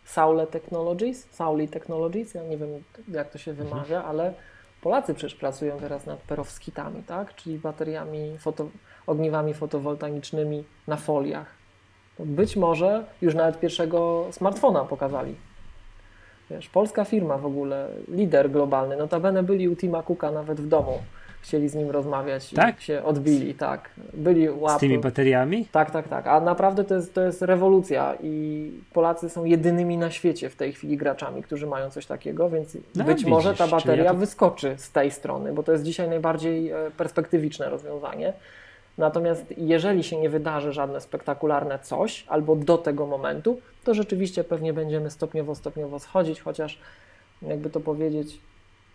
Saule 0.05 0.47
Technologies, 0.47 1.27
Sauli 1.31 1.67
Technologies, 1.67 2.33
ja 2.33 2.43
nie 2.43 2.57
wiem 2.57 2.69
jak 3.11 3.29
to 3.29 3.37
się 3.37 3.51
Mhm. 3.51 3.69
wymawia, 3.69 4.03
ale 4.03 4.33
Polacy 4.81 5.13
przecież 5.13 5.35
pracują 5.39 5.77
teraz 5.79 6.05
nad 6.05 6.19
perowskitami, 6.19 7.03
tak? 7.03 7.35
Czyli 7.35 7.59
bateriami, 7.59 8.37
foto, 8.37 8.67
ogniwami 9.07 9.53
fotowoltaicznymi 9.53 10.63
na 10.87 10.95
foliach. 10.95 11.47
Być 12.19 12.55
może 12.55 13.05
już 13.21 13.35
nawet 13.35 13.59
pierwszego 13.59 14.25
smartfona 14.31 14.85
pokazali. 14.85 15.35
Wiesz, 16.49 16.69
polska 16.69 17.05
firma 17.05 17.37
w 17.37 17.45
ogóle, 17.45 17.89
lider 18.07 18.51
globalny, 18.51 18.97
notabene 18.97 19.43
byli 19.43 19.69
u 19.69 19.75
Tima 19.75 20.03
Cooka 20.03 20.31
nawet 20.31 20.61
w 20.61 20.67
domu. 20.67 20.99
Chcieli 21.45 21.69
z 21.69 21.75
nim 21.75 21.89
rozmawiać 21.89 22.49
Tak? 22.49 22.79
i 22.79 22.83
się 22.83 23.03
odbili, 23.03 23.53
tak. 23.53 23.89
Byli 24.13 24.49
u 24.49 24.69
Z 24.69 24.77
tymi 24.77 24.99
bateriami? 24.99 25.65
Tak, 25.71 25.91
tak, 25.91 26.07
tak. 26.07 26.27
A 26.27 26.39
naprawdę 26.39 26.83
to 26.83 26.95
jest, 26.95 27.13
to 27.13 27.21
jest 27.21 27.41
rewolucja 27.41 28.15
i 28.23 28.71
Polacy 28.93 29.29
są 29.29 29.45
jedynymi 29.45 29.97
na 29.97 30.11
świecie 30.11 30.49
w 30.49 30.55
tej 30.55 30.73
chwili 30.73 30.97
graczami, 30.97 31.43
którzy 31.43 31.67
mają 31.67 31.89
coś 31.89 32.05
takiego, 32.05 32.49
więc 32.49 32.77
No, 32.95 33.03
być 33.03 33.17
widzisz, 33.17 33.29
może 33.29 33.53
ta 33.55 33.67
bateria 33.67 34.03
ja 34.03 34.11
to- 34.11 34.17
wyskoczy 34.17 34.73
z 34.77 34.91
tej 34.91 35.11
strony, 35.11 35.53
bo 35.53 35.63
to 35.63 35.71
jest 35.71 35.83
dzisiaj 35.83 36.09
najbardziej 36.09 36.71
e, 36.71 36.91
perspektywiczne 36.97 37.69
rozwiązanie. 37.69 38.33
Natomiast 38.97 39.45
jeżeli 39.57 40.03
się 40.03 40.17
nie 40.17 40.29
wydarzy 40.29 40.73
żadne 40.73 41.01
spektakularne 41.01 41.79
coś, 41.79 42.25
albo 42.27 42.55
do 42.55 42.77
tego 42.77 43.05
momentu, 43.05 43.59
to 43.83 43.93
rzeczywiście 43.93 44.43
pewnie 44.43 44.73
będziemy 44.73 45.11
stopniowo, 45.11 45.55
stopniowo 45.55 45.99
schodzić, 45.99 46.41
chociaż 46.41 46.79
jakby 47.41 47.69
to 47.69 47.79
powiedzieć, 47.79 48.39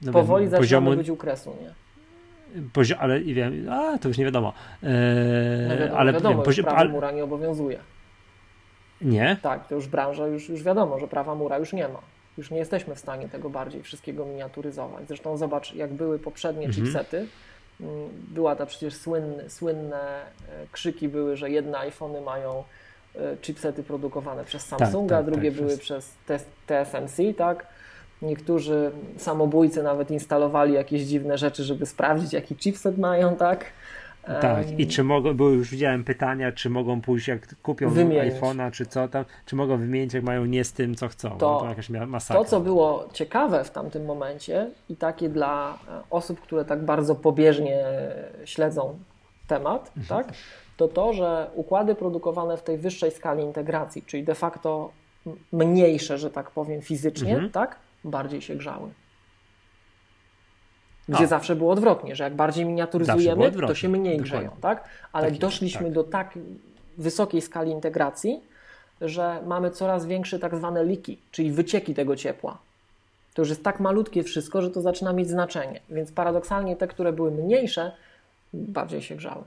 No 0.03 0.13
powoli 0.13 0.45
zaczynamy 0.45 0.63
poziomu, 0.63 0.97
być 0.97 1.09
u 1.09 1.17
kresu, 1.17 1.51
nie? 1.63 1.90
Pozio, 2.73 2.97
ale 2.99 3.21
i 3.21 3.35
wiem, 3.35 3.67
a 3.71 3.99
to 3.99 4.09
już 4.09 4.19
nie 4.19 4.25
wiadomo. 4.25 4.53
Eee, 4.83 4.91
No 5.69 5.77
wiadomo, 5.77 5.99
ale 5.99 6.13
wiadomo 6.13 6.43
pozio, 6.43 6.63
prawo 6.63 6.79
ale, 6.79 6.91
mura 6.91 7.11
nie 7.11 7.25
obowiązuje. 7.25 7.79
nie? 9.01 9.37
Tak, 9.43 9.67
to 9.69 9.75
już 9.75 9.87
branża, 9.89 10.27
już, 10.27 10.49
już 10.49 10.63
wiadomo, 10.63 10.99
że 10.99 11.09
prawa 11.09 11.35
mura 11.35 11.59
już 11.59 11.73
nie 11.73 11.89
ma. 11.89 12.01
Już 12.39 12.51
nie 12.51 12.59
jesteśmy 12.59 12.95
w 12.95 12.99
stanie 12.99 13.29
tego 13.29 13.51
bardziej 13.51 13.83
wszystkiego 13.83 14.27
miniaturyzować. 14.27 15.09
Zresztą 15.09 15.37
zobacz, 15.37 15.75
jak 15.75 15.93
były 15.93 16.19
poprzednie 16.19 16.67
Mhm. 16.67 16.85
chipsety, 16.87 17.27
mm, 17.81 17.93
była 18.29 18.57
ta 18.57 18.67
przecież 18.67 18.95
słynne, 18.95 19.51
słynne 19.51 20.01
e, 20.01 20.67
krzyki 20.73 21.09
były, 21.09 21.37
że 21.37 21.51
jedne 21.51 21.79
iPhony 21.79 22.21
mają 22.21 22.65
e, 23.17 23.37
chipsety 23.37 23.83
produkowane 23.83 24.45
przez 24.45 24.63
Samsunga, 24.67 25.17
tak, 25.17 25.27
drugie 25.27 25.51
tak, 25.51 25.61
były 25.61 25.79
przez- 25.79 26.09
przez 26.09 26.15
TS 26.27 26.47
TSMC, 26.67 27.35
tak? 27.35 27.67
Niektórzy 28.23 28.91
samobójcy 29.17 29.83
nawet 29.83 30.11
instalowali 30.11 30.73
jakieś 30.75 31.03
dziwne 31.03 31.39
rzeczy, 31.39 31.65
żeby 31.65 31.87
sprawdzić, 31.87 32.33
jaki 32.33 32.57
chipset 32.57 32.99
mają, 32.99 33.37
tak? 33.37 33.65
Tak, 34.41 34.79
i 34.81 34.87
czy 34.87 35.05
mogą, 35.05 35.37
bo 35.37 35.49
już 35.49 35.71
widziałem 35.71 36.05
pytania, 36.05 36.53
czy 36.53 36.71
mogą 36.71 37.01
pójść, 37.01 37.29
jak 37.29 37.55
kupią 37.63 37.91
iPhone'a, 37.95 38.71
czy 38.71 38.87
co 38.87 39.09
tam, 39.09 39.25
czy 39.47 39.57
mogą 39.57 39.77
wymienić, 39.79 40.15
jak 40.15 40.25
mają 40.25 40.45
nie 40.45 40.65
z 40.65 40.73
tym, 40.73 40.95
co 40.95 41.09
chcą. 41.09 41.29
To- 41.31 41.37
To, 41.37 41.61
to 41.61 41.69
jakaś 41.69 41.89
masakra. 41.91 42.43
To, 42.45 42.51
co 42.51 42.61
było 42.61 43.09
ciekawe 43.13 43.65
w 43.65 43.71
tamtym 43.71 44.05
momencie 44.05 44.71
i 44.89 44.97
takie 44.97 45.29
dla 45.29 45.79
e, 45.89 46.01
osób, 46.11 46.41
które 46.41 46.65
tak 46.65 46.85
bardzo 46.85 47.15
pobieżnie 47.15 47.85
śledzą 48.45 48.99
temat, 49.47 49.93
Mhm. 49.97 50.25
tak, 50.25 50.35
to 50.77 50.89
to, 50.89 51.13
że 51.13 51.51
układy 51.55 51.95
produkowane 51.95 52.57
w 52.57 52.63
tej 52.63 52.79
wyższej 52.79 53.11
skali 53.11 53.43
integracji, 53.43 54.03
czyli 54.07 54.25
de 54.25 54.35
facto 54.35 54.91
mniejsze, 55.53 56.19
że 56.19 56.31
tak 56.31 56.51
powiem, 56.51 56.83
fizycznie, 56.83 57.33
Mhm. 57.33 57.51
tak, 57.51 57.77
bardziej 58.05 58.41
się 58.43 58.57
grzały. 58.57 58.91
Gdzie 61.09 61.25
A. 61.25 61.27
zawsze 61.27 61.57
było 61.57 61.73
odwrotnie, 61.73 62.17
że 62.17 62.25
jak 62.25 62.35
bardziej 62.35 62.65
miniaturyzujemy, 62.65 63.53
to 63.53 63.75
się 63.75 63.89
mniej 63.89 64.03
dokładnie. 64.17 64.23
grzeją, 64.23 64.51
tak? 64.61 64.85
Ale 65.13 65.31
Tak 65.31 65.39
doszliśmy 65.39 65.85
tak. 65.85 65.93
do 65.93 66.05
tak 66.05 66.39
wysokiej 66.99 67.41
skali 67.43 67.71
integracji, 67.71 68.43
że 69.01 69.43
mamy 69.47 69.71
coraz 69.71 70.07
większe 70.07 70.39
tak 70.39 70.57
zwane 70.57 70.85
liki, 70.85 71.19
czyli 71.31 71.53
wycieki 71.53 71.95
tego 71.95 72.17
ciepła. 72.17 72.59
To 73.35 73.43
już 73.43 73.49
jest 73.49 73.65
tak 73.65 73.81
malutkie 73.81 74.23
wszystko, 74.23 74.63
że 74.63 74.71
to 74.71 74.81
zaczyna 74.81 75.13
mieć 75.13 75.29
znaczenie. 75.29 75.81
Więc 75.91 76.13
paradoksalnie 76.13 76.77
te, 76.77 76.89
które 76.89 77.13
były 77.13 77.31
mniejsze, 77.31 77.93
bardziej 78.53 79.03
się 79.03 79.17
grzały. 79.17 79.45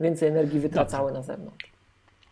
Więcej 0.00 0.28
energii 0.28 0.60
wytracały 0.60 1.12
na 1.12 1.22
zewnątrz. 1.22 1.73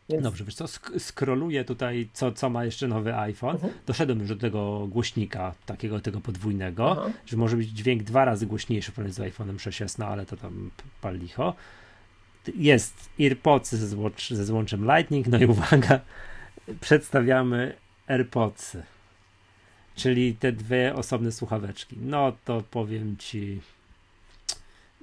Więc 0.08 0.22
Dobrze, 0.22 0.44
wiesz 0.44 0.54
co, 0.54 0.64
sk- 0.64 0.98
skroluję 0.98 1.64
tutaj, 1.64 2.08
co, 2.12 2.32
co 2.32 2.50
ma 2.50 2.64
jeszcze 2.64 2.88
nowy 2.88 3.16
iPhone. 3.16 3.54
Mhm. 3.54 3.72
Doszedłem 3.86 4.18
już 4.18 4.28
do 4.28 4.36
tego 4.36 4.86
głośnika, 4.86 5.54
takiego 5.66 6.00
tego 6.00 6.20
podwójnego, 6.20 7.06
że 7.26 7.36
może 7.36 7.56
być 7.56 7.68
dźwięk 7.68 8.02
dwa 8.02 8.24
razy 8.24 8.46
głośniejszy 8.46 8.92
porównaniu 8.92 9.30
z 9.30 9.34
iPhone'em 9.34 9.56
6S, 9.56 9.98
no 9.98 10.06
ale 10.06 10.26
to 10.26 10.36
tam 10.36 10.70
pal 11.00 11.18
licho. 11.18 11.54
Jest 12.54 13.10
AirPods 13.20 13.72
ze, 13.72 13.96
ze 14.36 14.44
złączem 14.44 14.84
Lightning, 14.84 15.26
no 15.26 15.38
i 15.38 15.46
uwaga, 15.46 16.00
przedstawiamy 16.80 17.74
AirPodsy, 18.06 18.82
czyli 19.94 20.34
te 20.34 20.52
dwie 20.52 20.94
osobne 20.94 21.32
słuchaweczki. 21.32 21.96
No 22.00 22.32
to 22.44 22.62
powiem 22.70 23.16
Ci, 23.16 23.60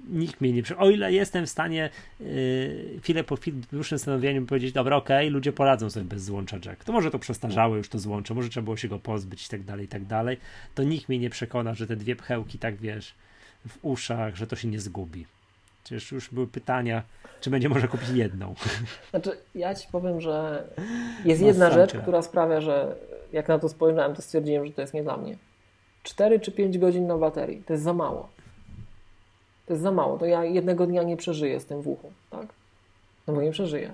nikt 0.09 0.41
mnie 0.41 0.51
nie 0.51 0.63
przy... 0.63 0.77
O 0.77 0.89
ile 0.89 1.13
jestem 1.13 1.45
w 1.45 1.49
stanie 1.49 1.89
yy, 2.19 2.99
chwilę 3.03 3.23
po 3.23 3.35
chwili, 3.35 3.61
dłuższym 3.71 3.97
zastanowieniu 3.97 4.45
powiedzieć, 4.45 4.71
dobra, 4.71 4.95
okej, 4.95 5.29
ludzie 5.29 5.53
poradzą 5.53 5.89
sobie 5.89 6.05
bez 6.05 6.23
złącza 6.23 6.57
jack. 6.65 6.83
To 6.83 6.91
może 6.91 7.11
to 7.11 7.19
przestarzałe 7.19 7.77
już 7.77 7.89
to 7.89 7.99
złącze, 7.99 8.33
może 8.33 8.49
trzeba 8.49 8.63
było 8.63 8.77
się 8.77 8.87
go 8.87 8.99
pozbyć 8.99 9.45
i 9.45 9.49
tak 9.49 9.63
dalej, 9.63 9.85
i 9.85 9.87
tak 9.87 10.05
dalej. 10.05 10.37
To 10.75 10.83
nikt 10.83 11.09
mnie 11.09 11.19
nie 11.19 11.29
przekona, 11.29 11.73
że 11.73 11.87
te 11.87 11.95
dwie 11.95 12.15
pchełki, 12.15 12.59
tak 12.59 12.75
wiesz, 12.75 13.13
w 13.67 13.77
uszach, 13.81 14.35
że 14.35 14.47
to 14.47 14.55
się 14.55 14.67
nie 14.67 14.79
zgubi. 14.79 15.25
Przecież 15.83 16.11
już 16.11 16.29
były 16.29 16.47
pytania, 16.47 17.03
czy 17.41 17.49
będzie 17.49 17.69
można 17.69 17.87
kupić 17.87 18.09
jedną. 18.09 18.55
Znaczy, 19.09 19.31
ja 19.55 19.75
ci 19.75 19.87
powiem, 19.91 20.21
że 20.21 20.63
jest 21.25 21.41
jedna 21.41 21.71
rzecz, 21.71 21.93
która 21.93 22.21
sprawia, 22.21 22.61
że 22.61 22.95
jak 23.33 23.47
na 23.47 23.59
to 23.59 23.69
spojrzałem, 23.69 24.15
to 24.15 24.21
stwierdziłem, 24.21 24.65
że 24.65 24.71
to 24.71 24.81
jest 24.81 24.93
nie 24.93 25.03
dla 25.03 25.17
mnie. 25.17 25.37
4 26.03 26.39
czy 26.39 26.51
5 26.51 26.77
godzin 26.77 27.07
na 27.07 27.17
baterii 27.17 27.63
to 27.65 27.73
jest 27.73 27.83
za 27.83 27.93
mało. 27.93 28.29
To 29.69 29.73
jest 29.73 29.83
za 29.83 29.91
mało. 29.91 30.17
To 30.17 30.25
ja 30.25 30.43
jednego 30.45 30.85
dnia 30.87 31.03
nie 31.03 31.17
przeżyję 31.17 31.59
z 31.59 31.65
tym 31.65 31.81
w 31.81 31.87
uchu, 31.87 32.11
tak? 32.29 32.47
No 33.27 33.33
bo 33.33 33.41
nie 33.41 33.51
przeżyję. 33.51 33.93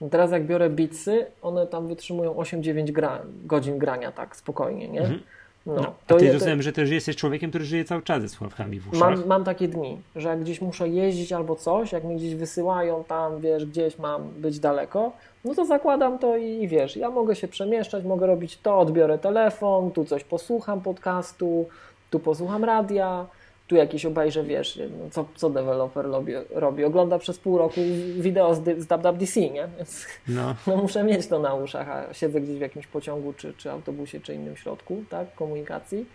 No 0.00 0.08
teraz 0.08 0.30
jak 0.30 0.46
biorę 0.46 0.70
Beatsy, 0.70 1.26
one 1.42 1.66
tam 1.66 1.88
wytrzymują 1.88 2.32
8-9 2.34 2.92
gra 2.92 3.18
godzin 3.44 3.78
grania 3.78 4.12
tak 4.12 4.36
spokojnie, 4.36 4.88
nie? 4.88 5.00
Mhm. 5.00 5.20
No, 5.66 5.74
No, 5.74 5.94
a 6.08 6.14
ty 6.14 6.24
je- 6.24 6.30
to- 6.30 6.34
rozumiem, 6.34 6.62
że 6.62 6.72
też 6.72 6.90
jesteś 6.90 7.16
człowiekiem, 7.16 7.50
który 7.50 7.64
żyje 7.64 7.84
cały 7.84 8.02
czas 8.02 8.22
ze 8.22 8.28
słuchawkami 8.28 8.80
w 8.80 8.92
uszach. 8.92 9.10
Mam, 9.18 9.26
mam 9.26 9.44
takie 9.44 9.68
dni, 9.68 9.98
że 10.16 10.28
jak 10.28 10.40
gdzieś 10.40 10.60
muszę 10.60 10.88
jeździć 10.88 11.32
albo 11.32 11.56
coś, 11.56 11.92
jak 11.92 12.04
mnie 12.04 12.16
gdzieś 12.16 12.34
wysyłają 12.34 13.04
tam, 13.04 13.40
wiesz, 13.40 13.66
gdzieś 13.66 13.98
mam 13.98 14.22
być 14.28 14.58
daleko, 14.58 15.12
no 15.44 15.54
to 15.54 15.64
zakładam 15.64 16.18
to 16.18 16.36
i 16.36 16.68
wiesz, 16.68 16.96
ja 16.96 17.10
mogę 17.10 17.36
się 17.36 17.48
przemieszczać, 17.48 18.04
mogę 18.04 18.26
robić 18.26 18.58
to, 18.58 18.78
odbiorę 18.78 19.18
telefon, 19.18 19.90
tu 19.90 20.04
coś 20.04 20.24
posłucham 20.24 20.80
podcastu, 20.80 21.68
tu 22.10 22.18
posłucham 22.20 22.64
radia, 22.64 23.26
tu 23.66 23.76
jakieś 23.76 24.06
obejrzę, 24.06 24.44
wiesz, 24.44 24.80
co, 25.10 25.28
co 25.34 25.50
deweloper 25.50 26.04
robi, 26.04 26.32
robi. 26.50 26.84
Ogląda 26.84 27.18
przez 27.18 27.38
pół 27.38 27.58
roku 27.58 27.80
wideo 28.18 28.54
z, 28.54 28.58
z 28.64 28.86
WWDC, 28.86 29.40
nie? 29.40 29.68
Więc 29.76 30.06
No, 30.28 30.54
no 30.66 30.76
muszę 30.76 31.04
mieć 31.04 31.26
to 31.26 31.38
na 31.38 31.54
uszach, 31.54 31.88
a 31.88 32.14
siedzę 32.14 32.40
gdzieś 32.40 32.56
w 32.56 32.60
jakimś 32.60 32.86
pociągu, 32.86 33.32
czy, 33.32 33.54
czy 33.54 33.70
autobusie, 33.70 34.20
czy 34.20 34.34
innym 34.34 34.56
środku, 34.56 35.04
tak, 35.10 35.34
komunikacji 35.34 36.06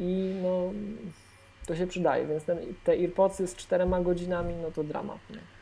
i 0.00 0.34
no 0.42 0.72
to 1.66 1.76
się 1.76 1.86
przydaje, 1.86 2.26
więc 2.26 2.44
ten, 2.44 2.58
te 2.84 2.92
AirPodsy 2.92 3.46
z 3.46 3.56
czterema 3.56 4.00
godzinami, 4.00 4.54
no 4.62 4.70
to 4.70 4.84
dramat. 4.84 5.18
Nie? 5.30 5.57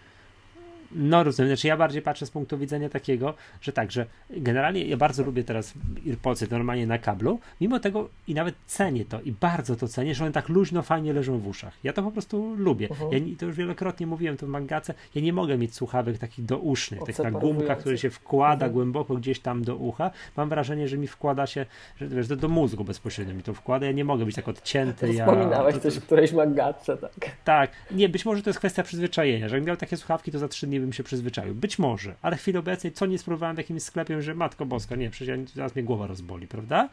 No 0.92 1.24
rozumiem, 1.24 1.48
znaczy 1.48 1.68
ja 1.68 1.76
bardziej 1.76 2.02
patrzę 2.02 2.26
z 2.26 2.30
punktu 2.30 2.58
widzenia 2.58 2.88
takiego, 2.88 3.34
że 3.60 3.72
tak, 3.72 3.92
że 3.92 4.06
generalnie 4.30 4.84
ja 4.84 4.96
bardzo 4.96 5.22
lubię 5.24 5.44
teraz 5.44 5.74
AirPodsy 6.06 6.46
normalnie 6.50 6.86
na 6.86 6.98
kablu, 6.98 7.40
mimo 7.60 7.80
tego 7.80 8.08
i 8.28 8.34
nawet 8.34 8.54
cenię 8.66 9.04
to 9.04 9.20
i 9.20 9.32
bardzo 9.32 9.76
to 9.76 9.88
cenię, 9.88 10.14
że 10.14 10.24
one 10.24 10.32
tak 10.32 10.48
luźno, 10.48 10.82
fajnie 10.82 11.12
leżą 11.12 11.38
w 11.38 11.48
uszach. 11.48 11.74
Ja 11.84 11.92
to 11.92 12.02
po 12.02 12.10
prostu 12.10 12.54
lubię. 12.58 12.88
Mhm. 12.90 13.12
Ja 13.12 13.18
nie, 13.18 13.36
to 13.36 13.46
już 13.46 13.56
wielokrotnie 13.56 14.06
mówiłem 14.06 14.36
to 14.36 14.46
w 14.46 14.48
Mangace, 14.48 14.94
ja 15.14 15.22
nie 15.22 15.32
mogę 15.32 15.58
mieć 15.58 15.74
słuchawek 15.74 16.18
takich 16.18 16.44
dousznych, 16.44 17.00
na 17.00 17.04
Odseparowujących. 17.06 17.58
gumkach, 17.58 17.78
które 17.78 17.98
się 17.98 18.10
wkłada 18.10 18.54
Mhm. 18.54 18.72
głęboko 18.72 19.14
gdzieś 19.14 19.40
tam 19.40 19.64
do 19.64 19.76
ucha. 19.76 20.10
Mam 20.36 20.48
wrażenie, 20.48 20.88
że 20.88 20.98
mi 20.98 21.06
wkłada 21.06 21.46
się, 21.46 21.66
że 22.00 22.08
wiesz, 22.08 22.28
do, 22.28 22.36
do 22.36 22.48
mózgu 22.48 22.84
bezpośrednio 22.84 23.34
mi 23.34 23.42
to 23.42 23.54
wkłada, 23.54 23.86
ja 23.86 23.92
nie 23.92 24.04
mogę 24.04 24.24
być 24.24 24.34
tak 24.36 24.48
odcięty. 24.48 25.12
Ja, 25.12 25.26
Wspominałeś 25.26 25.74
to- 25.74 25.80
coś 25.80 25.94
w 25.94 26.02
którejś 26.02 26.32
magatce, 26.32 26.96
tak. 26.96 27.12
tak, 27.44 27.70
nie, 27.90 28.08
być 28.08 28.24
może 28.24 28.42
to 28.42 28.50
jest 28.50 28.58
kwestia 28.58 28.82
przyzwyczajenia, 28.82 29.48
że 29.48 29.56
jak 29.56 29.66
miał 29.66 29.76
takie 29.76 29.96
słuchawki, 29.96 30.32
to 30.32 30.38
za 30.38 30.48
trzy 30.48 30.66
dni 30.66 30.75
tygodni 30.76 30.80
bym 30.80 30.92
się 30.92 31.02
przyzwyczaił. 31.02 31.54
Być 31.54 31.78
może, 31.78 32.14
ale 32.22 32.36
w 32.36 32.40
chwili 32.40 32.58
obecnej 32.58 32.92
co 32.92 33.06
nie 33.06 33.18
spróbowałem 33.18 33.56
w 33.56 33.58
jakimś 33.58 33.82
sklepie, 33.82 34.22
że 34.22 34.34
matko 34.34 34.66
boska, 34.66 34.96
nie, 34.96 35.10
przecież 35.10 35.38
ja, 35.38 35.44
zaraz 35.54 35.74
mnie 35.74 35.84
głowa 35.84 36.06
rozboli, 36.06 36.46
prawda? 36.46 36.88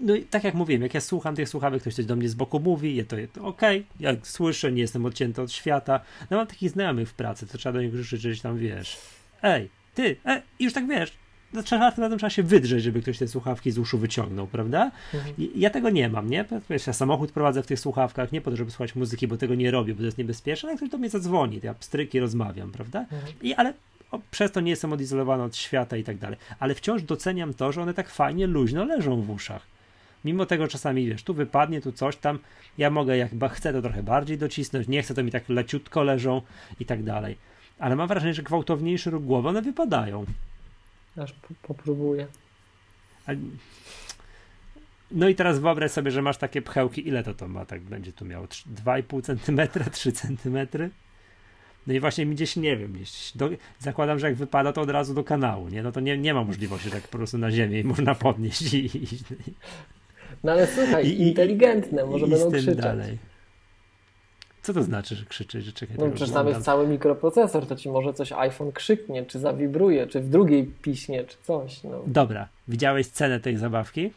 No 0.00 0.14
i 0.14 0.22
tak 0.22 0.44
jak 0.44 0.54
mówiłem, 0.54 0.82
jak 0.82 0.94
ja 0.94 1.00
słucham 1.00 1.36
tych 1.36 1.48
słuchawek, 1.48 1.80
ktoś 1.80 1.94
coś 1.94 2.06
do 2.06 2.16
mnie 2.16 2.28
z 2.28 2.34
boku 2.34 2.60
mówi, 2.60 3.04
to, 3.04 3.16
to 3.32 3.44
okej, 3.44 3.78
okay, 3.78 3.84
jak 4.00 4.26
słyszę, 4.26 4.72
nie 4.72 4.80
jestem 4.80 5.06
odcięty 5.06 5.42
od 5.42 5.52
świata. 5.52 6.00
No 6.30 6.36
mam 6.36 6.46
takich 6.46 6.70
znajomych 6.70 7.08
w 7.08 7.14
pracy, 7.14 7.46
to 7.46 7.58
trzeba 7.58 7.72
do 7.72 7.82
nich 7.82 7.92
krzyczeć 8.02 8.40
tam, 8.40 8.58
wiesz, 8.58 8.98
ej, 9.42 9.68
ty, 9.94 10.16
e, 10.26 10.42
już 10.60 10.72
tak 10.72 10.86
wiesz, 10.86 11.12
trzeba, 11.62 11.92
na 11.98 12.08
tym 12.08 12.18
trzeba 12.18 12.30
się 12.30 12.42
wydrzeć, 12.42 12.82
żeby 12.82 13.02
ktoś 13.02 13.18
te 13.18 13.28
słuchawki 13.28 13.70
z 13.70 13.78
uszu 13.78 13.98
wyciągnął, 13.98 14.46
prawda? 14.46 14.90
Mhm. 15.14 15.34
Ja 15.54 15.70
tego 15.70 15.90
nie 15.90 16.08
mam, 16.08 16.30
nie? 16.30 16.44
Wiesz, 16.70 16.86
ja 16.86 16.92
samochód 16.92 17.32
prowadzę 17.32 17.62
w 17.62 17.66
tych 17.66 17.80
słuchawkach, 17.80 18.32
nie 18.32 18.40
po 18.40 18.50
to, 18.50 18.56
żeby 18.56 18.70
słuchać 18.70 18.94
muzyki, 18.94 19.28
bo 19.28 19.36
tego 19.36 19.54
nie 19.54 19.70
robię, 19.70 19.94
bo 19.94 19.98
to 19.98 20.04
jest 20.04 20.18
niebezpieczne, 20.18 20.68
ale 20.68 20.76
ktoś 20.76 20.88
do 20.88 20.98
mnie 20.98 21.10
zadzwoni, 21.10 21.60
to 21.60 21.66
ja 21.66 21.74
pstryki 21.74 22.20
rozmawiam, 22.20 22.72
prawda? 22.72 23.00
Mhm. 23.00 23.22
I, 23.42 23.54
ale 23.54 23.72
o, 24.10 24.20
przez 24.30 24.52
to 24.52 24.60
nie 24.60 24.70
jestem 24.70 24.92
odizolowany 24.92 25.42
od 25.42 25.56
świata 25.56 25.96
i 25.96 26.04
tak 26.04 26.18
dalej. 26.18 26.38
Ale 26.58 26.74
wciąż 26.74 27.02
doceniam 27.02 27.54
to, 27.54 27.72
że 27.72 27.82
one 27.82 27.94
tak 27.94 28.10
fajnie, 28.10 28.46
luźno 28.46 28.84
leżą 28.84 29.22
w 29.22 29.30
uszach. 29.30 29.66
Mimo 30.24 30.46
tego 30.46 30.68
czasami, 30.68 31.06
wiesz, 31.06 31.22
tu 31.22 31.34
wypadnie, 31.34 31.80
tu 31.80 31.92
coś 31.92 32.16
tam, 32.16 32.38
ja 32.78 32.90
mogę, 32.90 33.16
jak 33.16 33.30
chcę, 33.52 33.72
to 33.72 33.82
trochę 33.82 34.02
bardziej 34.02 34.38
docisnąć, 34.38 34.88
nie 34.88 35.02
chcę, 35.02 35.14
to 35.14 35.22
mi 35.22 35.30
tak 35.30 35.48
leciutko 35.48 36.02
leżą 36.02 36.42
i 36.80 36.84
tak 36.84 37.02
dalej. 37.02 37.36
Ale 37.78 37.96
mam 37.96 38.08
wrażenie, 38.08 38.34
że 38.34 38.42
gwałtowniejszy 38.42 39.10
ruch 39.10 39.24
głowy, 39.24 39.48
one 39.48 39.62
wypadają. 39.62 40.24
Aż 41.22 41.34
popróbuję. 41.62 42.26
No 45.10 45.28
i 45.28 45.34
teraz 45.34 45.58
wyobraź 45.58 45.90
sobie, 45.90 46.10
że 46.10 46.22
masz 46.22 46.36
takie 46.38 46.62
pchełki. 46.62 47.08
Ile 47.08 47.22
to 47.24 47.34
to 47.34 47.48
ma? 47.48 47.64
Tak 47.66 47.80
będzie 47.80 48.12
tu 48.12 48.24
miało 48.24 48.46
2,5 48.46 49.22
cm, 49.22 49.90
3 49.90 50.12
cm? 50.12 50.58
No 51.86 51.94
i 51.94 52.00
właśnie 52.00 52.26
mi 52.26 52.34
gdzieś 52.34 52.56
nie 52.56 52.76
wiem, 52.76 52.92
gdzieś 52.92 53.32
do, 53.34 53.50
zakładam, 53.78 54.18
że 54.18 54.26
jak 54.26 54.36
wypada, 54.36 54.72
to 54.72 54.80
od 54.80 54.90
razu 54.90 55.14
do 55.14 55.24
kanału, 55.24 55.68
nie? 55.68 55.82
No 55.82 55.92
to 55.92 56.00
nie, 56.00 56.18
nie 56.18 56.34
ma 56.34 56.44
możliwości 56.44 56.90
tak 56.90 57.02
po 57.08 57.18
prostu 57.18 57.38
na 57.38 57.50
ziemię 57.50 57.84
można 57.94 58.14
podnieść 58.14 58.74
i, 58.74 58.96
i, 58.96 59.06
No 60.44 60.52
ale 60.52 60.66
słuchaj, 60.66 61.06
i, 61.06 61.22
inteligentne, 61.22 62.04
może 62.04 62.26
i 62.26 62.30
będą 62.30 62.50
krzyczeć. 62.50 62.76
dalej. 62.76 63.18
Co 64.66 64.72
to 64.72 64.82
znaczy, 64.82 65.14
że 65.14 65.24
krzyczy, 65.24 65.60
że 65.62 65.72
czekaj? 65.72 65.96
No 65.98 66.10
przecież 66.10 66.34
tam 66.34 66.48
jest 66.48 66.60
cały 66.60 66.88
mikroprocesor, 66.88 67.66
to 67.66 67.76
ci 67.76 67.90
może 67.90 68.14
coś 68.14 68.32
iPhone 68.32 68.72
krzyknie, 68.72 69.26
czy 69.26 69.38
zawibruje, 69.38 70.06
czy 70.06 70.20
w 70.20 70.28
drugiej 70.28 70.64
piśnie, 70.82 71.24
czy 71.24 71.36
coś. 71.42 71.82
No. 71.84 72.02
Dobra, 72.06 72.48
widziałeś 72.68 73.06
cenę 73.06 73.40
tej 73.40 73.56
zabawki? 73.56 74.12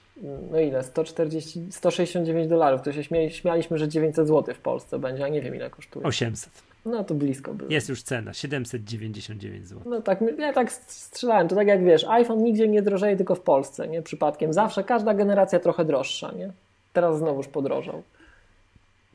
No 0.52 0.60
ile? 0.60 0.84
140, 0.84 1.68
169 1.72 2.48
dolarów. 2.48 2.82
To 2.82 2.92
się 2.92 3.04
śmie, 3.04 3.30
śmialiśmy, 3.30 3.78
że 3.78 3.88
900 3.88 4.28
zł 4.28 4.56
w 4.56 4.60
Polsce 4.60 5.00
będzie, 5.00 5.26
a 5.26 5.28
nie 5.28 5.42
wiem 5.42 5.56
ile 5.56 5.70
kosztuje. 5.70 6.06
800. 6.06 6.64
No 6.86 7.04
to 7.04 7.16
blisko 7.16 7.54
było. 7.54 7.72
Jest 7.72 7.90
już 7.90 8.04
cena, 8.04 8.34
799 8.34 9.68
zł. 9.68 9.82
No 9.86 10.02
tak, 10.02 10.24
ja 10.38 10.54
tak 10.54 10.72
strzelałem, 10.72 11.48
to 11.48 11.56
tak 11.56 11.68
jak 11.68 11.84
wiesz, 11.84 12.04
iPhone 12.04 12.44
nigdzie 12.44 12.68
nie 12.68 12.82
drożeje, 12.82 13.18
tylko 13.18 13.36
w 13.36 13.42
Polsce, 13.42 13.88
nie? 13.88 14.02
Przypadkiem. 14.02 14.54
Zawsze 14.54 14.84
każda 14.84 15.14
generacja 15.14 15.60
trochę 15.60 15.86
droższa, 15.86 16.32
nie? 16.32 16.52
Teraz 16.94 17.18
znowuż 17.18 17.48
podrożał. 17.48 18.04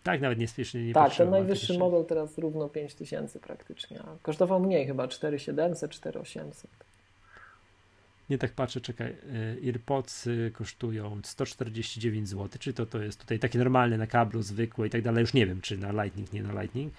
Tak, 0.04 0.20
nawet 0.20 0.38
niespiesznie 0.38 0.86
nie 0.86 0.94
Tak, 0.94 1.16
ten 1.16 1.30
najwyższy 1.30 1.78
model 1.78 2.04
teraz 2.04 2.38
równo 2.38 2.68
5000 2.68 3.40
praktycznie, 3.40 4.00
kosztował 4.22 4.60
mniej 4.60 4.86
chyba 4.86 5.08
4700, 5.08 5.90
4800. 5.90 6.70
Nie 8.30 8.38
tak 8.38 8.52
patrzę, 8.52 8.80
czekaj, 8.80 9.06
y, 9.08 9.66
AirPods 9.66 10.28
kosztują 10.52 11.20
149 11.24 12.28
zł, 12.28 12.48
czy 12.60 12.72
to 12.72 12.86
to 12.86 13.02
jest 13.02 13.20
tutaj 13.20 13.38
takie 13.38 13.58
normalne 13.58 13.98
na 13.98 14.06
kablu, 14.06 14.42
zwykłe 14.42 14.86
i 14.86 14.90
tak 14.90 15.02
dalej, 15.02 15.20
już 15.20 15.34
nie 15.34 15.46
wiem, 15.46 15.60
czy 15.60 15.78
na 15.78 16.02
Lightning, 16.02 16.32
nie 16.32 16.42
na 16.42 16.62
Lightning, 16.62 16.94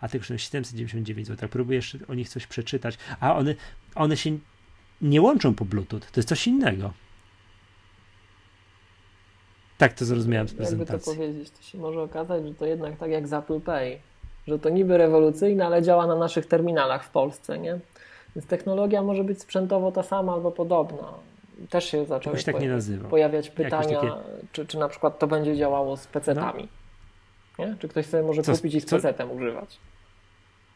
a 0.00 0.08
te 0.08 0.18
kosztują 0.18 0.38
799 0.38 1.28
zł, 1.28 1.40
tak 1.40 1.50
próbujesz 1.50 1.96
o 2.08 2.14
nich 2.14 2.28
coś 2.28 2.46
przeczytać, 2.46 2.98
a 3.20 3.36
one, 3.36 3.54
one 3.94 4.16
się 4.16 4.38
nie 5.02 5.22
łączą 5.22 5.54
po 5.54 5.64
Bluetooth, 5.64 6.00
to 6.00 6.20
jest 6.20 6.28
coś 6.28 6.46
innego. 6.46 6.92
Tak 9.80 9.92
to 9.92 10.04
zrozumiałem 10.04 10.48
z 10.48 10.54
prezentacji. 10.54 10.94
Jakby 10.94 11.04
to 11.04 11.28
powiedzieć, 11.28 11.50
to 11.50 11.62
się 11.62 11.78
może 11.78 12.02
okazać, 12.02 12.46
że 12.46 12.54
to 12.54 12.66
jednak 12.66 12.96
tak 12.96 13.10
jak 13.10 13.28
z 13.28 13.32
Apple 13.32 13.60
Pay, 13.60 13.98
że 14.46 14.58
to 14.58 14.68
niby 14.68 14.98
rewolucyjne, 14.98 15.66
ale 15.66 15.82
działa 15.82 16.06
na 16.06 16.16
naszych 16.16 16.46
terminalach 16.46 17.04
w 17.04 17.10
Polsce, 17.10 17.58
nie? 17.58 17.78
Więc 18.36 18.46
technologia 18.46 19.02
może 19.02 19.24
być 19.24 19.40
sprzętowo 19.40 19.92
ta 19.92 20.02
sama 20.02 20.32
albo 20.32 20.50
podobna. 20.50 21.14
Też 21.70 21.84
się 21.84 22.06
zaczęły 22.06 22.36
tak 22.36 22.56
pojawiać, 22.56 22.84
pojawiać 23.10 23.50
pytania, 23.50 24.00
takie... 24.00 24.12
czy, 24.52 24.66
czy 24.66 24.78
na 24.78 24.88
przykład 24.88 25.18
to 25.18 25.26
będzie 25.26 25.56
działało 25.56 25.96
z 25.96 26.06
PC-tami. 26.06 26.68
No. 27.58 27.66
Nie? 27.66 27.76
Czy 27.78 27.88
ktoś 27.88 28.06
sobie 28.06 28.22
może 28.22 28.42
co, 28.42 28.52
kupić 28.52 28.74
i 28.74 28.80
z 28.80 28.86
PC-tem 28.86 29.30
używać. 29.30 29.78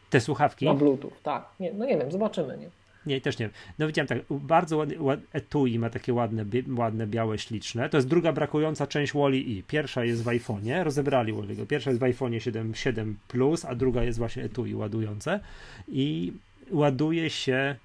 Te 0.09 0.21
słuchawki? 0.21 0.65
Na 0.65 0.73
Bluetooth, 0.73 1.13
tak. 1.23 1.45
Nie, 1.59 1.73
no 1.73 1.85
nie 1.85 1.97
wiem, 1.97 2.11
zobaczymy. 2.11 2.57
Nie? 2.57 2.69
Nie, 3.05 3.21
też 3.21 3.39
nie. 3.39 3.49
No 3.79 3.87
widziałem 3.87 4.07
tak, 4.07 4.19
bardzo 4.29 4.77
ładny 4.77 5.01
ład, 5.01 5.19
etui 5.33 5.79
ma 5.79 5.89
takie 5.89 6.13
ładne, 6.13 6.45
ładne, 6.77 7.07
białe, 7.07 7.37
śliczne. 7.37 7.89
To 7.89 7.97
jest 7.97 8.07
druga 8.07 8.33
brakująca 8.33 8.87
część 8.87 9.13
Wally 9.13 9.37
i 9.37 9.63
Pierwsza 9.63 10.05
jest 10.05 10.23
w 10.23 10.25
iPhone'ie, 10.25 10.83
rozebrali 10.83 11.33
Wally'ego. 11.33 11.67
Pierwsza 11.67 11.89
jest 11.89 12.01
w 12.01 12.03
iPhone'ie 12.03 12.37
7, 12.37 12.75
7 12.75 13.17
Plus, 13.27 13.65
a 13.65 13.75
druga 13.75 14.03
jest 14.03 14.19
właśnie 14.19 14.43
etui 14.43 14.75
ładujące. 14.75 15.39
I 15.87 16.33
ładuje 16.71 17.29
się 17.29 17.75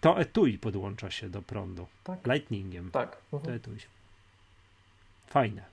to 0.00 0.20
etui 0.20 0.58
podłącza 0.58 1.10
się 1.10 1.30
do 1.30 1.42
prądu. 1.42 1.86
Tak. 2.04 2.26
Lightningiem. 2.26 2.90
Tak. 2.90 3.22
Mhm. 3.32 3.44
To 3.44 3.54
etui. 3.54 3.78
Fajne. 5.26 5.64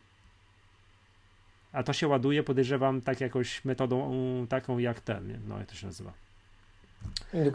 A 1.71 1.83
to 1.83 1.93
się 1.93 2.07
ładuje, 2.07 2.43
podejrzewam, 2.43 3.01
tak 3.01 3.21
jakoś 3.21 3.65
metodą 3.65 4.11
taką 4.49 4.77
jak 4.77 4.99
ten, 4.99 5.39
no 5.47 5.59
jak 5.59 5.67
to 5.67 5.75
się 5.75 5.87
nazywa? 5.87 6.24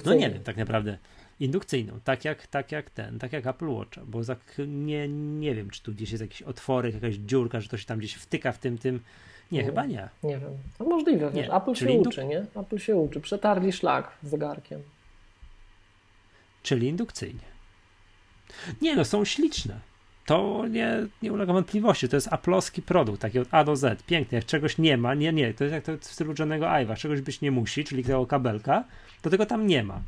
No 0.04 0.14
nie 0.14 0.30
wiem, 0.30 0.42
tak 0.42 0.56
naprawdę. 0.56 0.98
Indukcyjną, 1.40 2.00
tak 2.04 2.24
jak, 2.24 2.46
tak 2.46 2.72
jak 2.72 2.90
ten, 2.90 3.18
tak 3.18 3.32
jak 3.32 3.46
Apple 3.46 3.68
Watch, 3.68 3.98
bo 3.98 4.24
za, 4.24 4.36
nie, 4.66 5.08
nie 5.08 5.54
wiem, 5.54 5.70
czy 5.70 5.82
tu 5.82 5.92
gdzieś 5.92 6.10
jest 6.10 6.22
jakiś 6.22 6.42
otworek, 6.42 6.94
jakaś 6.94 7.14
dziurka, 7.14 7.60
że 7.60 7.68
to 7.68 7.76
się 7.76 7.86
tam 7.86 7.98
gdzieś 7.98 8.14
wtyka 8.14 8.52
w 8.52 8.58
tym, 8.58 8.78
tym. 8.78 9.00
Nie, 9.52 9.58
nie 9.58 9.64
chyba 9.64 9.86
nie. 9.86 10.08
Nie 10.22 10.38
wiem. 10.38 10.52
No 10.80 10.86
możliwe, 10.86 11.30
wiesz, 11.30 11.48
Apple 11.52 11.74
Czyli 11.74 11.90
się 11.90 11.96
induk... 11.96 12.12
uczy, 12.12 12.24
nie? 12.24 12.46
Apple 12.56 12.78
się 12.78 12.96
uczy. 12.96 13.20
Przetarli 13.20 13.72
szlak 13.72 14.12
z 14.22 14.28
zegarkiem. 14.28 14.82
Czyli 16.62 16.88
indukcyjnie. 16.88 17.50
Nie, 18.82 18.96
no 18.96 19.04
są 19.04 19.24
śliczne. 19.24 19.80
To 20.26 20.66
nie, 20.66 21.06
nie 21.22 21.32
ulega 21.32 21.52
wątpliwości. 21.52 22.08
To 22.08 22.16
jest 22.16 22.32
aplowski 22.32 22.82
produkt, 22.82 23.20
taki 23.20 23.38
od 23.38 23.48
A 23.50 23.64
do 23.64 23.76
Z. 23.76 24.02
Piękny. 24.02 24.36
Jak 24.36 24.44
czegoś 24.44 24.78
nie 24.78 24.96
ma, 24.96 25.14
nie, 25.14 25.32
nie. 25.32 25.54
To 25.54 25.64
jest 25.64 25.74
jak 25.74 25.84
to 25.84 25.96
w 25.96 26.04
stylu 26.04 26.34
Johnego 26.38 26.66
Ive'a. 26.66 26.96
Czegoś 26.96 27.20
być 27.20 27.40
nie 27.40 27.50
musi, 27.50 27.84
czyli 27.84 28.04
tego 28.04 28.26
kabelka, 28.26 28.84
to 29.22 29.30
tego 29.30 29.46
tam 29.46 29.66
nie 29.66 29.82
ma. 29.82 30.00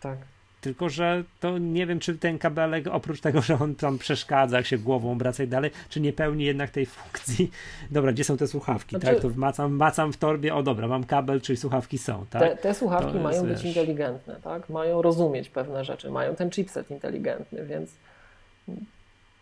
Tak. 0.00 0.18
Tylko, 0.60 0.88
że 0.88 1.24
to 1.40 1.58
nie 1.58 1.86
wiem, 1.86 2.00
czy 2.00 2.18
ten 2.18 2.38
kabelek, 2.38 2.86
oprócz 2.86 3.20
tego, 3.20 3.42
że 3.42 3.58
on 3.58 3.74
tam 3.74 3.98
przeszkadza, 3.98 4.56
jak 4.56 4.66
się 4.66 4.78
głową 4.78 5.12
obraca 5.12 5.42
i 5.42 5.48
dalej, 5.48 5.70
czy 5.88 6.00
nie 6.00 6.12
pełni 6.12 6.44
jednak 6.44 6.70
tej 6.70 6.86
funkcji. 6.86 7.50
Dobra, 7.90 8.12
gdzie 8.12 8.24
są 8.24 8.36
te 8.36 8.46
słuchawki? 8.46 8.90
Znaczy, 8.90 9.06
tak, 9.06 9.22
to 9.22 9.28
macam, 9.36 9.72
macam 9.72 10.12
w 10.12 10.16
torbie, 10.16 10.54
o 10.54 10.62
dobra, 10.62 10.88
mam 10.88 11.04
kabel, 11.04 11.40
czyli 11.40 11.56
słuchawki 11.56 11.98
są, 11.98 12.26
tak? 12.30 12.42
Te, 12.42 12.56
te 12.56 12.74
słuchawki 12.74 13.12
to 13.12 13.18
mają 13.18 13.34
jest, 13.34 13.46
być 13.46 13.62
wiesz... 13.62 13.64
inteligentne, 13.64 14.36
tak? 14.44 14.68
Mają 14.68 15.02
rozumieć 15.02 15.48
pewne 15.48 15.84
rzeczy, 15.84 16.10
mają 16.10 16.34
ten 16.34 16.50
chipset 16.50 16.90
inteligentny, 16.90 17.66
więc 17.66 17.90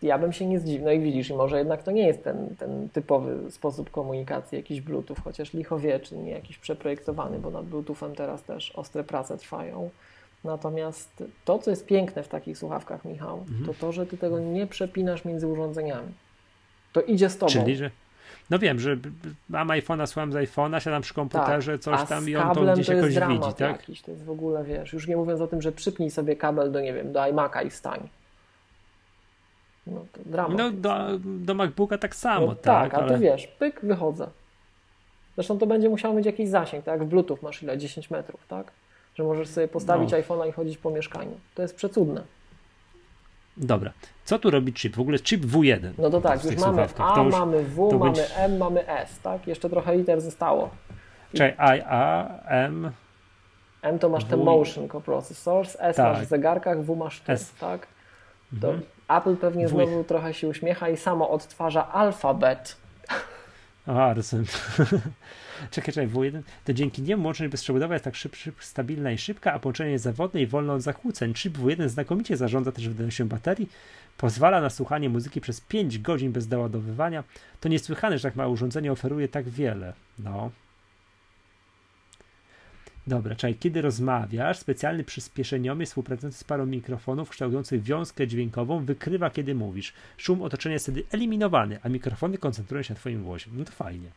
ja 0.05 0.19
bym 0.19 0.33
się 0.33 0.47
nie 0.47 0.61
zdziwił. 0.61 0.85
No 0.85 0.93
i 0.93 1.01
widzisz, 1.01 1.31
i 1.31 1.35
może 1.35 1.59
jednak 1.59 1.83
to 1.83 1.91
nie 1.91 2.07
jest 2.07 2.25
ten, 2.25 2.57
ten 2.59 2.89
typowy 2.89 3.51
sposób 3.51 3.91
komunikacji, 3.91 4.57
jakiś 4.57 4.81
Bluetooth, 4.81 5.17
chociaż 5.25 5.53
licho 5.53 5.79
wie, 5.79 6.01
czy 6.01 6.17
nie 6.17 6.31
jakiś 6.31 6.59
przeprojektowany, 6.59 7.39
bo 7.39 7.51
nad 7.51 7.65
Bluetoothem 7.65 8.15
teraz 8.15 8.43
też 8.43 8.71
ostre 8.71 9.05
prace 9.05 9.39
trwają. 9.39 9.91
Natomiast 10.45 11.25
to, 11.45 11.59
co 11.59 11.71
jest 11.71 11.87
piękne 11.87 12.23
w 12.23 12.29
takich 12.29 12.59
słuchawkach, 12.59 13.05
Michał, 13.05 13.39
mhm. 13.39 13.67
to 13.67 13.75
to, 13.75 13.93
że 13.93 14.07
ty 14.07 14.19
tego 14.19 14.39
nie 14.39 14.67
przepinasz 14.67 15.25
między 15.25 15.47
urządzeniami. 15.47 16.13
To 16.93 17.03
idzie 17.03 17.31
z 17.31 17.39
tobą. 17.39 17.53
Czyli, 17.53 17.77
że 17.77 17.91
no 18.51 18.59
wiem, 18.59 18.81
że 18.81 18.97
mam 19.49 19.69
iPhone'a, 19.69 20.07
słucham 20.07 20.33
z 20.33 20.37
iPhone'a, 20.37 20.81
siadam 20.81 21.03
przy 21.03 21.15
komputerze, 21.15 21.73
tak, 21.73 21.81
coś 21.81 22.09
tam 22.09 22.29
i 22.29 22.37
on 22.37 22.55
to 22.55 22.73
gdzieś 22.73 22.87
to 22.87 22.93
jakoś 22.93 23.15
widzi, 23.15 23.55
tak? 23.59 23.81
Jakiś, 23.81 24.03
to 24.03 24.11
jest 24.11 24.25
w 24.25 24.31
ogóle, 24.31 24.65
wiesz, 24.65 24.93
już 24.93 25.09
nie 25.09 25.17
mówiąc 25.17 25.41
o 25.41 25.47
tym, 25.47 25.63
że 25.63 25.73
przypnij 25.73 26.11
sobie 26.11 26.37
kabel 26.37 26.73
do, 26.73 26.81
nie 26.81 26.93
wiem, 26.93 27.13
do 27.13 27.21
iMac'a 27.21 27.67
i 27.67 27.71
wstań. 27.71 28.09
No 29.87 30.05
to 30.13 30.21
dramat. 30.27 30.59
No 30.59 30.71
do, 30.71 30.95
do 31.25 31.55
MacBooka 31.55 31.99
tak 31.99 32.15
samo, 32.15 32.47
no, 32.47 32.55
tak? 32.55 32.93
Tak, 32.93 32.95
ale 32.95 33.15
ty 33.15 33.21
wiesz, 33.21 33.47
pyk, 33.47 33.81
wychodzę. 33.83 34.27
Zresztą 35.35 35.59
to 35.59 35.67
będzie 35.67 35.89
musiało 35.89 36.15
mieć 36.15 36.27
jakiś 36.27 36.49
zasięg, 36.49 36.85
tak 36.85 37.01
jak 37.01 37.09
w 37.09 37.11
Bluetooth 37.11 37.39
masz 37.43 37.63
ile? 37.63 37.79
10 37.79 38.11
metrów, 38.11 38.47
tak? 38.49 38.73
Że 39.15 39.25
możesz 39.25 39.49
sobie 39.49 39.69
postawić 39.69 40.13
no. 40.13 40.19
iPhone'a 40.19 40.49
i 40.49 40.53
chodzić 40.53 40.79
po 40.79 40.91
mieszkaniu. 40.91 41.41
To 41.55 41.63
jest 41.63 41.75
przecudne. 41.75 42.23
Dobra. 43.57 43.93
Co 44.25 44.39
tu 44.39 44.51
robi 44.51 44.73
chip? 44.73 44.97
W 44.97 45.01
ogóle 45.01 45.19
chip 45.19 45.45
W1. 45.45 45.93
No 45.99 46.11
to 46.11 46.21
tak, 46.21 46.45
już 46.45 46.57
mamy 46.57 46.87
A, 46.99 47.23
już, 47.23 47.33
mamy 47.33 47.63
W, 47.63 47.79
mamy 47.79 47.99
będzie... 47.99 48.37
M, 48.37 48.59
mamy 48.59 48.89
S, 48.89 49.21
tak? 49.21 49.47
Jeszcze 49.47 49.71
trochę 49.71 49.97
liter 49.97 50.21
zostało. 50.21 50.71
I... 51.35 51.37
Czyli 51.37 51.51
I, 51.51 51.83
A, 51.87 52.29
M... 52.47 52.91
M 53.83 53.99
to 53.99 54.09
masz 54.09 54.25
w... 54.25 54.29
ten 54.29 54.43
motion 54.43 54.89
coprocessors, 54.89 55.77
S 55.81 55.97
tak. 55.97 56.13
masz 56.13 56.27
w 56.27 56.29
zegarkach, 56.29 56.83
W 56.83 56.97
masz 56.97 57.21
tu, 57.21 57.33
S. 57.33 57.55
tak? 57.61 57.87
To 58.61 58.69
mhm. 58.69 58.94
Apple 59.09 59.37
pewnie 59.37 59.67
w... 59.67 59.71
znowu 59.71 60.05
trochę 60.05 60.35
się 60.35 60.49
uśmiecha 60.49 60.89
i 60.89 60.97
samo 60.97 61.31
odtwarza 61.31 61.93
alfabet. 61.93 62.77
Aha, 63.87 64.15
rozumiem. 64.15 64.47
czekaj, 65.71 65.95
czekaj, 65.95 66.09
W1, 66.09 66.43
to 66.65 66.73
dzięki 66.73 67.03
niemu 67.03 67.25
łączność 67.25 67.53
bezprzewodowa 67.53 67.95
jest 67.95 68.05
tak 68.05 68.17
szyb, 68.17 68.37
szyb, 68.37 68.65
stabilna 68.65 69.13
i 69.13 69.19
szybka, 69.19 69.53
a 69.53 69.59
połączenie 69.59 69.91
jest 69.91 70.05
zawodne 70.05 70.41
i 70.41 70.47
wolne 70.47 70.73
od 70.73 70.83
zakłóceń. 70.83 71.35
Chip 71.35 71.59
W1 71.59 71.89
znakomicie 71.89 72.37
zarządza 72.37 72.73
też 72.73 72.89
wydajnością 72.89 73.29
baterii, 73.29 73.69
pozwala 74.17 74.61
na 74.61 74.71
słuchanie 74.71 75.09
muzyki 75.09 75.41
przez 75.41 75.61
5 75.61 75.99
godzin 75.99 76.33
bez 76.33 76.49
doładowywania. 76.49 77.25
To 77.61 77.69
niesłychane, 77.69 78.19
że 78.19 78.23
tak 78.23 78.37
małe 78.37 78.51
urządzenie 78.51 78.93
oferuje 78.93 79.29
tak 79.29 79.49
wiele. 79.49 79.93
No. 80.19 80.51
Dobra, 83.07 83.37
czyli 83.37 83.55
kiedy 83.55 83.83
rozmawiasz, 83.83 84.59
specjalny 84.59 85.05
przyspieszeniomiec 85.05 85.89
współpracujący 85.89 86.39
z 86.39 86.45
parą 86.45 86.67
mikrofonów 86.67 87.31
kształtujących 87.31 87.83
wiązkę 87.83 88.27
dźwiękową 88.27 88.85
wykrywa, 88.85 89.31
kiedy 89.31 89.55
mówisz. 89.55 89.93
Szum 90.17 90.43
otoczenia 90.43 90.73
jest 90.73 90.85
wtedy 90.85 91.03
eliminowany, 91.11 91.79
a 91.83 91.89
mikrofony 91.89 92.39
koncentrują 92.39 92.83
się 92.83 92.95
na 92.95 93.01
twoim 93.01 93.23
głosie. 93.23 93.51
No 93.55 93.65
to 93.65 93.73
fajnie. 93.73 94.09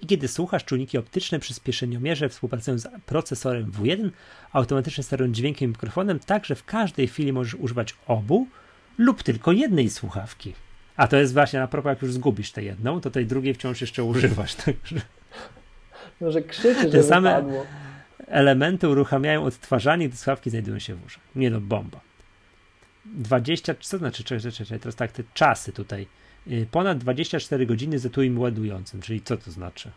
I 0.00 0.06
kiedy 0.06 0.28
słuchasz, 0.28 0.64
czujniki 0.64 0.98
optyczne 0.98 1.38
przyspieszeniomierze 1.38 2.28
współpracują 2.28 2.78
z 2.78 2.88
procesorem 3.06 3.72
W1, 3.72 4.10
automatycznie 4.52 5.04
sterują 5.04 5.32
dźwiękiem 5.32 5.70
mikrofonem, 5.70 6.18
tak 6.18 6.44
że 6.44 6.54
w 6.54 6.64
każdej 6.64 7.08
chwili 7.08 7.32
możesz 7.32 7.54
używać 7.54 7.94
obu 8.06 8.46
lub 8.98 9.22
tylko 9.22 9.52
jednej 9.52 9.90
słuchawki. 9.90 10.54
A 10.96 11.08
to 11.08 11.16
jest 11.16 11.32
właśnie 11.32 11.58
na 11.58 11.68
propos, 11.68 11.90
jak 11.90 12.02
już 12.02 12.12
zgubisz 12.12 12.52
tę 12.52 12.62
jedną, 12.62 13.00
to 13.00 13.10
tej 13.10 13.26
drugiej 13.26 13.54
wciąż 13.54 13.80
jeszcze 13.80 14.04
używasz. 14.04 14.54
Także... 14.64 15.00
Może 16.20 16.42
krzyczy, 16.42 16.82
że 16.82 16.90
Te 16.90 17.02
same 17.02 17.44
elementy 18.26 18.88
uruchamiają 18.88 19.44
odtwarzanie, 19.44 20.08
gdy 20.08 20.16
słuchawki 20.16 20.50
znajdują 20.50 20.78
się 20.78 20.94
w 20.94 21.06
uszach. 21.06 21.22
Nie 21.36 21.50
no, 21.50 21.60
bomba. 21.60 22.00
20, 23.04 23.74
co 23.80 23.98
znaczy, 23.98 24.24
czekaj, 24.24 24.52
czekaj, 24.52 24.78
teraz 24.78 24.96
tak, 24.96 25.12
te 25.12 25.22
czasy 25.34 25.72
tutaj. 25.72 26.06
Y, 26.50 26.66
ponad 26.70 26.98
24 26.98 27.66
godziny 27.66 27.98
z 27.98 28.06
etuim 28.06 28.38
ładującym, 28.38 29.00
czyli 29.00 29.20
co 29.20 29.36
to 29.36 29.50
znaczy? 29.50 29.90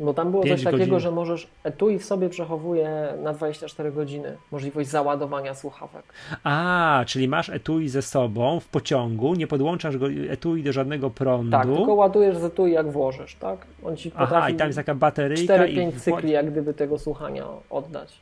Bo 0.00 0.14
tam 0.14 0.30
było 0.30 0.42
coś 0.42 0.64
takiego, 0.64 0.78
godzin... 0.78 1.00
że 1.00 1.10
możesz 1.10 1.48
etui 1.64 1.98
w 1.98 2.04
sobie 2.04 2.28
przechowuje 2.28 3.14
na 3.22 3.32
24 3.32 3.92
godziny 3.92 4.36
możliwość 4.52 4.88
załadowania 4.88 5.54
słuchawek. 5.54 6.04
A, 6.44 7.04
czyli 7.06 7.28
masz 7.28 7.48
etui 7.48 7.88
ze 7.88 8.02
sobą 8.02 8.60
w 8.60 8.68
pociągu, 8.68 9.34
nie 9.34 9.46
podłączasz 9.46 9.96
go 9.96 10.06
etui 10.30 10.62
do 10.62 10.72
żadnego 10.72 11.10
prądu. 11.10 11.50
Tak, 11.50 11.66
tylko 11.66 11.94
ładujesz 11.94 12.36
z 12.36 12.44
etui 12.44 12.72
jak 12.72 12.90
włożysz, 12.90 13.34
tak? 13.34 13.66
On 13.84 13.96
ci 13.96 14.12
Aha, 14.14 14.50
i 14.50 14.54
tam 14.54 14.66
jest 14.68 14.76
taka 14.76 14.94
bateryjka 14.94 15.58
4-5 15.58 15.96
i... 15.96 16.00
cykli 16.00 16.30
jak 16.30 16.50
gdyby 16.50 16.74
tego 16.74 16.98
słuchania 16.98 17.46
oddać. 17.70 18.20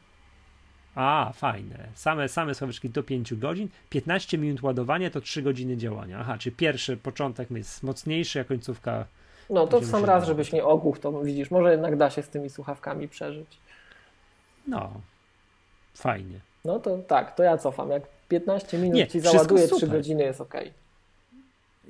A, 0.95 1.33
fajne. 1.35 1.89
Same, 1.95 2.29
same 2.29 2.55
sławeczki 2.55 2.91
do 2.91 3.03
5 3.03 3.35
godzin. 3.35 3.69
15 3.91 4.39
minut 4.39 4.63
ładowania 4.63 5.11
to 5.11 5.21
3 5.21 5.43
godziny 5.43 5.77
działania. 5.77 6.19
Aha, 6.21 6.39
czyli 6.39 6.57
pierwszy 6.57 6.97
początek 6.97 7.51
jest 7.51 7.83
mocniejszy, 7.83 8.41
a 8.41 8.45
końcówka 8.45 9.05
no 9.51 9.66
to 9.66 9.81
w 9.81 9.87
sam 9.87 10.05
raz, 10.05 10.27
żebyś 10.27 10.53
nie 10.53 10.65
ogłuch, 10.65 10.99
to 10.99 11.23
widzisz, 11.23 11.51
może 11.51 11.71
jednak 11.71 11.97
da 11.97 12.11
się 12.11 12.23
z 12.23 12.29
tymi 12.29 12.51
słuchawkami 12.51 13.09
przeżyć. 13.09 13.59
No, 14.66 15.01
fajnie. 15.95 16.41
No 16.65 16.79
to 16.79 16.99
tak, 16.99 17.35
to 17.37 17.43
ja 17.43 17.59
cofam. 17.59 17.91
Jak 17.91 18.03
15 18.29 18.79
minut 18.79 18.97
nie, 18.97 19.09
ci 19.09 19.21
załaduje, 19.21 19.69
3 19.69 19.87
godziny 19.87 20.23
jest 20.23 20.41
ok. 20.41 20.55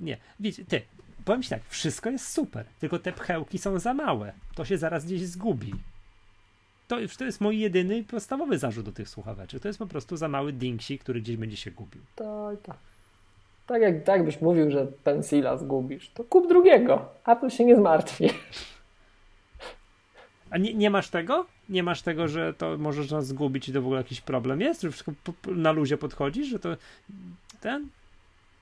Nie, 0.00 0.16
widzisz, 0.40 0.66
ty, 0.68 0.82
powiem 1.24 1.42
ci 1.42 1.50
tak, 1.50 1.62
wszystko 1.68 2.10
jest 2.10 2.28
super, 2.32 2.66
tylko 2.80 2.98
te 2.98 3.12
pchełki 3.12 3.58
są 3.58 3.78
za 3.78 3.94
małe. 3.94 4.32
To 4.54 4.64
się 4.64 4.78
zaraz 4.78 5.04
gdzieś 5.04 5.26
zgubi. 5.26 5.72
To, 6.88 6.96
to 7.18 7.24
jest 7.24 7.40
mój 7.40 7.58
jedyny 7.58 8.04
podstawowy 8.04 8.58
zarzut 8.58 8.84
do 8.84 8.92
tych 8.92 9.08
słuchaweczek. 9.08 9.62
To 9.62 9.68
jest 9.68 9.78
po 9.78 9.86
prostu 9.86 10.16
za 10.16 10.28
mały 10.28 10.52
dinksi, 10.52 10.98
który 10.98 11.20
gdzieś 11.20 11.36
będzie 11.36 11.56
się 11.56 11.70
gubił. 11.70 12.02
Tak, 12.16 12.62
tak. 12.62 12.76
Tak 13.66 13.82
jak 13.82 14.04
tak 14.04 14.24
byś 14.24 14.40
mówił, 14.40 14.70
że 14.70 14.86
pensila 15.04 15.56
zgubisz, 15.56 16.10
to 16.10 16.24
kup 16.24 16.48
drugiego, 16.48 17.08
a 17.24 17.36
to 17.36 17.50
się 17.50 17.64
nie 17.64 17.76
zmartwi. 17.76 18.30
A 20.50 20.58
nie, 20.58 20.74
nie 20.74 20.90
masz 20.90 21.08
tego? 21.08 21.46
Nie 21.68 21.82
masz 21.82 22.02
tego, 22.02 22.28
że 22.28 22.54
to 22.54 22.78
możesz 22.78 23.10
nas 23.10 23.26
zgubić 23.26 23.68
i 23.68 23.72
to 23.72 23.82
w 23.82 23.84
ogóle 23.84 24.00
jakiś 24.00 24.20
problem 24.20 24.60
jest? 24.60 24.82
Że 24.82 24.90
wszystko 24.90 25.12
na 25.46 25.72
luzie 25.72 25.98
podchodzisz, 25.98 26.46
że 26.46 26.58
to 26.58 26.76
ten? 27.60 27.88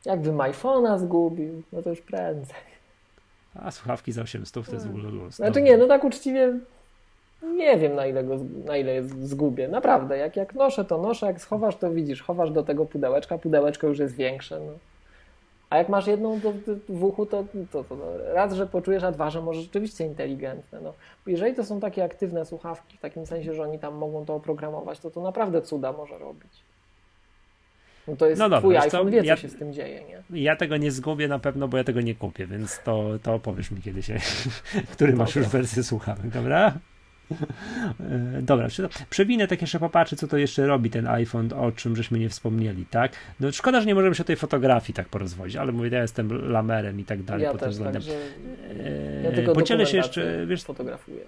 Jakbym 0.05 0.37
iPhone'a 0.37 0.99
zgubił, 0.99 1.63
no 1.73 1.83
to 1.83 1.91
już 1.91 2.01
prędzej. 2.01 2.57
A 3.55 3.71
słuchawki 3.71 4.13
za 4.13 4.23
800 4.23 4.67
to 4.67 4.73
jest 4.73 4.87
w 4.87 4.91
ogóle 4.91 5.11
luz. 5.11 5.35
Znaczy 5.35 5.63
nie, 5.63 5.77
no 5.77 5.87
tak 5.87 6.05
uczciwie 6.05 6.59
nie 7.43 7.79
wiem 7.79 7.95
na 7.95 8.07
ile, 8.07 8.25
go, 8.25 8.39
na 8.65 8.77
ile 8.77 9.03
zgubię. 9.03 9.69
Naprawdę, 9.69 10.19
jak, 10.19 10.37
jak 10.37 10.55
noszę, 10.55 10.85
to 10.85 10.99
noszę, 10.99 11.27
jak 11.27 11.41
schowasz, 11.41 11.77
to 11.77 11.91
widzisz, 11.91 12.23
chowasz 12.23 12.51
do 12.51 12.63
tego 12.63 12.87
pudełeczka, 12.87 13.39
pudełeczko 13.39 13.87
już 13.87 13.99
jest 13.99 14.17
większe. 14.17 14.61
No. 14.61 14.73
A 15.73 15.77
jak 15.77 15.89
masz 15.89 16.07
jedną 16.07 16.41
w 16.89 17.05
uchu, 17.05 17.27
to, 17.27 17.45
to, 17.71 17.85
to, 17.85 17.97
raz, 18.35 18.53
że 18.53 18.67
poczujesz, 18.67 19.03
a 19.03 19.13
dwa, 19.13 19.31
że 19.31 19.43
może 19.43 19.61
rzeczywiście 19.61 20.07
inteligentne. 20.07 20.81
No. 20.81 20.93
Jeżeli 21.27 21.55
to 21.55 21.65
są 21.65 21.81
takie 21.81 22.05
aktywne 22.05 22.47
słuchawki, 22.47 22.97
w 22.99 23.01
takim 23.01 23.27
sensie, 23.27 23.55
że 23.55 23.63
oni 23.63 23.79
tam 23.79 23.95
mogą 23.95 24.25
to 24.25 24.35
oprogramować, 24.35 25.01
to 25.01 25.11
to 25.11 25.23
naprawdę 25.23 25.63
cuda 25.63 25.93
może 25.93 26.19
robić. 26.19 26.53
No 28.09 28.17
to 28.17 28.27
jest 28.27 28.39
no 28.39 28.45
dobra, 28.45 28.59
twój 28.59 28.77
iPhone, 28.77 29.11
wie, 29.11 29.21
co 29.21 29.27
ja, 29.27 29.37
się 29.37 29.49
z 29.49 29.57
tym 29.57 29.73
dzieje, 29.73 30.05
nie? 30.05 30.43
Ja 30.43 30.57
tego 30.57 30.77
nie 30.77 30.91
zgubię 30.91 31.29
na 31.29 31.39
pewno, 31.39 31.69
bo 31.69 31.77
ja 31.77 31.85
tego 31.85 32.01
nie 32.01 32.15
kupię, 32.15 32.47
więc 32.47 32.81
to, 32.85 33.05
to 33.23 33.35
opowiesz 33.35 33.71
mi 33.71 33.83
kiedyś, 33.83 34.11
który 34.93 35.13
masz 35.13 35.37
już 35.37 35.49
wersję 35.49 35.83
słuchawek, 35.83 36.29
dobra? 36.29 36.73
E, 37.31 38.43
dobra, 38.51 38.69
przewinę 39.11 39.49
tak 39.49 39.61
jeszcze 39.61 39.79
popatrzy, 39.79 40.17
co 40.17 40.29
to 40.29 40.37
jeszcze 40.37 40.67
robi 40.67 40.91
ten 40.91 41.07
iPhone, 41.07 41.53
o 41.53 41.73
czym 41.73 41.97
żeśmy 41.97 42.19
nie 42.19 42.29
wspomnieli, 42.29 42.87
tak? 42.87 43.13
No 43.41 43.53
szkoda, 43.53 43.81
że 43.81 43.87
nie 43.87 43.95
możemy 43.95 44.15
się 44.15 44.23
o 44.23 44.27
tej 44.27 44.37
fotografii 44.37 44.95
tak 44.95 45.09
porozwodzić, 45.09 45.57
ale 45.57 45.73
mówię, 45.73 45.91
ja 45.93 46.03
jestem 46.03 46.51
lamerem 46.51 47.01
i 47.01 47.05
tak 47.05 47.23
dalej 47.23 47.45
ja 47.45 47.51
pod 47.51 47.61
tym 47.61 47.71
względem. 47.71 48.03
Także 48.03 49.47
ja 49.47 49.53
Podzielę 49.55 49.87
się 49.87 49.97
jeszcze, 49.97 50.47
wiesz, 50.47 50.63
fotografuję. 50.63 51.21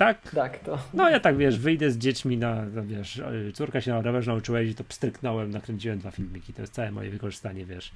Tak? 0.00 0.30
Tak, 0.30 0.58
to. 0.58 0.78
No 0.94 1.10
ja 1.10 1.20
tak, 1.20 1.36
wiesz, 1.36 1.58
wyjdę 1.58 1.90
z 1.90 1.98
dziećmi 1.98 2.36
na, 2.36 2.66
no, 2.74 2.84
wiesz, 2.84 3.22
córka 3.54 3.80
się 3.80 3.90
na 3.90 4.00
rowerze 4.00 4.30
nauczyła 4.30 4.60
jeździć, 4.60 4.78
to 4.78 4.84
pstryknąłem, 4.84 5.50
nakręciłem 5.50 5.98
dwa 5.98 6.10
filmiki, 6.10 6.52
to 6.52 6.60
jest 6.62 6.74
całe 6.74 6.92
moje 6.92 7.10
wykorzystanie, 7.10 7.64
wiesz. 7.64 7.92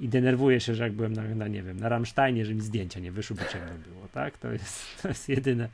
I 0.00 0.08
denerwuję 0.08 0.60
się, 0.60 0.74
że 0.74 0.84
jak 0.84 0.92
byłem 0.92 1.12
na, 1.12 1.22
na 1.22 1.48
nie 1.48 1.62
wiem, 1.62 1.80
na 1.80 1.88
Rammsteinie, 1.88 2.44
że 2.44 2.54
mi 2.54 2.60
zdjęcia 2.60 3.00
nie 3.00 3.12
wyszły, 3.12 3.36
bo 3.36 3.44
ciemno 3.44 3.72
było, 3.88 4.08
tak? 4.08 4.38
To 4.38 4.52
jest, 4.52 4.84
to 5.02 5.08
jest 5.08 5.28
jedyne, 5.28 5.68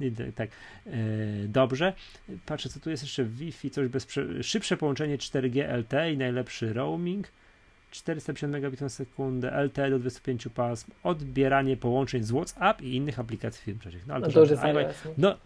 jedyne 0.00 0.32
tak. 0.32 0.50
E, 0.86 0.90
dobrze. 1.48 1.92
Patrzę, 2.46 2.68
co 2.68 2.80
tu 2.80 2.90
jest 2.90 3.02
jeszcze 3.02 3.24
Wi-Fi, 3.24 3.70
coś 3.70 3.88
bez, 3.88 4.06
szybsze 4.42 4.76
połączenie 4.76 5.18
4G 5.18 5.78
LTE 5.78 6.12
i 6.12 6.16
najlepszy 6.16 6.72
roaming. 6.72 7.28
450 7.92 8.52
megabit 8.52 8.80
na 8.80 8.88
sekundę, 8.88 9.62
LTE 9.64 9.90
do 9.90 9.98
25 9.98 10.48
pasm, 10.54 10.90
odbieranie 11.02 11.76
połączeń 11.76 12.22
z 12.22 12.30
WhatsApp 12.30 12.82
i 12.82 12.96
innych 12.96 13.18
aplikacji 13.18 13.62
firm 13.62 13.78
trzecich. 13.78 14.06
No, 14.06 14.14
ale 14.14 14.26
no 14.26 14.32
to, 14.32 14.40
już 14.40 14.50
jest 14.50 14.62
iOS. 14.62 14.96
No, 15.18 15.36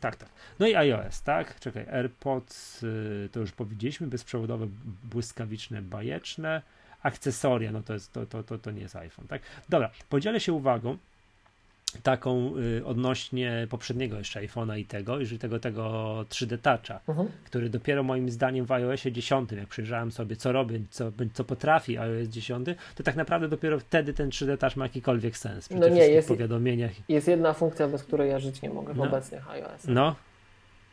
tak, 0.00 0.16
tak. 0.16 0.28
No 0.58 0.66
i 0.66 0.74
iOS, 0.74 1.22
tak? 1.22 1.60
Czekaj, 1.60 1.86
AirPods, 1.88 2.82
y, 2.82 3.28
to 3.32 3.40
już 3.40 3.52
powiedzieliśmy, 3.52 4.06
bezprzewodowe, 4.06 4.66
błyskawiczne, 5.04 5.82
bajeczne, 5.82 6.62
akcesoria, 7.02 7.72
no 7.72 7.82
to, 7.82 7.92
jest, 7.92 8.12
to, 8.12 8.26
to, 8.26 8.42
to, 8.42 8.58
to 8.58 8.70
nie 8.70 8.80
jest 8.80 8.96
iPhone, 8.96 9.26
tak? 9.26 9.42
Dobra, 9.68 9.90
podzielę 10.08 10.40
się 10.40 10.52
uwagą 10.52 10.96
taką 12.02 12.52
y, 12.56 12.86
odnośnie 12.86 13.66
poprzedniego 13.70 14.18
jeszcze 14.18 14.40
iPhone'a 14.40 14.78
i 14.78 14.84
tego, 14.84 15.18
jeżeli 15.20 15.38
tego, 15.38 15.60
tego 15.60 15.84
3D 16.28 16.58
Toucha, 16.58 17.00
mhm. 17.08 17.28
który 17.44 17.70
dopiero 17.70 18.02
moim 18.02 18.30
zdaniem 18.30 18.66
w 18.66 18.72
iOSie 18.72 19.12
10, 19.12 19.52
jak 19.52 19.68
przyjrzałem 19.68 20.12
sobie, 20.12 20.36
co 20.36 20.52
robi, 20.52 20.86
co, 20.90 21.12
co 21.34 21.44
potrafi 21.44 21.98
iOS 21.98 22.28
10, 22.28 22.68
to 22.94 23.02
tak 23.02 23.16
naprawdę 23.16 23.48
dopiero 23.48 23.78
wtedy 23.78 24.14
ten 24.14 24.30
3D 24.30 24.58
Touch 24.58 24.76
ma 24.76 24.84
jakikolwiek 24.84 25.38
sens 25.38 25.68
przy 25.68 25.78
no 25.78 25.88
nie, 25.88 26.08
jest, 26.08 26.28
powiadomieniach. 26.28 26.90
Jest 27.08 27.28
jedna 27.28 27.52
funkcja, 27.52 27.88
bez 27.88 28.02
której 28.02 28.30
ja 28.30 28.38
żyć 28.38 28.62
nie 28.62 28.70
mogę 28.70 28.94
w 28.94 28.96
no. 28.96 29.04
obecnych 29.04 29.50
iOS. 29.50 29.84
No. 29.88 30.14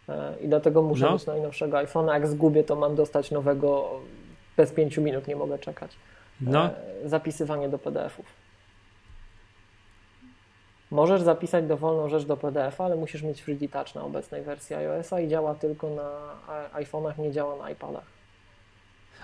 E, 0.10 0.34
I 0.42 0.48
dlatego 0.48 0.82
muszę 0.82 1.06
no. 1.06 1.14
mieć 1.14 1.26
najnowszego 1.26 1.78
iPhone'a. 1.78 2.14
Jak 2.14 2.28
zgubię, 2.28 2.64
to 2.64 2.76
mam 2.76 2.96
dostać 2.96 3.32
nowego 3.32 4.00
bez 4.58 4.72
5 4.72 4.98
minut, 4.98 5.28
nie 5.28 5.36
mogę 5.36 5.60
czekać. 5.60 5.92
No. 6.42 6.66
E, 6.66 7.10
zapisywanie 7.10 7.70
do 7.70 7.80
PDF-ów. 7.80 8.43
Możesz 10.94 11.22
zapisać 11.22 11.66
dowolną 11.66 12.10
rzecz 12.10 12.24
do 12.24 12.38
PDF, 12.38 12.82
ale 12.82 12.96
musisz 12.96 13.24
mieć 13.24 13.44
3D 13.44 13.70
Touch 13.70 13.96
na 13.96 14.04
obecnej 14.04 14.42
wersji 14.42 14.76
iOS-a 14.76 15.20
i 15.20 15.28
działa 15.28 15.56
tylko 15.56 15.90
na 15.90 16.10
iPhone'ach, 16.74 17.20
nie 17.20 17.32
działa 17.32 17.56
na 17.56 17.70
iPadach. 17.70 18.04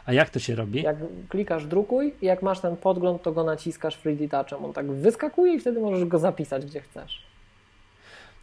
A 0.06 0.14
jak 0.14 0.30
to 0.30 0.40
się 0.40 0.56
robi? 0.56 0.82
Jak 0.82 0.98
klikasz 1.30 1.66
drukuj 1.66 2.14
i 2.22 2.26
jak 2.26 2.42
masz 2.42 2.60
ten 2.60 2.78
podgląd, 2.78 3.22
to 3.22 3.32
go 3.32 3.44
naciskasz 3.44 4.00
3D 4.00 4.30
Touchem. 4.30 4.66
On 4.66 4.74
tak 4.74 4.92
wyskakuje 4.92 5.54
i 5.54 5.60
wtedy 5.60 5.80
możesz 5.80 6.06
go 6.06 6.20
zapisać 6.20 6.66
gdzie 6.66 6.82
chcesz. 6.82 7.24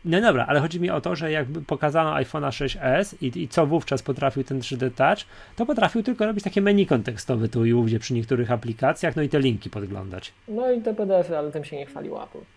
No 0.05 0.21
dobra, 0.21 0.47
ale 0.49 0.61
chodzi 0.61 0.81
mi 0.81 0.91
o 0.91 1.01
to, 1.01 1.17
że 1.17 1.31
jak 1.33 1.47
pokazano 1.67 2.15
iPhone'a 2.15 2.49
6s 2.49 3.17
i, 3.21 3.43
i, 3.43 3.49
co 3.49 3.67
wówczas 3.67 4.03
potrafił 4.03 4.45
ten 4.45 4.61
3D 4.61 4.91
Touch, 4.91 5.19
to 5.57 5.67
potrafił 5.67 6.03
tylko 6.03 6.27
robić 6.27 6.45
takie 6.45 6.61
menu 6.61 6.87
kontekstowe 6.87 7.49
tu 7.49 7.65
i 7.65 7.73
ówdzie 7.73 7.99
przy 7.99 8.15
niektórych 8.15 8.53
aplikacjach, 8.53 9.17
no 9.17 9.23
i 9.23 9.29
te 9.29 9.41
linki 9.41 9.71
podglądać. 9.71 10.33
No 10.49 10.73
i 10.73 10.81
te 10.81 10.95
PDF-y, 10.95 11.39
ale 11.39 11.53
tym 11.53 11.65
się 11.65 11.77
nie 11.77 11.87
chwalił 11.87 12.23
Apple. 12.23 12.56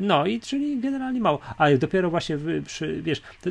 No 0.00 0.26
i 0.26 0.40
czyli 0.40 0.80
generalnie 0.80 1.20
mało. 1.20 1.38
Ale 1.58 1.78
dopiero 1.78 2.10
właśnie 2.10 2.38
przy, 2.66 3.02
wiesz, 3.02 3.22
to, 3.42 3.50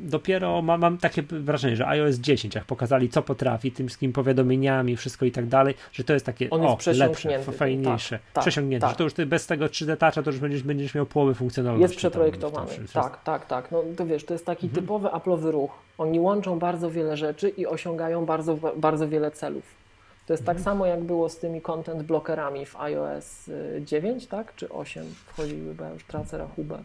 dopiero 0.00 0.62
mam, 0.62 0.80
mam 0.80 0.98
takie 0.98 1.22
wrażenie, 1.22 1.76
że 1.76 1.86
iOS 1.88 2.16
10, 2.16 2.54
jak 2.54 2.64
pokazali 2.64 3.08
co 3.08 3.22
potrafi, 3.22 3.72
tym 3.72 3.86
wszystkim 3.86 4.12
powiadomieniami, 4.12 4.96
wszystko 4.96 5.24
i 5.26 5.32
tak 5.32 5.46
dalej, 5.46 5.74
że 5.92 6.04
to 6.04 6.12
jest 6.12 6.26
takie 6.26 6.50
On 6.50 6.62
jest 6.62 6.88
o, 6.88 6.92
lepsze, 6.92 7.42
fajniejsze, 7.42 8.18
tak, 8.18 8.32
tak, 8.32 8.44
przesiąknięte, 8.44 8.86
tak. 8.86 8.90
że 8.90 8.96
to 8.98 9.04
już 9.04 9.14
ty 9.14 9.26
bez 9.26 9.46
tego 9.46 9.66
3D 9.66 9.96
Toucha 9.96 10.22
to 10.22 10.30
już 10.30 10.40
będziesz, 10.40 10.62
będziesz 10.62 10.94
miał 10.94 11.06
połowę 11.06 11.34
funkcjonalności. 11.34 11.82
Jest 11.82 11.96
przeprojektowany, 11.96 12.70
tak, 12.92 13.24
tak, 13.24 13.46
tak. 13.46 13.70
No 13.70 13.82
to 13.96 14.06
wiesz, 14.06 14.24
to 14.24 14.34
jest 14.34 14.46
taki 14.46 14.66
mhm. 14.66 14.82
typowy 14.82 15.08
Apple'owy 15.08 15.50
ruch. 15.50 15.70
Oni 15.98 16.20
łączą 16.20 16.58
bardzo 16.58 16.90
wiele 16.90 17.16
rzeczy 17.16 17.48
i 17.48 17.66
osiągają 17.66 18.26
bardzo, 18.26 18.58
bardzo 18.76 19.08
wiele 19.08 19.30
celów. 19.30 19.79
To 20.26 20.32
jest 20.32 20.44
tak 20.44 20.56
mhm. 20.56 20.56
tak 20.56 20.64
samo 20.64 20.86
jak 20.86 21.00
było 21.00 21.28
z 21.28 21.38
tymi 21.38 21.60
content 21.62 22.02
blockerami 22.02 22.66
w 22.66 22.76
iOS 22.76 23.50
9, 23.80 24.24
y, 24.24 24.26
tak? 24.26 24.54
Czy 24.54 24.68
8 24.68 25.14
wchodziły, 25.26 25.74
bo 25.74 25.84
ja 25.84 25.90
już 25.90 26.04
tracę 26.04 26.38
rachubę. 26.38 26.82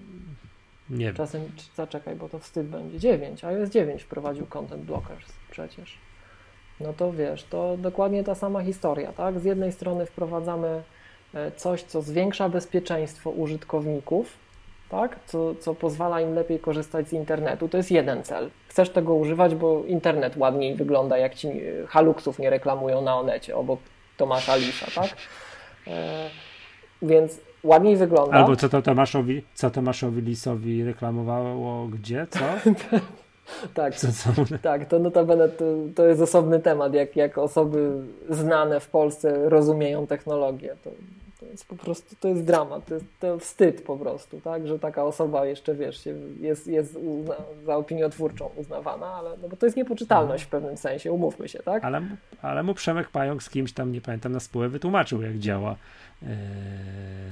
Nie 0.90 1.14
Czasem, 1.14 1.42
zaczekaj, 1.76 2.16
bo 2.16 2.30
to 2.30 2.40
wstyd 2.40 2.68
będzie. 2.68 3.00
9, 3.00 3.44
iOS 3.44 3.70
9 3.70 4.04
wprowadził 4.04 4.46
content 4.46 4.84
blockers 4.84 5.26
przecież. 5.52 5.98
No 6.80 6.94
to 6.94 7.14
wiesz, 7.14 7.44
to 7.44 7.78
dokładnie 7.78 8.24
ta 8.24 8.36
sama 8.36 8.64
historia, 8.64 9.14
tak? 9.14 9.40
Z 9.40 9.44
jednej 9.44 9.72
strony 9.72 10.06
wprowadzamy 10.06 10.84
e, 11.34 11.52
coś, 11.52 11.84
co 11.84 12.02
zwiększa 12.02 12.50
bezpieczeństwo 12.50 13.30
użytkowników, 13.30 14.38
tak? 14.96 15.20
Co, 15.26 15.56
co 15.56 15.76
pozwala 15.76 16.22
im 16.22 16.34
lepiej 16.34 16.60
korzystać 16.60 17.08
z 17.08 17.14
internetu. 17.14 17.68
To 17.68 17.78
jest 17.78 17.92
jeden 17.92 18.24
cel. 18.24 18.50
Chcesz 18.68 18.90
tego 18.90 19.16
używać, 19.16 19.56
bo 19.56 19.84
internet 19.84 20.38
ładniej 20.38 20.76
wygląda, 20.76 21.18
jak 21.18 21.36
ci 21.36 21.48
e, 21.48 21.88
haluksów 21.88 22.40
nie 22.40 22.50
reklamują 22.50 23.02
na 23.02 23.18
Onecie 23.18 23.56
obok 23.56 23.80
Tomasza 24.18 24.56
Lisa, 24.56 24.86
tak? 24.96 25.10
E, 25.88 26.30
więc 27.02 27.40
ładniej 27.64 27.98
wygląda. 27.98 28.36
Albo 28.36 28.56
co 28.56 28.70
to 28.70 28.82
Tomaszowi, 28.82 29.44
co 29.54 29.72
Tomaszowi 29.72 30.22
Lisowi 30.22 30.84
reklamowało 30.84 31.88
gdzie, 31.88 32.28
co? 32.30 32.40
tak, 33.74 33.96
co, 33.96 34.08
co? 34.12 34.58
tak, 34.62 34.86
to 34.86 35.00
notabene 35.00 35.50
to, 35.50 35.66
to 35.96 36.06
jest 36.06 36.22
osobny 36.22 36.60
temat, 36.60 36.94
jak, 36.94 37.16
jak 37.16 37.38
osoby 37.38 37.92
znane 38.30 38.80
w 38.80 38.88
Polsce 38.88 39.50
rozumieją 39.50 40.08
technologię. 40.08 40.76
To, 40.84 40.90
to 41.40 41.46
jest 41.46 41.68
po 41.68 41.76
prostu, 41.76 42.16
to 42.20 42.28
jest 42.28 42.44
dramat, 42.44 42.86
to 42.86 42.94
jest 42.94 43.06
to 43.20 43.40
wstyd 43.40 43.82
po 43.82 43.98
prostu, 43.98 44.42
tak, 44.42 44.68
że 44.68 44.80
taka 44.80 45.04
osoba 45.04 45.46
jeszcze, 45.46 45.76
wiesz, 45.76 46.06
jest, 46.40 46.68
jest 46.68 46.96
uzna, 46.96 47.36
za 47.66 47.76
opiniotwórczą 47.76 48.50
uznawana, 48.56 49.06
ale 49.06 49.30
no 49.42 49.50
bo 49.50 49.56
to 49.56 49.66
jest 49.66 49.78
niepoczytalność 49.78 50.44
w 50.44 50.48
pewnym 50.48 50.78
sensie, 50.78 51.12
umówmy 51.12 51.50
się, 51.50 51.60
tak? 51.60 51.86
Ale, 51.86 52.02
ale 52.42 52.64
mu 52.64 52.74
Przemek 52.74 53.10
Pająk 53.10 53.44
z 53.44 53.50
kimś 53.50 53.74
tam, 53.74 53.92
nie 53.92 54.02
pamiętam, 54.02 54.32
na 54.32 54.40
spółę 54.40 54.70
wytłumaczył, 54.70 55.22
jak 55.22 55.38
działa 55.38 55.76
e, 56.24 56.28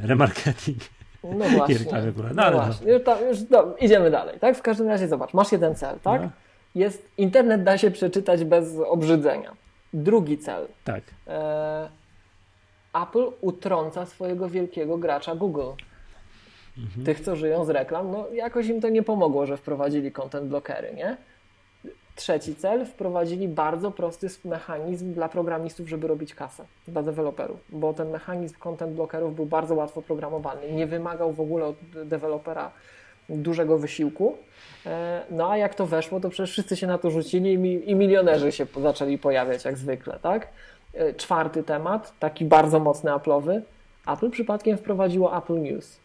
remarketing. 0.07 0.79
No 1.23 1.49
właśnie. 1.49 1.75
No, 2.35 2.51
no, 2.51 2.51
właśnie. 2.51 2.91
Już, 2.91 3.03
tam, 3.03 3.17
już 3.29 3.37
no, 3.49 3.75
idziemy 3.79 4.11
dalej, 4.11 4.39
tak? 4.39 4.57
W 4.57 4.61
każdym 4.61 4.87
razie 4.87 5.07
zobacz, 5.07 5.33
masz 5.33 5.51
jeden 5.51 5.75
cel, 5.75 5.99
tak? 5.99 6.21
No. 6.21 6.29
Jest, 6.75 7.09
internet 7.17 7.63
da 7.63 7.77
się 7.77 7.91
przeczytać 7.91 8.43
bez 8.43 8.75
obrzydzenia. 8.87 9.53
Drugi 9.93 10.37
cel. 10.37 10.67
Tak. 10.83 11.03
E, 11.27 11.89
Apple 12.93 13.31
utrąca 13.41 14.05
swojego 14.05 14.49
wielkiego 14.49 14.97
gracza 14.97 15.35
Google. 15.35 15.71
Mhm. 16.77 17.05
Tych, 17.05 17.19
co 17.19 17.35
żyją 17.35 17.65
z 17.65 17.69
reklam, 17.69 18.11
no 18.11 18.27
jakoś 18.33 18.67
im 18.67 18.81
to 18.81 18.89
nie 18.89 19.03
pomogło, 19.03 19.45
że 19.45 19.57
wprowadzili 19.57 20.11
content 20.11 20.47
blockery, 20.47 20.93
nie? 20.93 21.17
Trzeci 22.15 22.55
cel, 22.55 22.85
wprowadzili 22.85 23.47
bardzo 23.47 23.91
prosty 23.91 24.27
mechanizm 24.45 25.13
dla 25.13 25.29
programistów, 25.29 25.89
żeby 25.89 26.07
robić 26.07 26.35
kasę, 26.35 26.65
dla 26.87 27.03
deweloperów, 27.03 27.59
bo 27.69 27.93
ten 27.93 28.09
mechanizm 28.09 28.55
content 28.59 28.95
blockerów 28.95 29.35
był 29.35 29.45
bardzo 29.45 29.75
łatwo 29.75 30.01
programowany, 30.01 30.71
nie 30.71 30.87
wymagał 30.87 31.33
w 31.33 31.41
ogóle 31.41 31.65
od 31.65 31.75
dewelopera 32.05 32.71
dużego 33.29 33.77
wysiłku. 33.77 34.37
E, 34.85 35.21
no 35.31 35.51
a 35.51 35.57
jak 35.57 35.75
to 35.75 35.85
weszło, 35.85 36.19
to 36.19 36.29
przecież 36.29 36.51
wszyscy 36.51 36.77
się 36.77 36.87
na 36.87 36.97
to 36.97 37.11
rzucili 37.11 37.53
i 37.89 37.95
milionerzy 37.95 38.51
się 38.51 38.65
zaczęli 38.81 39.17
pojawiać 39.17 39.65
jak 39.65 39.77
zwykle, 39.77 40.19
tak? 40.21 40.47
Czwarty 41.17 41.63
temat, 41.63 42.13
taki 42.19 42.45
bardzo 42.45 42.79
mocny 42.79 43.11
Apple'owy. 43.11 43.61
Apple 44.07 44.29
przypadkiem 44.29 44.77
wprowadziło 44.77 45.37
Apple 45.37 45.61
News 45.61 46.02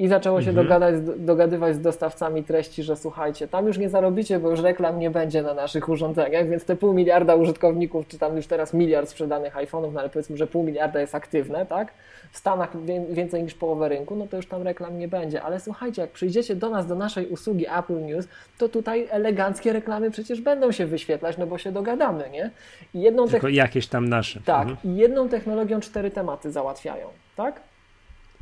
i 0.00 0.08
zaczęło 0.08 0.42
się 0.42 0.48
mhm. 0.50 0.66
dogadać, 0.66 0.94
dogadywać 1.16 1.74
z 1.74 1.80
dostawcami 1.80 2.44
treści, 2.44 2.82
że 2.82 2.96
słuchajcie, 2.96 3.48
tam 3.48 3.66
już 3.66 3.78
nie 3.78 3.88
zarobicie, 3.88 4.38
bo 4.38 4.50
już 4.50 4.60
reklam 4.60 4.98
nie 4.98 5.10
będzie 5.10 5.42
na 5.42 5.54
naszych 5.54 5.88
urządzeniach, 5.88 6.48
więc 6.48 6.64
te 6.64 6.76
pół 6.76 6.94
miliarda 6.94 7.34
użytkowników, 7.34 8.08
czy 8.08 8.18
tam 8.18 8.36
już 8.36 8.46
teraz 8.46 8.74
miliard 8.74 9.08
sprzedanych 9.08 9.54
iPhone'ów, 9.54 9.92
no 9.92 10.00
ale 10.00 10.08
powiedzmy, 10.08 10.36
że 10.36 10.46
pół 10.46 10.62
miliarda 10.62 11.00
jest 11.00 11.14
aktywne, 11.14 11.66
tak? 11.66 11.92
W 12.32 12.38
Stanach 12.38 12.84
więcej 13.10 13.42
niż 13.42 13.54
połowę 13.54 13.88
rynku, 13.88 14.16
no 14.16 14.26
to 14.26 14.36
już 14.36 14.46
tam 14.46 14.62
reklam 14.62 14.98
nie 14.98 15.08
będzie. 15.08 15.42
Ale 15.42 15.60
słuchajcie, 15.60 16.02
jak 16.02 16.10
przyjdziecie 16.10 16.56
do 16.56 16.70
nas, 16.70 16.86
do 16.86 16.94
naszej 16.94 17.26
usługi 17.26 17.66
Apple 17.78 18.00
News, 18.06 18.28
to 18.58 18.68
tutaj 18.68 19.06
eleganckie 19.10 19.72
reklamy 19.72 20.10
przecież 20.10 20.40
będą 20.40 20.72
się 20.72 20.86
wyświetlać, 20.86 21.38
no 21.38 21.46
bo 21.46 21.58
się 21.58 21.72
dogadamy, 21.72 22.30
nie? 22.30 22.50
I 22.94 23.00
jedną 23.00 23.28
Tylko 23.28 23.48
jakieś 23.48 23.86
tam 23.86 24.08
nasze. 24.08 24.40
Tak, 24.44 24.68
mhm. 24.68 24.94
i 24.94 24.96
jedną 24.96 25.28
technologią 25.28 25.80
cztery 25.80 26.10
tematy 26.10 26.52
załatwiają, 26.52 27.08
tak? 27.36 27.60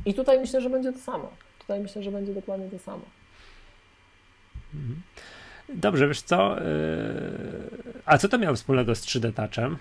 I 0.05 0.13
tutaj 0.13 0.39
myślę, 0.39 0.61
że 0.61 0.69
będzie 0.69 0.93
to 0.93 0.99
samo. 0.99 1.29
Tutaj 1.69 1.81
myślę, 1.81 2.03
że 2.03 2.11
będzie 2.11 2.33
dokładnie 2.33 2.69
to 2.69 2.79
samo. 2.79 3.01
Mhm. 4.73 5.01
Dobrze, 5.69 6.07
wiesz 6.07 6.21
co? 6.21 6.55
Yy, 6.55 6.63
a 8.05 8.17
co 8.17 8.29
to 8.29 8.37
miało 8.37 8.55
wspólnego 8.55 8.95
z 8.95 9.01
3D 9.01 9.33
Touchem? 9.33 9.77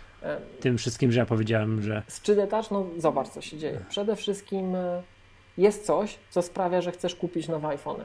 Tym 0.60 0.78
wszystkim, 0.78 1.12
że 1.12 1.20
ja 1.20 1.27
powiedziałem, 1.27 1.82
że. 1.82 2.02
Z 2.06 2.23
3D 2.23 2.47
Touch, 2.47 2.70
no 2.70 2.86
zobacz, 2.97 3.28
co 3.28 3.40
się 3.40 3.59
dzieje. 3.59 3.81
Przede 3.89 4.16
wszystkim 4.16 4.74
y, 4.74 5.02
jest 5.59 5.86
coś, 5.86 6.19
co 6.31 6.43
sprawia, 6.43 6.81
że 6.81 6.93
chcesz 6.93 7.15
kupić 7.15 7.48
nowe 7.48 7.69
iPhony. 7.69 8.05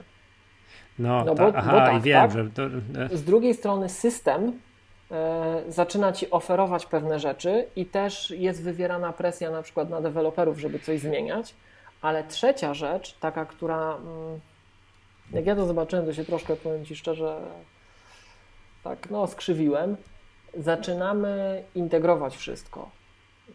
No, 1.00 1.26
no 1.26 1.36
bo, 1.36 1.52
ta, 1.52 1.58
aha, 1.58 1.72
bo 1.72 1.78
tak, 1.78 1.98
i 1.98 2.02
wiem, 2.02 2.22
tak? 2.22 2.32
że. 2.32 2.50
To... 2.50 3.18
Z 3.18 3.24
drugiej 3.24 3.54
strony 3.54 3.90
system 3.90 4.48
y, 4.48 5.72
zaczyna 5.72 6.12
ci 6.12 6.32
oferować 6.32 6.86
pewne 6.86 7.20
rzeczy 7.20 7.66
i 7.76 7.86
też 7.86 8.32
jest 8.32 8.64
wywierana 8.64 9.14
presja 9.14 9.52
na 9.52 9.62
przykład 9.62 9.90
na 9.90 10.02
deweloperów, 10.02 10.60
żeby 10.60 10.80
coś 10.80 11.00
zmieniać. 11.00 11.56
Ale 12.04 12.24
trzecia 12.24 12.74
rzecz, 12.74 13.18
taka, 13.20 13.46
która 13.46 13.96
mm, 13.96 14.40
jak 15.32 15.46
ja 15.46 15.56
to 15.56 15.66
zobaczyłem, 15.66 16.06
to 16.06 16.14
się 16.14 16.26
troszkę, 16.26 16.56
powiem 16.56 16.86
Ci 16.86 16.96
szczerze, 16.96 17.42
tak, 18.84 19.10
no, 19.10 19.28
skrzywiłem. 19.28 19.98
Zaczynamy 20.58 21.64
integrować 21.76 22.38
wszystko. 22.38 22.90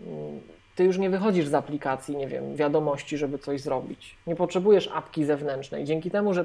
Mm, 0.01 0.41
ty 0.75 0.85
już 0.85 0.99
nie 0.99 1.11
wychodzisz 1.11 1.47
z 1.47 1.55
aplikacji, 1.55 2.16
nie 2.16 2.27
wiem, 2.29 2.57
wiadomości, 2.57 3.19
żeby 3.19 3.39
coś 3.39 3.61
zrobić. 3.61 4.16
Nie 4.27 4.37
potrzebujesz 4.37 4.91
apki 4.95 5.25
zewnętrznej. 5.25 5.85
Dzięki 5.85 6.11
temu, 6.11 6.35
że 6.35 6.45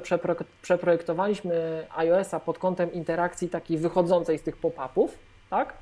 przeprojektowaliśmy 0.62 1.86
iOS-a 1.96 2.40
pod 2.40 2.58
kątem 2.58 2.92
interakcji 2.92 3.48
takiej 3.48 3.78
wychodzącej 3.78 4.38
z 4.38 4.42
tych 4.42 4.56
pop-upów, 4.56 5.18
tak? 5.50 5.74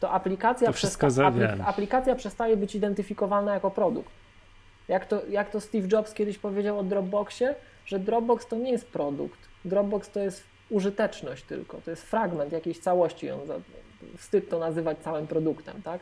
To 0.00 0.10
aplikacja, 0.10 0.66
to 0.66 0.72
przesta 0.72 1.08
aplikacja 1.66 2.14
przestaje 2.14 2.56
być 2.56 2.74
identyfikowana 2.74 3.54
jako 3.54 3.70
produkt. 3.70 4.21
Jak 4.92 5.06
to, 5.06 5.22
jak 5.30 5.50
to 5.50 5.60
Steve 5.60 5.88
Jobs 5.92 6.14
kiedyś 6.14 6.38
powiedział 6.38 6.78
o 6.78 6.82
Dropboxie, 6.82 7.54
że 7.86 7.98
Dropbox 7.98 8.46
to 8.46 8.56
nie 8.56 8.72
jest 8.72 8.88
produkt. 8.88 9.38
Dropbox 9.64 10.10
to 10.10 10.20
jest 10.20 10.44
użyteczność 10.70 11.44
tylko, 11.44 11.80
to 11.84 11.90
jest 11.90 12.02
fragment 12.02 12.52
jakiejś 12.52 12.78
całości. 12.78 13.30
On, 13.30 13.40
wstyd 14.18 14.48
to 14.48 14.58
nazywać 14.58 14.98
całym 14.98 15.26
produktem, 15.26 15.82
tak? 15.82 16.00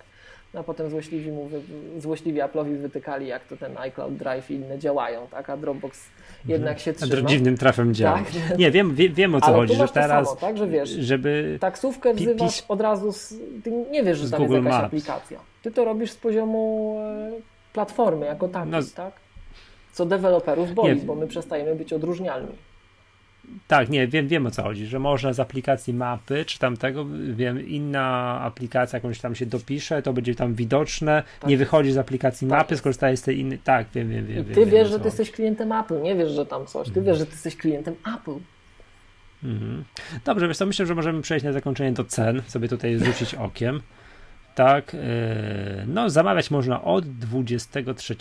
No, 0.55 0.61
a 0.61 0.63
potem 0.63 0.91
złośliwi, 0.91 1.31
mu, 1.31 1.51
złośliwi 1.99 2.41
Apple'owi 2.41 2.77
wytykali, 2.77 3.27
jak 3.27 3.45
to 3.45 3.57
ten 3.57 3.79
iCloud 3.79 4.17
Drive 4.17 4.51
i 4.51 4.55
inne 4.55 4.79
działają, 4.79 5.27
tak? 5.31 5.51
A 5.51 5.57
Dropbox 5.57 6.09
jednak 6.47 6.81
się 6.81 6.93
trzyma. 6.93 7.23
A 7.27 7.29
dziwnym 7.29 7.57
trafem 7.57 7.95
działa. 7.95 8.19
Tak? 8.19 8.59
Nie, 8.59 8.71
wiem, 8.71 8.95
wiem, 8.95 9.15
wiem 9.15 9.35
o 9.35 9.41
co 9.41 9.47
Ale 9.47 9.57
chodzi, 9.57 9.75
że 9.75 9.89
teraz, 9.89 10.29
samo, 10.29 10.41
tak? 10.41 10.59
że 10.59 10.67
wiesz, 10.67 10.91
żeby 10.91 11.59
taksówkę 11.61 12.15
wzywasz 12.15 12.65
od 12.69 12.81
razu, 12.81 13.13
z, 13.13 13.35
ty 13.65 13.71
nie 13.71 14.03
wiesz, 14.03 14.19
że 14.19 14.31
tam 14.31 14.43
jest 14.43 14.55
jakaś 14.55 14.73
Maps. 14.73 14.85
aplikacja. 14.85 15.41
Ty 15.63 15.71
to 15.71 15.85
robisz 15.85 16.11
z 16.11 16.17
poziomu 16.17 16.97
e, 17.01 17.60
platformy 17.73 18.27
jako 18.27 18.49
takiej, 18.49 18.71
no, 18.71 18.79
tak? 18.95 19.13
Co 19.93 20.07
deweloperów 20.07 20.75
boli, 20.75 20.97
nie, 20.97 21.03
bo 21.03 21.15
my 21.15 21.27
przestajemy 21.27 21.75
być 21.75 21.93
odróżnialni. 21.93 22.53
Tak, 23.69 23.89
nie, 23.89 24.09
wiem, 24.09 24.29
wiem 24.29 24.47
o 24.47 24.51
co 24.51 24.63
chodzi, 24.63 24.87
że 24.87 24.99
można 24.99 25.33
z 25.33 25.41
aplikacji 25.41 25.95
mapy, 25.95 26.45
czy 26.45 26.59
tamtego, 26.59 27.07
wiem, 27.33 27.69
inna 27.69 28.39
aplikacja 28.41 28.97
jakąś 28.97 29.21
tam 29.21 29.35
się 29.35 29.47
dopisze, 29.47 30.03
to 30.03 30.13
będzie 30.13 30.35
tam 30.35 30.55
widoczne, 30.55 31.23
tak. 31.41 31.51
nie 31.51 31.57
wychodzi 31.57 31.93
z 31.93 31.99
aplikacji 31.99 32.49
tak 32.49 32.59
mapy, 32.59 32.77
skorzystaje 32.77 33.17
z 33.17 33.23
tej 33.23 33.39
innej, 33.39 33.59
tak, 33.59 33.87
wiem, 33.95 34.11
wiem, 34.11 34.27
wiem. 34.27 34.41
I 34.41 34.45
ty 34.45 34.61
wiem, 34.61 34.71
wiesz, 34.71 34.89
że 34.89 34.99
ty 34.99 35.05
jesteś 35.05 35.31
klientem 35.31 35.73
Apple, 35.73 36.03
nie 36.03 36.17
wiesz, 36.17 36.31
że 36.31 36.47
tam 36.47 36.67
coś, 36.67 36.85
ty 36.85 37.01
mhm. 37.01 37.07
wiesz, 37.07 37.19
że 37.19 37.27
ty 37.27 37.33
jesteś 37.33 37.57
klientem 37.57 37.95
Apple. 38.17 38.37
Mhm. 39.45 39.85
Dobrze, 40.25 40.47
więc 40.47 40.59
to 40.59 40.67
myślę, 40.67 40.87
że 40.87 40.95
możemy 40.95 41.23
przejść 41.23 41.45
na 41.45 41.53
zakończenie 41.53 41.93
do 41.93 42.05
cen, 42.05 42.43
sobie 42.47 42.69
tutaj 42.69 42.99
rzucić 42.99 43.35
okiem. 43.35 43.81
Tak, 44.55 44.95
yy, 44.95 45.01
no 45.87 46.11
zamawiać 46.11 46.51
można 46.51 46.83
od 46.83 47.09
23 47.09 48.17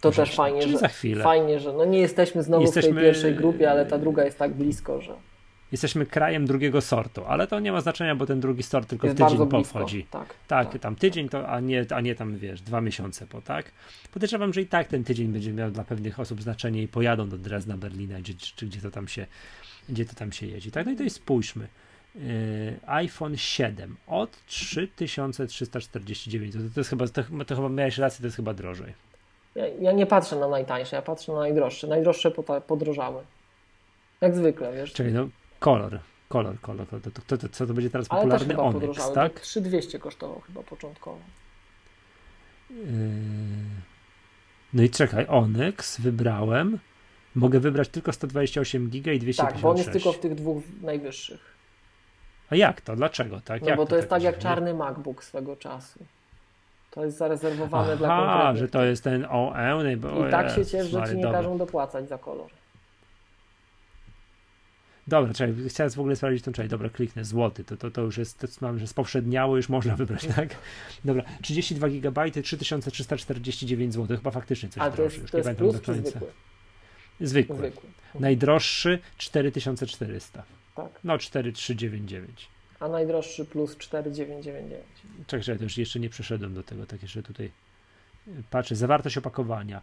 to 0.00 0.10
też 0.10 0.34
fajnie, 0.34 0.62
że, 0.62 0.78
za 0.78 0.88
chwilę. 0.88 1.24
fajnie, 1.24 1.60
że 1.60 1.72
no 1.72 1.84
nie 1.84 1.98
jesteśmy 1.98 2.42
znowu 2.42 2.62
jesteśmy... 2.62 2.92
w 2.92 2.94
tej 2.94 3.04
pierwszej 3.04 3.34
grupie, 3.34 3.70
ale 3.70 3.86
ta 3.86 3.98
druga 3.98 4.24
jest 4.24 4.38
tak 4.38 4.54
blisko, 4.54 5.00
że 5.00 5.14
Jesteśmy 5.72 6.06
krajem 6.06 6.46
drugiego 6.46 6.80
sortu, 6.80 7.24
ale 7.24 7.46
to 7.46 7.60
nie 7.60 7.72
ma 7.72 7.80
znaczenia, 7.80 8.14
bo 8.14 8.26
ten 8.26 8.40
drugi 8.40 8.62
sort 8.62 8.88
tylko 8.88 9.06
jest 9.06 9.18
w 9.18 9.24
tydzień 9.24 9.48
po 9.48 9.64
wchodzi. 9.64 10.06
Tak, 10.10 10.34
tak, 10.46 10.72
tak, 10.72 10.82
tam 10.82 10.96
tydzień 10.96 11.28
to, 11.28 11.48
a 11.48 11.60
nie, 11.60 11.86
a 11.94 12.00
nie 12.00 12.14
tam 12.14 12.36
wiesz, 12.36 12.60
dwa 12.60 12.80
miesiące 12.80 13.26
po, 13.26 13.42
tak? 13.42 13.72
Podejrzewam, 14.12 14.52
że 14.52 14.60
i 14.62 14.66
tak 14.66 14.88
ten 14.88 15.04
tydzień 15.04 15.28
będzie 15.28 15.52
miał 15.52 15.70
dla 15.70 15.84
pewnych 15.84 16.20
osób 16.20 16.42
znaczenie 16.42 16.82
i 16.82 16.88
pojadą 16.88 17.28
do 17.28 17.38
Dresna, 17.38 17.76
Berlina, 17.76 18.18
gdzie, 18.18 18.34
czy 18.34 18.66
gdzie 18.66 18.80
to 18.80 18.90
tam 18.90 19.08
się, 19.08 19.26
gdzie 19.88 20.04
to 20.04 20.14
tam 20.14 20.32
się 20.32 20.46
jedzie. 20.46 20.70
Tak, 20.70 20.86
no 20.86 20.92
i 20.92 20.96
to 20.96 21.02
jest 21.02 21.16
spójrzmy. 21.16 21.68
Yy, 22.16 22.80
iPhone 22.86 23.36
7 23.36 23.96
od 24.06 24.46
3349 24.46 26.52
to, 26.52 26.58
to 26.74 26.80
jest 26.80 26.90
chyba, 26.90 27.08
to, 27.08 27.22
to 27.46 27.56
chyba 27.56 27.68
miałeś 27.68 27.98
rację, 27.98 28.20
to 28.20 28.26
jest 28.26 28.36
chyba 28.36 28.54
drożej. 28.54 28.92
Ja, 29.54 29.66
ja, 29.66 29.92
nie 29.92 30.06
patrzę 30.06 30.36
na 30.36 30.48
najtańsze, 30.48 30.96
ja 30.96 31.02
patrzę 31.02 31.32
na 31.32 31.38
najdroższe. 31.38 31.86
Najdroższe 31.86 32.30
podrożały. 32.66 33.22
Jak 34.20 34.36
zwykle, 34.36 34.72
wiesz. 34.72 34.92
Czyli 34.92 35.12
no, 35.12 35.28
kolor, 35.60 35.98
kolor, 36.28 36.60
kolor. 36.60 36.86
To, 36.86 37.10
to, 37.26 37.38
to, 37.38 37.48
co 37.48 37.66
to 37.66 37.74
będzie 37.74 37.90
teraz 37.90 38.08
popularny 38.08 38.54
Ale 38.54 38.62
Onyx, 38.62 39.12
tak? 39.12 39.40
3200 39.40 39.98
kosztował 39.98 40.40
chyba 40.40 40.62
początkowo. 40.62 41.18
Yy... 42.70 42.76
No 44.72 44.82
i 44.82 44.90
czekaj, 44.90 45.26
Onyx 45.28 46.00
wybrałem. 46.00 46.78
Mogę 47.34 47.60
wybrać 47.60 47.88
tylko 47.88 48.12
128 48.12 48.88
giga 48.88 49.12
i 49.12 49.18
256. 49.18 49.54
Tak, 49.54 49.62
bo 49.62 49.70
on 49.70 49.76
jest 49.76 49.92
tylko 49.92 50.12
w 50.12 50.18
tych 50.18 50.34
dwóch 50.34 50.62
najwyższych. 50.82 51.55
A 52.50 52.56
jak 52.56 52.80
to? 52.80 52.96
Dlaczego 52.96 53.40
tak? 53.40 53.62
No 53.62 53.68
jak 53.68 53.76
bo 53.76 53.86
to, 53.86 53.96
jest 53.96 54.08
tak, 54.08 54.16
tak 54.16 54.22
jak 54.22 54.38
czarny 54.38 54.74
MacBook 54.74 55.24
swego 55.24 55.56
czasu. 55.56 55.98
To 56.90 57.04
jest 57.04 57.18
zarezerwowane 57.18 57.88
Aha, 57.88 57.96
dla 57.96 58.08
konkretnych. 58.08 58.56
że 58.56 58.68
to 58.68 58.84
jest 58.84 59.04
ten 59.04 59.26
OE. 59.30 59.94
I 60.28 60.30
tak 60.30 60.50
się 60.50 60.66
ciesz, 60.66 60.88
że 60.88 61.04
ci 61.08 61.16
nie 61.16 61.22
dobra. 61.22 61.38
każą 61.38 61.58
dopłacać 61.58 62.08
za 62.08 62.18
kolor. 62.18 62.50
Dobra, 65.08 65.34
czekaj, 65.34 65.54
chciałem 65.68 65.90
w 65.90 65.98
ogóle 65.98 66.16
sprawdzić 66.16 66.44
tą 66.44 66.52
czekaj, 66.52 66.68
dobra, 66.68 66.88
kliknę, 66.88 67.24
złoty, 67.24 67.64
to, 67.64 67.76
to, 67.76 67.90
to 67.90 68.02
już 68.02 68.18
jest, 68.18 68.38
to 68.38 68.46
mam, 68.60 68.78
że 68.78 68.86
spowszedniało, 68.86 69.56
już 69.56 69.68
można 69.68 69.96
wybrać, 70.02 70.26
tak? 70.36 70.48
Dobra, 71.04 71.22
32 71.42 71.88
GB, 71.88 72.30
3349 72.30 73.94
zł, 73.94 74.16
chyba 74.16 74.30
faktycznie 74.30 74.68
coś 74.68 74.82
A 74.82 74.90
to 74.90 75.02
jest, 75.02 75.30
to 75.30 75.38
jest 75.38 75.50
plus 75.50 75.80
czy 75.80 75.94
zwykły? 75.94 76.28
Zwykły. 77.20 77.56
zwykły. 77.56 77.88
Najdroższy 78.20 78.98
4400. 79.16 80.42
Tak. 80.76 81.00
No 81.04 81.18
4399. 81.18 82.48
A 82.80 82.88
najdroższy 82.88 83.44
plus 83.44 83.76
4999. 83.76 85.26
Czekaj, 85.26 85.44
czekaj, 85.44 85.58
to 85.58 85.64
już 85.64 85.78
jeszcze 85.78 86.00
nie 86.00 86.10
przeszedłem 86.10 86.54
do 86.54 86.62
tego, 86.62 86.86
tak 86.86 87.02
jeszcze 87.02 87.22
tutaj 87.22 87.50
patrzę. 88.50 88.76
Zawartość 88.76 89.18
opakowania. 89.18 89.82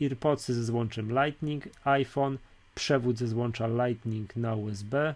AirPodsy 0.00 0.54
ze 0.54 0.64
złączem 0.64 1.08
Lightning, 1.24 1.64
iPhone, 1.84 2.38
przewód 2.74 3.18
ze 3.18 3.28
złącza 3.28 3.66
Lightning 3.66 4.36
na 4.36 4.54
USB, 4.54 5.14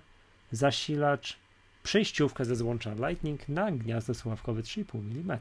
zasilacz, 0.52 1.38
przejściówka 1.82 2.44
ze 2.44 2.56
złącza 2.56 2.94
Lightning 3.08 3.48
na 3.48 3.72
gniazdo 3.72 4.14
słuchawkowe 4.14 4.62
3,5 4.62 4.98
mm. 4.98 5.38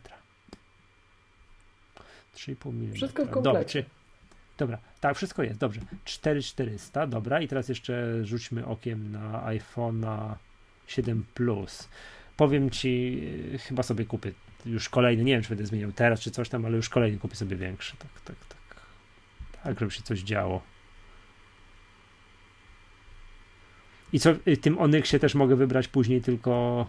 3,5 2.36 2.70
mm. 2.70 2.94
Wszystko 2.94 3.26
w 3.26 3.30
komplecie. 3.30 3.86
Dobra, 4.58 4.78
tak, 5.00 5.18
wszystko 5.18 5.44
jest, 5.44 5.60
dobrze. 5.60 5.82
4400, 6.06 7.08
dobra, 7.08 7.42
i 7.42 7.48
teraz 7.48 7.70
jeszcze 7.70 8.26
rzućmy 8.26 8.66
okiem 8.66 9.12
na 9.12 9.46
iPhone'a 9.46 10.36
7 10.88 11.26
Plus. 11.34 11.90
Powiem 12.38 12.70
ci, 12.70 13.22
chyba 13.60 13.84
sobie 13.84 14.06
kupię 14.06 14.32
już 14.66 14.90
kolejny, 14.90 15.24
nie 15.24 15.34
wiem, 15.34 15.44
czy 15.44 15.50
będę 15.50 15.66
zmieniał 15.66 15.92
teraz, 15.92 16.20
czy 16.20 16.32
coś 16.32 16.50
tam, 16.50 16.66
ale 16.66 16.78
już 16.78 16.90
kolejny 16.90 17.18
kupię 17.18 17.36
sobie 17.36 17.56
większy. 17.56 17.98
Tak, 17.98 18.22
tak, 18.26 18.36
tak. 18.50 18.58
Tak, 19.64 19.80
żeby 19.80 19.92
się 19.92 20.02
coś 20.02 20.20
działo. 20.20 20.62
I 24.14 24.20
co, 24.20 24.36
y, 24.48 24.58
tym 24.58 24.80
Onyxie 24.80 25.20
też 25.20 25.36
mogę 25.36 25.56
wybrać 25.56 25.88
później 25.88 26.22
tylko... 26.22 26.88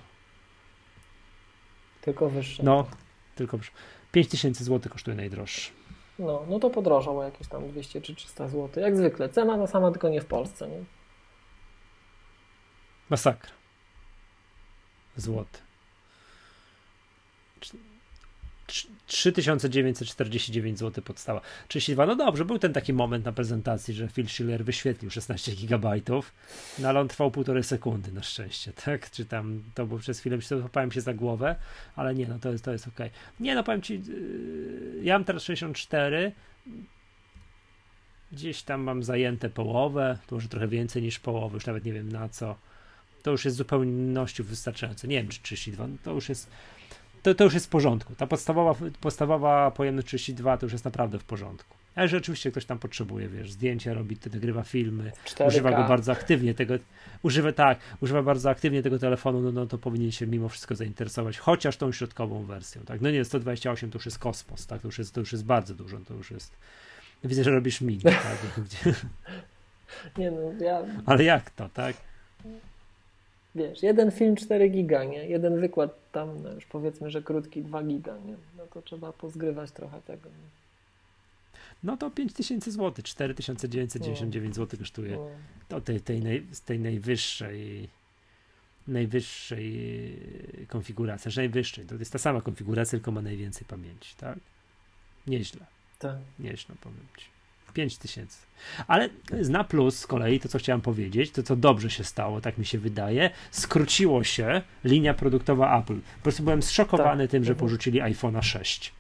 Tylko 2.00 2.30
wyższe. 2.30 2.62
No, 2.62 2.86
tylko 3.34 3.58
wyższe. 3.58 3.72
5000 4.12 4.64
zł 4.64 4.92
kosztuje 4.92 5.16
najdroższy. 5.16 5.70
No, 6.22 6.44
no 6.48 6.58
to 6.58 6.70
podrożał 6.70 7.18
o 7.18 7.24
jakieś 7.24 7.48
tam 7.48 7.68
200 7.68 8.00
czy 8.00 8.14
300 8.14 8.48
zł. 8.48 8.82
Jak 8.82 8.96
zwykle. 8.96 9.28
Cena 9.28 9.58
ta 9.58 9.66
sama, 9.66 9.90
tylko 9.90 10.08
nie 10.08 10.20
w 10.20 10.26
Polsce, 10.26 10.68
nie? 10.68 10.84
Masakra. 13.10 13.50
Złoty. 15.16 15.58
3949 19.06 20.78
zł 20.78 21.04
podstawa. 21.04 21.40
32, 21.68 22.06
no 22.06 22.16
dobrze, 22.16 22.44
był 22.44 22.58
ten 22.58 22.72
taki 22.72 22.92
moment 22.92 23.24
na 23.24 23.32
prezentacji, 23.32 23.94
że 23.94 24.08
Phil 24.08 24.28
Schiller 24.28 24.64
wyświetlił 24.64 25.10
16 25.10 25.52
GB, 25.52 26.00
no 26.78 26.88
ale 26.88 27.00
on 27.00 27.08
trwał 27.08 27.30
półtorej 27.30 27.62
sekundy 27.62 28.12
na 28.12 28.22
szczęście, 28.22 28.72
tak? 28.84 29.10
Czy 29.10 29.24
tam, 29.24 29.62
to 29.74 29.86
było 29.86 30.00
przez 30.00 30.20
chwilę, 30.20 30.38
złapałem 30.40 30.92
się 30.92 31.00
za 31.00 31.14
głowę, 31.14 31.56
ale 31.96 32.14
nie, 32.14 32.26
no 32.26 32.38
to 32.38 32.52
jest, 32.52 32.64
to 32.64 32.72
jest 32.72 32.88
ok. 32.88 32.98
Nie, 33.40 33.54
no 33.54 33.64
powiem 33.64 33.82
Ci, 33.82 33.94
yy, 33.94 35.00
ja 35.02 35.14
mam 35.14 35.24
teraz 35.24 35.42
64, 35.42 36.32
gdzieś 38.32 38.62
tam 38.62 38.82
mam 38.82 39.02
zajęte 39.02 39.50
połowę, 39.50 40.18
to 40.26 40.34
może 40.34 40.48
trochę 40.48 40.68
więcej 40.68 41.02
niż 41.02 41.18
połowę, 41.18 41.54
już 41.54 41.66
nawet 41.66 41.84
nie 41.84 41.92
wiem 41.92 42.12
na 42.12 42.28
co. 42.28 42.56
To 43.22 43.30
już 43.30 43.44
jest 43.44 43.56
w 43.56 43.58
zupełności 43.58 44.42
wystarczające. 44.42 45.08
Nie 45.08 45.16
wiem, 45.16 45.28
czy 45.28 45.42
32, 45.42 45.86
no 45.86 45.96
to 46.02 46.12
już 46.12 46.28
jest 46.28 46.50
to, 47.22 47.34
to 47.34 47.44
już 47.44 47.54
jest 47.54 47.66
w 47.66 47.68
porządku. 47.68 48.14
Ta 48.14 48.26
podstawowa, 48.26 48.74
podstawowa 49.00 49.70
pojemność 49.70 50.06
32 50.06 50.56
to 50.56 50.66
już 50.66 50.72
jest 50.72 50.84
naprawdę 50.84 51.18
w 51.18 51.24
porządku. 51.24 51.76
Ale 51.94 52.08
że 52.08 52.16
oczywiście 52.16 52.50
ktoś 52.50 52.64
tam 52.64 52.78
potrzebuje, 52.78 53.28
wiesz, 53.28 53.52
zdjęcia 53.52 53.94
robi, 53.94 54.16
nagrywa 54.34 54.62
filmy, 54.62 55.12
4K. 55.26 55.46
używa 55.46 55.70
go 55.70 55.88
bardzo 55.88 56.12
aktywnie 56.12 56.54
tego, 56.54 56.74
używa 57.22 57.52
tak, 57.52 57.78
używa 58.00 58.22
bardzo 58.22 58.50
aktywnie 58.50 58.82
tego 58.82 58.98
telefonu, 58.98 59.40
no, 59.40 59.52
no 59.52 59.66
to 59.66 59.78
powinien 59.78 60.12
się 60.12 60.26
mimo 60.26 60.48
wszystko 60.48 60.74
zainteresować, 60.74 61.38
chociaż 61.38 61.76
tą 61.76 61.92
środkową 61.92 62.44
wersją, 62.44 62.82
tak. 62.82 63.00
No 63.00 63.10
nie, 63.10 63.24
128 63.24 63.90
to 63.90 63.98
już 63.98 64.06
jest 64.06 64.18
kosmos, 64.18 64.66
tak, 64.66 64.82
to 64.82 64.88
już 64.88 64.98
jest, 64.98 65.14
to 65.14 65.20
już 65.20 65.32
jest 65.32 65.44
bardzo 65.44 65.74
dużo, 65.74 65.98
to 65.98 66.14
już 66.14 66.30
jest, 66.30 66.56
widzę, 67.24 67.44
że 67.44 67.50
robisz 67.50 67.80
miny, 67.80 68.02
tak. 68.02 68.38
nie 70.18 70.30
no, 70.30 70.64
ja... 70.64 70.82
Ale 71.06 71.24
jak 71.24 71.50
to, 71.50 71.68
tak? 71.68 71.96
Wiesz, 73.54 73.82
jeden 73.82 74.10
film 74.10 74.36
4 74.36 74.68
giga, 74.68 75.04
nie? 75.04 75.26
Jeden 75.28 75.60
wykład 75.60 76.10
tam, 76.12 76.42
no 76.42 76.52
już 76.52 76.66
powiedzmy, 76.66 77.10
że 77.10 77.22
krótki 77.22 77.62
2 77.62 77.82
giga, 77.82 78.18
nie? 78.26 78.34
No 78.58 78.66
to 78.66 78.82
trzeba 78.82 79.12
pozgrywać 79.12 79.70
trochę 79.70 80.00
tego, 80.02 80.28
nie? 80.28 80.62
No 81.82 81.96
to 81.96 82.10
5000 82.10 82.70
zł, 82.70 83.04
4999 83.04 84.56
zł 84.56 84.78
kosztuje 84.78 85.16
no. 85.16 85.28
to 85.68 85.80
tej, 85.80 86.00
tej, 86.00 86.20
naj, 86.20 86.46
z 86.52 86.60
tej 86.60 86.80
najwyższej 86.80 87.88
najwyższej 88.88 90.18
konfiguracji, 90.68 91.22
znaczy 91.22 91.40
najwyższej, 91.40 91.84
to 91.86 91.94
jest 91.94 92.12
ta 92.12 92.18
sama 92.18 92.40
konfiguracja, 92.40 92.90
tylko 92.98 93.12
ma 93.12 93.22
najwięcej 93.22 93.66
pamięci, 93.68 94.14
tak? 94.16 94.38
Nieźle. 95.26 95.66
Tak. 95.98 96.16
Nieźle 96.38 96.74
powiem 96.80 97.06
ci. 97.18 97.26
5 97.72 97.98
tysięcy. 97.98 98.38
Ale 98.86 99.08
na 99.48 99.64
plus 99.64 99.98
z 99.98 100.06
kolei 100.06 100.40
to, 100.40 100.48
co 100.48 100.58
chciałem 100.58 100.80
powiedzieć, 100.80 101.30
to 101.30 101.42
co 101.42 101.56
dobrze 101.56 101.90
się 101.90 102.04
stało, 102.04 102.40
tak 102.40 102.58
mi 102.58 102.66
się 102.66 102.78
wydaje, 102.78 103.30
skróciło 103.50 104.24
się 104.24 104.62
linia 104.84 105.14
produktowa 105.14 105.80
Apple. 105.80 105.96
Po 105.96 106.22
prostu 106.22 106.42
byłem 106.42 106.62
zszokowany 106.62 107.24
tak. 107.24 107.30
tym, 107.30 107.44
że 107.44 107.52
mhm. 107.52 107.60
porzucili 107.60 108.00
iPhone'a 108.00 108.42
6. 108.42 108.92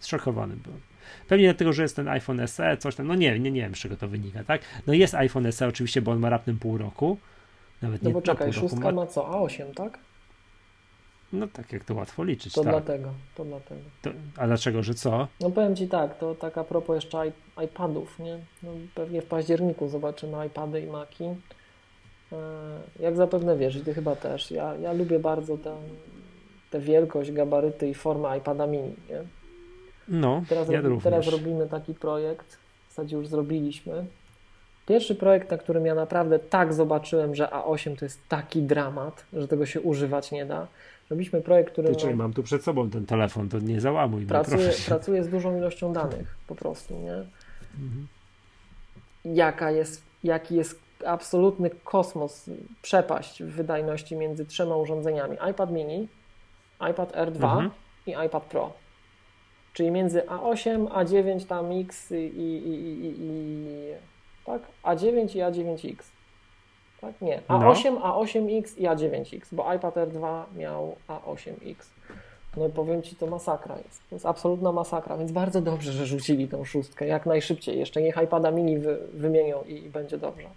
Zszokowany 0.00 0.56
byłem. 0.56 0.80
Pewnie 1.28 1.44
dlatego, 1.44 1.72
że 1.72 1.82
jest 1.82 1.96
ten 1.96 2.08
iPhone 2.08 2.48
SE, 2.48 2.76
coś 2.76 2.94
tam, 2.94 3.06
no 3.06 3.14
nie, 3.14 3.38
nie, 3.38 3.50
nie 3.50 3.60
wiem 3.60 3.74
z 3.74 3.78
czego 3.78 3.96
to 3.96 4.08
wynika, 4.08 4.44
tak? 4.44 4.62
No 4.86 4.94
jest 4.94 5.14
iPhone 5.14 5.52
SE 5.52 5.68
oczywiście, 5.68 6.02
bo 6.02 6.12
on 6.12 6.18
ma 6.18 6.30
raptem 6.30 6.58
pół 6.58 6.78
roku. 6.78 7.18
Nawet 7.82 8.02
no 8.02 8.10
nie 8.10 8.14
bo 8.14 8.22
czekaj, 8.22 8.52
szóstka 8.52 8.80
ma... 8.80 8.92
ma 8.92 9.06
co, 9.06 9.22
A8, 9.22 9.74
tak? 9.74 9.98
No 11.32 11.46
tak, 11.52 11.72
jak 11.72 11.84
to 11.84 11.94
łatwo 11.94 12.24
liczyć. 12.24 12.52
To 12.52 12.62
tak. 12.62 12.72
dlatego, 12.72 13.08
to 13.34 13.44
dlatego. 13.44 13.80
To, 14.02 14.10
a 14.36 14.46
dlaczego, 14.46 14.82
że 14.82 14.94
co? 14.94 15.28
No 15.40 15.50
powiem 15.50 15.76
Ci 15.76 15.88
tak, 15.88 16.18
to 16.18 16.34
tak 16.34 16.58
a 16.58 16.64
propos 16.64 16.94
jeszcze 16.94 17.32
iPadów, 17.64 18.18
nie? 18.18 18.38
No, 18.62 18.70
pewnie 18.94 19.22
w 19.22 19.26
październiku 19.26 19.88
zobaczymy 19.88 20.46
iPady 20.46 20.80
i 20.80 20.86
Maki. 20.86 21.24
E, 21.24 21.36
jak 23.00 23.16
zapewne 23.16 23.56
wiesz, 23.56 23.76
i 23.76 23.80
Ty 23.80 23.94
chyba 23.94 24.16
też, 24.16 24.50
ja, 24.50 24.76
ja 24.76 24.92
lubię 24.92 25.18
bardzo 25.18 25.58
tę 26.70 26.80
wielkość, 26.80 27.32
gabaryty 27.32 27.88
i 27.88 27.94
formę 27.94 28.38
iPada 28.38 28.66
mini, 28.66 28.94
nie? 29.10 29.22
No, 30.08 30.42
teraz, 30.48 30.68
ja 30.68 30.80
rob, 30.80 31.02
teraz 31.02 31.28
robimy 31.28 31.68
taki 31.68 31.94
projekt, 31.94 32.58
w 32.88 32.88
zasadzie 32.88 33.16
już 33.16 33.26
zrobiliśmy. 33.26 34.06
Pierwszy 34.86 35.14
projekt, 35.14 35.50
na 35.50 35.58
którym 35.58 35.86
ja 35.86 35.94
naprawdę 35.94 36.38
tak 36.38 36.72
zobaczyłem, 36.72 37.34
że 37.34 37.46
A8 37.46 37.98
to 37.98 38.04
jest 38.04 38.28
taki 38.28 38.62
dramat, 38.62 39.26
że 39.32 39.48
tego 39.48 39.66
się 39.66 39.80
używać 39.80 40.32
nie 40.32 40.46
da, 40.46 40.66
Robiliśmy 41.10 41.40
projekt, 41.40 41.72
który. 41.72 41.96
Ty, 41.96 42.16
mam 42.16 42.32
tu 42.32 42.42
przed 42.42 42.64
sobą 42.64 42.90
ten 42.90 43.06
telefon, 43.06 43.48
to 43.48 43.58
nie 43.58 43.80
załamuj. 43.80 44.26
Pracuję, 44.26 44.70
pracuję 44.86 45.24
z 45.24 45.28
dużą 45.28 45.56
ilością 45.56 45.92
danych 45.92 46.36
po 46.46 46.54
prostu, 46.54 46.94
nie? 46.94 47.12
Mhm. 47.12 48.06
Jaka 49.24 49.70
jest, 49.70 50.02
jaki 50.24 50.56
jest 50.56 50.80
absolutny 51.06 51.70
kosmos, 51.84 52.50
przepaść 52.82 53.42
w 53.42 53.50
wydajności 53.50 54.16
między 54.16 54.46
trzema 54.46 54.76
urządzeniami: 54.76 55.36
iPad 55.50 55.70
mini, 55.70 56.08
iPad 56.90 57.12
R2 57.12 57.34
mhm. 57.34 57.70
i 58.06 58.10
iPad 58.26 58.44
Pro. 58.44 58.72
Czyli 59.72 59.90
między 59.90 60.20
A8, 60.20 60.86
A9, 60.86 61.46
tam 61.46 61.80
X 61.80 62.10
i, 62.10 62.14
i, 62.14 62.68
i, 62.68 63.14
i 63.20 63.94
tak? 64.44 64.62
A9 64.82 65.36
i 65.36 65.40
A9X. 65.40 66.19
Tak? 67.00 67.20
Nie, 67.20 67.40
A8, 67.48 67.92
no. 67.94 68.00
A8X 68.00 68.78
i 68.78 68.86
A9X, 68.86 69.40
bo 69.52 69.74
iPad 69.74 69.94
R2 69.94 70.42
miał 70.56 70.96
A8X. 71.08 71.74
No 72.56 72.66
i 72.66 72.70
powiem 72.70 73.02
Ci, 73.02 73.16
to 73.16 73.26
masakra 73.26 73.76
jest. 73.76 74.00
To 74.08 74.16
jest 74.16 74.26
absolutna 74.26 74.72
masakra, 74.72 75.16
więc 75.16 75.32
bardzo 75.32 75.60
dobrze, 75.60 75.92
że 75.92 76.06
rzucili 76.06 76.48
tą 76.48 76.64
szóstkę 76.64 77.06
jak 77.06 77.26
najszybciej. 77.26 77.78
Jeszcze 77.78 78.02
niech 78.02 78.16
iPada 78.24 78.50
mini 78.50 78.78
wy, 78.78 78.98
wymienią 79.12 79.62
i, 79.62 79.72
i 79.72 79.90
będzie 79.90 80.18
dobrze. 80.18 80.48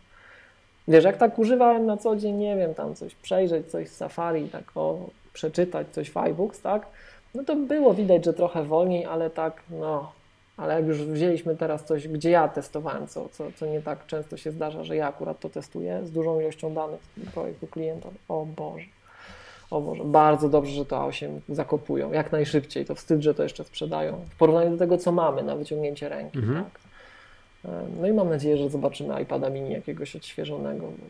Wiesz, 0.88 1.04
jak 1.04 1.18
tak 1.18 1.40
używałem 1.40 1.86
na 1.86 1.98
co 1.98 2.16
dzień, 2.16 2.36
nie 2.36 2.56
wiem, 2.56 2.74
tam 2.74 2.96
coś 2.96 3.16
przejrzeć, 3.16 3.72
coś 3.72 3.90
z 3.90 3.96
Safari, 3.96 4.50
tak 4.50 4.64
o, 4.76 4.98
przeczytać 5.34 5.88
coś 5.92 6.12
w 6.12 6.18
iBooks, 6.18 6.62
tak? 6.62 6.88
No 7.36 7.44
to 7.44 7.56
było 7.56 7.94
widać, 7.94 8.26
że 8.26 8.34
trochę 8.34 8.64
wolniej, 8.64 9.06
ale 9.06 9.30
tak, 9.30 9.64
no, 9.70 10.12
ale 10.58 10.74
jak 10.74 10.88
już 10.88 10.98
wzięliśmy 10.98 11.56
teraz 11.56 11.86
coś, 11.86 12.08
gdzie 12.08 12.30
ja 12.30 12.48
testowałem, 12.48 13.08
co, 13.08 13.30
co, 13.30 13.52
co 13.56 13.66
nie 13.66 13.82
tak 13.82 14.06
często 14.06 14.38
się 14.38 14.52
zdarza, 14.52 14.84
że 14.84 14.96
ja 14.96 15.08
akurat 15.08 15.40
to 15.40 15.50
testuję 15.50 16.06
z 16.06 16.12
dużą 16.12 16.40
ilością 16.40 16.74
danych 16.74 17.00
projektu 17.34 17.68
klienta, 17.68 18.10
o 18.28 18.46
Boże. 18.46 18.86
O 19.72 19.82
Boże, 19.82 20.04
bardzo 20.04 20.50
dobrze, 20.50 20.72
że 20.72 20.86
to 20.86 20.98
A8 20.98 21.40
zakopują, 21.50 22.12
jak 22.12 22.32
najszybciej. 22.32 22.86
To 22.86 22.96
wstyd, 22.96 23.22
że 23.22 23.34
to 23.34 23.44
jeszcze 23.44 23.64
sprzedają. 23.64 24.26
W 24.30 24.36
porównaniu 24.36 24.72
do 24.72 24.78
tego, 24.78 24.98
co 24.98 25.12
mamy 25.12 25.44
na 25.44 25.56
wyciągnięcie 25.56 26.10
ręki. 26.10 26.40
Mhm. 26.40 26.64
Tak. 26.64 26.80
No 28.00 28.08
i 28.08 28.14
mam 28.14 28.30
nadzieję, 28.30 28.58
że 28.58 28.70
zobaczymy 28.70 29.22
iPada 29.22 29.50
mini 29.50 29.72
jakiegoś 29.72 30.16
odświeżonego, 30.16 30.88
bo 30.88 31.06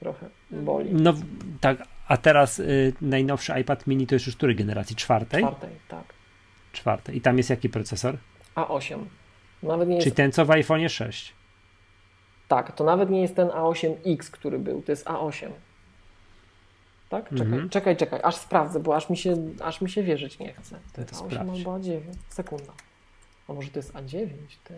trochę 0.00 0.26
boli. 0.50 0.94
No 0.94 1.14
tak, 1.60 1.82
a 2.08 2.16
teraz 2.16 2.58
y, 2.58 2.92
najnowszy 3.00 3.52
iPad 3.60 3.86
mini 3.86 4.06
to 4.06 4.14
jest 4.14 4.26
już 4.26 4.36
której 4.36 4.56
generacji? 4.56 4.96
Czwartej? 4.96 5.42
Czwartej, 5.42 5.70
tak. 5.88 6.04
Czwartej. 6.72 7.16
I 7.16 7.20
tam 7.20 7.36
jest 7.36 7.50
jaki 7.50 7.68
procesor? 7.68 8.16
A8. 8.54 9.04
Nawet 9.62 9.88
nie 9.88 9.98
Czyli 9.98 10.06
jest... 10.06 10.16
ten, 10.16 10.32
co 10.32 10.44
w 10.44 10.50
iPhone 10.50 10.88
6. 10.88 11.34
Tak, 12.48 12.72
to 12.72 12.84
nawet 12.84 13.10
nie 13.10 13.22
jest 13.22 13.36
ten 13.36 13.48
A8X, 13.48 14.30
który 14.30 14.58
był, 14.58 14.82
to 14.82 14.92
jest 14.92 15.06
A8. 15.06 15.50
Tak? 17.08 17.28
Czekaj, 17.28 17.46
mhm. 17.46 17.68
czekaj, 17.68 17.96
czekaj, 17.96 18.20
aż 18.22 18.36
sprawdzę, 18.36 18.80
bo 18.80 18.96
aż 18.96 19.10
mi 19.10 19.16
się, 19.16 19.36
aż 19.60 19.80
mi 19.80 19.90
się 19.90 20.02
wierzyć 20.02 20.38
nie 20.38 20.52
chce. 20.52 20.78
To 20.92 21.00
jest 21.00 21.14
A8 21.14 21.38
albo 21.38 21.78
A9. 21.78 22.00
Sekunda. 22.28 22.72
A 23.48 23.52
może 23.52 23.70
to 23.70 23.78
jest 23.78 23.92
A9? 23.92 24.28
Ty. 24.64 24.74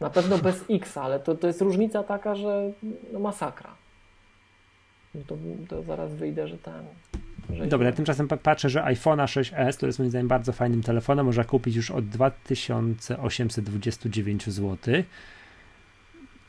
Na 0.00 0.10
pewno 0.10 0.38
bez 0.38 0.64
X, 0.70 0.96
ale 0.96 1.20
to, 1.20 1.34
to 1.34 1.46
jest 1.46 1.60
różnica 1.60 2.02
taka, 2.02 2.34
że 2.34 2.72
no 3.12 3.18
masakra. 3.18 3.74
No 5.14 5.20
to, 5.26 5.36
to 5.68 5.82
zaraz 5.82 6.14
wyjdę, 6.14 6.48
że 6.48 6.58
ten. 6.58 6.84
Dobra, 7.68 7.86
ja 7.86 7.92
tymczasem 7.92 8.28
patrzę, 8.28 8.70
że 8.70 8.82
iPhone'a 8.82 9.24
6s, 9.24 9.76
który 9.76 9.88
jest 9.88 9.98
moim 9.98 10.10
zdaniem 10.10 10.28
bardzo 10.28 10.52
fajnym 10.52 10.82
telefonem, 10.82 11.26
można 11.26 11.44
kupić 11.44 11.76
już 11.76 11.90
od 11.90 12.08
2829 12.08 14.46
zł. 14.46 14.78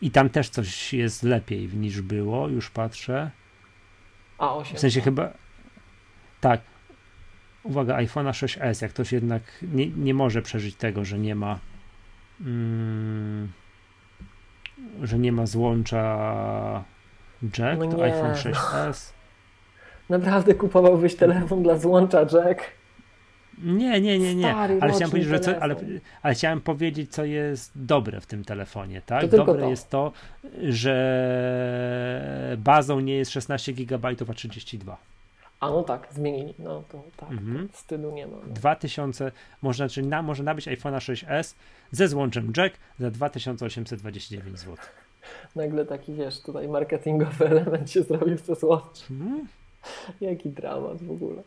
I 0.01 0.11
tam 0.11 0.29
też 0.29 0.49
coś 0.49 0.93
jest 0.93 1.23
lepiej 1.23 1.67
niż 1.67 2.01
było, 2.01 2.47
już 2.47 2.69
patrzę. 2.69 3.31
A8. 4.37 4.75
W 4.75 4.79
sensie 4.79 5.01
chyba. 5.01 5.33
Tak. 6.41 6.61
Uwaga, 7.63 7.97
iPhone'a 7.97 8.31
6s, 8.31 8.81
jak 8.81 8.91
ktoś 8.91 9.11
jednak 9.11 9.41
nie, 9.61 9.87
nie 9.87 10.13
może 10.13 10.41
przeżyć 10.41 10.75
tego, 10.75 11.05
że 11.05 11.19
nie 11.19 11.35
ma. 11.35 11.59
Mm, 12.41 13.51
że 15.01 15.19
nie 15.19 15.31
ma 15.31 15.45
złącza 15.45 16.83
jack, 17.43 17.79
no 17.79 17.87
to 17.87 18.03
iPhone 18.03 18.33
6s. 18.33 19.15
Naprawdę 20.09 20.53
kupowałbyś 20.53 21.15
telefon 21.15 21.63
dla 21.63 21.77
złącza 21.77 22.19
jack? 22.19 22.61
Nie, 23.63 24.01
nie, 24.01 24.19
nie, 24.19 24.35
nie. 24.35 24.51
Stary, 24.51 24.77
ale 24.81 24.93
chciałem 24.93 25.09
powiedzieć, 25.11 25.29
że 25.29 25.39
co, 25.39 25.59
ale, 25.59 25.75
ale, 26.21 26.33
chciałem 26.33 26.61
powiedzieć, 26.61 27.11
co 27.11 27.25
jest 27.25 27.71
dobre 27.75 28.21
w 28.21 28.25
tym 28.25 28.43
telefonie, 28.43 29.01
tak? 29.05 29.21
To 29.21 29.37
dobre 29.37 29.61
to. 29.61 29.69
jest 29.69 29.89
to, 29.89 30.11
że 30.63 30.95
bazą 32.57 32.99
nie 32.99 33.15
jest 33.15 33.31
16 33.31 33.73
GB, 33.73 34.09
a 34.29 34.33
32. 34.33 34.97
A 35.59 35.69
no 35.69 35.83
tak, 35.83 36.07
zmienili. 36.11 36.53
No 36.59 36.83
to 36.91 37.03
tak, 37.17 37.31
mhm. 37.31 37.69
wstydu 37.69 38.11
nie 38.11 38.27
ma. 38.27 38.37
No. 38.47 38.53
2000, 38.53 39.31
można, 39.61 39.89
czyli 39.89 40.07
na, 40.07 40.21
można 40.21 40.45
nabyć 40.45 40.67
iPhone'a 40.67 40.97
6s 40.97 41.55
ze 41.91 42.07
złączem 42.07 42.53
jack 42.57 42.77
za 42.99 43.11
2829 43.11 44.59
zł. 44.59 44.75
Nagle 45.55 45.85
taki, 45.85 46.13
wiesz, 46.13 46.41
tutaj 46.41 46.67
marketingowy 46.67 47.45
element 47.45 47.91
się 47.91 48.03
zrobił 48.03 48.37
z 48.37 48.59
złącz. 48.59 49.11
Mhm. 49.11 49.47
Jaki 50.21 50.49
dramat 50.49 51.03
w 51.03 51.11
ogóle. 51.11 51.43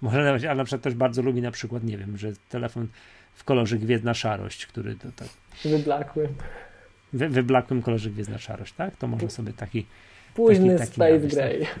Może 0.00 0.24
nawet, 0.24 0.44
ale 0.44 0.54
na 0.54 0.64
przykład 0.64 0.82
też 0.82 0.94
bardzo 0.94 1.22
lubi 1.22 1.42
na 1.42 1.50
przykład, 1.50 1.84
nie 1.84 1.98
wiem, 1.98 2.18
że 2.18 2.32
telefon 2.48 2.88
w 3.34 3.44
kolorze 3.44 3.78
gwiezdna 3.78 4.14
szarość, 4.14 4.66
który 4.66 4.94
to 4.94 5.08
tak... 5.16 5.28
Wyblakłym. 5.64 6.28
Wy, 7.12 7.28
wyblakłym 7.28 7.82
kolorze 7.82 8.10
gwiezdna 8.10 8.38
szarość, 8.38 8.72
tak? 8.72 8.96
To 8.96 9.08
może 9.08 9.30
sobie 9.30 9.52
taki 9.52 9.86
Późny 10.34 10.78
taki, 10.78 10.78
taki 10.78 10.92
Space 10.92 11.36
Gray. 11.36 11.60
Tak. 11.60 11.78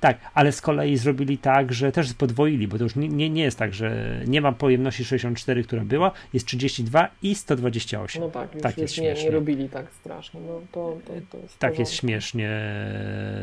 tak, 0.00 0.18
ale 0.34 0.52
z 0.52 0.60
kolei 0.60 0.96
zrobili 0.96 1.38
tak, 1.38 1.72
że 1.72 1.92
też 1.92 2.14
podwoili, 2.14 2.68
bo 2.68 2.78
to 2.78 2.84
już 2.84 2.96
nie, 2.96 3.08
nie, 3.08 3.30
nie 3.30 3.42
jest 3.42 3.58
tak, 3.58 3.74
że 3.74 4.20
nie 4.26 4.40
ma 4.40 4.52
pojemności 4.52 5.04
64, 5.04 5.64
która 5.64 5.84
była, 5.84 6.12
jest 6.32 6.46
32 6.46 7.08
i 7.22 7.34
128. 7.34 8.22
No 8.22 8.28
tak, 8.28 8.54
już, 8.54 8.62
tak 8.62 8.78
jest 8.78 8.98
nie, 8.98 9.14
nie 9.14 9.30
robili 9.30 9.68
tak 9.68 9.86
strasznie. 9.92 10.40
No 10.40 10.60
to, 10.72 10.98
to, 11.04 11.12
to 11.30 11.38
jest 11.38 11.58
tak 11.58 11.78
jest 11.78 11.92
śmiesznie 11.92 12.60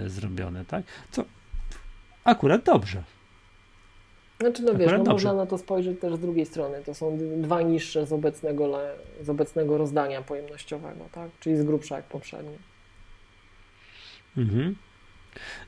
zrobione, 0.08 0.66
tak? 0.66 0.84
Co 1.12 1.26
akurat 2.24 2.64
dobrze. 2.64 3.04
Znaczy, 4.40 4.64
no 4.64 4.76
wiesz, 4.76 4.92
no 4.98 5.04
można 5.04 5.34
na 5.34 5.46
to 5.46 5.58
spojrzeć 5.58 6.00
też 6.00 6.16
z 6.16 6.20
drugiej 6.20 6.46
strony. 6.46 6.82
To 6.86 6.94
są 6.94 7.18
dwa 7.38 7.62
niższe 7.62 8.06
z 8.06 8.14
obecnego, 8.14 8.80
z 9.22 9.30
obecnego 9.30 9.78
rozdania 9.78 10.22
pojemnościowego, 10.22 11.06
tak? 11.12 11.30
Czyli 11.40 11.58
z 11.58 11.64
grubsza 11.64 11.96
jak 11.96 12.06
poprzednie. 12.06 12.58
Mhm. 14.38 14.76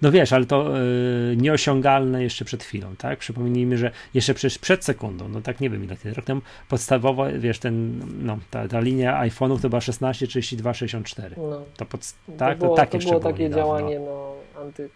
No 0.01 0.11
wiesz, 0.11 0.33
ale 0.33 0.45
to 0.45 0.77
yy, 0.77 1.37
nieosiągalne 1.37 2.23
jeszcze 2.23 2.45
przed 2.45 2.63
chwilą, 2.63 2.95
tak? 2.95 3.19
Przypomnijmy, 3.19 3.77
że 3.77 3.91
jeszcze 4.13 4.33
przecież 4.33 4.59
przed 4.59 4.85
sekundą, 4.85 5.27
no 5.27 5.41
tak 5.41 5.59
nie 5.59 5.69
wiem 5.69 5.83
ile 5.83 6.13
rok 6.13 6.25
temu, 6.25 6.41
podstawowo, 6.69 7.25
wiesz, 7.37 7.59
ten, 7.59 8.01
no, 8.25 8.37
ta, 8.51 8.67
ta 8.67 8.79
linia 8.79 9.21
iPhone'ów 9.21 9.61
to 9.61 9.69
była 9.69 9.81
16, 9.81 10.27
32, 10.27 10.73
64. 10.73 11.35
No. 11.37 11.63
To, 11.77 11.85
pod, 11.85 12.13
tak, 12.37 12.57
to, 12.57 12.65
było, 12.65 12.75
to 12.75 12.81
tak 12.81 12.89
to 12.89 12.97
było 12.97 13.19
takie 13.19 13.43
niedawno. 13.43 13.65
działanie, 13.65 13.99
no, 13.99 14.33
anty... 14.61 14.89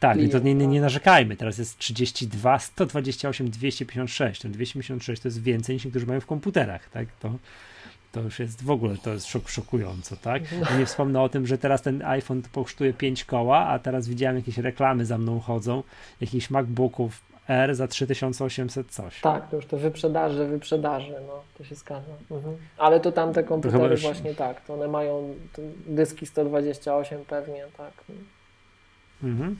Tak, 0.00 0.22
i 0.22 0.28
to 0.28 0.38
nie, 0.38 0.54
nie, 0.54 0.66
nie, 0.66 0.80
narzekajmy. 0.80 1.36
Teraz 1.36 1.58
jest 1.58 1.78
32, 1.78 2.58
128, 2.58 3.50
256. 3.50 4.40
Ten 4.40 4.52
256 4.52 5.22
to 5.22 5.28
jest 5.28 5.42
więcej 5.42 5.76
niż 5.76 5.84
niektórzy 5.84 6.06
mają 6.06 6.20
w 6.20 6.26
komputerach, 6.26 6.88
tak? 6.88 7.08
To, 7.20 7.32
to 8.12 8.20
już 8.20 8.38
jest 8.38 8.64
w 8.64 8.70
ogóle 8.70 8.96
to 8.96 9.12
jest 9.12 9.26
szok, 9.26 9.48
szokująco, 9.48 10.16
tak? 10.16 10.42
No 10.70 10.78
nie 10.78 10.86
wspomnę 10.86 11.22
o 11.22 11.28
tym, 11.28 11.46
że 11.46 11.58
teraz 11.58 11.82
ten 11.82 12.02
iPhone 12.02 12.42
kosztuje 12.52 12.92
5 12.92 13.24
koła, 13.24 13.66
a 13.66 13.78
teraz 13.78 14.08
widziałem 14.08 14.36
jakieś 14.36 14.58
reklamy 14.58 15.06
za 15.06 15.18
mną 15.18 15.40
chodzą, 15.40 15.82
jakichś 16.20 16.50
MacBooków 16.50 17.28
R 17.48 17.74
za 17.74 17.88
3800 17.88 18.90
coś. 18.90 19.20
Tak, 19.20 19.50
to 19.50 19.56
już 19.56 19.66
to 19.66 19.76
wyprzedaży, 19.76 20.46
wyprzedaży, 20.46 21.14
no 21.26 21.42
to 21.58 21.64
się 21.64 21.74
zgadza. 21.74 22.12
Mhm. 22.30 22.56
Ale 22.78 23.00
to 23.00 23.12
tamte 23.12 23.42
komputery 23.44 23.90
już... 23.90 24.02
właśnie 24.02 24.34
tak, 24.34 24.60
to 24.66 24.74
one 24.74 24.88
mają 24.88 25.34
dyski 25.86 26.26
128 26.26 27.24
pewnie, 27.24 27.64
tak. 27.76 27.92
Mhm. 29.22 29.56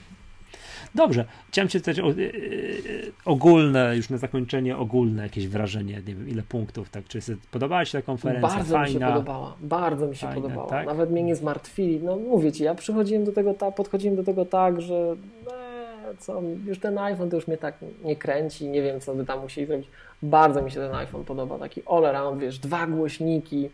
Dobrze, 0.94 1.24
chciałem 1.48 1.68
Cię 1.68 1.78
y, 1.78 2.20
y, 2.20 3.12
ogólne, 3.24 3.96
już 3.96 4.10
na 4.10 4.18
zakończenie, 4.18 4.76
ogólne 4.76 5.22
jakieś 5.22 5.48
wrażenie, 5.48 5.94
nie 5.94 6.14
wiem 6.14 6.28
ile 6.28 6.42
punktów, 6.42 6.90
tak? 6.90 7.04
Czy 7.08 7.20
podobała 7.50 7.84
Ci 7.84 7.92
ta 7.92 8.02
konferencja? 8.02 8.48
Bardzo 8.48 8.74
Fajna? 8.74 8.86
mi 8.86 8.92
się 8.92 9.14
podobała, 9.14 9.56
bardzo 9.60 10.06
mi 10.06 10.16
się 10.16 10.26
Fajne, 10.26 10.42
podobała. 10.42 10.68
Tak? 10.68 10.86
Nawet 10.86 11.10
mnie 11.10 11.22
nie 11.22 11.36
zmartwili. 11.36 12.00
No 12.00 12.16
mówię 12.16 12.52
Ci, 12.52 12.64
ja 12.64 12.74
przychodziłem 12.74 13.24
do 13.24 13.32
tego, 13.32 13.54
ta, 13.54 13.70
podchodziłem 13.72 14.16
do 14.16 14.24
tego 14.24 14.44
tak, 14.44 14.80
że 14.80 15.16
e, 15.50 16.14
co, 16.18 16.42
już 16.66 16.78
ten 16.78 16.98
iPhone 16.98 17.30
to 17.30 17.36
już 17.36 17.48
mnie 17.48 17.56
tak 17.56 17.74
nie 18.04 18.16
kręci, 18.16 18.68
nie 18.68 18.82
wiem 18.82 19.00
co 19.00 19.14
by 19.14 19.24
tam 19.24 19.40
musieli 19.40 19.66
zrobić. 19.66 19.88
Bardzo 20.22 20.62
mi 20.62 20.70
się 20.70 20.80
ten 20.80 20.94
iPhone 20.94 21.24
podoba, 21.24 21.58
taki 21.58 21.82
all 21.86 22.06
around, 22.06 22.40
wiesz, 22.40 22.58
dwa 22.58 22.86
głośniki, 22.86 23.68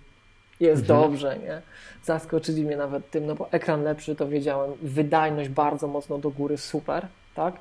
jest 0.61 0.83
mhm. 0.83 1.01
dobrze, 1.01 1.39
nie? 1.39 1.63
Zaskoczyli 2.05 2.65
mnie 2.65 2.77
nawet 2.77 3.11
tym, 3.11 3.27
no 3.27 3.35
bo 3.35 3.53
ekran 3.53 3.83
lepszy, 3.83 4.17
to 4.17 4.29
wiedziałem, 4.29 4.71
wydajność 4.83 5.49
bardzo 5.49 5.87
mocno 5.87 6.19
do 6.19 6.31
góry, 6.31 6.59
super, 6.59 7.07
tak? 7.35 7.55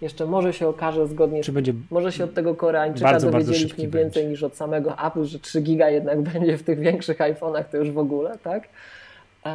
Jeszcze 0.00 0.26
może 0.26 0.52
się 0.52 0.68
okaże 0.68 1.06
zgodnie, 1.06 1.42
Czy 1.42 1.52
będzie 1.52 1.74
może 1.90 2.12
się 2.12 2.24
od 2.24 2.34
tego 2.34 2.54
Koreańczyka 2.54 3.10
bardzo, 3.10 3.30
dowiedzieliśmy 3.30 3.68
bardzo 3.68 3.98
więcej 3.98 4.22
będzie. 4.22 4.30
niż 4.30 4.42
od 4.42 4.56
samego 4.56 5.06
Apple, 5.06 5.24
że 5.24 5.38
3 5.38 5.60
giga 5.60 5.90
jednak 5.90 6.22
będzie 6.32 6.58
w 6.58 6.62
tych 6.62 6.78
większych 6.78 7.18
iPhone'ach, 7.18 7.64
to 7.64 7.76
już 7.76 7.90
w 7.90 7.98
ogóle, 7.98 8.38
tak? 8.42 8.68
Um, 9.44 9.54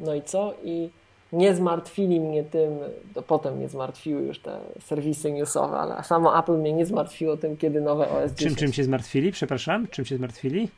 no 0.00 0.14
i 0.14 0.22
co? 0.22 0.54
I 0.64 0.90
nie 1.32 1.54
zmartwili 1.54 2.20
mnie 2.20 2.44
tym, 2.44 2.78
to 3.14 3.22
potem 3.22 3.56
mnie 3.56 3.68
zmartwiły 3.68 4.22
już 4.22 4.38
te 4.38 4.58
serwisy 4.80 5.32
newsowe, 5.32 5.76
ale 5.76 6.04
samo 6.04 6.38
Apple 6.38 6.58
mnie 6.58 6.72
nie 6.72 6.86
zmartwiło 6.86 7.36
tym, 7.36 7.56
kiedy 7.56 7.80
nowe 7.80 8.08
OS 8.08 8.32
10. 8.32 8.38
Czym, 8.38 8.56
czym 8.56 8.72
się 8.72 8.84
zmartwili? 8.84 9.32
Przepraszam, 9.32 9.86
czym 9.90 10.04
się 10.04 10.16
zmartwili? 10.16 10.68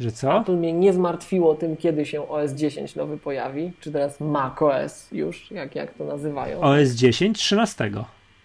Że 0.00 0.12
co? 0.12 0.40
Apple 0.40 0.56
mnie 0.56 0.72
nie 0.72 0.92
zmartwiło 0.92 1.54
tym, 1.54 1.76
kiedy 1.76 2.06
się 2.06 2.28
OS 2.28 2.52
10 2.52 2.96
nowy 2.96 3.18
pojawi, 3.18 3.72
czy 3.80 3.92
teraz 3.92 4.20
macOS 4.20 5.12
już, 5.12 5.50
jak, 5.50 5.74
jak 5.74 5.94
to 5.94 6.04
nazywają. 6.04 6.60
OS 6.60 6.88
10 6.88 7.38
13. 7.38 7.90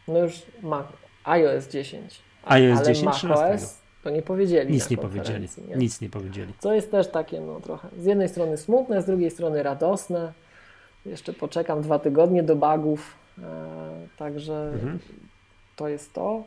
No 0.07 0.19
już 0.19 0.33
Mac, 0.61 0.85
iOS 1.23 1.67
10. 1.67 2.21
iOS 2.45 2.77
ale 2.77 2.87
10 2.87 3.23
macOS 3.23 3.81
To 4.03 4.09
nie 4.09 4.21
powiedzieli. 4.21 4.73
Nic 4.73 4.89
nie 4.89 4.97
powiedzieli. 4.97 5.47
Nie? 5.67 5.75
Nic 5.75 6.01
nie 6.01 6.09
powiedzieli. 6.09 6.53
Co 6.59 6.73
jest 6.73 6.91
też 6.91 7.07
takie, 7.07 7.41
no 7.41 7.59
trochę 7.59 7.87
z 7.97 8.05
jednej 8.05 8.29
strony 8.29 8.57
smutne, 8.57 9.01
z 9.01 9.05
drugiej 9.05 9.31
strony 9.31 9.63
radosne. 9.63 10.33
Jeszcze 11.05 11.33
poczekam 11.33 11.81
dwa 11.81 11.99
tygodnie 11.99 12.43
do 12.43 12.55
bagów, 12.55 13.15
e, 13.37 13.43
także 14.17 14.71
mhm. 14.73 14.99
to 15.75 15.87
jest 15.87 16.13
to. 16.13 16.43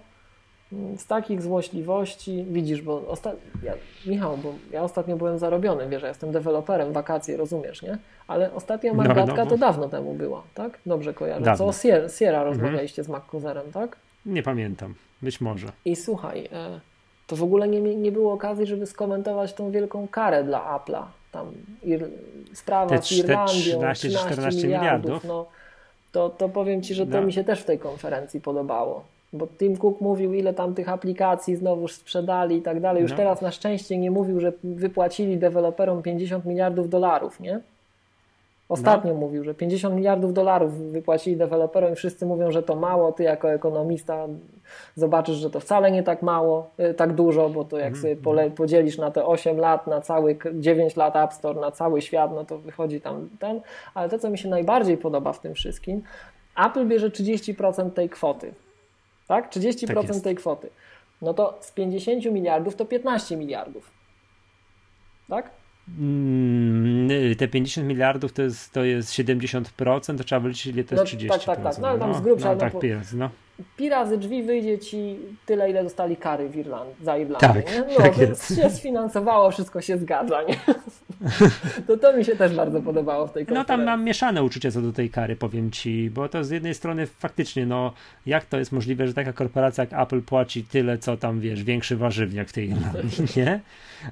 Z 0.96 1.06
takich 1.06 1.42
złośliwości, 1.42 2.44
widzisz, 2.48 2.82
bo 2.82 3.00
osta- 3.00 3.34
ja, 3.62 3.72
Michał, 4.06 4.36
bo 4.36 4.54
ja 4.70 4.82
ostatnio 4.82 5.16
byłem 5.16 5.38
zarobiony, 5.38 5.88
wiesz, 5.88 6.02
ja 6.02 6.08
jestem 6.08 6.32
deweloperem, 6.32 6.92
wakacje, 6.92 7.36
rozumiesz, 7.36 7.82
nie? 7.82 7.98
Ale 8.28 8.52
ostatnia 8.52 8.92
no, 8.92 8.96
Magatka 8.96 9.36
no, 9.36 9.44
no, 9.44 9.50
to 9.50 9.58
dawno 9.58 9.88
temu 9.88 10.14
była, 10.14 10.42
tak? 10.54 10.78
Dobrze 10.86 11.14
kojarzę. 11.14 11.44
Dawno. 11.44 11.58
Co 11.58 11.66
o 11.66 11.72
Sierra, 11.72 12.08
Sierra 12.08 12.38
mhm. 12.38 12.54
rozmawialiście 12.56 13.04
z 13.04 13.08
MacCuserem, 13.08 13.72
tak? 13.72 13.96
Nie 14.26 14.42
pamiętam, 14.42 14.94
być 15.22 15.40
może. 15.40 15.66
I 15.84 15.96
słuchaj, 15.96 16.48
e, 16.52 16.80
to 17.26 17.36
w 17.36 17.42
ogóle 17.42 17.68
nie, 17.68 17.80
nie 17.80 18.12
było 18.12 18.32
okazji, 18.32 18.66
żeby 18.66 18.86
skomentować 18.86 19.54
tą 19.54 19.70
wielką 19.70 20.08
karę 20.08 20.44
dla 20.44 20.78
Apple'a. 20.78 21.02
Tam 21.32 21.46
Ir, 21.82 22.08
sprawa 22.52 22.90
te, 22.96 23.02
z 23.02 23.12
Irlandią, 23.12 23.52
13, 23.54 24.10
14 24.10 24.62
miliardów. 24.62 25.04
miliardów. 25.04 25.24
No, 25.24 25.46
to, 26.12 26.30
to 26.30 26.48
powiem 26.48 26.82
Ci, 26.82 26.94
że 26.94 27.06
to 27.06 27.20
no. 27.20 27.26
mi 27.26 27.32
się 27.32 27.44
też 27.44 27.60
w 27.60 27.64
tej 27.64 27.78
konferencji 27.78 28.40
podobało. 28.40 29.04
Bo 29.34 29.46
Tim 29.46 29.76
Cook 29.76 30.00
mówił, 30.00 30.34
ile 30.34 30.54
tam 30.54 30.74
tych 30.74 30.88
aplikacji 30.88 31.56
znowuż 31.56 31.92
sprzedali 31.92 32.56
i 32.56 32.62
tak 32.62 32.80
dalej. 32.80 33.02
Już 33.02 33.10
no. 33.10 33.16
teraz 33.16 33.42
na 33.42 33.50
szczęście 33.50 33.98
nie 33.98 34.10
mówił, 34.10 34.40
że 34.40 34.52
wypłacili 34.64 35.38
deweloperom 35.38 36.02
50 36.02 36.44
miliardów 36.44 36.88
dolarów, 36.88 37.40
nie? 37.40 37.60
Ostatnio 38.68 39.12
no. 39.12 39.20
mówił, 39.20 39.44
że 39.44 39.54
50 39.54 39.96
miliardów 39.96 40.32
dolarów 40.32 40.78
wypłacili 40.92 41.36
deweloperom 41.36 41.92
i 41.92 41.96
wszyscy 41.96 42.26
mówią, 42.26 42.50
że 42.50 42.62
to 42.62 42.76
mało. 42.76 43.12
Ty 43.12 43.22
jako 43.22 43.52
ekonomista 43.52 44.26
zobaczysz, 44.94 45.36
że 45.36 45.50
to 45.50 45.60
wcale 45.60 45.90
nie 45.90 46.02
tak 46.02 46.22
mało, 46.22 46.70
y, 46.80 46.94
tak 46.94 47.12
dużo, 47.12 47.48
bo 47.48 47.64
to 47.64 47.78
jak 47.78 47.88
mm, 47.88 48.00
sobie 48.00 48.16
pole, 48.16 48.50
podzielisz 48.50 48.98
na 48.98 49.10
te 49.10 49.26
8 49.26 49.58
lat, 49.58 49.86
na 49.86 50.00
cały 50.00 50.38
9 50.54 50.96
lat 50.96 51.16
App 51.16 51.32
Store, 51.32 51.60
na 51.60 51.70
cały 51.70 52.02
świat, 52.02 52.30
no 52.34 52.44
to 52.44 52.58
wychodzi 52.58 53.00
tam 53.00 53.28
ten. 53.38 53.60
Ale 53.94 54.08
to, 54.08 54.18
co 54.18 54.30
mi 54.30 54.38
się 54.38 54.48
najbardziej 54.48 54.96
podoba 54.96 55.32
w 55.32 55.40
tym 55.40 55.54
wszystkim, 55.54 56.02
Apple 56.66 56.86
bierze 56.86 57.10
30% 57.10 57.90
tej 57.90 58.08
kwoty. 58.08 58.52
Tak? 59.28 59.50
30% 59.50 59.94
tak 59.94 60.22
tej 60.22 60.34
kwoty. 60.34 60.70
No 61.22 61.34
to 61.34 61.58
z 61.60 61.70
50 61.70 62.24
miliardów 62.24 62.76
to 62.76 62.84
15 62.84 63.36
miliardów. 63.36 63.90
Tak? 65.28 65.50
Mm, 65.98 67.36
te 67.36 67.48
50 67.48 67.86
miliardów 67.88 68.32
to 68.32 68.42
jest, 68.42 68.72
to 68.72 68.84
jest 68.84 69.12
70%, 69.12 70.18
to 70.18 70.24
trzeba 70.24 70.40
wyliczyć 70.40 70.66
ile 70.66 70.84
to 70.84 70.94
jest 70.94 71.12
no, 71.12 71.20
30%. 71.20 71.28
Tak, 71.28 71.44
tak, 71.44 71.62
tak. 71.62 71.78
No 71.78 71.88
ale 71.88 71.98
tam 71.98 72.10
no, 72.10 72.18
z 72.18 72.20
grubsza. 72.20 72.52
No, 72.52 72.56
tak, 72.56 72.74
no, 72.74 72.80
no 73.14 73.30
pi 73.76 73.88
razy 73.88 74.18
drzwi 74.18 74.42
wyjdzie 74.42 74.78
ci 74.78 75.16
tyle, 75.46 75.70
ile 75.70 75.84
dostali 75.84 76.16
kary 76.16 76.48
w 76.48 76.56
Irlandii, 76.56 76.94
za 77.04 77.18
Irlandię. 77.18 77.48
Tak, 77.48 77.72
nie? 77.72 77.80
No, 77.80 77.96
tak 77.96 78.18
jest. 78.18 78.48
się 78.56 78.70
sfinansowało, 78.70 79.50
wszystko 79.50 79.80
się 79.80 79.98
zgadza. 79.98 80.42
Nie? 80.42 80.56
To 81.86 81.96
to 81.96 82.16
mi 82.16 82.24
się 82.24 82.36
też 82.36 82.54
bardzo 82.56 82.82
podobało 82.82 83.26
w 83.26 83.32
tej 83.32 83.46
konferencji. 83.46 83.72
No 83.72 83.76
tam 83.76 83.86
mam 83.86 84.04
mieszane 84.04 84.42
uczucia 84.42 84.70
co 84.70 84.80
do 84.80 84.92
tej 84.92 85.10
kary, 85.10 85.36
powiem 85.36 85.70
ci, 85.70 86.10
bo 86.10 86.28
to 86.28 86.44
z 86.44 86.50
jednej 86.50 86.74
strony 86.74 87.06
faktycznie, 87.06 87.66
no 87.66 87.92
jak 88.26 88.44
to 88.44 88.58
jest 88.58 88.72
możliwe, 88.72 89.06
że 89.06 89.14
taka 89.14 89.32
korporacja 89.32 89.84
jak 89.84 90.02
Apple 90.02 90.22
płaci 90.22 90.64
tyle, 90.64 90.98
co 90.98 91.16
tam, 91.16 91.40
wiesz, 91.40 91.62
większy 91.62 91.96
warzywniak 91.96 92.48
w 92.48 92.52
tej 92.52 92.70
Irlandii, 92.70 93.24
nie? 93.36 93.60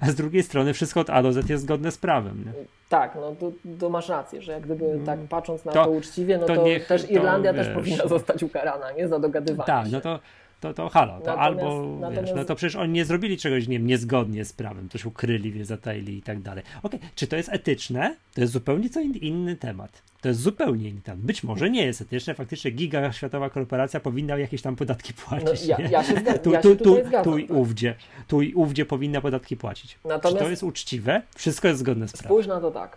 A 0.01 0.11
z 0.11 0.15
drugiej 0.15 0.43
strony 0.43 0.75
wszystko 0.75 1.01
od 1.01 1.11
A 1.11 1.23
do 1.23 1.33
Z 1.33 1.49
jest 1.49 1.63
zgodne 1.63 1.91
z 1.91 1.99
prawem, 1.99 2.45
nie? 2.47 2.53
Tak, 2.93 3.15
no 3.15 3.35
to, 3.41 3.53
to 3.81 3.91
masz 3.91 4.09
rację, 4.09 4.43
że 4.43 4.53
jak 4.53 4.63
gdyby 4.63 4.85
mm. 4.85 5.07
tak 5.07 5.19
patrząc 5.29 5.65
na 5.65 5.73
to, 5.73 5.85
to 5.85 5.91
uczciwie, 5.91 6.39
no 6.39 6.47
to, 6.47 6.57
to 6.57 6.63
niech, 6.63 6.87
też 6.87 7.11
Irlandia 7.11 7.53
to, 7.53 7.59
też 7.59 7.69
powinna 7.69 8.07
zostać 8.07 8.43
ukarana, 8.43 8.93
nie? 8.93 9.09
Za 9.09 9.19
dogadywanie 9.19 9.67
Tak, 9.67 9.87
się. 9.87 9.93
no 9.93 10.01
to 10.01 10.19
to, 10.63 10.75
to 10.75 10.89
halo, 10.89 11.13
to 11.13 11.19
natomiast, 11.19 11.41
albo, 11.41 11.97
natomiast... 12.01 12.23
wiesz, 12.23 12.37
no 12.37 12.45
to 12.45 12.55
przecież 12.55 12.77
oni 12.77 12.93
nie 12.93 13.05
zrobili 13.05 13.39
czegoś, 13.39 13.69
nie 13.69 13.79
wiem, 13.79 13.87
niezgodnie 13.87 14.45
z 14.45 14.53
prawem, 14.53 14.89
coś 14.89 15.05
ukryli, 15.05 15.53
wie, 15.53 15.65
zatajili 15.65 16.19
i 16.19 16.23
tak 16.23 16.41
dalej. 16.41 16.65
Okej, 16.83 17.01
okay. 17.01 17.11
czy 17.15 17.27
to 17.27 17.37
jest 17.37 17.49
etyczne? 17.49 18.17
To 18.35 18.41
jest 18.41 18.53
zupełnie 18.53 18.91
co 18.91 19.01
in, 19.01 19.15
inny 19.15 19.57
temat. 19.57 20.03
To 20.21 20.29
jest 20.29 20.41
zupełnie 20.41 20.89
inny 20.89 21.01
temat. 21.01 21.21
Być 21.21 21.43
może 21.43 21.71
nie 21.71 21.87
jest 21.87 22.01
etyczne, 22.01 22.35
faktycznie 22.35 22.71
giga 22.71 23.13
światowa 23.13 23.51
korporacja 23.51 24.01
powinna 24.01 24.39
jakieś 24.39 24.63
tam 24.63 24.77
podatki 24.77 25.15
płacić. 25.15 25.69
No, 25.69 25.79
ja, 25.79 25.89
ja, 25.89 26.05
się 26.05 26.13
zgadzam, 26.13 26.39
tu, 26.39 26.53
ja 26.53 26.61
tu, 26.61 26.77
tu, 26.77 26.95
zgadzam, 26.95 27.25
tu 27.25 27.39
i 27.39 27.47
tak. 27.47 27.57
ówdzie, 27.57 27.95
tu 28.29 28.43
i 28.43 28.55
ówdzie 28.55 28.87
powinna 28.87 29.21
podatki 29.21 29.57
płacić. 29.57 29.99
Natomiast... 30.05 30.39
Czy 30.39 30.45
to 30.45 30.51
jest 30.51 30.63
uczciwe? 30.63 31.23
Wszystko 31.37 31.69
jest 31.69 31.81
zgodne 31.81 32.09
z 32.09 32.13
prawem. 32.13 32.29
Spójrz 32.29 32.47
na 32.47 32.61
to 32.61 32.71
tak. 32.71 32.97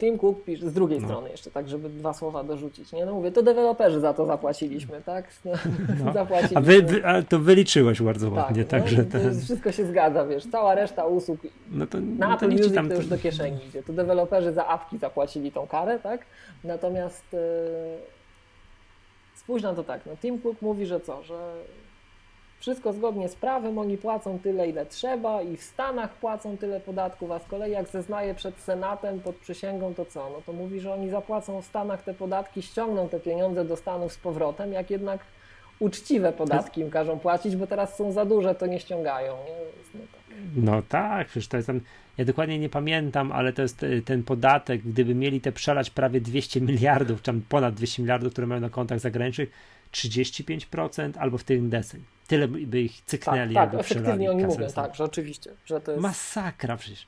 Tim 0.00 0.18
Cook 0.18 0.44
pisze 0.44 0.70
z 0.70 0.72
drugiej 0.72 1.00
no. 1.00 1.08
strony 1.08 1.30
jeszcze, 1.30 1.50
tak 1.50 1.68
żeby 1.68 1.88
dwa 1.88 2.12
słowa 2.12 2.44
dorzucić, 2.44 2.92
nie? 2.92 3.06
No 3.06 3.14
mówię, 3.14 3.32
to 3.32 3.42
deweloperzy 3.42 4.00
za 4.00 4.14
to 4.14 4.26
zapłaciliśmy, 4.26 5.02
tak? 5.06 5.30
No, 5.44 5.52
no. 6.04 6.12
zapłaciliśmy. 6.12 6.58
A, 6.58 6.60
wy, 6.60 6.82
wy, 6.82 7.06
a 7.06 7.22
to 7.22 7.38
wyliczyłeś 7.38 8.02
bardzo 8.02 8.30
tak, 8.30 8.36
ładnie, 8.36 8.64
tak, 8.64 8.82
także 8.82 8.96
no, 8.96 9.04
ten... 9.04 9.40
Wszystko 9.40 9.72
się 9.72 9.86
zgadza, 9.86 10.26
wiesz, 10.26 10.46
cała 10.52 10.74
reszta 10.74 11.06
usług 11.06 11.40
no 11.70 11.86
to, 11.86 12.00
na 12.00 12.28
no 12.28 12.34
Apple 12.34 12.46
to 12.46 12.52
Music 12.52 12.74
tam... 12.74 12.88
to 12.88 12.94
już 12.94 13.06
do 13.06 13.18
kieszeni 13.18 13.66
idzie. 13.68 13.82
To 13.82 13.92
deweloperzy 13.92 14.52
za 14.52 14.66
apki 14.66 14.98
zapłacili 14.98 15.52
tą 15.52 15.66
karę, 15.66 15.98
tak? 15.98 16.20
Natomiast 16.64 17.32
yy, 17.32 17.38
spójrz 19.34 19.62
na 19.62 19.74
to 19.74 19.84
tak, 19.84 20.00
no 20.06 20.12
Tim 20.16 20.38
Cook 20.38 20.62
mówi, 20.62 20.86
że 20.86 21.00
co, 21.00 21.22
że 21.22 21.52
wszystko 22.60 22.92
zgodnie 22.92 23.28
z 23.28 23.34
prawem, 23.34 23.78
oni 23.78 23.98
płacą 23.98 24.38
tyle, 24.38 24.68
ile 24.68 24.86
trzeba 24.86 25.42
i 25.42 25.56
w 25.56 25.62
Stanach 25.62 26.10
płacą 26.10 26.56
tyle 26.56 26.80
podatków, 26.80 27.30
a 27.30 27.38
z 27.38 27.44
kolei 27.44 27.72
jak 27.72 27.88
zeznaje 27.88 28.34
przed 28.34 28.58
Senatem, 28.58 29.20
pod 29.20 29.36
przysięgą, 29.36 29.94
to 29.94 30.04
co? 30.04 30.30
No 30.30 30.42
to 30.46 30.52
mówi, 30.52 30.80
że 30.80 30.92
oni 30.92 31.10
zapłacą 31.10 31.62
w 31.62 31.64
Stanach 31.64 32.02
te 32.02 32.14
podatki, 32.14 32.62
ściągną 32.62 33.08
te 33.08 33.20
pieniądze 33.20 33.64
do 33.64 33.76
Stanów 33.76 34.12
z 34.12 34.18
powrotem, 34.18 34.72
jak 34.72 34.90
jednak 34.90 35.20
uczciwe 35.78 36.32
podatki 36.32 36.80
im 36.80 36.90
każą 36.90 37.18
płacić, 37.18 37.56
bo 37.56 37.66
teraz 37.66 37.96
są 37.96 38.12
za 38.12 38.24
duże, 38.24 38.54
to 38.54 38.66
nie 38.66 38.80
ściągają. 38.80 39.32
Nie? 39.32 39.54
No, 39.94 40.06
tak. 40.12 40.36
no 40.56 40.82
tak, 40.88 41.28
przecież 41.28 41.48
to 41.48 41.56
jest 41.56 41.66
tam, 41.66 41.80
ja 42.18 42.24
dokładnie 42.24 42.58
nie 42.58 42.68
pamiętam, 42.68 43.32
ale 43.32 43.52
to 43.52 43.62
jest 43.62 43.82
e, 43.82 44.02
ten 44.02 44.22
podatek, 44.22 44.82
gdyby 44.82 45.14
mieli 45.14 45.40
te 45.40 45.52
przelać 45.52 45.90
prawie 45.90 46.20
200 46.20 46.60
miliardów, 46.60 47.22
czy 47.22 47.32
ponad 47.48 47.74
200 47.74 48.02
miliardów, 48.02 48.32
które 48.32 48.46
mają 48.46 48.60
na 48.60 48.70
kontach 48.70 49.00
zagranicznych, 49.00 49.50
35% 49.92 51.12
albo 51.18 51.38
w 51.38 51.44
tym 51.44 51.70
deseń. 51.70 52.02
Tyle 52.26 52.48
by 52.48 52.80
ich 52.80 53.02
cyknęli, 53.06 53.54
tak, 53.54 53.70
tak, 53.70 53.80
efektywnie 53.80 54.30
oni 54.30 54.44
mówią, 54.44 54.66
tak, 54.74 54.94
że 54.94 55.04
oczywiście. 55.04 55.50
Że 55.64 55.80
to 55.80 55.92
jest... 55.92 56.02
Masakra 56.02 56.76
przecież. 56.76 57.06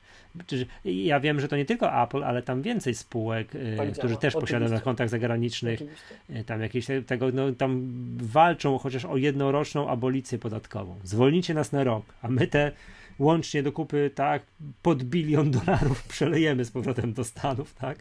Ja 0.85 1.19
wiem, 1.19 1.39
że 1.39 1.47
to 1.47 1.57
nie 1.57 1.65
tylko 1.65 2.03
Apple, 2.03 2.23
ale 2.23 2.41
tam 2.41 2.61
więcej 2.61 2.95
spółek, 2.95 3.55
y, 3.55 3.75
tak 3.77 3.91
którzy 3.91 4.17
też 4.17 4.33
posiadają 4.33 4.71
na 4.71 4.79
kontach 4.79 5.09
zagranicznych, 5.09 5.81
oczywiście. 5.81 6.39
Y, 6.39 6.43
tam 6.43 6.61
jakieś 6.61 6.87
tego, 7.07 7.31
no, 7.33 7.51
tam 7.51 7.89
walczą 8.17 8.77
chociaż 8.77 9.05
o 9.05 9.17
jednoroczną 9.17 9.89
abolicję 9.89 10.39
podatkową. 10.39 10.99
Zwolnijcie 11.03 11.53
nas 11.53 11.71
na 11.71 11.83
rok, 11.83 12.05
a 12.21 12.27
my 12.27 12.47
te 12.47 12.71
łącznie 13.19 13.63
do 13.63 13.71
kupy, 13.71 14.11
tak, 14.15 14.43
pod 14.81 15.03
bilion 15.03 15.51
dolarów 15.51 16.03
przelejemy 16.13 16.65
z 16.65 16.71
powrotem 16.71 17.13
do 17.13 17.23
Stanów, 17.23 17.73
tak, 17.73 17.97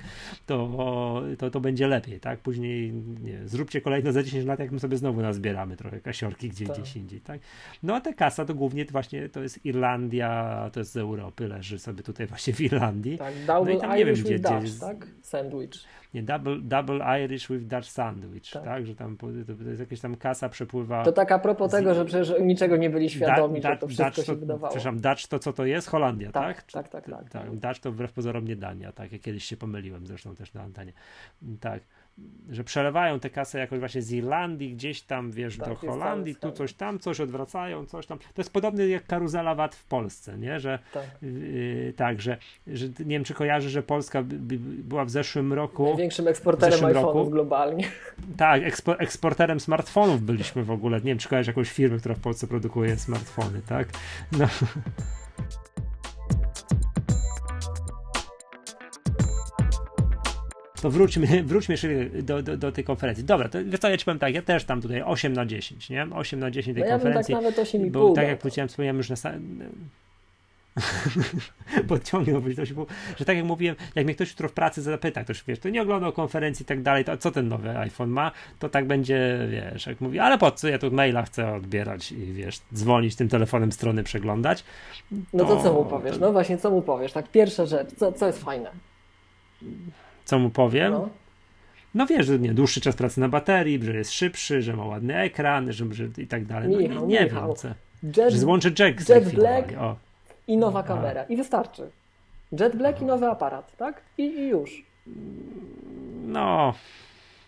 to, 0.46 1.22
to, 1.38 1.50
to 1.50 1.60
będzie 1.60 1.88
lepiej, 1.88 2.20
tak, 2.20 2.40
później 2.40 2.92
nie, 3.22 3.48
zróbcie 3.48 3.80
kolejno 3.80 4.12
za 4.12 4.22
10 4.22 4.46
lat, 4.46 4.58
jak 4.58 4.70
my 4.70 4.80
sobie 4.80 4.96
znowu 4.96 5.22
nazbieramy 5.22 5.76
trochę 5.76 6.00
kasiorki 6.00 6.48
gdzie, 6.48 6.66
tak. 6.66 6.76
gdzieś 6.76 6.96
indziej, 6.96 7.20
tak. 7.20 7.40
No 7.82 7.94
a 7.94 8.00
ta 8.00 8.12
kasa 8.12 8.44
to 8.44 8.54
głównie 8.54 8.84
właśnie 8.84 9.28
to 9.28 9.42
jest 9.42 9.66
Irlandia, 9.66 10.70
to 10.72 10.80
jest 10.80 10.92
z 10.92 10.96
Europy, 10.96 11.48
leży 11.48 11.78
sobie 11.78 12.02
tutaj 12.02 12.26
właśnie 12.26 12.54
w 12.54 12.60
Irlandii. 12.60 13.18
Tak, 13.18 13.34
no 13.46 13.70
i 13.70 13.80
tam 13.80 13.96
nie 13.96 14.04
wiem, 14.04 14.14
gdzie, 14.14 14.38
Dutch, 14.38 14.62
gdzie 14.62 14.80
tak? 14.80 15.06
Sandwich 15.22 16.01
nie, 16.14 16.22
double, 16.22 16.58
double 16.60 17.24
Irish 17.24 17.48
with 17.48 17.66
Dutch 17.66 17.88
sandwich, 17.88 18.50
tak. 18.50 18.64
tak? 18.64 18.86
Że 18.86 18.94
tam 18.94 19.16
to, 19.16 19.26
to 19.62 19.68
jest 19.68 19.80
jakaś 19.80 20.00
tam 20.00 20.16
kasa 20.16 20.48
przepływa. 20.48 21.04
To 21.04 21.12
tak 21.12 21.32
a 21.32 21.38
propos 21.38 21.70
z... 21.70 21.74
tego, 21.74 21.94
że 21.94 22.04
przecież 22.04 22.40
niczego 22.40 22.76
nie 22.76 22.90
byli 22.90 23.10
świadomi, 23.10 23.60
da, 23.60 23.68
da, 23.68 23.74
że 23.74 23.80
to 23.80 23.86
wszystko 23.86 24.06
Dutch 24.10 24.26
się 24.26 24.32
to, 24.32 24.38
wydawało. 24.38 24.74
Przepraszam, 24.74 25.00
Dutch 25.00 25.26
to 25.26 25.38
co 25.38 25.52
to 25.52 25.64
jest? 25.66 25.88
Holandia, 25.88 26.32
tak? 26.32 26.62
Tak, 26.62 26.88
tak, 26.88 27.04
tak. 27.04 27.18
tak, 27.18 27.30
tak. 27.30 27.56
Dutch 27.56 27.80
to 27.80 27.92
wbrew 27.92 28.12
pozorom 28.12 28.44
nie 28.44 28.56
Dania, 28.56 28.92
tak? 28.92 29.12
Ja 29.12 29.18
kiedyś 29.18 29.44
się 29.44 29.56
pomyliłem 29.56 30.06
zresztą 30.06 30.34
też 30.34 30.54
na 30.54 30.62
antenie. 30.62 30.92
Tak 31.60 31.82
że 32.50 32.64
przelewają 32.64 33.20
te 33.20 33.30
kasy 33.30 33.58
jakoś 33.58 33.78
właśnie 33.78 34.02
z 34.02 34.12
Irlandii 34.12 34.74
gdzieś 34.74 35.02
tam, 35.02 35.30
wiesz, 35.30 35.56
tak, 35.56 35.68
do 35.68 35.74
Holandii, 35.74 36.36
tu 36.36 36.52
coś 36.52 36.74
tam, 36.74 36.98
coś 36.98 37.20
odwracają, 37.20 37.86
coś 37.86 38.06
tam. 38.06 38.18
To 38.18 38.24
jest 38.38 38.52
podobne 38.52 38.88
jak 38.88 39.06
karuzela 39.06 39.54
VAT 39.54 39.74
w 39.74 39.84
Polsce, 39.84 40.38
nie? 40.38 40.60
Że 40.60 40.78
tak, 40.92 41.04
yy, 41.22 41.92
tak 41.96 42.20
że, 42.20 42.36
że 42.66 42.86
nie 42.86 42.94
wiem, 43.04 43.24
czy 43.24 43.34
kojarzy, 43.34 43.70
że 43.70 43.82
Polska 43.82 44.22
była 44.62 45.04
w 45.04 45.10
zeszłym 45.10 45.52
roku 45.52 45.84
największym 45.84 46.28
eksporterem 46.28 46.80
iPhone'ów 46.80 47.30
globalnie. 47.30 47.84
Tak, 48.36 48.62
ekspo, 48.62 48.98
eksporterem 48.98 49.60
smartfonów 49.60 50.22
byliśmy 50.22 50.64
w 50.64 50.70
ogóle. 50.70 50.96
Nie 50.98 51.04
wiem, 51.04 51.18
czy 51.18 51.28
kojarzysz 51.28 51.48
jakąś 51.48 51.70
firmę, 51.70 51.98
która 51.98 52.14
w 52.14 52.20
Polsce 52.20 52.46
produkuje 52.46 52.96
smartfony, 52.96 53.62
tak? 53.68 53.88
No. 54.32 54.48
To 60.82 60.90
wróćmy, 60.90 61.42
wróćmy 61.50 61.72
jeszcze 61.72 61.88
do, 62.22 62.42
do, 62.42 62.56
do 62.56 62.72
tej 62.72 62.84
konferencji. 62.84 63.24
Dobra, 63.24 63.48
to 63.48 63.58
wiesz 63.64 63.80
co, 63.80 63.88
ja 63.88 63.96
ci 63.96 64.04
powiem 64.04 64.18
tak, 64.18 64.34
ja 64.34 64.42
też 64.42 64.64
tam 64.64 64.80
tutaj 64.80 65.02
8 65.02 65.32
na 65.32 65.46
10, 65.46 65.90
nie? 65.90 66.06
8 66.14 66.40
na 66.40 66.50
10 66.50 66.74
tej 66.74 66.84
no 66.84 66.90
ja 66.90 66.94
konferencji. 66.94 67.32
Ja 67.32 67.40
tak 67.40 67.56
nawet 67.56 67.68
8,5. 67.68 67.90
Bo 67.90 68.12
tak 68.12 68.28
jak 68.28 68.38
powiedziałem, 68.38 68.68
wspomniałem 68.68 68.96
już 68.96 69.08
na 69.08 69.16
podciągnąłbyś 71.88 72.56
to 72.56 72.66
się, 72.66 72.74
że 73.16 73.24
tak 73.24 73.36
jak 73.36 73.44
mówiłem, 73.44 73.76
jak 73.94 74.04
mnie 74.04 74.14
ktoś 74.14 74.30
jutro 74.30 74.48
w 74.48 74.52
pracy 74.52 74.82
zapyta, 74.82 75.24
ktoś 75.24 75.44
wiesz, 75.44 75.58
to 75.58 75.68
nie 75.68 75.82
oglądał 75.82 76.12
konferencji 76.12 76.62
i 76.62 76.66
tak 76.66 76.82
dalej, 76.82 77.04
to 77.04 77.16
co 77.16 77.30
ten 77.30 77.48
nowy 77.48 77.78
iPhone 77.78 78.10
ma, 78.10 78.30
to 78.58 78.68
tak 78.68 78.86
będzie, 78.86 79.38
wiesz, 79.50 79.86
jak 79.86 80.00
mówi, 80.00 80.18
ale 80.18 80.38
po 80.38 80.50
co, 80.50 80.68
ja 80.68 80.78
tu 80.78 80.90
maila 80.90 81.22
chcę 81.22 81.54
odbierać 81.54 82.12
i 82.12 82.32
wiesz, 82.32 82.60
dzwonić 82.74 83.16
tym 83.16 83.28
telefonem 83.28 83.72
strony 83.72 84.02
przeglądać. 84.02 84.62
To, 85.10 85.16
no 85.32 85.44
to 85.44 85.62
co 85.62 85.72
mu 85.72 85.84
powiesz? 85.84 86.18
No 86.18 86.32
właśnie, 86.32 86.58
co 86.58 86.70
mu 86.70 86.82
powiesz? 86.82 87.12
Tak 87.12 87.28
pierwsza 87.28 87.66
rzecz, 87.66 87.88
co, 87.96 88.12
co 88.12 88.26
jest 88.26 88.44
fajne? 88.44 88.70
Co 90.24 90.38
mu 90.38 90.50
powiem? 90.50 90.92
No. 90.92 91.08
No 91.94 92.06
wiesz, 92.06 92.26
że 92.26 92.38
nie, 92.38 92.54
dłuższy 92.54 92.80
czas 92.80 92.96
pracy 92.96 93.20
na 93.20 93.28
baterii, 93.28 93.84
że 93.84 93.94
jest 93.94 94.12
szybszy, 94.12 94.62
że 94.62 94.76
ma 94.76 94.84
ładny 94.84 95.16
ekran, 95.16 95.72
że, 95.72 95.84
że 95.94 96.04
i 96.18 96.26
tak 96.26 96.44
dalej. 96.44 96.68
No, 96.68 96.78
Michał, 96.78 97.06
nie, 97.08 97.24
Michał. 97.24 97.46
wiem, 97.46 97.56
co. 97.56 97.68
Jet, 98.02 98.32
że 98.32 98.38
złączę 98.38 98.70
jack 98.78 99.08
Jet 99.08 99.34
Black 99.34 99.72
o. 99.78 99.96
i 100.46 100.56
nowa 100.56 100.82
kamera. 100.82 101.22
I 101.22 101.36
wystarczy. 101.36 101.90
Jet 102.60 102.76
Black 102.76 103.00
i 103.00 103.04
nowy 103.04 103.26
aparat, 103.26 103.76
tak? 103.76 104.00
I, 104.18 104.22
i 104.22 104.48
już. 104.48 104.82
No, 106.26 106.74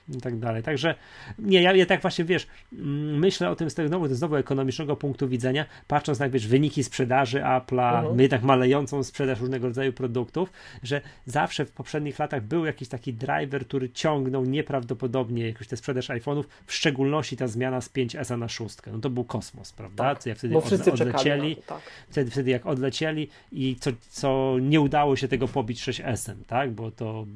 i 0.08 0.20
tak 0.20 0.38
dalej. 0.38 0.62
Także 0.62 0.94
nie, 1.38 1.62
ja, 1.62 1.72
ja 1.72 1.86
tak 1.86 2.02
właśnie 2.02 2.24
wiesz, 2.24 2.46
mm, 2.72 3.18
myślę 3.18 3.50
o 3.50 3.56
tym 3.56 3.70
z 3.70 3.74
tego 3.74 3.88
znowu, 3.88 4.14
znowu 4.14 4.36
ekonomicznego 4.36 4.96
punktu 4.96 5.28
widzenia, 5.28 5.66
patrząc 5.88 6.18
na 6.18 6.28
wiesz, 6.28 6.46
wyniki 6.46 6.84
sprzedaży 6.84 7.40
Apple'a, 7.40 8.14
my 8.14 8.22
jednak 8.22 8.42
malejącą 8.42 9.04
sprzedaż 9.04 9.40
różnego 9.40 9.66
rodzaju 9.66 9.92
produktów, 9.92 10.52
że 10.82 11.00
zawsze 11.26 11.64
w 11.64 11.70
poprzednich 11.70 12.18
latach 12.18 12.42
był 12.42 12.64
jakiś 12.64 12.88
taki 12.88 13.12
driver, 13.12 13.66
który 13.66 13.90
ciągnął 13.90 14.44
nieprawdopodobnie 14.44 15.46
jakoś 15.46 15.68
tę 15.68 15.76
sprzedaż 15.76 16.08
iPhone'ów, 16.08 16.44
w 16.66 16.72
szczególności 16.72 17.36
ta 17.36 17.46
zmiana 17.46 17.80
z 17.80 17.88
5S 17.88 18.38
na 18.38 18.48
6. 18.48 18.76
No 18.92 18.98
to 18.98 19.10
był 19.10 19.24
kosmos, 19.24 19.72
prawda? 19.72 20.04
Tak, 20.04 20.18
co 20.18 20.28
jak 20.28 20.38
wtedy 20.38 20.54
bo 20.54 20.60
wszyscy 20.60 20.92
od, 20.92 21.00
odlecieli, 21.00 21.56
to, 21.56 21.62
tak. 21.62 21.80
wtedy, 22.10 22.30
wtedy 22.30 22.50
jak 22.50 22.66
odlecieli 22.66 23.28
i 23.52 23.76
co, 23.80 23.90
co 24.08 24.56
nie 24.60 24.80
udało 24.80 25.16
się 25.16 25.28
tego 25.28 25.48
pobić 25.48 25.82
6S-em, 25.82 26.34
tak? 26.46 26.72
Bo 26.72 26.90
to 26.90 27.26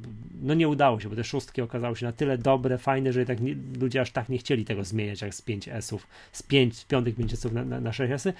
no 0.42 0.54
nie 0.54 0.68
udało 0.68 1.00
się, 1.00 1.08
bo 1.08 1.16
te 1.16 1.24
szóstki 1.24 1.62
okazały 1.62 1.96
się 1.96 2.06
na 2.06 2.12
tyle 2.12 2.38
dobre, 2.38 2.57
dobre, 2.58 2.78
fajne, 2.78 3.12
że 3.12 3.26
tak 3.26 3.40
nie, 3.40 3.54
ludzie 3.80 4.00
aż 4.00 4.10
tak 4.10 4.28
nie 4.28 4.38
chcieli 4.38 4.64
tego 4.64 4.84
zmieniać 4.84 5.22
jak 5.22 5.34
z 5.34 5.42
5S-ów, 5.42 6.06
z 6.32 6.42
5, 6.42 6.76
z 6.76 6.84
piątych 6.84 7.18
5S-ów 7.18 7.52
na, 7.52 7.64
na, 7.64 7.80
na 7.80 7.90
6S-y. 7.90 8.32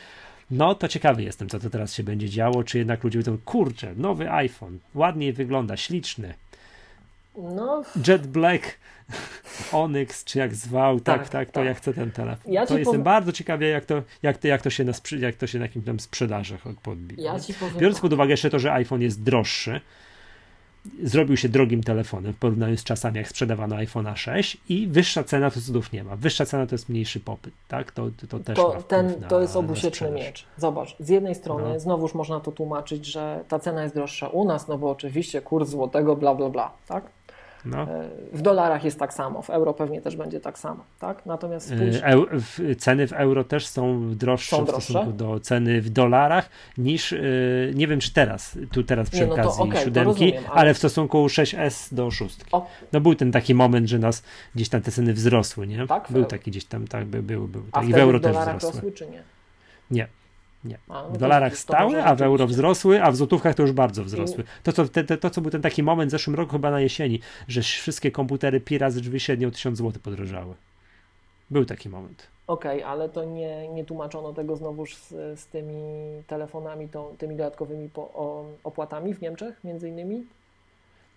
No 0.51 0.75
to 0.75 0.89
ciekawy 0.89 1.23
jestem, 1.23 1.49
co 1.49 1.59
to 1.59 1.71
teraz 1.71 1.95
się 1.95 2.03
będzie 2.03 2.29
działo, 2.29 2.65
czy 2.65 2.79
jednak 2.79 3.05
ludzie 3.05 3.19
mówią, 3.19 3.39
kurczę, 3.45 3.95
nowy 3.97 4.31
iPhone, 4.31 4.79
ładniej 4.95 5.33
wygląda, 5.33 5.77
śliczny. 5.77 6.35
No. 7.37 7.83
Jet 8.07 8.27
Black, 8.27 8.79
Onyx, 9.73 10.25
czy 10.25 10.39
jak 10.39 10.55
zwał, 10.55 11.01
tak, 11.01 11.21
tak, 11.21 11.29
tak 11.29 11.49
to 11.49 11.55
tak. 11.55 11.67
ja 11.67 11.75
chcę 11.75 11.95
ten 11.95 12.11
telefon. 12.11 12.53
Ja 12.53 12.67
to 12.67 12.79
jestem 12.79 13.03
bardzo 13.03 13.33
ciekawy, 13.33 13.67
jak 13.67 13.85
to, 13.85 14.03
jak, 14.23 14.39
to, 14.39 14.49
jak, 14.49 14.63
to 14.63 14.71
się 14.71 14.85
na, 14.85 14.93
jak 15.19 15.37
to 15.37 15.47
się 15.47 15.59
na 15.59 15.65
jakimś 15.65 15.85
tam 15.85 16.01
sprzedażach 16.01 16.61
podbije. 16.83 17.25
Ja. 17.25 17.37
Biorąc 17.79 18.01
pod 18.01 18.13
uwagę 18.13 18.31
jeszcze 18.31 18.51
to, 18.51 18.59
że 18.59 18.73
iPhone 18.73 19.03
jest 19.03 19.23
droższy, 19.23 19.81
zrobił 21.03 21.37
się 21.37 21.49
drogim 21.49 21.83
telefonem 21.83 22.33
w 22.33 22.37
porównaniu 22.37 22.77
z 22.77 22.85
czasami, 22.85 23.17
jak 23.17 23.29
sprzedawano 23.29 23.77
iPhone'a 23.77 24.17
6 24.17 24.57
i 24.69 24.87
wyższa 24.87 25.25
cena 25.25 25.51
to 25.51 25.61
cudów 25.61 25.93
nie 25.93 26.05
ma. 26.05 26.17
Wyższa 26.17 26.47
cena 26.47 26.67
to 26.67 26.75
jest 26.75 26.89
mniejszy 26.89 27.21
popyt, 27.21 27.55
tak? 27.69 27.93
To, 27.93 28.11
to 28.29 28.39
też 28.39 28.57
to, 28.57 28.83
ten, 28.89 29.21
na, 29.21 29.29
to 29.29 29.41
jest 29.41 29.57
obusieczny 29.57 30.11
miecz. 30.11 30.47
Zobacz, 30.57 30.97
z 31.01 31.09
jednej 31.09 31.35
strony 31.35 31.69
no. 31.69 31.81
znowuż 31.81 32.15
można 32.15 32.41
to 32.41 32.53
tłumaczyć, 32.53 33.07
że 33.07 33.45
ta 33.49 33.59
cena 33.59 33.83
jest 33.83 33.95
droższa 33.95 34.29
u 34.29 34.45
nas, 34.45 34.69
no 34.69 34.79
bo 34.79 34.91
oczywiście 34.91 35.43
kurs 35.43 35.69
złotego, 35.69 36.17
bla, 36.17 36.35
bla, 36.35 36.51
bla, 36.51 36.73
tak? 36.89 37.18
No. 37.71 37.83
E, 37.83 38.09
w 38.33 38.43
dolarach 38.43 38.85
jest 38.85 38.99
tak 38.99 39.15
samo, 39.15 39.43
w 39.43 39.51
euro 39.51 39.75
pewnie 39.75 40.01
też 40.01 40.17
będzie 40.17 40.41
tak 40.41 40.59
samo, 40.59 40.85
tak? 40.99 41.27
Natomiast 41.27 41.69
spójrz... 41.69 42.03
e, 42.71 42.77
ceny 42.77 43.07
w 43.07 43.13
euro 43.13 43.45
też 43.45 43.67
są 43.67 44.15
droższe, 44.15 44.57
są 44.57 44.65
droższe 44.65 44.81
w 44.81 44.85
stosunku 44.85 45.13
do 45.13 45.41
ceny 45.41 45.81
w 45.81 45.91
dolarach 45.91 46.51
niż, 46.79 47.13
e, 47.13 47.19
nie 47.75 47.87
wiem 47.87 48.01
czy 48.01 48.13
teraz, 48.13 48.59
tu 48.73 48.83
teraz 48.83 49.11
przy 49.11 49.21
nie, 49.21 49.27
no 49.27 49.33
okazji 49.33 49.63
okay, 49.63 49.85
siódemki, 49.85 50.09
rozumiem, 50.09 50.45
ale... 50.49 50.61
ale... 50.61 50.75
w 50.75 50.79
stosunku 50.79 51.27
6S 51.27 51.95
do 51.95 52.11
6. 52.11 52.39
No 52.93 53.01
był 53.01 53.15
ten 53.15 53.33
taki 53.33 53.55
moment, 53.55 53.89
że 53.89 53.99
nas 53.99 54.23
gdzieś 54.55 54.69
tam 54.69 54.83
te 54.83 54.91
ceny 54.93 55.15
wzrosły, 55.15 55.67
nie? 55.67 55.87
Tak, 55.87 56.07
był 56.11 56.25
taki 56.25 56.51
gdzieś 56.51 56.65
tam, 56.65 56.89
tak, 56.89 57.05
był, 57.05 57.23
był. 57.23 57.49
był 57.49 57.63
tak. 57.73 57.89
I 57.89 57.93
w 57.93 57.97
euro 57.97 58.19
w 58.19 58.23
też 58.23 58.37
wzrosły. 58.37 58.71
Rosły, 58.71 58.93
czy 58.93 59.07
nie? 59.07 59.23
Nie. 59.91 60.09
Nie. 60.65 60.79
A, 60.89 61.03
no 61.03 61.11
w 61.11 61.19
dolarach 61.19 61.57
stały, 61.57 62.03
a 62.03 62.15
w 62.15 62.23
euro 62.23 62.47
wzrosły, 62.47 63.03
a 63.03 63.11
w 63.11 63.17
złotówkach 63.17 63.55
to 63.55 63.63
już 63.63 63.73
bardzo 63.73 64.05
wzrosły. 64.05 64.45
To 64.63 64.73
co, 64.73 64.89
te, 64.89 65.05
te, 65.05 65.17
to, 65.17 65.31
co 65.31 65.41
był 65.41 65.51
ten 65.51 65.63
taki 65.63 65.83
moment 65.83 66.09
w 66.09 66.13
zeszłym 66.13 66.37
roku, 66.37 66.53
chyba 66.53 66.71
na 66.71 66.81
jesieni, 66.81 67.21
że 67.49 67.63
wszystkie 67.63 68.11
komputery 68.11 68.61
pi 68.61 68.79
razy 68.79 69.01
drzwi 69.01 69.21
średnio 69.21 69.51
1000 69.51 69.79
zł 69.79 70.03
podrożały. 70.03 70.55
Był 71.51 71.65
taki 71.65 71.89
moment. 71.89 72.27
Okej, 72.47 72.79
okay, 72.79 72.91
ale 72.91 73.09
to 73.09 73.25
nie, 73.25 73.69
nie 73.69 73.85
tłumaczono 73.85 74.33
tego 74.33 74.57
znowuż 74.57 74.97
z, 74.97 75.41
z 75.41 75.47
tymi 75.47 75.83
telefonami, 76.27 76.89
to, 76.89 77.13
tymi 77.19 77.37
dodatkowymi 77.37 77.89
po, 77.89 78.03
o, 78.03 78.45
opłatami 78.65 79.15
w 79.15 79.21
Niemczech 79.21 79.65
między 79.65 79.89
innymi? 79.89 80.27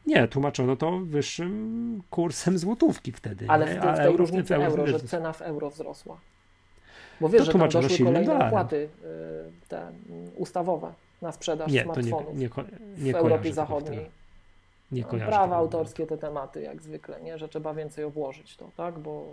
Nie, 0.05 0.27
tłumaczono 0.27 0.75
to 0.75 0.99
wyższym 0.99 2.01
kursem 2.09 2.57
złotówki 2.57 3.11
wtedy. 3.11 3.45
Ale 3.49 3.65
w, 3.65 3.79
w 3.79 3.97
tej 3.97 4.17
różnicy 4.17 4.55
euro, 4.55 4.67
euro, 4.67 4.87
że 4.87 4.99
cena 4.99 5.33
w 5.33 5.41
euro 5.41 5.69
wzrosła. 5.69 6.17
Bo 7.21 7.29
wiesz, 7.29 7.39
to 7.39 7.45
że 7.45 7.59
tam 7.59 7.69
doszły 7.69 8.05
kolejne 8.05 8.47
opłaty 8.47 8.75
y, 8.75 9.67
te 9.67 9.81
mm, 9.81 10.31
ustawowe 10.37 10.93
na 11.21 11.31
sprzedaż 11.31 11.71
nie, 11.71 11.83
smartfonów 11.83 12.37
nie, 12.37 12.49
nie, 12.49 13.03
nie 13.05 13.13
w 13.13 13.15
Europie 13.15 13.53
Zachodniej. 13.53 14.09
Nie 14.91 15.03
Prawa 15.03 15.55
autorskie, 15.55 16.07
te 16.07 16.17
tematy 16.17 16.61
jak 16.61 16.81
zwykle, 16.81 17.21
nie? 17.21 17.37
że 17.37 17.49
trzeba 17.49 17.73
więcej 17.73 18.03
obłożyć 18.03 18.57
to, 18.57 18.69
tak? 18.77 18.99
Bo 18.99 19.25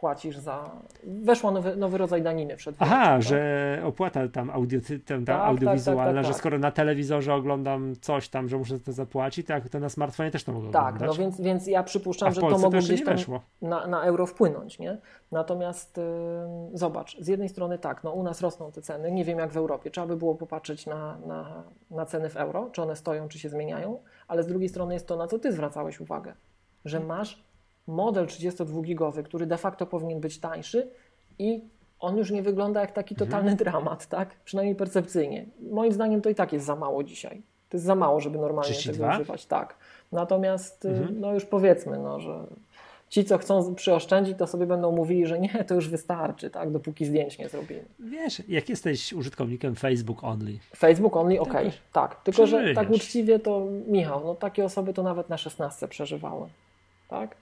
płacisz 0.00 0.38
za. 0.38 0.70
Weszło 1.04 1.50
nowy, 1.50 1.76
nowy 1.76 1.98
rodzaj 1.98 2.22
daniny 2.22 2.56
przed 2.56 2.76
Aha, 2.78 3.04
tak? 3.04 3.22
że 3.22 3.82
opłata 3.84 4.28
tam, 4.28 4.50
audio, 4.50 4.80
tam, 5.06 5.24
tak, 5.24 5.40
audiowizualna, 5.40 6.04
tak, 6.04 6.14
tak, 6.14 6.24
że 6.24 6.30
tak. 6.30 6.38
skoro 6.38 6.58
na 6.58 6.70
telewizorze 6.70 7.34
oglądam 7.34 7.94
coś 8.00 8.28
tam, 8.28 8.48
że 8.48 8.58
muszę 8.58 8.78
to 8.78 8.92
zapłacić, 8.92 9.46
tak 9.46 9.68
to 9.68 9.80
na 9.80 9.88
smartfonie 9.88 10.30
też 10.30 10.44
to 10.44 10.52
mogę 10.52 10.70
tak, 10.70 10.82
oglądać. 10.82 11.00
Tak, 11.00 11.18
no 11.18 11.24
więc, 11.24 11.40
więc 11.40 11.66
ja 11.66 11.82
przypuszczam, 11.82 12.32
że 12.32 12.40
to 12.40 12.58
mogło 12.58 12.70
gdzieś 12.80 13.04
tam 13.04 13.16
na, 13.62 13.86
na 13.86 14.02
euro 14.02 14.26
wpłynąć, 14.26 14.78
nie? 14.78 14.98
Natomiast 15.32 15.96
yy, 15.96 16.78
zobacz, 16.78 17.20
z 17.20 17.28
jednej 17.28 17.48
strony 17.48 17.78
tak, 17.78 18.04
no 18.04 18.12
u 18.12 18.22
nas 18.22 18.40
rosną 18.40 18.72
te 18.72 18.82
ceny, 18.82 19.12
nie 19.12 19.24
wiem 19.24 19.38
jak 19.38 19.52
w 19.52 19.56
Europie, 19.56 19.90
trzeba 19.90 20.06
by 20.06 20.16
było 20.16 20.34
popatrzeć 20.34 20.86
na, 20.86 21.18
na, 21.26 21.62
na 21.90 22.06
ceny 22.06 22.28
w 22.28 22.36
euro, 22.36 22.70
czy 22.72 22.82
one 22.82 22.96
stoją, 22.96 23.28
czy 23.28 23.38
się 23.38 23.48
zmieniają, 23.48 23.98
ale 24.28 24.42
z 24.42 24.46
drugiej 24.46 24.68
strony 24.68 24.94
jest 24.94 25.06
to, 25.06 25.16
na 25.16 25.26
co 25.26 25.38
ty 25.38 25.52
zwracałeś 25.52 26.00
uwagę, 26.00 26.32
że 26.84 27.00
masz 27.00 27.49
model 27.90 28.26
32-gigowy, 28.26 29.22
który 29.22 29.46
de 29.46 29.58
facto 29.58 29.86
powinien 29.86 30.20
być 30.20 30.38
tańszy 30.38 30.88
i 31.38 31.60
on 32.00 32.16
już 32.16 32.30
nie 32.30 32.42
wygląda 32.42 32.80
jak 32.80 32.92
taki 32.92 33.14
mhm. 33.14 33.28
totalny 33.28 33.50
mhm. 33.50 33.64
dramat, 33.64 34.06
tak? 34.06 34.28
Przynajmniej 34.44 34.76
percepcyjnie. 34.76 35.46
Moim 35.70 35.92
zdaniem 35.92 36.22
to 36.22 36.30
i 36.30 36.34
tak 36.34 36.52
jest 36.52 36.66
za 36.66 36.76
mało 36.76 37.04
dzisiaj. 37.04 37.42
To 37.68 37.76
jest 37.76 37.86
za 37.86 37.94
mało, 37.94 38.20
żeby 38.20 38.38
normalnie 38.38 38.72
32? 38.72 39.06
tego 39.06 39.20
używać. 39.20 39.46
Tak. 39.46 39.74
Natomiast 40.12 40.84
y, 40.84 40.88
mhm. 40.88 41.20
no 41.20 41.34
już 41.34 41.44
powiedzmy, 41.44 41.98
no, 41.98 42.20
że 42.20 42.46
ci, 43.08 43.24
co 43.24 43.38
chcą 43.38 43.74
przyoszczędzić, 43.74 44.38
to 44.38 44.46
sobie 44.46 44.66
będą 44.66 44.92
mówili, 44.92 45.26
że 45.26 45.40
nie, 45.40 45.64
to 45.68 45.74
już 45.74 45.88
wystarczy, 45.88 46.50
tak, 46.50 46.70
dopóki 46.70 47.04
zdjęć 47.04 47.38
nie 47.38 47.48
zrobimy. 47.48 47.84
Wiesz, 47.98 48.42
jak 48.48 48.68
jesteś 48.68 49.12
użytkownikiem 49.12 49.74
Facebook 49.74 50.24
Only. 50.24 50.58
Facebook 50.76 51.16
Only, 51.16 51.40
okej, 51.40 51.66
okay, 51.66 51.78
tak. 51.92 52.22
Tylko, 52.22 52.46
że 52.46 52.74
tak 52.74 52.90
uczciwie 52.90 53.38
to, 53.38 53.66
Michał, 53.86 54.24
no 54.24 54.34
takie 54.34 54.64
osoby 54.64 54.94
to 54.94 55.02
nawet 55.02 55.28
na 55.28 55.38
16 55.38 55.88
przeżywały, 55.88 56.48
tak? 57.08 57.36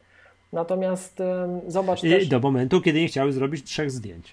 Natomiast 0.53 1.23
zobacz 1.67 2.05
I 2.05 2.11
też... 2.11 2.29
do 2.29 2.41
momentu, 2.41 2.81
kiedy 2.81 3.01
nie 3.01 3.09
chciały 3.09 3.33
zrobić 3.33 3.65
trzech 3.65 3.91
zdjęć. 3.91 4.33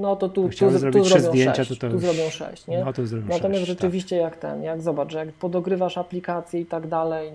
No 0.00 0.16
to 0.16 0.28
tu, 0.28 0.48
tu, 0.48 0.56
tu, 0.58 0.78
zrobią 0.78 1.04
zdjęcia, 1.04 1.64
sześć, 1.64 1.80
to 1.80 1.88
to 1.88 1.92
tu 1.92 1.98
zrobią 1.98 2.30
sześć, 2.30 2.66
nie? 2.66 2.78
No, 2.78 2.84
Natomiast 2.84 3.40
sześć, 3.40 3.66
rzeczywiście 3.66 4.16
tak. 4.16 4.24
jak 4.24 4.36
ten, 4.36 4.62
jak 4.62 4.82
zobacz, 4.82 5.12
jak 5.12 5.32
podogrywasz 5.32 5.98
aplikacje 5.98 6.60
i 6.60 6.66
tak 6.66 6.86
dalej, 6.86 7.32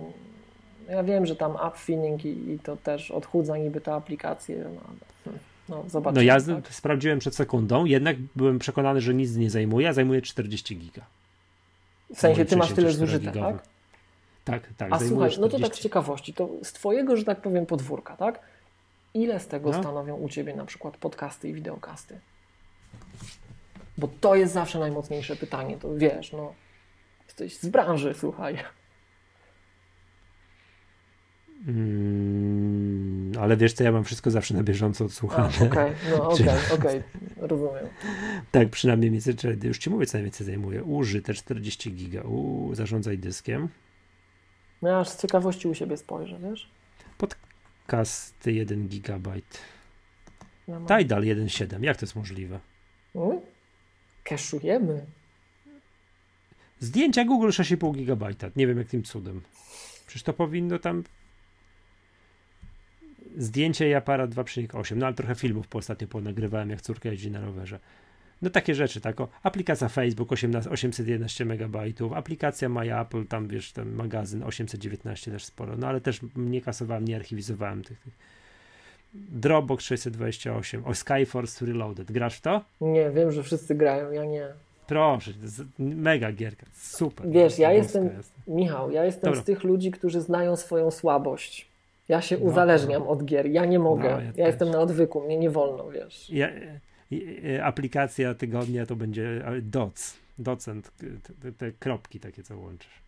ja 0.88 1.02
wiem, 1.02 1.26
że 1.26 1.36
tam 1.36 1.52
app 1.66 1.76
finning 1.76 2.24
i, 2.24 2.28
i 2.28 2.58
to 2.58 2.76
też 2.76 3.10
odchudza 3.10 3.56
niby 3.56 3.80
te 3.80 3.94
aplikacje, 3.94 4.64
no, 4.74 5.32
no 5.68 5.84
zobaczymy. 5.88 6.24
No 6.24 6.32
ja 6.32 6.40
tak? 6.40 6.74
sprawdziłem 6.74 7.18
przed 7.18 7.34
sekundą, 7.34 7.84
jednak 7.84 8.16
byłem 8.36 8.58
przekonany, 8.58 9.00
że 9.00 9.14
nic 9.14 9.36
nie 9.36 9.50
zajmuje, 9.50 9.88
a 9.88 9.92
zajmuje 9.92 10.22
40 10.22 10.76
giga. 10.76 11.02
W 12.14 12.20
sensie 12.20 12.44
ty 12.44 12.56
masz 12.56 12.72
tyle 12.72 12.92
zużyte, 12.92 13.32
tak? 13.32 13.62
Tak, 14.46 14.68
tak. 14.76 14.92
A 14.92 14.98
słuchaj, 14.98 15.30
40. 15.30 15.40
no 15.40 15.48
to 15.48 15.58
tak 15.58 15.76
z 15.76 15.80
ciekawości, 15.80 16.34
to 16.34 16.48
z 16.62 16.72
Twojego, 16.72 17.16
że 17.16 17.24
tak 17.24 17.40
powiem, 17.40 17.66
podwórka, 17.66 18.16
tak? 18.16 18.40
Ile 19.14 19.40
z 19.40 19.46
tego 19.46 19.70
no. 19.70 19.78
stanowią 19.80 20.16
u 20.16 20.28
Ciebie 20.28 20.56
na 20.56 20.64
przykład 20.64 20.96
podcasty 20.96 21.48
i 21.48 21.52
wideokasty? 21.52 22.20
Bo 23.98 24.08
to 24.20 24.34
jest 24.34 24.52
zawsze 24.52 24.78
najmocniejsze 24.78 25.36
pytanie, 25.36 25.76
to 25.76 25.94
wiesz, 25.94 26.32
no, 26.32 26.52
jesteś 27.26 27.58
z 27.58 27.68
branży, 27.68 28.14
słuchaj. 28.14 28.58
Mm, 31.68 33.32
ale 33.40 33.56
wiesz 33.56 33.72
co, 33.72 33.84
ja 33.84 33.92
mam 33.92 34.04
wszystko 34.04 34.30
zawsze 34.30 34.54
na 34.54 34.62
bieżąco 34.62 35.04
odsłuchane. 35.04 35.54
Okej, 35.56 35.68
okay, 35.68 35.94
no 36.10 36.28
okej, 36.30 36.48
okay, 36.48 36.78
okej, 36.78 36.98
okay. 36.98 37.02
rozumiem. 37.36 37.86
Tak, 38.50 38.68
przynajmniej 38.68 39.10
mniej 39.10 39.22
więcej, 39.22 39.68
już 39.68 39.78
Ci 39.78 39.90
mówię, 39.90 40.06
co 40.06 40.18
najwięcej 40.18 40.46
zajmuje. 40.46 40.84
Użyte 40.84 41.34
40 41.34 41.92
giga, 41.92 42.22
u, 42.22 42.70
zarządzaj 42.74 43.18
dyskiem. 43.18 43.68
No 44.86 44.92
ja 44.92 45.00
aż 45.00 45.08
z 45.08 45.22
ciekawości 45.22 45.68
u 45.68 45.74
siebie 45.74 45.96
spojrzę, 45.96 46.38
wiesz? 46.38 46.68
Podcasty 47.18 48.52
1 48.52 48.88
GB. 48.88 49.32
Ja 50.68 50.80
Tidal 50.80 51.22
1.7. 51.22 51.82
Jak 51.82 51.96
to 51.96 52.06
jest 52.06 52.16
możliwe? 52.16 52.60
Hmm? 53.12 53.40
Keszujemy. 54.24 55.06
Zdjęcia 56.80 57.24
Google 57.24 57.48
6,5 57.48 58.04
GB. 58.04 58.50
Nie 58.56 58.66
wiem 58.66 58.78
jakim 58.78 59.02
cudem. 59.02 59.42
Przecież 60.06 60.22
to 60.22 60.32
powinno 60.32 60.78
tam 60.78 61.04
zdjęcie 63.36 63.88
i 63.88 63.94
aparat 63.94 64.30
2,8. 64.30 64.96
No 64.96 65.06
ale 65.06 65.14
trochę 65.14 65.34
filmów 65.34 65.68
po 65.68 65.78
ostatnio 65.78 66.08
ponagrywałem, 66.08 66.70
jak 66.70 66.82
córka 66.82 67.08
jeździ 67.08 67.30
na 67.30 67.40
rowerze. 67.40 67.80
No 68.42 68.50
takie 68.50 68.74
rzeczy, 68.74 69.00
tak. 69.00 69.20
O, 69.20 69.28
aplikacja 69.42 69.88
Facebook 69.88 70.32
18, 70.32 70.70
811 70.70 71.44
MB, 71.44 71.76
aplikacja 72.14 72.68
My 72.68 73.00
Apple, 73.00 73.26
tam 73.26 73.48
wiesz, 73.48 73.72
ten 73.72 73.92
magazyn 73.92 74.42
819 74.42 75.30
też 75.30 75.44
sporo, 75.44 75.76
no 75.76 75.86
ale 75.86 76.00
też 76.00 76.20
nie 76.36 76.60
kasowałem, 76.60 77.04
nie 77.04 77.16
archiwizowałem 77.16 77.82
tych. 77.82 78.00
tych. 78.00 78.36
Dropbox 79.14 79.84
628, 79.84 80.84
o 80.84 80.94
Skyforce 80.94 81.66
Reloaded. 81.66 82.12
Grasz 82.12 82.36
w 82.36 82.40
to? 82.40 82.64
Nie, 82.80 83.10
wiem, 83.10 83.32
że 83.32 83.42
wszyscy 83.42 83.74
grają, 83.74 84.10
ja 84.10 84.24
nie. 84.24 84.46
Proszę, 84.86 85.32
to 85.32 85.42
jest 85.42 85.62
mega 85.78 86.32
gierka, 86.32 86.66
super. 86.74 87.28
Wiesz, 87.28 87.58
ja 87.58 87.72
jestem, 87.72 88.04
jest. 88.16 88.32
Michał, 88.46 88.90
ja 88.90 89.04
jestem 89.04 89.30
Dobra. 89.30 89.42
z 89.42 89.44
tych 89.44 89.64
ludzi, 89.64 89.90
którzy 89.90 90.20
znają 90.20 90.56
swoją 90.56 90.90
słabość. 90.90 91.68
Ja 92.08 92.20
się 92.20 92.38
no, 92.38 92.44
uzależniam 92.44 93.02
no. 93.02 93.08
od 93.08 93.24
gier, 93.24 93.46
ja 93.46 93.64
nie 93.64 93.78
mogę. 93.78 94.10
No, 94.10 94.20
ja, 94.20 94.32
ja 94.36 94.46
jestem 94.46 94.70
na 94.70 94.80
odwyku, 94.80 95.20
mnie 95.20 95.38
nie 95.38 95.50
wolno, 95.50 95.90
wiesz. 95.90 96.30
Ja, 96.30 96.48
aplikacja 97.62 98.34
tygodnia 98.34 98.86
to 98.86 98.96
będzie 98.96 99.44
doc, 99.62 100.16
docent, 100.38 100.92
te, 101.42 101.52
te 101.52 101.72
kropki 101.72 102.20
takie, 102.20 102.42
co 102.42 102.58
łączysz. 102.58 103.02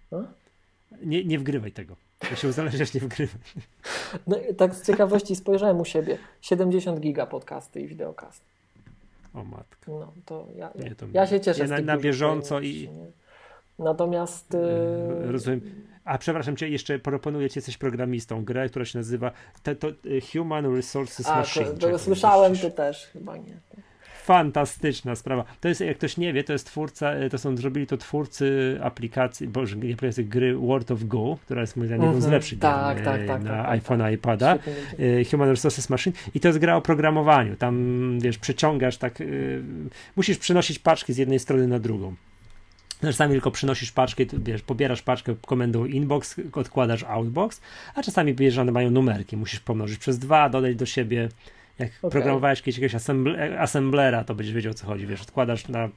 Nie, 1.03 1.25
nie 1.25 1.39
wgrywaj 1.39 1.73
tego. 1.73 1.97
Ja 2.31 2.37
się 2.37 2.49
uzależniasz, 2.49 2.95
nie 2.95 3.01
wgrywaj. 3.01 3.41
No 4.27 4.37
tak 4.57 4.75
z 4.75 4.87
ciekawości 4.87 5.37
spojrzałem 5.37 5.81
u 5.81 5.85
siebie. 5.85 6.19
70 6.41 7.01
giga 7.01 7.27
podcasty 7.27 7.81
i 7.81 7.87
wideokast. 7.87 8.43
O 9.35 9.45
matka. 9.45 9.91
No 9.93 10.13
to 10.27 10.47
ja, 10.57 10.71
nie, 10.75 10.95
to 10.95 11.07
ja 11.13 11.27
się 11.27 11.41
cieszę. 11.41 11.63
Ja 11.63 11.69
na, 11.69 11.81
na 11.81 11.97
bieżąco 11.97 12.61
i... 12.61 12.89
Natomiast... 13.79 14.55
Yy... 15.23 15.33
Rozumiem. 15.33 15.61
A 16.05 16.19
przepraszam 16.19 16.57
cię, 16.57 16.69
jeszcze 16.69 16.99
proponuję 16.99 17.51
ci, 17.51 17.59
jesteś 17.59 17.77
programistą, 17.77 18.45
grę, 18.45 18.69
która 18.69 18.85
się 18.85 18.99
nazywa 18.99 19.33
te, 19.63 19.77
to, 19.77 19.89
y, 19.89 20.21
Human 20.33 20.77
Resources 20.77 21.29
A, 21.29 21.39
Machine. 21.39 21.67
To, 21.67 21.91
to 21.91 21.99
słyszałem, 21.99 22.57
to 22.57 22.71
też 22.71 23.07
chyba 23.07 23.37
nie 23.37 23.61
fantastyczna 24.29 25.17
sprawa. 25.17 25.45
To 25.61 25.69
jest, 25.69 25.81
jak 25.81 25.97
ktoś 25.97 26.17
nie 26.17 26.33
wie, 26.33 26.45
to 26.45 26.53
jest 26.53 26.67
twórca, 26.67 27.13
e, 27.13 27.31
to 27.31 27.39
są, 27.39 27.57
zrobili 27.57 27.87
to 27.87 27.97
twórcy 27.97 28.79
aplikacji, 28.83 29.49
boże, 29.49 29.77
nie 29.77 29.97
pamiętam 29.97 30.25
gry 30.25 30.57
World 30.57 30.91
of 30.91 31.05
Go, 31.05 31.39
która 31.45 31.61
jest 31.61 31.77
moim 31.77 31.87
zdaniem 31.87 32.05
jedną 32.05 32.21
z 32.21 32.25
mhm. 32.25 32.33
lepszych 32.33 32.59
tak, 32.59 32.97
gier 32.97 33.05
tak, 33.05 33.27
tak, 33.27 33.43
na 33.43 33.63
tak, 33.63 33.81
iPhone'a, 33.81 34.03
tak, 34.03 34.13
iPada. 34.13 34.59
E, 34.99 35.25
Human 35.31 35.49
Resources 35.49 35.91
Machine 35.91 36.17
i 36.35 36.41
to 36.41 36.49
jest 36.49 36.59
gra 36.59 36.77
o 36.77 36.81
programowaniu. 36.81 37.57
Tam, 37.57 37.75
wiesz, 38.21 38.39
przeciągasz 38.39 38.97
tak, 38.97 39.21
y, 39.21 39.63
musisz 40.17 40.39
przenosić 40.39 40.79
paczki 40.79 41.13
z 41.13 41.17
jednej 41.17 41.39
strony 41.39 41.69
na 41.69 41.79
drugą. 41.79 42.15
Czasami 43.01 43.33
tylko 43.33 43.51
przynosisz 43.51 43.93
paczkę, 43.93 44.25
wiesz, 44.33 44.63
pobierasz 44.63 45.03
paczkę 45.03 45.35
komendą 45.47 45.85
inbox, 45.85 46.37
odkładasz 46.53 47.05
outbox, 47.05 47.61
a 47.95 48.03
czasami 48.03 48.35
bierzesz, 48.35 48.59
one 48.59 48.73
mają 48.73 48.91
numerki. 48.91 49.37
Musisz 49.37 49.61
pomnożyć 49.61 49.99
przez 49.99 50.19
dwa, 50.19 50.49
dodać 50.49 50.77
do 50.77 50.87
siebie 50.87 51.29
jak 51.79 51.91
okay. 51.99 52.11
programowałeś 52.11 52.63
kiedyś 52.63 52.79
jakiegoś 52.79 52.95
assemble, 52.95 53.61
assemblera, 53.61 54.25
to 54.25 54.35
będziesz 54.35 54.55
wiedział 54.55 54.71
o 54.71 54.75
co 54.75 54.87
chodzi. 54.87 55.07
Wiesz, 55.07 55.23
odkładasz 55.23 55.69
na, 55.69 55.89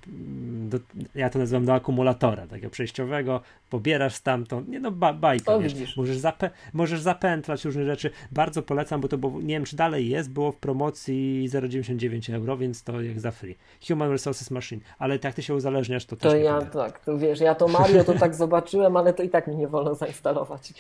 do, 0.70 0.78
ja 1.16 1.30
to 1.30 1.40
nazywam 1.40 1.66
do 1.66 1.74
akumulatora, 1.74 2.48
takiego 2.48 2.70
przejściowego, 2.70 3.42
pobierasz 3.70 4.16
stamtąd, 4.16 4.68
nie 4.68 4.80
no, 4.80 4.92
ba, 4.92 5.14
bajka, 5.14 5.60
wiesz, 5.60 5.98
możesz, 5.98 6.18
zapę, 6.18 6.50
możesz 6.74 7.02
zapętlać 7.02 7.66
różne 7.66 7.86
rzeczy. 7.86 8.12
Bardzo 8.32 8.62
polecam, 8.62 9.02
bo 9.02 9.08
to 9.08 9.18
było, 9.18 9.42
nie 9.42 9.54
wiem 9.54 9.66
czy 9.66 9.76
dalej 9.76 10.10
jest, 10.10 10.32
było 10.32 10.52
w 10.52 10.58
promocji 10.58 11.50
0,99 11.50 12.36
euro, 12.36 12.58
więc 12.58 12.84
to 12.84 13.02
jak 13.02 13.20
za 13.20 13.32
free. 13.32 13.56
Human 13.88 14.12
Resources 14.12 14.52
Machine, 14.52 14.82
ale 15.00 15.20
jak 15.24 15.34
ty 15.34 15.44
się 15.44 15.56
uzależniasz, 15.56 16.06
to, 16.06 16.16
to 16.16 16.30
też 16.30 16.44
ja, 16.44 16.62
tak, 16.62 17.00
to 17.00 17.18
wiesz, 17.18 17.40
ja 17.40 17.56
to 17.56 17.68
Mario 17.68 18.04
to 18.04 18.14
tak 18.14 18.36
zobaczyłem, 18.46 18.98
ale 18.98 19.14
to 19.14 19.24
i 19.24 19.30
tak 19.30 19.48
mi 19.48 19.56
nie 19.56 19.68
wolno 19.68 19.96
zainstalować. 19.96 20.74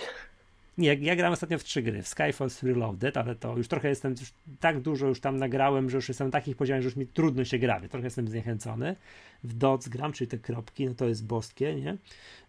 Nie, 0.81 0.93
ja 0.93 1.15
grałem 1.15 1.33
ostatnio 1.33 1.59
w 1.59 1.63
trzy 1.63 1.81
gry, 1.81 2.01
w 2.01 2.07
Skyfall 2.07 2.49
Reloaded, 2.63 3.17
ale 3.17 3.35
to 3.35 3.57
już 3.57 3.67
trochę 3.67 3.89
jestem, 3.89 4.11
już 4.19 4.33
tak 4.59 4.79
dużo 4.79 5.07
już 5.07 5.19
tam 5.19 5.37
nagrałem, 5.37 5.89
że 5.89 5.97
już 5.97 6.07
jestem 6.07 6.27
na 6.27 6.31
takich 6.31 6.55
poziomach, 6.55 6.81
że 6.81 6.87
już 6.87 6.95
mi 6.95 7.07
trudno 7.07 7.45
się 7.45 7.59
gra, 7.59 7.81
trochę 7.89 8.07
jestem 8.07 8.27
zniechęcony. 8.27 8.95
W 9.43 9.53
DOTS 9.53 9.87
gram, 9.89 10.13
czyli 10.13 10.27
te 10.27 10.37
kropki, 10.37 10.85
no 10.85 10.93
to 10.93 11.05
jest 11.07 11.25
boskie, 11.25 11.75
nie? 11.75 11.97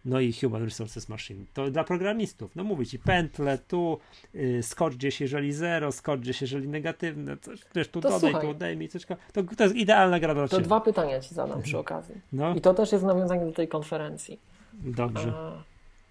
No 0.05 0.19
i 0.19 0.33
Human 0.33 0.63
Resources 0.63 1.09
Machine. 1.09 1.45
To 1.53 1.71
dla 1.71 1.83
programistów, 1.83 2.55
no 2.55 2.63
mówię 2.63 2.85
ci, 2.85 2.99
pętle, 2.99 3.57
tu 3.57 3.99
yy, 4.33 4.63
skocz 4.63 4.95
gdzieś, 4.95 5.21
jeżeli 5.21 5.53
zero, 5.53 5.91
skocz 5.91 6.19
gdzieś, 6.19 6.41
jeżeli 6.41 6.67
negatywne, 6.67 7.37
coś, 7.37 7.59
wiesz, 7.75 7.87
tu 7.87 8.01
to 8.01 8.09
dodaj, 8.09 8.19
słuchaj, 8.31 8.41
tu 8.41 8.49
odejmij, 8.49 8.89
coś, 8.89 9.05
to, 9.05 9.43
to 9.57 9.63
jest 9.63 9.75
idealna 9.75 10.19
gra 10.19 10.33
dla 10.33 10.47
To 10.47 10.55
ciebie. 10.55 10.63
dwa 10.63 10.81
pytania 10.81 11.19
ci 11.19 11.35
zadam 11.35 11.61
przy 11.61 11.77
okazji. 11.77 12.15
No. 12.33 12.55
I 12.55 12.61
to 12.61 12.73
też 12.73 12.91
jest 12.91 13.03
nawiązanie 13.03 13.45
do 13.45 13.51
tej 13.51 13.67
konferencji. 13.67 14.39
Dobrze. 14.73 15.33
A, 15.35 15.63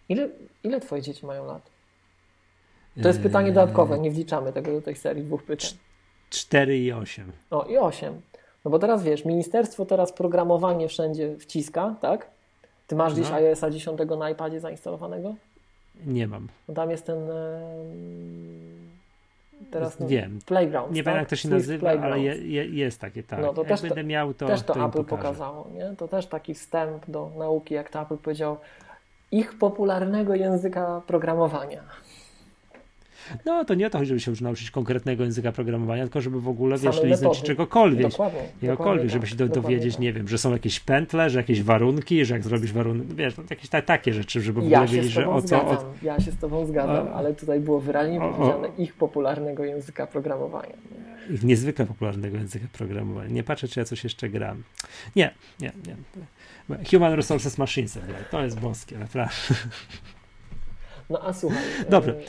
ile, 0.08 0.28
ile 0.64 0.80
twoje 0.80 1.02
dzieci 1.02 1.26
mają 1.26 1.46
lat? 1.46 1.71
To 3.02 3.09
jest 3.09 3.20
pytanie 3.20 3.52
dodatkowe, 3.52 3.98
nie 3.98 4.10
wliczamy 4.10 4.52
tego 4.52 4.73
do 4.73 4.82
tej 4.82 4.97
serii 4.97 5.24
dwóch 5.24 5.43
pytań. 5.43 5.70
4 6.31 6.78
i 6.78 6.93
8. 6.93 7.32
O, 7.51 7.64
i 7.64 7.78
8. 7.78 8.20
No 8.64 8.70
bo 8.70 8.78
teraz 8.78 9.02
wiesz, 9.02 9.24
ministerstwo 9.24 9.86
teraz 9.86 10.12
programowanie 10.12 10.89
wszędzie 10.89 11.39
wciska, 11.39 11.94
tak? 12.01 12.31
Ty 12.86 12.97
masz 12.97 13.14
gdzieś 13.14 13.31
no. 13.31 13.36
iOS 13.36 13.60
10 13.70 14.01
na 14.19 14.31
iPadzie 14.31 14.60
zainstalowanego? 14.60 15.35
Nie 16.06 16.27
mam. 16.27 16.48
No 16.69 16.74
tam 16.74 16.90
jest 16.90 17.06
ten 17.06 17.19
teraz 19.70 20.01
no, 20.01 20.06
wiem. 20.09 20.39
Playground. 20.47 20.93
Nie 20.93 21.05
tak? 21.05 21.12
wiem 21.12 21.20
jak 21.20 21.28
to 21.28 21.36
się 21.36 21.48
nazywa, 21.48 21.90
ale 21.90 22.20
je, 22.20 22.36
je, 22.36 22.66
jest 22.66 23.01
takie, 23.01 23.23
tak. 23.23 23.40
No, 23.40 23.52
to 23.55 23.60
jak 23.60 23.69
też 23.69 23.81
będę 23.81 24.02
to, 24.02 24.09
miał, 24.09 24.35
to 24.35 24.47
Też 24.47 24.62
to, 24.62 24.74
to 24.74 24.86
Apple 24.86 25.05
pokazało, 25.05 25.69
nie? 25.74 25.97
To 25.97 26.09
też 26.09 26.27
taki 26.27 26.55
wstęp 26.55 27.10
do 27.10 27.31
nauki, 27.39 27.74
jak 27.74 27.90
to 27.90 28.02
Apple 28.02 28.16
powiedział, 28.16 28.56
ich 29.31 29.59
popularnego 29.59 30.35
języka 30.35 31.02
programowania. 31.06 31.82
No 33.44 33.64
to 33.64 33.74
nie 33.74 33.86
o 33.86 33.90
to 33.90 33.98
chodzi, 33.98 34.08
żeby 34.08 34.20
się 34.20 34.30
już 34.30 34.40
nauczyć 34.40 34.70
konkretnego 34.70 35.24
języka 35.24 35.52
programowania, 35.52 36.02
tylko 36.02 36.20
żeby 36.20 36.40
w 36.40 36.48
ogóle, 36.48 36.78
wiesz, 36.78 37.02
liznąć 37.02 37.42
czegokolwiek. 37.42 38.10
Dokładnie. 38.10 38.40
Czegokolwiek, 38.60 39.10
żeby 39.10 39.26
się 39.26 39.36
do, 39.36 39.48
dowiedzieć, 39.48 39.94
tak. 39.94 40.02
nie 40.02 40.12
wiem, 40.12 40.28
że 40.28 40.38
są 40.38 40.52
jakieś 40.52 40.80
pętle, 40.80 41.30
że 41.30 41.38
jakieś 41.38 41.62
warunki, 41.62 42.24
że 42.24 42.34
jak 42.34 42.42
zrobisz 42.42 42.72
warunki, 42.72 43.14
wiesz, 43.14 43.36
no, 43.36 43.44
jakieś 43.50 43.68
ta, 43.68 43.82
takie 43.82 44.12
rzeczy, 44.12 44.40
żeby 44.40 44.54
w 44.54 44.58
ogóle 44.58 44.72
ja 44.72 44.86
wiedzieć, 44.86 45.12
że 45.12 45.28
o 45.28 45.42
co... 45.42 45.66
O... 45.66 45.84
Ja 46.02 46.20
się 46.20 46.32
z 46.32 46.38
tobą 46.38 46.66
zgadzam, 46.66 47.08
o... 47.08 47.14
ale 47.14 47.34
tutaj 47.34 47.60
było 47.60 47.80
wyraźnie 47.80 48.20
powiedziane 48.20 48.68
o... 48.68 48.72
ich 48.78 48.94
popularnego 48.94 49.64
języka 49.64 50.06
programowania. 50.06 50.74
Ich 51.30 51.42
niezwykle 51.42 51.86
popularnego 51.86 52.36
języka 52.36 52.66
programowania. 52.72 53.30
Nie 53.30 53.42
patrzę, 53.42 53.68
czy 53.68 53.80
ja 53.80 53.84
coś 53.84 54.04
jeszcze 54.04 54.28
gram. 54.28 54.62
Nie, 55.16 55.34
nie, 55.60 55.72
nie. 55.86 55.96
Human 56.90 57.12
Resources 57.12 57.58
Machines, 57.58 57.98
to 58.30 58.42
jest 58.42 58.60
boskie, 58.60 58.98
naprawdę. 58.98 59.34
No 61.10 61.20
a 61.24 61.32
słuchaj. 61.32 61.62
Dobrze. 61.90 62.20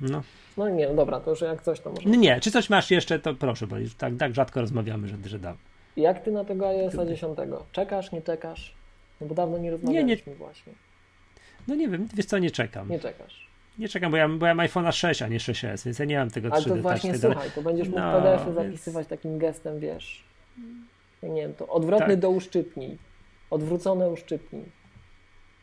No. 0.00 0.22
No 0.56 0.68
nie, 0.68 0.88
no 0.88 0.94
dobra, 0.94 1.20
to 1.20 1.30
już 1.30 1.40
jak 1.40 1.62
coś 1.62 1.80
to 1.80 1.90
może. 1.90 2.08
Nie, 2.08 2.18
nie, 2.18 2.40
czy 2.40 2.50
coś 2.50 2.70
masz 2.70 2.90
jeszcze, 2.90 3.18
to 3.18 3.34
proszę, 3.34 3.66
bo 3.66 3.76
tak, 3.98 4.12
tak 4.18 4.34
rzadko 4.34 4.60
rozmawiamy, 4.60 5.08
że, 5.08 5.16
że 5.24 5.38
dam. 5.38 5.56
Jak 5.96 6.22
ty 6.22 6.32
na 6.32 6.44
tego 6.44 6.68
iOS 6.68 6.94
10? 7.08 7.38
Czekasz, 7.72 8.12
nie 8.12 8.22
czekasz? 8.22 8.74
No 9.20 9.26
bo 9.26 9.34
dawno 9.34 9.58
nie 9.58 9.70
rozmawialiśmy 9.70 10.32
nie, 10.32 10.32
nie. 10.32 10.44
właśnie. 10.44 10.72
No 11.68 11.74
nie 11.74 11.88
wiem, 11.88 12.08
wiesz 12.14 12.26
co, 12.26 12.38
nie 12.38 12.50
czekam. 12.50 12.88
Nie 12.88 12.98
czekasz. 12.98 13.50
Nie 13.78 13.88
czekam, 13.88 14.10
bo 14.10 14.16
ja, 14.16 14.28
bo 14.28 14.46
ja 14.46 14.54
mam 14.54 14.66
iPhone'a 14.66 14.92
6, 14.92 15.22
a 15.22 15.28
nie 15.28 15.38
6S, 15.38 15.84
więc 15.84 15.98
ja 15.98 16.04
nie 16.04 16.18
mam 16.18 16.30
tego 16.30 16.48
3D 16.48 16.52
Ale 16.54 16.64
to 16.64 16.76
właśnie, 16.76 17.18
słuchaj, 17.18 17.50
to 17.54 17.62
będziesz 17.62 17.88
mógł 17.88 18.00
no, 18.00 18.22
PDF-y 18.22 18.52
zapisywać 18.52 19.08
więc... 19.08 19.08
takim 19.08 19.38
gestem, 19.38 19.80
wiesz, 19.80 20.24
nie 21.22 21.42
wiem, 21.42 21.54
to 21.54 21.68
odwrotny 21.68 22.06
tak. 22.06 22.18
do 22.18 22.30
uszczypnij, 22.30 22.98
odwrócone 23.50 24.10
uszczypnij. 24.10 24.64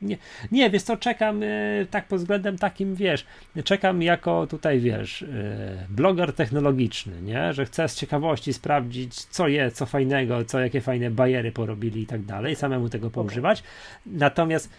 Nie, 0.02 0.18
nie, 0.52 0.70
wiesz 0.70 0.84
co, 0.84 0.98
czekam 0.98 1.44
y, 1.44 1.88
tak 1.92 2.08
pod 2.08 2.20
względem 2.20 2.58
takim, 2.58 2.96
wiesz, 2.96 3.26
czekam 3.64 4.02
jako 4.02 4.48
tutaj, 4.48 4.80
wiesz, 4.80 5.22
y, 5.22 5.28
bloger 5.90 6.34
technologiczny, 6.34 7.22
nie, 7.22 7.54
że 7.54 7.66
chcę 7.66 7.90
z 7.90 7.96
ciekawości 7.96 8.54
sprawdzić, 8.54 9.16
co 9.16 9.48
jest, 9.48 9.76
co 9.76 9.86
fajnego, 9.86 10.46
co, 10.46 10.60
jakie 10.60 10.82
fajne 10.82 11.12
bajery 11.12 11.52
porobili 11.52 12.02
i 12.02 12.06
tak 12.06 12.22
dalej, 12.22 12.56
samemu 12.56 12.90
tego 12.90 13.10
poużywać. 13.10 13.64
Natomiast 14.06 14.70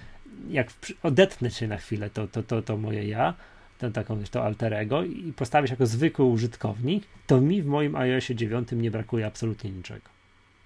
jak 0.50 0.68
odetnę 1.02 1.50
się 1.50 1.68
na 1.68 1.76
chwilę, 1.76 2.10
to, 2.10 2.28
to, 2.28 2.42
to, 2.42 2.62
to 2.62 2.76
moje 2.76 3.08
ja, 3.08 3.34
ten 3.78 3.92
taką, 3.92 4.22
to 4.30 4.44
alterego 4.44 5.04
i 5.04 5.32
postawię 5.36 5.68
się 5.68 5.72
jako 5.72 5.86
zwykły 5.86 6.24
użytkownik, 6.24 7.04
to 7.26 7.40
mi 7.40 7.62
w 7.62 7.66
moim 7.66 7.96
iOSie 7.96 8.34
9 8.34 8.68
nie 8.72 8.90
brakuje 8.90 9.26
absolutnie 9.26 9.70
niczego. 9.70 10.17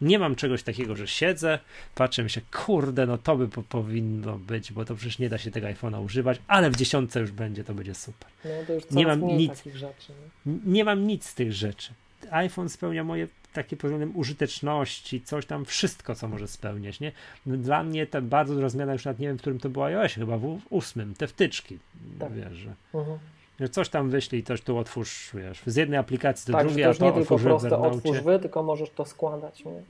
Nie 0.03 0.19
mam 0.19 0.35
czegoś 0.35 0.63
takiego, 0.63 0.97
że 0.97 1.07
siedzę, 1.07 1.59
patrzę 1.95 2.29
się, 2.29 2.41
kurde, 2.53 3.07
no 3.07 3.19
to 3.19 3.37
by 3.37 3.49
po, 3.49 3.63
powinno 3.63 4.39
być, 4.39 4.73
bo 4.73 4.85
to 4.85 4.95
przecież 4.95 5.19
nie 5.19 5.29
da 5.29 5.39
się 5.39 5.51
tego 5.51 5.67
iPhone'a 5.67 6.05
używać, 6.05 6.39
ale 6.47 6.71
w 6.71 6.77
dziesiątce 6.77 7.21
już 7.21 7.31
będzie, 7.31 7.65
to 7.65 7.75
będzie 7.75 7.95
super. 7.95 8.29
No, 8.45 8.51
to 8.67 8.73
już 8.73 8.91
nie 8.91 9.07
mam 9.07 9.27
nic, 9.27 9.65
rzeczy, 9.75 10.13
nie? 10.47 10.59
nie 10.65 10.85
mam 10.85 11.07
nic 11.07 11.27
z 11.27 11.35
tych 11.35 11.53
rzeczy. 11.53 11.93
iPhone 12.31 12.69
spełnia 12.69 13.05
moje 13.05 13.29
takie 13.53 13.77
pod 13.77 13.91
względem 13.91 14.17
użyteczności, 14.17 15.21
coś 15.21 15.47
tam, 15.47 15.65
wszystko, 15.65 16.15
co 16.15 16.29
może 16.29 16.49
spełniać, 16.49 17.01
nie? 17.01 17.13
Dla 17.47 17.83
mnie 17.83 18.07
to 18.07 18.23
bardzo 18.23 18.55
duża 18.55 18.69
zmiana, 18.69 18.93
już 18.93 19.05
nawet 19.05 19.19
nie 19.19 19.29
wiem, 19.29 19.39
w 19.39 19.41
którym 19.41 19.59
to 19.59 19.71
była 19.71 19.87
iOS, 19.87 20.13
chyba 20.13 20.39
w 20.39 20.59
ósmym, 20.71 21.15
te 21.15 21.27
wtyczki, 21.27 21.79
tak. 22.19 22.33
wiesz, 22.33 22.53
że... 22.53 22.75
Uh-huh 22.93 23.19
że 23.61 23.69
coś 23.69 23.89
tam 23.89 24.11
wyślij, 24.11 24.43
coś 24.43 24.61
tu 24.61 24.79
otwórz, 24.79 25.31
wiesz, 25.35 25.63
z 25.67 25.77
jednej 25.77 25.99
aplikacji 25.99 26.53
do 26.53 26.59
tak, 26.59 26.67
drugiej, 26.67 26.85
a 26.85 26.95
to 26.95 27.05
nie 27.05 27.13
tylko 27.13 27.39
proste 27.39 27.79
otwórz 27.79 28.21
wy, 28.21 28.39
tylko 28.39 28.63
możesz 28.63 28.91
to 28.91 29.05
składać, 29.05 29.65
nie? 29.65 29.83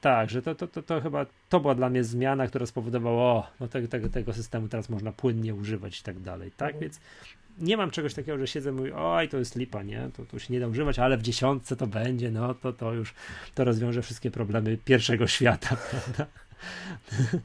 Tak, 0.00 0.30
że 0.30 0.42
to, 0.42 0.54
to, 0.54 0.66
to, 0.66 0.82
to 0.82 1.00
chyba 1.00 1.26
to 1.48 1.60
była 1.60 1.74
dla 1.74 1.90
mnie 1.90 2.04
zmiana, 2.04 2.46
która 2.46 2.66
spowodowała, 2.66 3.22
o, 3.22 3.46
no 3.60 3.68
tego, 3.68 3.88
tego, 3.88 4.08
tego 4.08 4.32
systemu 4.32 4.68
teraz 4.68 4.88
można 4.88 5.12
płynnie 5.12 5.54
używać 5.54 6.00
i 6.00 6.02
tak 6.02 6.20
dalej, 6.20 6.50
tak? 6.56 6.68
Mhm. 6.68 6.80
Więc 6.80 7.00
nie 7.58 7.76
mam 7.76 7.90
czegoś 7.90 8.14
takiego, 8.14 8.38
że 8.38 8.46
siedzę 8.46 8.70
i 8.70 8.72
mówię, 8.72 8.96
oj, 8.96 9.28
to 9.28 9.36
jest 9.36 9.56
lipa, 9.56 9.82
nie? 9.82 10.10
To, 10.16 10.24
to 10.24 10.38
się 10.38 10.52
nie 10.52 10.60
da 10.60 10.66
używać, 10.66 10.98
ale 10.98 11.16
w 11.16 11.22
dziesiątce 11.22 11.76
to 11.76 11.86
będzie, 11.86 12.30
no 12.30 12.54
to, 12.54 12.72
to 12.72 12.92
już 12.92 13.14
to 13.54 13.64
rozwiąże 13.64 14.02
wszystkie 14.02 14.30
problemy 14.30 14.78
pierwszego 14.84 15.26
świata, 15.26 15.76
prawda? 15.90 16.26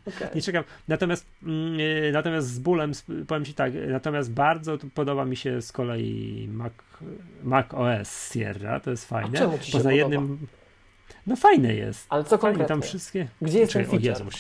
Okay. 0.08 0.30
Nie 0.36 0.42
czekam. 0.42 0.64
Natomiast, 0.88 1.26
mm, 1.44 1.80
y, 1.80 2.12
natomiast 2.14 2.48
z 2.48 2.60
bólem 2.60 2.92
powiem 3.28 3.46
ci 3.46 3.54
tak, 3.54 3.74
natomiast 3.90 4.32
bardzo 4.32 4.78
podoba 4.94 5.26
mi 5.26 5.36
się 5.36 5.62
z 5.62 5.72
kolei 5.72 6.48
Mac, 6.52 6.74
Mac 7.44 7.66
OS 7.74 8.34
Sierra, 8.34 8.80
to 8.80 8.92
jest 8.92 9.06
fajne. 9.06 9.38
A 9.38 9.42
czemu 9.42 9.58
ci 9.58 9.72
się 9.72 9.78
Poza 9.78 9.92
jednym. 9.92 10.48
No 11.28 11.36
fajne 11.36 11.74
jest. 11.74 12.06
Ale 12.10 12.24
co 12.24 12.38
konkretnie? 12.38 12.68
Tam 12.68 12.82
wszystkie. 12.82 13.28
Gdzie 13.42 13.60
jest 13.60 13.72
Czekaj, 13.72 14.00
ten 14.00 14.02
feature? 14.02 14.34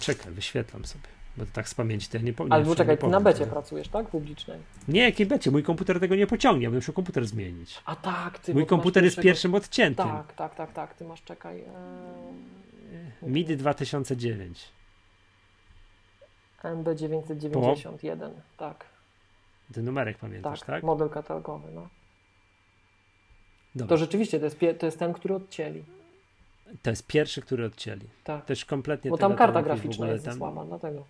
Czekaj, 0.00 0.32
wyświetlam 0.32 0.84
sobie. 0.84 1.08
Bo 1.36 1.46
to 1.46 1.52
tak 1.52 1.68
z 1.68 1.74
pamięci 1.74 2.08
ja 2.12 2.20
nie 2.20 2.32
powiem. 2.32 2.52
Ale 2.52 2.76
czekaj, 2.76 2.98
ty 2.98 3.06
na 3.06 3.20
becie 3.20 3.46
pracujesz, 3.46 3.88
tak? 3.88 4.08
Publicznej. 4.08 4.58
Nie, 4.88 5.02
jakiej 5.02 5.26
becie? 5.26 5.50
Mój 5.50 5.62
komputer 5.62 6.00
tego 6.00 6.14
nie 6.14 6.26
pociągnie, 6.26 6.64
ja 6.64 6.70
bym 6.70 6.78
musiał 6.78 6.94
komputer 6.94 7.26
zmienić. 7.26 7.80
A 7.84 7.96
tak, 7.96 8.38
ty. 8.38 8.54
Mój 8.54 8.66
komputer 8.66 9.04
jest 9.04 9.20
pierwszym 9.20 9.54
odciętym. 9.54 10.06
Tak, 10.06 10.32
tak, 10.32 10.54
tak, 10.54 10.72
tak. 10.72 10.94
Ty 10.94 11.04
masz, 11.04 11.22
czekaj. 11.22 11.60
Ee... 11.60 12.67
MIDI 13.22 13.56
2009. 13.56 14.68
MB991, 16.62 17.50
po... 17.50 18.30
tak. 18.56 18.84
Ten 19.74 19.84
numerek 19.84 20.18
pamiętasz, 20.18 20.60
tak? 20.60 20.66
tak? 20.66 20.82
model 20.82 21.08
katalogowy, 21.08 21.68
no. 21.74 21.88
Dobra. 23.74 23.88
To 23.88 23.96
rzeczywiście, 23.96 24.38
to 24.38 24.44
jest, 24.44 24.58
to 24.78 24.86
jest 24.86 24.98
ten, 24.98 25.12
który 25.12 25.34
odcięli. 25.34 25.84
To 26.82 26.90
jest 26.90 27.06
pierwszy, 27.06 27.42
który 27.42 27.64
odcięli. 27.64 28.08
Tak. 28.24 28.44
Też 28.44 28.64
kompletnie 28.64 29.10
Bo 29.10 29.18
tam 29.18 29.36
karta 29.36 29.62
graficzna 29.62 30.08
jest 30.08 30.24
tam... 30.24 30.34
słaba, 30.34 30.64
dlatego. 30.64 31.04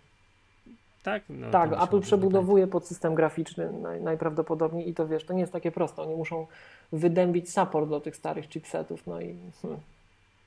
Tak, 1.03 1.23
no, 1.29 1.51
tak 1.51 1.83
Apple 1.83 2.01
przebudowuje 2.01 2.67
pod 2.67 2.87
system 2.87 3.15
graficzny 3.15 3.73
naj, 3.73 4.03
najprawdopodobniej 4.03 4.89
i 4.89 4.95
to 4.95 5.09
wiesz, 5.09 5.25
to 5.25 5.35
nie 5.35 5.41
jest 5.41 5.53
takie 5.53 5.73
proste. 5.73 6.03
Oni 6.03 6.15
muszą 6.15 6.47
wydębić 6.93 7.53
support 7.53 7.89
do 7.89 8.01
tych 8.01 8.17
starych 8.17 8.49
chipsetów, 8.49 9.07
no 9.07 9.21
i 9.21 9.37
hmm. 9.63 9.81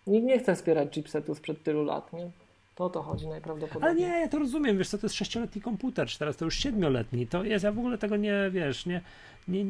Nikt 0.07 0.26
nie 0.26 0.40
chce 0.40 0.56
wspierać 0.56 0.94
chipsetów 0.94 1.38
sprzed 1.38 1.64
tylu 1.64 1.84
lat, 1.84 2.14
nie? 2.14 2.32
To 2.76 2.86
o 2.86 2.90
to 2.90 3.02
chodzi 3.02 3.28
najprawdopodobniej. 3.28 3.90
Ale 3.90 3.99
nie, 3.99 4.19
ja 4.19 4.28
to 4.28 4.40
rozumiem, 4.40 4.78
wiesz 4.78 4.90
co, 4.90 4.98
to 4.98 5.06
jest 5.06 5.15
sześcioletni 5.15 5.61
komputer, 5.61 6.07
czy 6.07 6.19
teraz 6.19 6.38
to 6.38 6.45
już 6.45 6.56
siedmioletni, 6.56 7.28
to 7.28 7.44
jest, 7.44 7.64
ja 7.64 7.72
w 7.72 7.80
ogóle 7.80 7.98
tego 7.98 8.18
nie, 8.18 8.49
wiesz, 8.52 8.86
nie, 8.86 9.02
nie, 9.48 9.65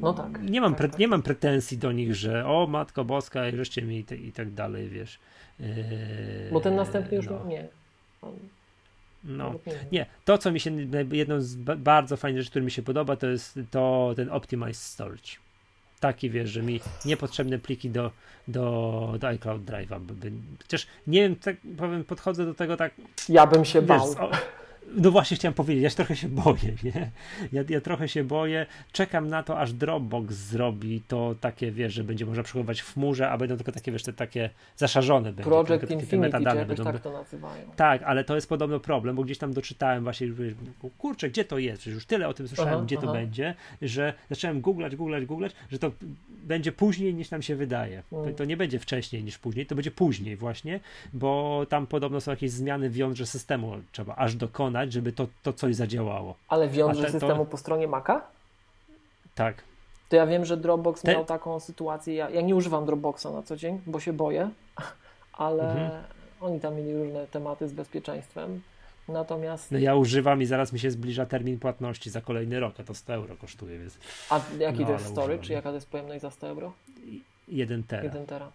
no 0.00 0.12
tak, 0.12 0.42
nie, 0.42 0.60
mam, 0.60 0.72
tak, 0.72 0.78
pre, 0.78 0.88
tak. 0.88 0.98
nie 0.98 1.08
mam 1.08 1.22
pretensji 1.22 1.78
do 1.78 1.92
nich, 1.92 2.14
że 2.14 2.46
o 2.46 2.66
Matko 2.66 3.04
Boska, 3.04 3.48
i 3.48 3.56
żeście 3.56 3.82
mi 3.82 3.98
i, 3.98 4.04
te, 4.04 4.16
i 4.16 4.32
tak 4.32 4.50
dalej, 4.50 4.88
wiesz. 4.88 5.18
Bo 6.52 6.60
ten 6.60 6.74
następny 6.74 7.16
już 7.16 7.26
no. 7.26 7.46
nie. 7.46 7.68
No, 9.24 9.54
nie. 9.92 10.06
To, 10.24 10.38
co 10.38 10.52
mi 10.52 10.60
się, 10.60 10.70
jedną 11.12 11.40
z 11.40 11.56
bardzo 11.56 12.16
fajnych 12.16 12.40
rzeczy, 12.40 12.50
które 12.50 12.64
mi 12.64 12.70
się 12.70 12.82
podoba, 12.82 13.16
to 13.16 13.26
jest 13.26 13.60
to 13.70 14.12
ten 14.16 14.30
Optimized 14.30 14.82
Storage. 14.82 15.32
Taki, 16.02 16.30
wiesz, 16.30 16.50
że 16.50 16.62
mi 16.62 16.80
niepotrzebne 17.04 17.58
pliki 17.58 17.90
do, 17.90 18.10
do, 18.48 19.14
do 19.18 19.28
iCloud 19.28 19.62
Drive'a. 19.62 20.00
Chociaż 20.62 20.86
nie 21.06 21.22
wiem, 21.22 21.36
tak 21.36 21.56
powiem, 21.78 22.04
podchodzę 22.04 22.46
do 22.46 22.54
tego 22.54 22.76
tak. 22.76 22.92
Ja 23.28 23.46
bym 23.46 23.64
się 23.64 23.80
wiesz, 23.80 23.88
bał. 23.88 24.10
O, 24.10 24.30
no 24.94 25.10
właśnie 25.10 25.36
chciałem 25.36 25.54
powiedzieć, 25.54 25.82
ja 25.82 25.90
się 25.90 25.96
trochę 25.96 26.16
się 26.16 26.28
boję, 26.28 26.74
nie? 26.84 27.10
Ja, 27.52 27.62
ja 27.68 27.80
trochę 27.80 28.08
się 28.08 28.24
boję, 28.24 28.66
czekam 28.92 29.28
na 29.28 29.42
to, 29.42 29.58
aż 29.58 29.72
Dropbox 29.72 30.34
zrobi 30.34 31.02
to 31.08 31.34
takie, 31.40 31.72
wiesz, 31.72 31.92
że 31.92 32.04
będzie 32.04 32.26
można 32.26 32.42
przechowywać 32.42 32.80
w 32.80 32.94
chmurze, 32.94 33.30
a 33.30 33.38
będą 33.38 33.56
tylko 33.56 33.72
takie, 33.72 33.92
wiesz, 33.92 34.02
te 34.02 34.12
takie 34.12 34.50
zaszarzone 34.76 35.32
będzie. 35.32 35.42
Project 35.42 35.68
tylko, 35.68 35.94
Infinity, 35.94 36.18
metadane 36.18 36.66
będą. 36.66 36.84
tak 36.84 37.00
to 37.00 37.12
nazywają. 37.12 37.70
Tak, 37.76 38.02
ale 38.02 38.24
to 38.24 38.34
jest 38.34 38.48
podobno 38.48 38.80
problem, 38.80 39.16
bo 39.16 39.24
gdzieś 39.24 39.38
tam 39.38 39.52
doczytałem 39.52 40.04
właśnie, 40.04 40.28
kurczę, 40.98 41.30
gdzie 41.30 41.44
to 41.44 41.58
jest? 41.58 41.80
Przecież 41.80 41.94
już 41.94 42.06
tyle 42.06 42.28
o 42.28 42.34
tym 42.34 42.48
słyszałem, 42.48 42.74
aha, 42.74 42.82
gdzie 42.86 42.96
aha. 42.98 43.06
to 43.06 43.12
będzie, 43.12 43.54
że 43.82 44.14
zacząłem 44.30 44.60
googlać, 44.60 44.96
googlać, 44.96 45.26
googlać, 45.26 45.52
że 45.70 45.78
to 45.78 45.92
będzie 46.30 46.72
później 46.72 47.14
niż 47.14 47.30
nam 47.30 47.42
się 47.42 47.56
wydaje. 47.56 48.02
Hmm. 48.10 48.34
To 48.34 48.44
nie 48.44 48.56
będzie 48.56 48.78
wcześniej 48.78 49.24
niż 49.24 49.38
później, 49.38 49.66
to 49.66 49.74
będzie 49.74 49.90
później 49.90 50.36
właśnie, 50.36 50.80
bo 51.12 51.66
tam 51.68 51.86
podobno 51.86 52.20
są 52.20 52.30
jakieś 52.30 52.50
zmiany 52.50 52.90
w 52.90 52.96
jądrze 52.96 53.26
systemu, 53.26 53.72
trzeba 53.92 54.16
aż 54.16 54.36
dokonać 54.72 54.92
żeby 54.92 55.12
to, 55.12 55.26
to 55.42 55.52
coś 55.52 55.74
zadziałało. 55.74 56.34
Ale 56.48 56.68
wiąże 56.68 57.02
te, 57.02 57.10
systemu 57.10 57.44
to... 57.44 57.50
po 57.50 57.56
stronie 57.56 57.88
Maca? 57.88 58.22
Tak. 59.34 59.62
To 60.08 60.16
ja 60.16 60.26
wiem, 60.26 60.44
że 60.44 60.56
Dropbox 60.56 61.02
te... 61.02 61.12
miał 61.12 61.24
taką 61.24 61.60
sytuację. 61.60 62.14
Ja, 62.14 62.30
ja, 62.30 62.40
nie 62.40 62.56
używam 62.56 62.86
Dropboxa 62.86 63.26
na 63.32 63.42
co 63.42 63.56
dzień, 63.56 63.80
bo 63.86 64.00
się 64.00 64.12
boję, 64.12 64.50
ale 65.32 65.72
mhm. 65.72 66.02
oni 66.40 66.60
tam 66.60 66.74
mieli 66.74 66.94
różne 66.94 67.26
tematy 67.26 67.68
z 67.68 67.72
bezpieczeństwem. 67.72 68.62
Natomiast. 69.08 69.70
No 69.72 69.78
ja 69.78 69.94
używam 69.94 70.42
i 70.42 70.46
zaraz 70.46 70.72
mi 70.72 70.78
się 70.78 70.90
zbliża 70.90 71.26
termin 71.26 71.58
płatności 71.58 72.10
za 72.10 72.20
kolejny 72.20 72.60
rok, 72.60 72.80
a 72.80 72.84
to 72.84 72.94
100 72.94 73.14
euro 73.14 73.36
kosztuje, 73.36 73.78
więc. 73.78 73.98
A 74.30 74.40
jaki 74.58 74.80
no, 74.80 74.86
to 74.86 74.92
jest 74.92 75.06
storage? 75.06 75.42
Czy 75.42 75.52
jaka 75.52 75.68
to 75.68 75.74
jest 75.74 75.88
pojemność 75.88 76.22
za 76.22 76.30
100 76.30 76.48
euro? 76.48 76.72
1 77.48 77.82
tera. 77.82 78.02
1 78.02 78.26
tera. 78.26 78.52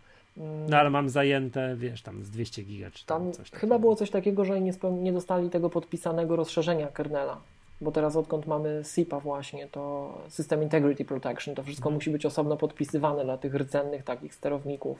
No 0.70 0.78
ale 0.78 0.90
mam 0.90 1.10
zajęte, 1.10 1.76
wiesz, 1.76 2.02
tam 2.02 2.24
z 2.24 2.30
200 2.30 2.64
giga 2.64 2.92
czy 2.92 3.06
tam, 3.06 3.22
tam 3.24 3.32
coś 3.34 3.52
Chyba 3.52 3.60
takiego. 3.60 3.80
było 3.80 3.96
coś 3.96 4.10
takiego, 4.10 4.46
że 4.46 4.62
nie, 4.62 4.74
nie 4.92 5.14
dostali 5.14 5.50
tego 5.50 5.70
podpisanego 5.70 6.36
rozszerzenia 6.36 6.88
kernela. 6.88 7.42
Bo 7.82 7.92
teraz 7.92 8.16
odkąd 8.16 8.48
mamy 8.48 8.82
SIPA 8.84 9.20
właśnie, 9.20 9.68
to 9.68 10.14
System 10.30 10.64
Integrity 10.64 11.06
Protection, 11.06 11.56
to 11.56 11.64
wszystko 11.64 11.84
hmm. 11.84 11.96
musi 11.96 12.10
być 12.10 12.26
osobno 12.26 12.58
podpisywane 12.58 13.24
dla 13.24 13.38
tych 13.38 13.56
rdzennych 13.56 14.04
takich 14.04 14.36
sterowników 14.36 15.00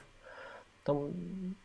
to 0.88 1.00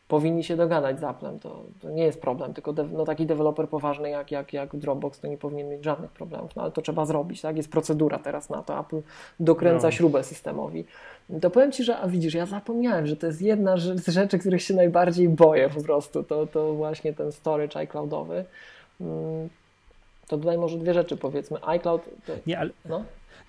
powinni 0.07 0.43
się 0.43 0.55
dogadać 0.55 0.99
z 0.99 1.03
Applem, 1.03 1.39
to, 1.39 1.63
to 1.81 1.89
nie 1.89 2.03
jest 2.03 2.21
problem, 2.21 2.53
tylko 2.53 2.73
de, 2.73 2.83
no, 2.83 3.05
taki 3.05 3.25
deweloper 3.25 3.69
poważny 3.69 4.09
jak, 4.09 4.31
jak, 4.31 4.53
jak 4.53 4.75
Dropbox 4.75 5.19
to 5.19 5.27
nie 5.27 5.37
powinien 5.37 5.69
mieć 5.69 5.83
żadnych 5.83 6.11
problemów, 6.11 6.55
no 6.55 6.61
ale 6.61 6.71
to 6.71 6.81
trzeba 6.81 7.05
zrobić, 7.05 7.41
tak? 7.41 7.57
Jest 7.57 7.71
procedura 7.71 8.19
teraz 8.19 8.49
na 8.49 8.63
to, 8.63 8.79
Apple 8.79 9.01
dokręca 9.39 9.87
no. 9.87 9.91
śrubę 9.91 10.23
systemowi. 10.23 10.85
To 11.41 11.49
powiem 11.49 11.71
Ci, 11.71 11.83
że 11.83 11.97
a 11.97 12.07
widzisz, 12.07 12.33
ja 12.33 12.45
zapomniałem, 12.45 13.07
że 13.07 13.15
to 13.15 13.27
jest 13.27 13.41
jedna 13.41 13.77
z 13.77 14.07
rzeczy, 14.07 14.39
których 14.39 14.61
się 14.61 14.73
najbardziej 14.73 15.29
boję 15.29 15.69
po 15.69 15.83
prostu, 15.83 16.23
to, 16.23 16.47
to 16.47 16.73
właśnie 16.73 17.13
ten 17.13 17.31
storage 17.31 17.79
iCloudowy. 17.79 18.45
Mm, 19.01 19.49
to 20.27 20.37
tutaj 20.37 20.57
może 20.57 20.77
dwie 20.77 20.93
rzeczy 20.93 21.17
powiedzmy. 21.17 21.57
iCloud. 21.65 22.01
To, 22.25 22.33
nie, 22.47 22.59
ale. 22.59 22.69
No? 22.85 23.03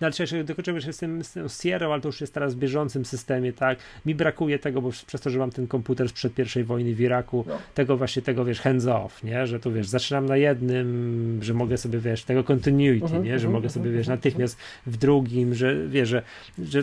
Ale 0.05 0.13
czekaj, 0.13 0.45
dokończymy 0.45 0.83
się 0.83 0.93
z 0.93 0.99
tym, 0.99 1.25
z 1.25 1.33
tym 1.33 1.49
Sierra, 1.49 1.89
ale 1.89 2.01
to 2.01 2.09
już 2.09 2.21
jest 2.21 2.35
teraz 2.35 2.55
w 2.55 2.59
bieżącym 2.59 3.05
systemie, 3.05 3.53
tak? 3.53 3.79
Mi 4.07 4.15
brakuje 4.15 4.59
tego, 4.59 4.83
bo 4.83 4.91
przez 5.07 5.21
to, 5.21 5.31
że 5.31 5.39
mam 5.39 5.51
ten 5.51 5.67
komputer 5.67 6.09
sprzed 6.09 6.35
pierwszej 6.35 6.65
wojny 6.65 6.95
w 6.95 7.01
Iraku, 7.01 7.45
no. 7.49 7.59
tego 7.75 7.97
właśnie, 7.97 8.23
tego 8.23 8.45
wiesz, 8.45 8.61
hands 8.61 8.87
off, 8.87 9.23
nie? 9.23 9.47
Że 9.47 9.61
tu 9.61 9.73
wiesz, 9.73 9.87
zaczynam 9.87 10.27
na 10.27 10.37
jednym, 10.37 11.39
że 11.43 11.55
mogę 11.55 11.77
sobie, 11.77 11.99
wiesz, 11.99 12.25
tego 12.25 12.45
continuity, 12.45 13.07
uh-huh, 13.07 13.25
nie? 13.25 13.39
Że 13.39 13.49
uh-huh, 13.49 13.53
mogę 13.53 13.69
sobie, 13.71 13.91
uh-huh, 13.91 13.95
wiesz, 13.95 14.07
natychmiast 14.09 14.59
w 14.87 14.97
drugim, 14.97 15.55
że 15.55 15.89
wiesz, 15.89 16.09
że, 16.09 16.23
że 16.59 16.83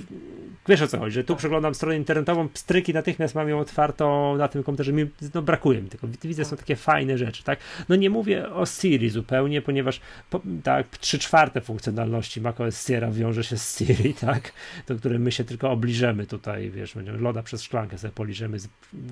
wiesz 0.68 0.82
o 0.82 0.88
co 0.88 1.00
chodzi, 1.00 1.14
że 1.14 1.24
tu 1.24 1.34
tak. 1.34 1.38
przeglądam 1.38 1.76
stronę 1.76 1.98
internetową, 1.98 2.50
pstryki 2.50 2.94
natychmiast 2.94 3.36
mam 3.36 3.50
ją 3.50 3.60
otwartą 3.60 4.38
na 4.38 4.48
tym 4.48 4.64
komputerze, 4.64 4.94
mi, 4.94 5.06
no 5.34 5.42
brakuje 5.42 5.82
mi 5.82 5.90
tego, 5.90 6.08
widzę, 6.24 6.46
są 6.46 6.50
tak. 6.50 6.60
takie 6.60 6.76
fajne 6.76 7.18
rzeczy, 7.18 7.44
tak? 7.44 7.60
No 7.90 7.96
nie 7.96 8.10
mówię 8.10 8.50
o 8.50 8.66
Siri 8.66 9.10
zupełnie, 9.10 9.62
ponieważ 9.62 10.02
po, 10.30 10.42
tak, 10.64 10.88
trzy 10.98 11.20
czwarte 11.20 11.62
funkcjonalności 11.62 12.42
macOS 12.42 12.88
Sierra 12.88 13.11
wiąże 13.12 13.44
się 13.44 13.58
z 13.58 13.78
Siri, 13.78 14.14
tak? 14.28 14.52
Do 14.88 14.96
której 14.96 15.20
my 15.20 15.32
się 15.32 15.44
tylko 15.44 15.72
obliżemy 15.72 16.26
tutaj, 16.26 16.70
wiesz, 16.70 16.96
będziemy 16.96 17.18
loda 17.18 17.44
przez 17.44 17.64
szklankę 17.64 17.98
sobie 17.98 18.12
poliżemy, 18.12 18.58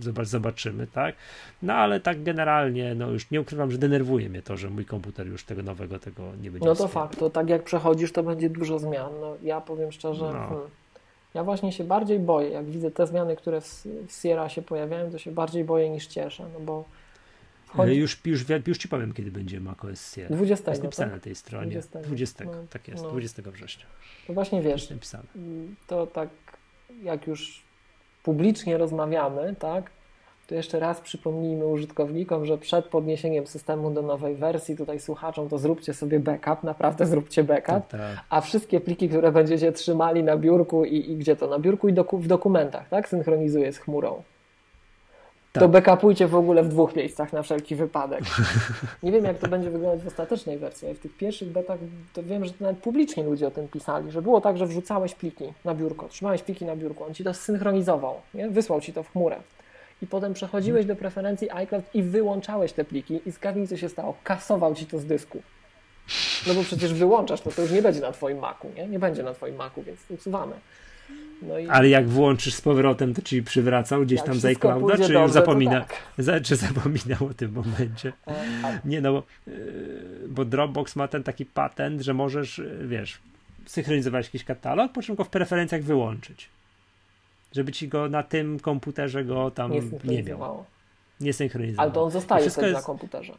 zobacz, 0.02 0.28
zobaczymy, 0.28 0.88
tak? 0.88 1.16
No 1.62 1.74
ale 1.74 2.00
tak 2.00 2.24
generalnie, 2.24 2.96
no 2.96 3.12
już 3.12 3.32
nie 3.32 3.42
ukrywam, 3.42 3.72
że 3.72 3.78
denerwuje 3.78 4.30
mnie 4.30 4.42
to, 4.42 4.58
że 4.58 4.70
mój 4.70 4.86
komputer 4.86 5.28
już 5.28 5.44
tego 5.44 5.64
nowego 5.64 6.00
tego 6.00 6.24
nie 6.42 6.52
będzie 6.52 6.68
No 6.68 6.76
to 6.76 6.88
fakt, 6.88 7.20
to 7.20 7.30
tak 7.30 7.50
jak 7.50 7.64
przechodzisz, 7.64 8.12
to 8.12 8.24
będzie 8.24 8.50
dużo 8.50 8.80
zmian. 8.80 9.12
No, 9.22 9.36
ja 9.44 9.62
powiem 9.62 9.92
szczerze, 9.92 10.26
no. 10.26 10.32
hmm, 10.32 10.70
ja 11.34 11.44
właśnie 11.44 11.72
się 11.72 11.84
bardziej 11.84 12.20
boję, 12.20 12.50
jak 12.50 12.66
widzę 12.66 12.92
te 12.92 13.08
zmiany, 13.08 13.36
które 13.36 13.62
w, 13.62 13.86
w 14.08 14.12
Sierra 14.12 14.50
się 14.50 14.62
pojawiają, 14.62 15.12
to 15.12 15.18
się 15.18 15.32
bardziej 15.32 15.64
boję 15.64 15.90
niż 15.90 16.08
cieszę, 16.08 16.46
no 16.54 16.60
bo 16.60 16.86
Chodzi... 17.70 17.96
Już, 17.96 18.22
już, 18.26 18.46
już 18.68 18.78
ci 18.78 18.88
powiem, 18.88 19.14
kiedy 19.14 19.32
będzie 19.32 19.60
macOS 19.60 20.16
Sierra. 20.16 20.36
20. 20.36 20.72
Jest 20.72 20.84
napisane 20.84 21.12
tak? 21.12 21.20
na 21.20 21.24
tej 21.24 21.36
stronie. 21.36 21.72
20, 21.72 22.00
20 22.00 22.46
no, 22.46 22.52
tak 22.70 22.88
jest, 22.88 23.04
no. 23.04 23.10
20 23.10 23.42
września. 23.52 23.86
To 24.28 24.34
właśnie 24.34 24.62
wiesz, 24.62 24.94
to 25.88 26.08
tak 26.08 26.30
jak 27.04 27.28
już 27.28 27.62
publicznie 28.24 28.78
rozmawiamy, 28.78 29.56
tak, 29.60 29.92
to 30.48 30.56
jeszcze 30.56 30.80
raz 30.80 31.02
przypomnijmy 31.02 31.66
użytkownikom, 31.68 32.46
że 32.46 32.58
przed 32.58 32.86
podniesieniem 32.86 33.48
systemu 33.48 33.92
do 33.92 34.02
nowej 34.02 34.36
wersji, 34.36 34.76
tutaj 34.76 35.00
słuchaczom, 35.00 35.50
to 35.50 35.58
zróbcie 35.58 35.94
sobie 35.94 36.20
backup, 36.20 36.64
naprawdę 36.64 37.06
zróbcie 37.06 37.44
backup, 37.44 37.88
tak, 37.88 37.90
tak. 37.90 38.20
a 38.30 38.42
wszystkie 38.42 38.80
pliki, 38.80 39.10
które 39.10 39.32
będziecie 39.32 39.72
trzymali 39.72 40.24
na 40.24 40.38
biurku 40.38 40.86
i, 40.86 41.12
i 41.12 41.18
gdzie 41.18 41.36
to? 41.36 41.48
Na 41.48 41.60
biurku 41.60 41.90
i 41.90 41.94
doku, 41.94 42.18
w 42.18 42.28
dokumentach, 42.28 42.90
tak, 42.90 43.10
synchronizuje 43.10 43.74
z 43.74 43.78
chmurą 43.78 44.24
tak. 45.52 45.64
to 45.64 45.70
backupujcie 45.70 46.28
w 46.28 46.36
ogóle 46.36 46.64
w 46.64 46.68
dwóch 46.68 46.96
miejscach 46.96 47.34
na 47.34 47.44
wszelki 47.44 47.76
wypadek. 47.76 48.24
Nie 49.04 49.12
wiem, 49.12 49.26
jak 49.26 49.38
to 49.38 49.48
będzie 49.48 49.70
wyglądać 49.70 50.04
w 50.04 50.08
ostatecznej 50.08 50.58
wersji, 50.58 50.88
ale 50.88 50.96
w 50.96 51.00
tych 51.00 51.18
pierwszych 51.18 51.50
betach 51.50 51.80
to 52.14 52.24
wiem, 52.24 52.46
że 52.46 52.52
nawet 52.60 52.78
publicznie 52.78 53.24
ludzie 53.24 53.48
o 53.48 53.52
tym 53.52 53.68
pisali, 53.68 54.12
że 54.12 54.22
było 54.22 54.42
tak, 54.42 54.58
że 54.58 54.68
wrzucałeś 54.68 55.16
pliki 55.16 55.54
na 55.66 55.76
biurko, 55.76 56.08
trzymałeś 56.08 56.42
pliki 56.44 56.66
na 56.66 56.76
biurku, 56.76 57.04
on 57.04 57.14
ci 57.14 57.24
to 57.24 57.34
synchronizował, 57.34 58.16
nie? 58.34 58.50
wysłał 58.50 58.82
ci 58.82 58.94
to 58.94 59.04
w 59.04 59.12
chmurę. 59.12 59.38
i 60.02 60.08
potem 60.08 60.34
przechodziłeś 60.34 60.86
do 60.86 60.96
preferencji 60.96 61.52
iCloud 61.52 61.86
i 61.94 62.04
wyłączałeś 62.04 62.74
te 62.74 62.86
pliki 62.86 63.20
i 63.26 63.32
zgadnij 63.32 63.68
co 63.68 63.78
się 63.78 63.90
stało, 63.90 64.16
kasował 64.24 64.76
ci 64.76 64.86
to 64.86 65.00
z 65.00 65.06
dysku. 65.06 65.42
No 66.48 66.54
bo 66.54 66.64
przecież 66.64 66.94
wyłączasz, 66.94 67.42
to 67.42 67.52
to 67.52 67.62
już 67.62 67.72
nie 67.72 67.82
będzie 67.82 68.02
na 68.02 68.12
twoim 68.12 68.40
Macu, 68.40 68.68
nie? 68.76 68.88
Nie 68.88 69.00
będzie 69.00 69.24
na 69.24 69.34
twoim 69.34 69.56
Macu, 69.56 69.84
więc 69.84 70.00
usuwamy. 70.10 70.56
No 71.42 71.60
i... 71.60 71.68
Ale 71.68 71.90
jak 71.90 72.10
włączysz 72.10 72.54
z 72.54 72.62
powrotem, 72.62 73.14
to 73.14 73.22
ci 73.22 73.44
przywracał 73.44 74.02
gdzieś 74.02 74.18
jak 74.18 74.28
tam 74.28 74.40
z 74.40 74.46
iClouda, 74.46 74.98
czy 74.98 75.14
dobrze, 75.14 75.34
zapomina, 75.34 75.82
tak. 75.82 75.94
za, 76.18 76.42
czy 76.42 76.56
zapominał 76.56 77.26
o 77.32 77.34
tym 77.34 77.52
momencie? 77.52 78.14
E, 78.28 78.80
nie 78.86 79.02
no, 79.02 79.12
bo, 79.14 79.24
e, 79.48 79.52
bo 80.28 80.46
Dropbox 80.46 80.96
ma 80.96 81.08
ten 81.08 81.24
taki 81.24 81.46
patent, 81.46 82.02
że 82.02 82.14
możesz, 82.14 82.60
e, 82.60 82.88
wiesz, 82.88 83.20
synchronizować 83.66 84.26
jakiś 84.26 84.44
katalog, 84.44 84.92
po 84.92 85.02
czym 85.02 85.16
go 85.16 85.24
w 85.24 85.30
preferencjach 85.30 85.84
wyłączyć. 85.84 86.50
Żeby 87.52 87.72
ci 87.72 87.88
go 87.88 88.10
na 88.10 88.24
tym 88.24 88.60
komputerze 88.60 89.26
go 89.26 89.52
tam 89.52 89.72
nie, 89.72 89.82
nie 90.04 90.24
miał. 90.24 90.66
Nie 91.22 91.34
synchronizował. 91.34 91.84
Ale 91.84 91.92
to 91.92 92.04
on 92.04 92.12
zostaje 92.12 92.50
wtedy 92.50 92.68
jest... 92.68 92.80
na 92.80 92.86
komputerze. 92.86 93.34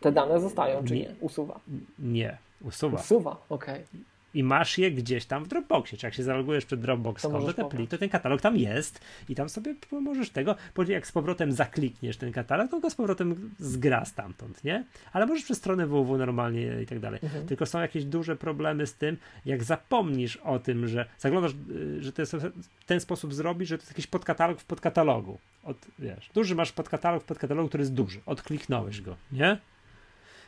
Te 0.00 0.12
dane 0.12 0.40
zostają, 0.40 0.84
czy 0.84 0.94
nie? 0.94 1.00
nie? 1.00 1.14
Usuwa. 1.20 1.60
Nie, 1.98 2.38
usuwa. 2.60 3.00
Usuwa, 3.00 3.36
okej. 3.48 3.74
Okay 3.74 4.07
i 4.34 4.42
masz 4.42 4.78
je 4.78 4.90
gdzieś 4.90 5.24
tam 5.24 5.44
w 5.44 5.48
Dropboxie. 5.48 5.98
Czy 5.98 6.06
jak 6.06 6.14
się 6.14 6.22
zalogujesz 6.22 6.64
przed 6.64 6.80
Dropboxem, 6.80 7.32
to, 7.32 7.52
to, 7.52 7.68
to 7.90 7.98
ten 7.98 8.08
katalog 8.08 8.40
tam 8.40 8.56
jest 8.56 9.00
i 9.28 9.34
tam 9.34 9.48
sobie 9.48 9.74
możesz 9.90 10.30
tego, 10.30 10.56
później 10.74 10.94
jak 10.94 11.06
z 11.06 11.12
powrotem 11.12 11.52
zaklikniesz 11.52 12.16
ten 12.16 12.32
katalog, 12.32 12.70
to 12.70 12.80
go 12.80 12.90
z 12.90 12.94
powrotem 12.94 13.50
zgra 13.58 14.04
stamtąd, 14.04 14.64
nie? 14.64 14.84
Ale 15.12 15.26
możesz 15.26 15.44
przez 15.44 15.58
stronę 15.58 15.86
www 15.86 16.18
normalnie 16.18 16.82
i 16.82 16.86
tak 16.86 17.00
dalej. 17.00 17.20
Mhm. 17.22 17.46
Tylko 17.46 17.66
są 17.66 17.80
jakieś 17.80 18.04
duże 18.04 18.36
problemy 18.36 18.86
z 18.86 18.94
tym, 18.94 19.16
jak 19.44 19.64
zapomnisz 19.64 20.36
o 20.36 20.58
tym, 20.58 20.88
że 20.88 21.06
zaglądasz, 21.18 21.52
y, 21.70 22.02
że 22.02 22.12
to 22.12 22.22
jest 22.22 22.34
w 22.80 22.84
ten 22.86 23.00
sposób 23.00 23.34
zrobić, 23.34 23.68
że 23.68 23.78
to 23.78 23.82
jest 23.82 23.90
jakiś 23.90 24.06
podkatalog 24.06 24.60
w 24.60 24.64
podkatalogu. 24.64 25.38
Od, 25.64 25.76
wiesz, 25.98 26.30
duży 26.34 26.54
masz 26.54 26.72
podkatalog 26.72 27.22
w 27.22 27.26
podkatalogu, 27.26 27.68
który 27.68 27.82
jest 27.82 27.94
duży. 27.94 28.20
Odkliknąłeś 28.26 29.00
go, 29.00 29.16
nie? 29.32 29.58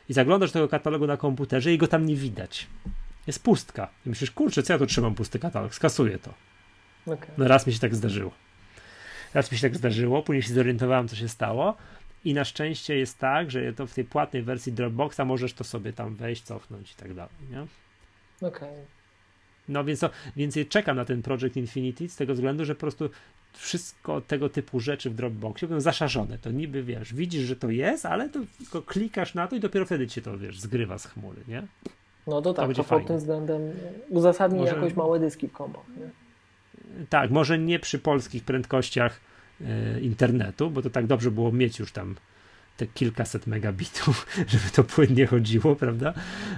I 0.09 0.13
zaglądasz 0.13 0.49
do 0.49 0.53
tego 0.53 0.67
katalogu 0.67 1.07
na 1.07 1.17
komputerze 1.17 1.73
i 1.73 1.77
go 1.77 1.87
tam 1.87 2.05
nie 2.05 2.15
widać 2.15 2.67
jest 3.31 3.43
pustka. 3.43 3.89
I 4.05 4.09
myślisz, 4.09 4.31
kurczę, 4.31 4.63
co 4.63 4.73
ja 4.73 4.79
tu 4.79 4.85
trzymam 4.85 5.15
pusty 5.15 5.39
katalog? 5.39 5.75
Skasuję 5.75 6.17
to. 6.17 6.33
Okay. 7.05 7.29
No 7.37 7.47
raz 7.47 7.67
mi 7.67 7.73
się 7.73 7.79
tak 7.79 7.95
zdarzyło. 7.95 8.31
Raz 9.33 9.51
mi 9.51 9.57
się 9.57 9.69
tak 9.69 9.77
zdarzyło, 9.77 10.23
później 10.23 10.41
się 10.41 10.53
zorientowałem, 10.53 11.07
co 11.07 11.15
się 11.15 11.27
stało. 11.27 11.77
I 12.25 12.33
na 12.33 12.45
szczęście 12.45 12.97
jest 12.97 13.19
tak, 13.19 13.51
że 13.51 13.73
to 13.73 13.87
w 13.87 13.93
tej 13.93 14.05
płatnej 14.05 14.43
wersji 14.43 14.73
Dropboxa 14.73 15.25
możesz 15.25 15.53
to 15.53 15.63
sobie 15.63 15.93
tam 15.93 16.15
wejść, 16.15 16.43
cofnąć 16.43 16.91
i 16.91 16.95
tak 16.95 17.13
dalej. 17.13 17.33
Nie? 17.51 17.61
Okej. 18.47 18.69
Okay. 18.69 18.85
No 19.69 19.83
więc, 19.83 19.99
to, 19.99 20.09
więc 20.35 20.55
czekam 20.69 20.95
na 20.97 21.05
ten 21.05 21.21
Project 21.21 21.57
Infinity 21.57 22.09
z 22.09 22.15
tego 22.15 22.33
względu, 22.33 22.65
że 22.65 22.75
po 22.75 22.79
prostu 22.79 23.09
wszystko 23.53 24.21
tego 24.21 24.49
typu 24.49 24.79
rzeczy 24.79 25.09
w 25.09 25.15
Dropboxie 25.15 25.67
będą 25.67 25.81
zaszarzone. 25.81 26.37
To 26.37 26.51
niby 26.51 26.83
wiesz, 26.83 27.13
widzisz, 27.13 27.43
że 27.43 27.55
to 27.55 27.69
jest, 27.69 28.05
ale 28.05 28.29
to 28.29 28.39
tylko 28.57 28.81
klikasz 28.81 29.33
na 29.33 29.47
to 29.47 29.55
i 29.55 29.59
dopiero 29.59 29.85
wtedy 29.85 30.07
cię 30.07 30.21
to 30.21 30.37
wiesz, 30.37 30.59
zgrywa 30.59 30.97
z 30.97 31.05
chmury, 31.05 31.41
nie? 31.47 31.63
No 32.27 32.41
to 32.41 32.53
tak, 32.53 32.67
to, 32.67 32.73
to 32.73 32.83
pod 32.83 33.07
tym 33.07 33.17
względem 33.17 33.61
uzasadni 34.09 34.59
może... 34.59 34.75
jakoś 34.75 34.95
małe 34.95 35.19
dyski 35.19 35.47
w 35.47 35.51
kombo. 35.51 35.83
Nie? 35.97 36.09
Tak, 37.09 37.31
może 37.31 37.59
nie 37.59 37.79
przy 37.79 37.99
polskich 37.99 38.43
prędkościach 38.43 39.19
e, 39.61 39.99
internetu, 39.99 40.69
bo 40.69 40.81
to 40.81 40.89
tak 40.89 41.07
dobrze 41.07 41.31
było 41.31 41.51
mieć 41.51 41.79
już 41.79 41.91
tam 41.91 42.15
te 42.77 42.87
kilkaset 42.87 43.47
megabitów, 43.47 44.27
żeby 44.51 44.63
to 44.75 44.83
płynnie 44.83 45.27
chodziło, 45.27 45.75
prawda? 45.75 46.13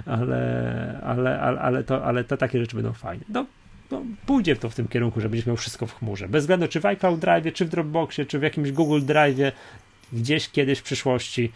Ale, 0.06 1.00
ale, 1.04 1.40
ale, 1.40 1.60
ale, 1.60 1.84
to, 1.84 2.04
ale 2.04 2.24
to 2.24 2.36
takie 2.36 2.60
rzeczy 2.60 2.76
będą 2.76 2.92
fajne. 2.92 3.24
No, 3.28 3.46
no, 3.90 4.02
pójdzie 4.26 4.56
to 4.56 4.70
w 4.70 4.74
tym 4.74 4.88
kierunku, 4.88 5.20
że 5.20 5.28
będziesz 5.28 5.46
miał 5.46 5.56
wszystko 5.56 5.86
w 5.86 5.94
chmurze. 5.98 6.28
Bez 6.28 6.42
względu 6.42 6.68
czy 6.68 6.80
w 6.80 6.86
iCloud 6.86 7.20
Drive, 7.20 7.54
czy 7.54 7.64
w 7.64 7.68
Dropboxie, 7.68 8.26
czy 8.26 8.38
w 8.38 8.42
jakimś 8.42 8.72
Google 8.72 9.00
Drive, 9.00 9.52
gdzieś 10.12 10.50
kiedyś 10.50 10.78
w 10.78 10.82
przyszłości 10.82 11.52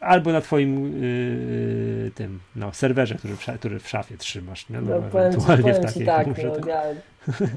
albo 0.00 0.32
na 0.32 0.40
twoim 0.40 1.02
yy, 1.02 2.10
tym 2.14 2.40
no, 2.56 2.72
serwerze, 2.72 3.14
który 3.14 3.36
w, 3.36 3.46
który 3.58 3.80
w 3.80 3.88
szafie 3.88 4.18
trzymasz. 4.18 4.68
Nie? 4.68 4.80
No, 4.80 4.90
no, 4.90 5.06
ewentualnie 5.06 5.74
w 5.74 5.80
takiej 5.80 6.06
tak, 6.06 6.26
no, 6.26 6.68
ja 6.68 6.82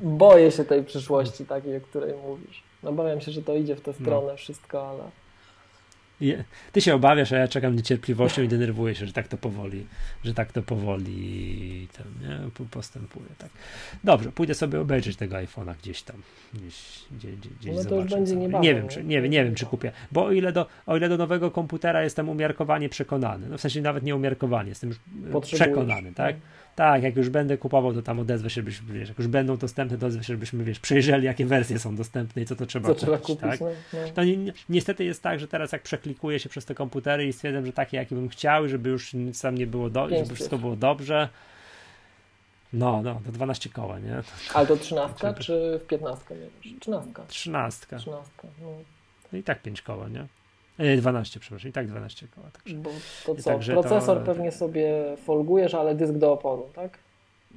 boję 0.04 0.52
się 0.52 0.66
tej 0.66 0.84
przyszłości 0.84 1.46
takiej, 1.46 1.78
o 1.78 1.82
której 1.82 2.14
mówisz. 2.28 2.64
No 2.84 2.94
bawiam 2.94 3.22
się, 3.22 3.32
że 3.32 3.42
to 3.42 3.56
idzie 3.56 3.76
w 3.76 3.82
tę 3.82 3.92
no. 4.00 4.06
stronę 4.06 4.32
no. 4.32 4.38
wszystko, 4.38 4.90
ale 4.90 5.04
ty 6.72 6.82
się 6.82 6.96
obawiasz, 6.96 7.32
a 7.32 7.38
ja 7.38 7.48
czekam 7.48 7.76
niecierpliwością 7.76 8.42
i 8.42 8.48
denerwuję 8.48 8.96
się, 8.96 9.06
że 9.06 9.14
tak 9.14 9.28
to 9.28 9.38
powoli, 9.38 9.86
że 10.24 10.34
tak 10.34 10.52
to 10.52 10.62
powoli 10.62 11.88
ten, 11.94 12.06
nie, 12.30 12.66
postępuje. 12.72 13.30
Tak. 13.38 13.50
Dobrze, 14.04 14.32
pójdę 14.32 14.54
sobie 14.54 14.80
obejrzeć 14.80 15.18
tego 15.18 15.36
iPhone'a 15.36 15.76
gdzieś 15.82 16.02
tam. 16.02 16.16
Gdzieś, 16.54 17.06
gdzieś, 17.12 17.36
gdzieś 17.36 17.76
no 17.90 18.04
będzie 18.04 18.36
niebawem, 18.36 18.64
nie 18.64 18.76
wiem, 18.76 18.88
czy, 18.88 19.04
nie, 19.04 19.22
nie, 19.22 19.30
nie 19.30 19.44
wiem, 19.44 19.56
czy 19.56 19.66
kupię. 19.66 19.92
Bo 20.12 20.26
o 20.26 20.32
ile, 20.32 20.52
do, 20.52 20.68
o 20.86 20.98
ile 20.98 21.10
do 21.10 21.18
nowego 21.18 21.52
komputera 21.52 22.04
jestem 22.04 22.30
umiarkowanie 22.30 22.90
przekonany, 22.90 23.48
no 23.50 23.58
w 23.58 23.62
sensie 23.62 23.82
nawet 23.82 24.04
nie 24.04 24.16
umiarkowanie, 24.16 24.70
jestem 24.70 24.90
już 24.90 25.00
przekonany, 25.42 26.14
tak? 26.14 26.36
No. 26.36 26.42
Tak, 26.78 27.04
jak 27.04 27.16
już 27.16 27.30
będę 27.30 27.58
kupował, 27.58 27.94
to 27.94 28.02
tam 28.02 28.20
odezwę 28.20 28.50
się, 28.50 28.64
byśmy, 28.64 28.94
wiesz, 28.94 29.10
jak 29.10 29.18
już 29.18 29.28
będą 29.28 29.58
dostępne, 29.58 29.98
to 29.98 30.06
odezwę 30.06 30.24
się, 30.24 30.34
żebyśmy, 30.34 30.64
wiesz, 30.64 30.80
przejrzeli, 30.80 31.26
jakie 31.26 31.46
wersje 31.46 31.80
są 31.80 31.96
dostępne 31.96 32.42
i 32.42 32.46
co 32.46 32.56
to 32.56 32.66
trzeba 32.66 32.88
co 32.88 32.94
kupić, 32.94 33.04
trzeba 33.04 33.18
kupić 33.18 33.42
tak? 33.42 33.60
No, 33.60 33.68
no. 33.94 34.00
To 34.16 34.24
ni 34.24 34.52
niestety 34.70 35.06
jest 35.06 35.24
tak, 35.24 35.40
że 35.40 35.48
teraz 35.48 35.72
jak 35.72 35.82
przeklikuję 35.82 36.40
się 36.40 36.50
przez 36.50 36.66
te 36.66 36.76
komputery 36.76 37.28
i 37.28 37.34
stwierdzam, 37.34 37.66
że 37.66 37.74
takie, 37.74 37.98
jakie 37.98 38.16
bym 38.16 38.30
chciał, 38.30 38.68
żeby 38.68 38.90
już 38.90 39.14
nic 39.14 39.42
tam 39.42 39.56
nie 39.56 39.68
było, 39.68 39.90
do 39.90 40.10
żeby 40.10 40.36
wszystko 40.36 40.58
było 40.58 40.76
dobrze, 40.76 41.30
no, 42.74 43.02
no, 43.02 43.22
to 43.26 43.32
12 43.32 43.70
koła, 43.70 44.00
nie? 44.00 44.22
Ale 44.54 44.68
to 44.68 44.78
13 44.78 45.34
czy 45.40 45.80
w 45.84 45.88
15 45.88 46.26
mierzysz? 46.36 46.80
13. 46.80 47.12
13. 47.28 47.86
13. 47.88 48.32
No. 48.62 48.68
no 49.32 49.40
i 49.40 49.44
tak 49.44 49.62
5 49.62 49.82
koła, 49.82 50.08
nie? 50.08 50.28
12, 50.98 51.40
przepraszam, 51.40 51.70
i 51.70 51.74
tak 51.74 51.88
12 51.88 52.28
koła. 52.28 52.48
Także, 52.52 52.76
Bo 52.76 52.90
to 53.26 53.36
co, 53.36 53.44
także 53.44 53.74
procesor 53.74 54.20
to, 54.20 54.26
pewnie 54.26 54.52
sobie 54.52 54.94
folgujesz, 55.18 55.74
ale 55.74 55.96
dysk 55.96 56.14
do 56.14 56.34
oporu, 56.34 56.70
tak? 56.76 56.98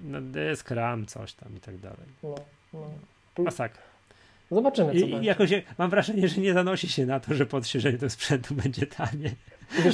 No 0.04 0.20
dysk, 0.20 0.70
RAM, 0.70 1.06
coś 1.06 1.32
tam 1.32 1.56
i 1.56 1.60
tak 1.60 1.78
dalej. 1.78 2.06
No, 2.22 2.34
no. 2.72 3.42
Masakra. 3.44 3.82
Zobaczymy, 4.50 4.92
co 4.92 5.06
I, 5.06 5.10
będzie. 5.10 5.28
Jakoś 5.28 5.50
mam 5.78 5.90
wrażenie, 5.90 6.28
że 6.28 6.40
nie 6.40 6.52
zanosi 6.52 6.88
się 6.88 7.06
na 7.06 7.20
to, 7.20 7.34
że 7.34 7.46
podświeżenie 7.46 7.98
tego 7.98 8.10
sprzętu 8.10 8.54
będzie 8.62 8.86
tanie. 8.86 9.34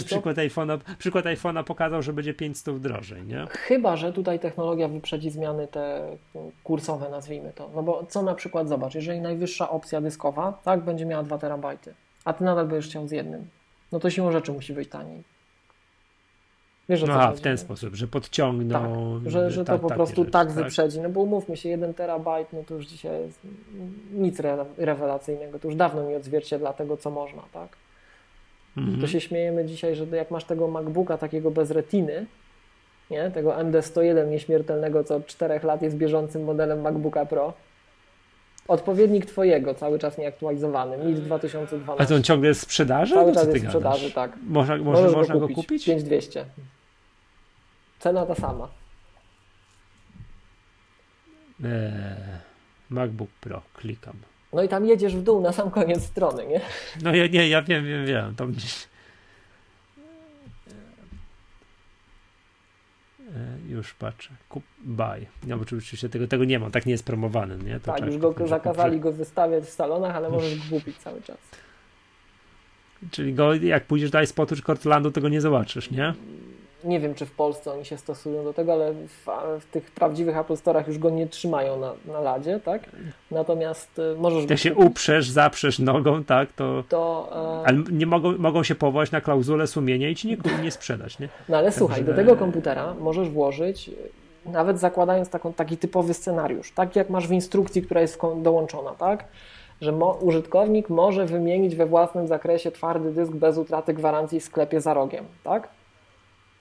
Przykład 0.04 0.36
iPhone'a, 0.36 0.78
przykład 0.98 1.24
iPhone'a 1.24 1.64
pokazał, 1.64 2.02
że 2.02 2.12
będzie 2.12 2.34
500 2.34 2.78
drożej, 2.78 3.22
nie? 3.22 3.46
Chyba, 3.50 3.96
że 3.96 4.12
tutaj 4.12 4.38
technologia 4.38 4.88
wyprzedzi 4.88 5.30
zmiany 5.30 5.68
te 5.68 6.16
kursowe, 6.64 7.08
nazwijmy 7.10 7.52
to. 7.52 7.70
No 7.74 7.82
bo 7.82 8.06
co 8.08 8.22
na 8.22 8.34
przykład, 8.34 8.68
zobacz, 8.68 8.94
jeżeli 8.94 9.20
najwyższa 9.20 9.70
opcja 9.70 10.00
dyskowa, 10.00 10.60
tak, 10.64 10.80
będzie 10.80 11.06
miała 11.06 11.22
2 11.22 11.38
terabajty, 11.38 11.94
a 12.26 12.32
ty 12.32 12.44
nadal 12.44 12.66
będziesz 12.66 12.90
chciał 12.90 13.08
z 13.08 13.10
jednym, 13.10 13.46
no 13.92 14.00
to 14.00 14.10
siłą 14.10 14.32
rzeczy 14.32 14.52
musi 14.52 14.72
być 14.72 14.88
taniej. 14.88 15.22
Wiesz, 16.88 17.02
o 17.02 17.06
co 17.06 17.12
no, 17.12 17.32
w 17.32 17.40
ten 17.40 17.58
sposób, 17.58 17.94
że 17.94 18.06
podciągną. 18.06 19.20
Tak, 19.22 19.32
że, 19.32 19.50
że 19.50 19.64
to 19.64 19.78
po 19.78 19.88
prostu 19.88 20.24
tak, 20.24 20.32
tak 20.32 20.52
wyprzedzi. 20.52 21.00
No 21.00 21.10
bo 21.10 21.20
umówmy 21.20 21.56
się, 21.56 21.68
jeden 21.68 21.94
terabajt, 21.94 22.48
no 22.52 22.62
to 22.66 22.74
już 22.74 22.86
dzisiaj 22.86 23.20
jest 23.20 23.40
nic 24.12 24.40
rewelacyjnego. 24.76 25.58
To 25.58 25.68
już 25.68 25.76
dawno 25.76 26.02
nie 26.02 26.16
odzwierciedla 26.16 26.72
tego, 26.72 26.96
co 26.96 27.10
można, 27.10 27.42
tak? 27.52 27.68
Mhm. 28.76 29.00
To 29.00 29.06
się 29.06 29.20
śmiejemy 29.20 29.64
dzisiaj, 29.64 29.96
że 29.96 30.06
jak 30.06 30.30
masz 30.30 30.44
tego 30.44 30.68
MacBooka 30.68 31.18
takiego 31.18 31.50
bez 31.50 31.70
retiny, 31.70 32.26
nie? 33.10 33.30
tego 33.30 33.50
MD101 33.50 34.30
nieśmiertelnego, 34.30 35.04
co 35.04 35.16
od 35.16 35.26
4 35.26 35.60
lat 35.62 35.82
jest 35.82 35.96
bieżącym 35.96 36.44
modelem 36.44 36.80
MacBooka 36.80 37.26
Pro, 37.26 37.52
Odpowiednik 38.68 39.26
twojego, 39.26 39.74
cały 39.74 39.98
czas 39.98 40.18
nieaktualizowany, 40.18 40.98
MIT 40.98 41.20
2012. 41.20 42.04
A 42.04 42.06
to 42.06 42.14
on 42.14 42.22
ciągle 42.22 42.48
jest 42.48 42.60
w 42.60 42.64
sprzedaży? 42.64 43.14
Cały 43.14 43.32
czas 43.32 43.46
jest 43.46 43.64
w 43.64 43.68
sprzedaży, 43.68 44.10
tak. 44.10 44.32
Można, 44.46 44.76
można, 44.76 45.10
można 45.10 45.34
go, 45.34 45.40
kupić? 45.40 45.56
go 45.56 45.62
kupić? 45.62 45.84
5200. 45.84 46.44
Cena 47.98 48.26
ta 48.26 48.34
sama. 48.34 48.68
Eee, 51.64 51.70
MacBook 52.90 53.30
Pro, 53.40 53.62
klikam. 53.74 54.16
No 54.52 54.62
i 54.62 54.68
tam 54.68 54.86
jedziesz 54.86 55.16
w 55.16 55.22
dół 55.22 55.40
na 55.40 55.52
sam 55.52 55.70
koniec 55.70 56.04
strony, 56.04 56.46
nie? 56.46 56.60
No 57.02 57.14
ja, 57.14 57.26
nie, 57.26 57.48
ja 57.48 57.62
wiem, 57.62 57.86
wiem, 57.86 58.06
wiem. 58.06 58.34
Tam 58.34 58.52
gdzieś... 58.52 58.88
już 63.68 63.94
patrzę. 63.94 64.30
Kup, 64.48 64.64
buy. 64.84 65.26
No 65.46 65.56
bo 65.56 65.62
oczywiście 65.62 66.08
tego, 66.08 66.28
tego 66.28 66.44
nie 66.44 66.58
ma, 66.58 66.70
tak 66.70 66.86
nie 66.86 66.92
jest 66.92 67.04
promowany, 67.04 67.58
nie? 67.58 67.80
To 67.80 67.86
tak, 67.86 67.98
tak, 67.98 68.06
już 68.06 68.18
go 68.18 68.34
zakazali 68.46 69.00
go 69.00 69.12
wystawiać 69.12 69.64
w 69.64 69.70
salonach, 69.70 70.16
ale 70.16 70.30
możesz 70.30 70.58
go 70.70 70.76
kupić 70.76 70.98
cały 70.98 71.22
czas. 71.22 71.38
Czyli 73.10 73.34
go, 73.34 73.54
jak 73.54 73.84
pójdziesz 73.84 74.10
do 74.10 74.22
iSpotu 74.22 74.56
czy 74.56 74.62
Cortlandu, 74.62 75.10
tego 75.10 75.28
nie 75.28 75.40
zobaczysz, 75.40 75.90
nie? 75.90 76.14
Nie 76.86 77.00
wiem, 77.00 77.14
czy 77.14 77.26
w 77.26 77.32
Polsce 77.32 77.72
oni 77.72 77.84
się 77.84 77.96
stosują 77.96 78.44
do 78.44 78.52
tego, 78.52 78.72
ale 78.72 78.92
w, 78.92 79.26
w 79.60 79.66
tych 79.70 79.90
prawdziwych 79.90 80.36
Apple 80.36 80.52
Store'ach 80.52 80.86
już 80.86 80.98
go 80.98 81.10
nie 81.10 81.26
trzymają 81.26 81.80
na, 81.80 81.92
na 82.12 82.20
ladzie, 82.20 82.60
tak? 82.64 82.82
Natomiast 83.30 83.98
y, 83.98 84.16
możesz... 84.18 84.50
Jak 84.50 84.58
się 84.58 84.74
uprzesz, 84.74 85.30
zaprzesz 85.30 85.78
nogą, 85.78 86.24
tak, 86.24 86.52
to... 86.52 86.84
to 86.88 87.28
e... 87.62 87.68
Ale 87.68 87.78
nie 87.92 88.06
mogą, 88.06 88.38
mogą 88.38 88.62
się 88.62 88.74
powołać 88.74 89.10
na 89.10 89.20
klauzulę 89.20 89.66
sumienia 89.66 90.08
i 90.08 90.14
ci 90.14 90.28
nie, 90.28 90.36
nie 90.62 90.70
sprzedać, 90.70 91.18
nie? 91.18 91.28
No 91.48 91.56
ale 91.56 91.66
Także... 91.66 91.78
słuchaj, 91.78 92.04
do 92.04 92.14
tego 92.14 92.36
komputera 92.36 92.94
możesz 92.94 93.28
włożyć 93.28 93.90
nawet 94.46 94.78
zakładając 94.78 95.28
taką, 95.28 95.52
taki 95.52 95.76
typowy 95.76 96.14
scenariusz, 96.14 96.72
tak 96.72 96.96
jak 96.96 97.10
masz 97.10 97.28
w 97.28 97.32
instrukcji, 97.32 97.82
która 97.82 98.00
jest 98.00 98.20
dołączona, 98.42 98.90
tak? 98.90 99.24
że 99.80 99.92
mo 99.92 100.12
użytkownik 100.12 100.90
może 100.90 101.26
wymienić 101.26 101.76
we 101.76 101.86
własnym 101.86 102.26
zakresie 102.26 102.70
twardy 102.70 103.12
dysk 103.12 103.32
bez 103.32 103.58
utraty 103.58 103.94
gwarancji 103.94 104.40
w 104.40 104.44
sklepie 104.44 104.80
za 104.80 104.94
rogiem, 104.94 105.24
tak? 105.44 105.68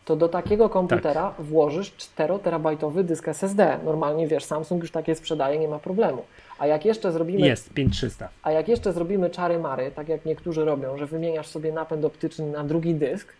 To 0.05 0.15
do 0.15 0.29
takiego 0.29 0.69
komputera 0.69 1.33
tak. 1.37 1.45
włożysz 1.45 1.91
4-terabajtowy 1.91 3.03
dysk 3.03 3.27
SSD. 3.27 3.79
Normalnie 3.85 4.27
wiesz, 4.27 4.43
Samsung 4.43 4.81
już 4.81 4.91
takie 4.91 5.15
sprzedaje, 5.15 5.59
nie 5.59 5.67
ma 5.67 5.79
problemu. 5.79 6.25
A 6.59 6.67
jak 6.67 6.85
jeszcze 6.85 7.11
zrobimy. 7.11 7.47
Jest, 7.47 7.73
5300. 7.73 8.29
A 8.43 8.51
jak 8.51 8.67
jeszcze 8.67 8.93
zrobimy 8.93 9.29
czary 9.29 9.59
mary, 9.59 9.91
tak 9.91 10.09
jak 10.09 10.25
niektórzy 10.25 10.65
robią, 10.65 10.97
że 10.97 11.05
wymieniasz 11.05 11.47
sobie 11.47 11.71
napęd 11.71 12.05
optyczny 12.05 12.45
na 12.45 12.63
drugi 12.63 12.95
dysk, 12.95 13.33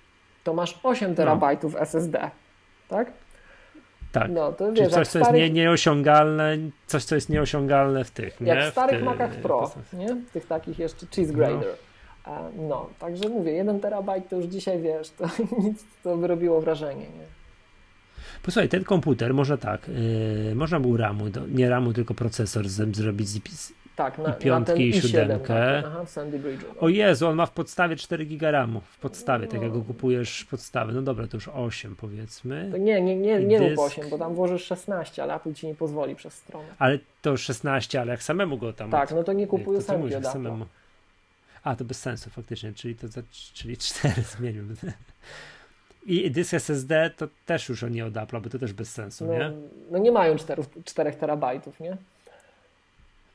to 0.44 0.54
masz 0.54 0.80
8 0.84 1.10
no. 1.10 1.16
terabajtów 1.16 1.74
no. 1.74 1.80
SSD. 1.80 2.32
Tak? 2.90 3.12
Tak. 4.12 4.32
No, 4.32 4.52
to 4.54 4.66
wiesz, 4.72 4.80
Czyli 4.80 4.90
coś, 4.90 5.08
co 5.08 5.20
starych... 5.20 5.42
jest 5.42 5.54
nie, 5.54 5.62
nieosiągalne, 5.62 6.58
coś, 6.88 7.04
co 7.04 7.16
jest 7.16 7.30
nieosiągalne 7.30 8.04
w 8.04 8.12
tych. 8.12 8.42
Jak 8.42 8.58
nie? 8.58 8.70
w 8.70 8.72
starych 8.72 9.00
ty... 9.00 9.06
Macach 9.06 9.36
Pro, 9.36 9.72
nie? 9.94 10.18
Tych 10.34 10.46
takich 10.48 10.80
jeszcze 10.80 11.06
cheese 11.16 11.34
grader. 11.34 11.60
No. 11.60 11.95
No, 12.70 12.90
także 13.00 13.30
mówię, 13.30 13.52
1 13.52 13.80
terabajt 13.80 14.30
to 14.30 14.36
już 14.36 14.46
dzisiaj 14.46 14.82
wiesz, 14.82 15.10
to 15.10 15.26
nic, 15.64 15.84
to 16.04 16.18
by 16.18 16.28
robiło 16.28 16.62
wrażenie. 16.62 17.02
Nie? 17.02 17.26
Posłuchaj, 18.44 18.70
ten 18.70 18.84
komputer 18.84 19.34
można 19.34 19.58
tak, 19.58 19.88
yy, 20.48 20.56
można 20.56 20.80
był 20.80 20.98
ramu, 20.98 21.30
do, 21.30 21.48
nie 21.48 21.70
ramu, 21.70 21.94
tylko 21.94 22.14
procesor 22.14 22.70
z, 22.70 22.96
zrobić 22.96 23.30
z, 23.30 23.74
tak, 23.96 24.18
na, 24.18 24.34
i 24.34 24.40
piątkę 24.40 24.78
i 24.78 25.02
siódemkę. 25.02 25.82
Tak, 25.84 25.86
aha, 25.86 26.06
w 26.06 26.10
Sandy 26.10 26.40
Bridge. 26.40 26.62
O 26.80 26.90
Jezu, 26.90 27.28
on 27.28 27.36
ma 27.36 27.46
w 27.46 27.52
podstawie 27.52 27.96
4 27.96 28.26
giga 28.26 28.52
RAMu. 28.52 28.82
W 28.82 29.00
podstawie, 29.00 29.46
no. 29.46 29.52
tak 29.52 29.62
jak 29.62 29.72
go 29.72 29.82
kupujesz 29.82 30.46
podstawy. 30.46 30.94
No 30.94 31.02
dobra, 31.02 31.28
to 31.28 31.38
już 31.38 31.48
8 31.48 31.96
powiedzmy. 31.96 32.70
To 32.72 32.78
nie, 32.78 33.02
nie, 33.02 33.16
nie, 33.16 33.40
nie 33.40 33.60
rób 33.60 33.80
8, 33.80 34.10
bo 34.10 34.18
tam 34.18 34.36
włożysz 34.36 34.64
16, 34.64 35.24
ale 35.24 35.36
Apple 35.36 35.54
ci 35.54 35.68
nie 35.68 35.76
pozwoli 35.76 36.16
przez 36.16 36.34
stronę. 36.34 36.68
Ale 36.80 37.00
to 37.22 37.38
16, 37.38 38.02
ale 38.02 38.12
jak 38.12 38.24
samemu 38.24 38.58
go 38.58 38.74
tam... 38.74 38.92
Tak, 38.92 39.12
no 39.12 39.24
to 39.24 39.34
nie 39.34 39.48
kupuj 39.48 39.78
ósemki 39.78 40.16
od 40.16 40.26
samemu. 40.26 40.66
A, 41.66 41.76
to 41.76 41.86
bez 41.86 42.00
sensu 42.00 42.30
faktycznie, 42.30 42.74
czyli 42.74 42.96
to 42.96 43.08
czyli 43.54 43.78
4 43.88 44.22
zmienił. 44.22 44.64
I 46.06 46.32
dysk 46.32 46.54
SSD 46.54 47.12
to 47.18 47.28
też 47.46 47.70
już 47.70 47.82
nie 47.82 48.06
od 48.06 48.14
Apple'a, 48.14 48.42
bo 48.42 48.50
to 48.50 48.60
też 48.60 48.74
bez 48.74 48.92
sensu, 48.92 49.26
no, 49.26 49.34
nie? 49.34 49.52
No 49.92 49.98
nie 49.98 50.12
mają 50.12 50.36
4, 50.36 50.64
4 50.86 51.12
terabajtów, 51.12 51.80
nie? 51.80 51.98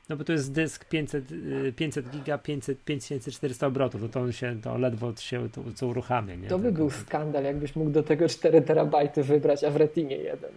No 0.09 0.15
bo 0.17 0.23
to 0.23 0.33
jest 0.33 0.51
dysk 0.51 0.85
500, 0.85 1.25
500 1.75 2.05
y, 2.05 2.09
giga, 2.09 2.37
500, 2.37 2.83
5400 2.83 3.67
obrotów, 3.67 4.01
no 4.01 4.09
to 4.09 4.21
on 4.21 4.31
się, 4.31 4.61
to 4.61 4.77
ledwo 4.77 5.15
się 5.15 5.49
to, 5.49 5.61
co 5.75 5.87
uruchamia, 5.87 6.35
nie? 6.35 6.47
To 6.47 6.59
by 6.59 6.71
był 6.71 6.89
skandal, 6.89 7.43
jakbyś 7.43 7.75
mógł 7.75 7.89
do 7.89 8.03
tego 8.03 8.29
4 8.29 8.61
terabajty 8.61 9.23
wybrać, 9.23 9.63
a 9.63 9.71
w 9.71 9.75
Retinie 9.75 10.15
jeden. 10.15 10.51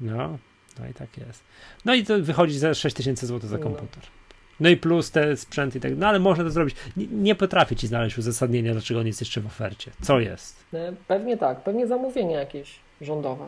No, 0.00 0.38
no 0.80 0.88
i 0.88 0.94
tak 0.94 1.18
jest. 1.18 1.42
No 1.84 1.94
i 1.94 2.04
to 2.04 2.20
wychodzi 2.20 2.58
za 2.58 2.74
6000 2.74 3.26
zł 3.26 3.50
za 3.50 3.58
no. 3.58 3.62
komputer. 3.62 4.02
No. 4.02 4.23
No 4.60 4.68
i 4.68 4.76
plus 4.76 5.10
te 5.10 5.36
sprzęty 5.36 5.78
i 5.78 5.80
tak 5.80 5.96
No 5.96 6.06
ale 6.06 6.18
można 6.18 6.44
to 6.44 6.50
zrobić. 6.50 6.76
Nie, 6.96 7.06
nie 7.06 7.34
potrafię 7.34 7.76
ci 7.76 7.86
znaleźć 7.86 8.18
uzasadnienia, 8.18 8.72
dlaczego 8.72 9.00
on 9.00 9.06
jest 9.06 9.20
jeszcze 9.20 9.40
w 9.40 9.46
ofercie. 9.46 9.90
Co 10.02 10.20
jest? 10.20 10.64
E, 10.74 10.92
pewnie 11.08 11.36
tak. 11.36 11.60
Pewnie 11.60 11.86
zamówienie 11.86 12.34
jakieś 12.34 12.78
rządowe 13.00 13.46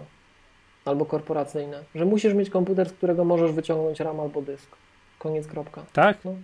albo 0.85 1.07
korporacyjne. 1.07 1.85
Że 1.95 2.05
musisz 2.05 2.35
mieć 2.35 2.51
komputer, 2.51 2.89
z 2.89 2.93
którego 2.93 3.25
możesz 3.25 3.53
wyciągnąć 3.53 4.01
RAM 4.01 4.21
albo 4.21 4.43
dysk. 4.43 4.77
Koniec, 5.19 5.47
kropka. 5.47 5.83
Tak? 5.93 6.19
No. 6.25 6.35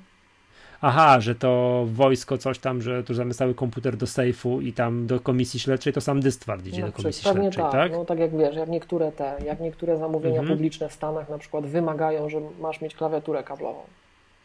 Aha, 0.84 1.20
że 1.20 1.34
to 1.34 1.84
wojsko 1.92 2.38
coś 2.38 2.58
tam, 2.58 2.82
że 2.82 3.04
tu 3.04 3.14
zamiast 3.14 3.38
cały 3.38 3.54
komputer 3.54 3.96
do 3.96 4.06
sejfu 4.06 4.60
i 4.60 4.72
tam 4.72 5.06
do 5.06 5.20
komisji 5.20 5.60
śledczej, 5.60 5.92
to 5.92 6.00
sam 6.00 6.20
dysk 6.20 6.44
idzie 6.64 6.80
no, 6.80 6.86
do 6.86 6.92
komisji 6.92 7.22
śledczej, 7.22 7.62
tak, 7.62 7.72
tak? 7.72 7.92
No 7.92 8.04
tak 8.04 8.18
jak 8.18 8.36
wiesz, 8.36 8.56
jak 8.56 8.68
niektóre 8.68 9.12
te, 9.12 9.36
jak 9.46 9.60
niektóre 9.60 9.96
zamówienia 9.96 10.40
mhm. 10.40 10.56
publiczne 10.56 10.88
w 10.88 10.92
Stanach 10.92 11.28
na 11.28 11.38
przykład 11.38 11.66
wymagają, 11.66 12.28
że 12.28 12.40
masz 12.60 12.80
mieć 12.80 12.94
klawiaturę 12.94 13.42
kablową. 13.42 13.82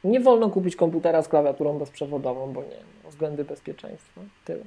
Nie 0.08 0.20
wolno 0.20 0.50
kupić 0.50 0.76
komputera 0.76 1.22
z 1.22 1.28
klawiaturą 1.28 1.78
bezprzewodową, 1.78 2.54
bo 2.54 2.62
nie, 2.62 3.10
względy 3.10 3.44
bezpieczeństwa. 3.46 4.22
Tyle. 4.46 4.64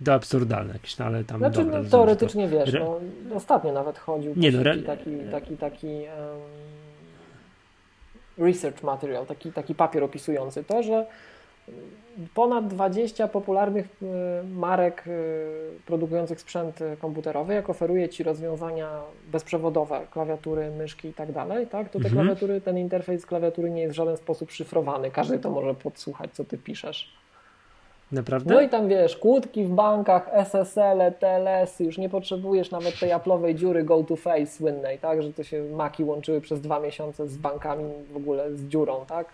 Do 0.00 0.14
absurdalne 0.14 0.72
jakieś, 0.72 0.98
no 0.98 1.04
ale 1.04 1.24
tam 1.24 1.38
znaczy, 1.38 1.64
dobre, 1.64 1.82
no, 1.82 1.90
teoretycznie 1.90 2.48
to... 2.48 2.58
wiesz, 2.58 2.72
no, 2.72 3.00
ostatnio 3.34 3.72
nawet 3.72 3.98
chodził 3.98 4.32
nie, 4.36 4.52
no, 4.52 4.64
taki, 4.64 4.82
taki, 4.82 5.10
taki, 5.30 5.56
taki 5.56 5.86
um, 5.86 6.06
research 8.46 8.82
material, 8.82 9.26
taki, 9.26 9.52
taki 9.52 9.74
papier 9.74 10.04
opisujący 10.04 10.64
to, 10.64 10.82
że 10.82 11.06
ponad 12.34 12.68
20 12.68 13.28
popularnych 13.28 13.86
e, 14.02 14.42
marek 14.44 15.04
e, 15.06 15.10
produkujących 15.86 16.40
sprzęt 16.40 16.78
komputerowy, 16.98 17.54
jak 17.54 17.70
oferuje 17.70 18.08
Ci 18.08 18.22
rozwiązania 18.22 19.00
bezprzewodowe, 19.32 20.00
klawiatury, 20.10 20.70
myszki 20.70 21.08
i 21.08 21.14
tak 21.14 21.32
dalej, 21.32 21.66
tak, 21.66 21.88
to 21.88 21.98
te 21.98 22.08
mhm. 22.08 22.14
klawiatury, 22.14 22.60
ten 22.60 22.78
interfejs 22.78 23.26
klawiatury 23.26 23.70
nie 23.70 23.82
jest 23.82 23.92
w 23.92 23.96
żaden 23.96 24.16
sposób 24.16 24.50
szyfrowany. 24.50 25.10
Każdy 25.10 25.38
to 25.38 25.50
może 25.50 25.74
podsłuchać, 25.74 26.30
co 26.32 26.44
Ty 26.44 26.58
piszesz. 26.58 27.18
Naprawdę? 28.12 28.54
No 28.54 28.60
i 28.60 28.68
tam 28.68 28.88
wiesz, 28.88 29.16
kłódki 29.16 29.64
w 29.64 29.70
bankach, 29.70 30.28
SSL, 30.32 31.12
TLS, 31.18 31.80
już 31.80 31.98
nie 31.98 32.08
potrzebujesz 32.08 32.70
nawet 32.70 32.98
tej 32.98 33.10
Apple'owej 33.10 33.54
dziury 33.54 33.84
go 33.84 34.04
to 34.04 34.16
face 34.16 34.46
słynnej, 34.46 34.98
tak, 34.98 35.22
że 35.22 35.32
to 35.32 35.42
się 35.42 35.62
maki 35.62 36.04
łączyły 36.04 36.40
przez 36.40 36.60
dwa 36.60 36.80
miesiące 36.80 37.28
z 37.28 37.36
bankami 37.36 37.84
w 38.12 38.16
ogóle 38.16 38.56
z 38.56 38.64
dziurą, 38.64 39.04
tak? 39.08 39.26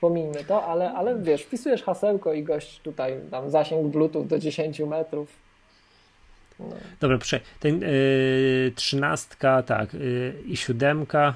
Pomijmy 0.00 0.44
to, 0.44 0.64
ale, 0.64 0.92
ale 0.92 1.18
wiesz, 1.18 1.42
wpisujesz 1.42 1.82
hasełko 1.82 2.32
i 2.32 2.42
gość 2.42 2.80
tutaj 2.80 3.20
tam 3.30 3.50
zasięg 3.50 3.86
Bluetooth 3.86 4.24
do 4.24 4.38
10 4.38 4.80
metrów. 4.80 5.28
No. 6.58 6.66
Dobra, 7.00 7.18
proszę, 7.18 7.40
ten 7.60 7.80
yy, 7.80 8.72
trzynastka, 8.74 9.62
tak, 9.62 9.94
yy, 9.94 10.34
i 10.46 10.56
siódemka, 10.56 11.34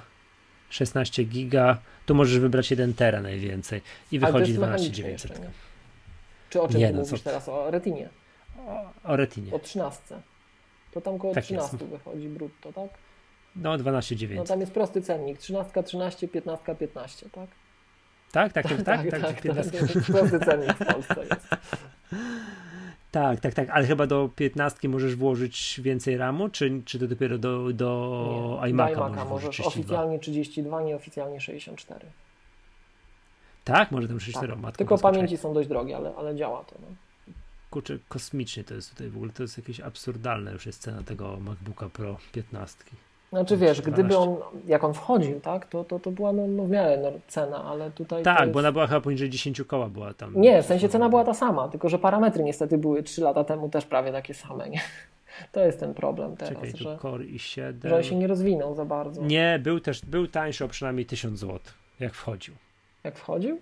16 0.71 1.25
giga, 1.25 1.79
tu 2.07 2.15
możesz 2.15 2.39
wybrać 2.39 2.71
1 2.71 2.95
tera 2.95 3.21
najwięcej 3.21 3.81
i 4.13 4.19
wychodzi 4.19 4.55
12900. 4.55 5.41
Czy 6.51 6.63
o 6.63 6.69
czym 6.69 6.81
nie, 6.81 6.87
ty 6.87 6.93
no, 6.93 7.01
mówisz 7.01 7.21
co... 7.21 7.25
teraz? 7.25 7.49
O 7.49 7.71
Retinie? 7.71 8.09
O, 8.67 8.93
o 9.05 9.17
Retinie. 9.17 9.53
O 9.53 9.59
13. 9.59 10.01
To 10.93 11.01
tam 11.01 11.15
około 11.15 11.35
tak 11.35 11.45
13 11.45 11.77
jest. 11.77 11.91
wychodzi 11.91 12.29
brutto, 12.29 12.73
tak? 12.73 12.91
No 13.57 13.79
12,9. 13.79 14.35
No 14.37 14.45
tam 14.45 14.61
jest 14.61 14.73
prosty 14.73 15.03
cennik. 15.03 15.39
13, 15.39 15.83
13, 15.83 16.29
15, 16.29 16.75
15, 16.75 17.31
tak? 17.31 17.49
Tak, 18.33 18.53
tak, 18.53 18.69
tak, 18.69 18.83
tak. 18.83 19.11
tak, 19.11 19.11
tak, 19.11 19.41
tak, 19.41 19.43
tak, 19.43 19.67
tak 20.31 20.45
cennik 20.45 20.75
w 20.75 20.87
Polsce 20.87 21.27
jest. 21.31 21.49
Tak, 23.11 23.41
tak, 23.41 23.55
tak, 23.55 23.71
ale 23.71 23.87
chyba 23.87 24.07
do 24.07 24.31
15 24.37 24.89
możesz 24.89 25.17
włożyć 25.17 25.81
więcej 25.83 26.17
RAMu, 26.17 26.49
czy, 26.49 26.83
czy 26.85 26.99
to 26.99 27.07
dopiero 27.07 27.39
do, 27.39 27.73
do 27.73 28.59
iMac'a, 28.63 28.95
iMac'a 28.95 29.29
możesz, 29.29 29.29
możesz 29.29 29.61
oficjalnie 29.61 30.19
32, 30.19 30.83
nieoficjalnie 30.83 31.41
64. 31.41 32.07
Tak? 33.65 33.91
Może 33.91 34.09
tam 34.09 34.21
64 34.21 34.63
tak. 34.63 34.77
Tylko 34.77 34.99
pamięci 34.99 35.37
są 35.37 35.55
dość 35.55 35.69
drogie, 35.69 35.97
ale, 35.97 36.15
ale 36.15 36.37
działa 36.37 36.65
to. 36.65 36.77
No. 36.81 36.87
Kurczę, 37.71 37.99
kosmicznie 38.09 38.65
to 38.65 38.75
jest 38.75 38.91
tutaj 38.91 39.09
w 39.09 39.17
ogóle, 39.17 39.33
to 39.33 39.43
jest 39.43 39.59
jakieś 39.59 39.81
absurdalne 39.81 40.53
już 40.53 40.67
jest 40.67 40.83
cena 40.83 41.03
tego 41.03 41.37
MacBooka 41.41 41.89
Pro 41.89 42.17
15. 42.33 42.79
Znaczy 43.33 43.57
wiesz, 43.57 43.83
gdyby 43.83 44.17
on, 44.17 44.37
jak 44.67 44.85
on 44.85 44.95
wchodził, 44.95 45.41
tak, 45.41 45.67
to, 45.67 45.85
to, 45.85 45.99
to 45.99 46.11
była 46.11 46.33
no, 46.33 46.47
no 46.47 46.65
w 46.65 46.71
miarę 46.71 46.99
no, 47.03 47.13
cena, 47.29 47.65
ale 47.65 47.91
tutaj... 47.91 48.23
Tak, 48.23 48.41
jest... 48.41 48.53
bo 48.53 48.59
ona 48.59 48.73
była 48.73 48.87
chyba 48.87 49.01
poniżej 49.01 49.31
10 49.31 49.63
koła 49.67 49.89
była 49.89 50.15
tam. 50.15 50.41
Nie, 50.41 50.63
w 50.63 50.67
sensie 50.67 50.89
cena 50.89 51.09
była 51.09 51.25
ta 51.25 51.35
sama, 51.35 51.69
tylko 51.69 51.89
że 51.89 51.99
parametry 51.99 52.45
niestety 52.45 52.79
były 52.79 53.03
3 53.03 53.21
lata 53.21 53.45
temu 53.45 53.69
też 53.69 53.87
prawie 53.87 54.13
takie 54.13 54.35
same, 54.35 54.69
nie? 54.69 54.81
To 55.53 55.61
jest 55.61 55.81
ten 55.81 55.95
problem 55.95 56.37
teraz, 56.37 56.55
Czekaj, 56.55 56.73
że, 56.77 56.99
Core 56.99 57.25
i 57.25 57.39
7. 57.39 57.91
że 57.91 57.97
on 57.97 58.03
się 58.03 58.17
nie 58.17 58.27
rozwinął 58.27 58.75
za 58.75 58.85
bardzo. 58.85 59.23
Nie, 59.23 59.61
był 59.63 59.81
też, 59.81 60.05
był 60.05 60.27
tańszy 60.27 60.65
o 60.65 60.69
przynajmniej 60.69 61.07
1000 61.07 61.39
zł, 61.39 61.59
jak 62.01 62.15
wchodził. 62.15 62.55
Jak 63.05 63.17
wchodził? 63.17 63.59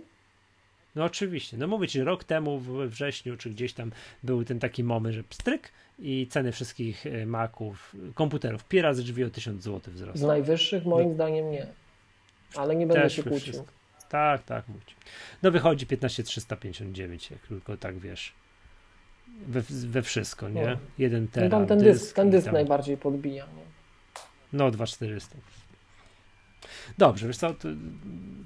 No 0.97 1.05
oczywiście. 1.05 1.57
No 1.57 1.67
mówię 1.67 1.89
ci, 1.89 2.01
rok 2.01 2.25
temu 2.25 2.59
we 2.59 2.89
wrześniu, 2.89 3.37
czy 3.37 3.51
gdzieś 3.51 3.73
tam 3.73 3.93
był 4.23 4.45
ten 4.45 4.59
taki 4.59 4.85
moment, 4.85 5.15
że 5.15 5.25
pstryk 5.25 5.73
i 5.99 6.27
ceny 6.31 6.53
wszystkich 6.53 7.07
e, 7.07 7.27
Maców, 7.27 7.97
komputerów, 8.15 8.65
pi 8.65 8.83
razy 8.83 9.03
drzwi 9.03 9.25
o 9.25 9.31
1000 9.31 9.63
zł 9.63 9.95
wzrosły. 9.95 10.21
Z 10.21 10.23
najwyższych 10.23 10.85
moim 10.85 11.09
no. 11.09 11.15
zdaniem 11.15 11.51
nie. 11.51 11.67
Ale 12.57 12.77
nie 12.77 12.87
będę 12.87 13.03
Też 13.03 13.17
się 13.17 13.23
kłócił. 13.23 13.53
Wszystko. 13.53 13.73
Tak, 14.09 14.43
tak, 14.43 14.69
mówię. 14.69 14.81
No 15.43 15.51
wychodzi 15.51 15.87
15359, 15.87 17.31
jak 17.31 17.41
tylko 17.41 17.77
tak 17.77 17.99
wiesz. 17.99 18.33
We, 19.47 19.63
we 19.69 20.03
wszystko, 20.03 20.49
nie? 20.49 20.67
No. 20.67 20.77
Jeden 20.99 21.29
tera, 21.29 21.47
no 21.47 21.51
tam 21.51 21.67
ten 21.67 21.79
dysk, 21.79 22.01
dysk 22.01 22.17
ten 22.17 22.31
dysk 22.31 22.53
najbardziej 22.53 22.97
podbija. 22.97 23.47
Nie? 23.47 23.63
No 24.53 24.71
2400. 24.71 25.37
Dobrze, 26.99 27.27
wiesz 27.27 27.37
co, 27.37 27.55
to, 27.55 27.69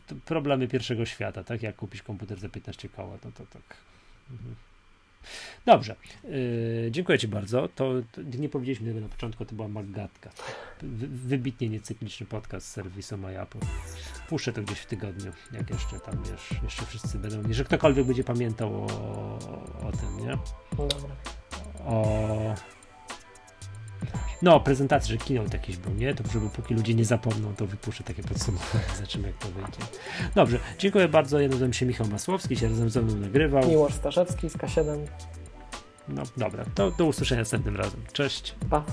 to 0.06 0.14
problemy 0.24 0.68
pierwszego 0.68 1.06
świata, 1.06 1.44
tak? 1.44 1.62
Jak 1.62 1.76
kupić 1.76 2.02
komputer 2.02 2.40
za 2.40 2.48
15 2.48 2.88
koła, 2.88 3.18
to, 3.18 3.32
to 3.32 3.46
tak. 3.46 3.76
Mhm. 4.30 4.54
Dobrze, 5.66 5.96
yy, 6.24 6.90
dziękuję 6.90 7.18
Ci 7.18 7.28
bardzo. 7.28 7.68
To, 7.68 7.92
to, 8.12 8.22
nie 8.38 8.48
powiedzieliśmy 8.48 8.88
tego 8.88 9.00
na 9.00 9.08
początku, 9.08 9.44
to 9.44 9.54
była 9.54 9.68
Maggatka. 9.68 10.30
Wy, 10.82 11.08
wybitnie 11.08 11.68
niecykliczny 11.68 12.26
podcast 12.26 12.66
z 12.66 12.70
serwisu 12.70 13.18
MyApple. 13.18 13.60
Puszczę 14.28 14.52
to 14.52 14.62
gdzieś 14.62 14.78
w 14.78 14.86
tygodniu, 14.86 15.32
jak 15.52 15.70
jeszcze 15.70 16.00
tam 16.00 16.22
wiesz, 16.22 16.62
jeszcze 16.62 16.86
wszyscy 16.86 17.18
będą, 17.18 17.52
że 17.52 17.64
ktokolwiek 17.64 18.06
będzie 18.06 18.24
pamiętał 18.24 18.74
o, 18.74 18.86
o 19.88 19.92
tym, 19.92 20.26
nie? 20.26 20.38
Dobra. 20.76 21.16
O 21.84 22.54
No, 24.44 24.60
prezentacja, 24.60 25.12
że 25.12 25.18
keynote 25.26 25.56
jakiś 25.56 25.76
był, 25.76 25.94
nie? 25.94 26.14
To 26.14 26.24
żeby 26.32 26.50
póki 26.50 26.74
ludzie 26.74 26.94
nie 26.94 27.04
zapomną, 27.04 27.54
to 27.54 27.66
wypuszczę 27.66 28.04
takie 28.04 28.22
podsumowanie, 28.22 28.84
zobaczymy 28.96 29.28
jak 29.28 29.38
to 29.38 29.48
wyjdzie. 29.48 29.78
Dobrze, 30.34 30.58
dziękuję 30.78 31.08
bardzo. 31.08 31.40
Ja 31.40 31.48
nazywam 31.48 31.72
się 31.72 31.86
Michał 31.86 32.06
Masłowski, 32.06 32.56
się 32.56 32.68
razem 32.68 32.90
ze 32.90 33.02
mną 33.02 33.14
nagrywał. 33.14 33.68
Miłosz 33.68 33.94
Staszewski 33.94 34.50
z 34.50 34.56
K7. 34.56 35.06
No 36.08 36.22
dobra, 36.36 36.64
to 36.74 36.90
do 36.90 37.04
usłyszenia 37.04 37.40
następnym 37.40 37.76
razem. 37.76 38.00
Cześć. 38.12 38.54
Pa. 38.70 38.84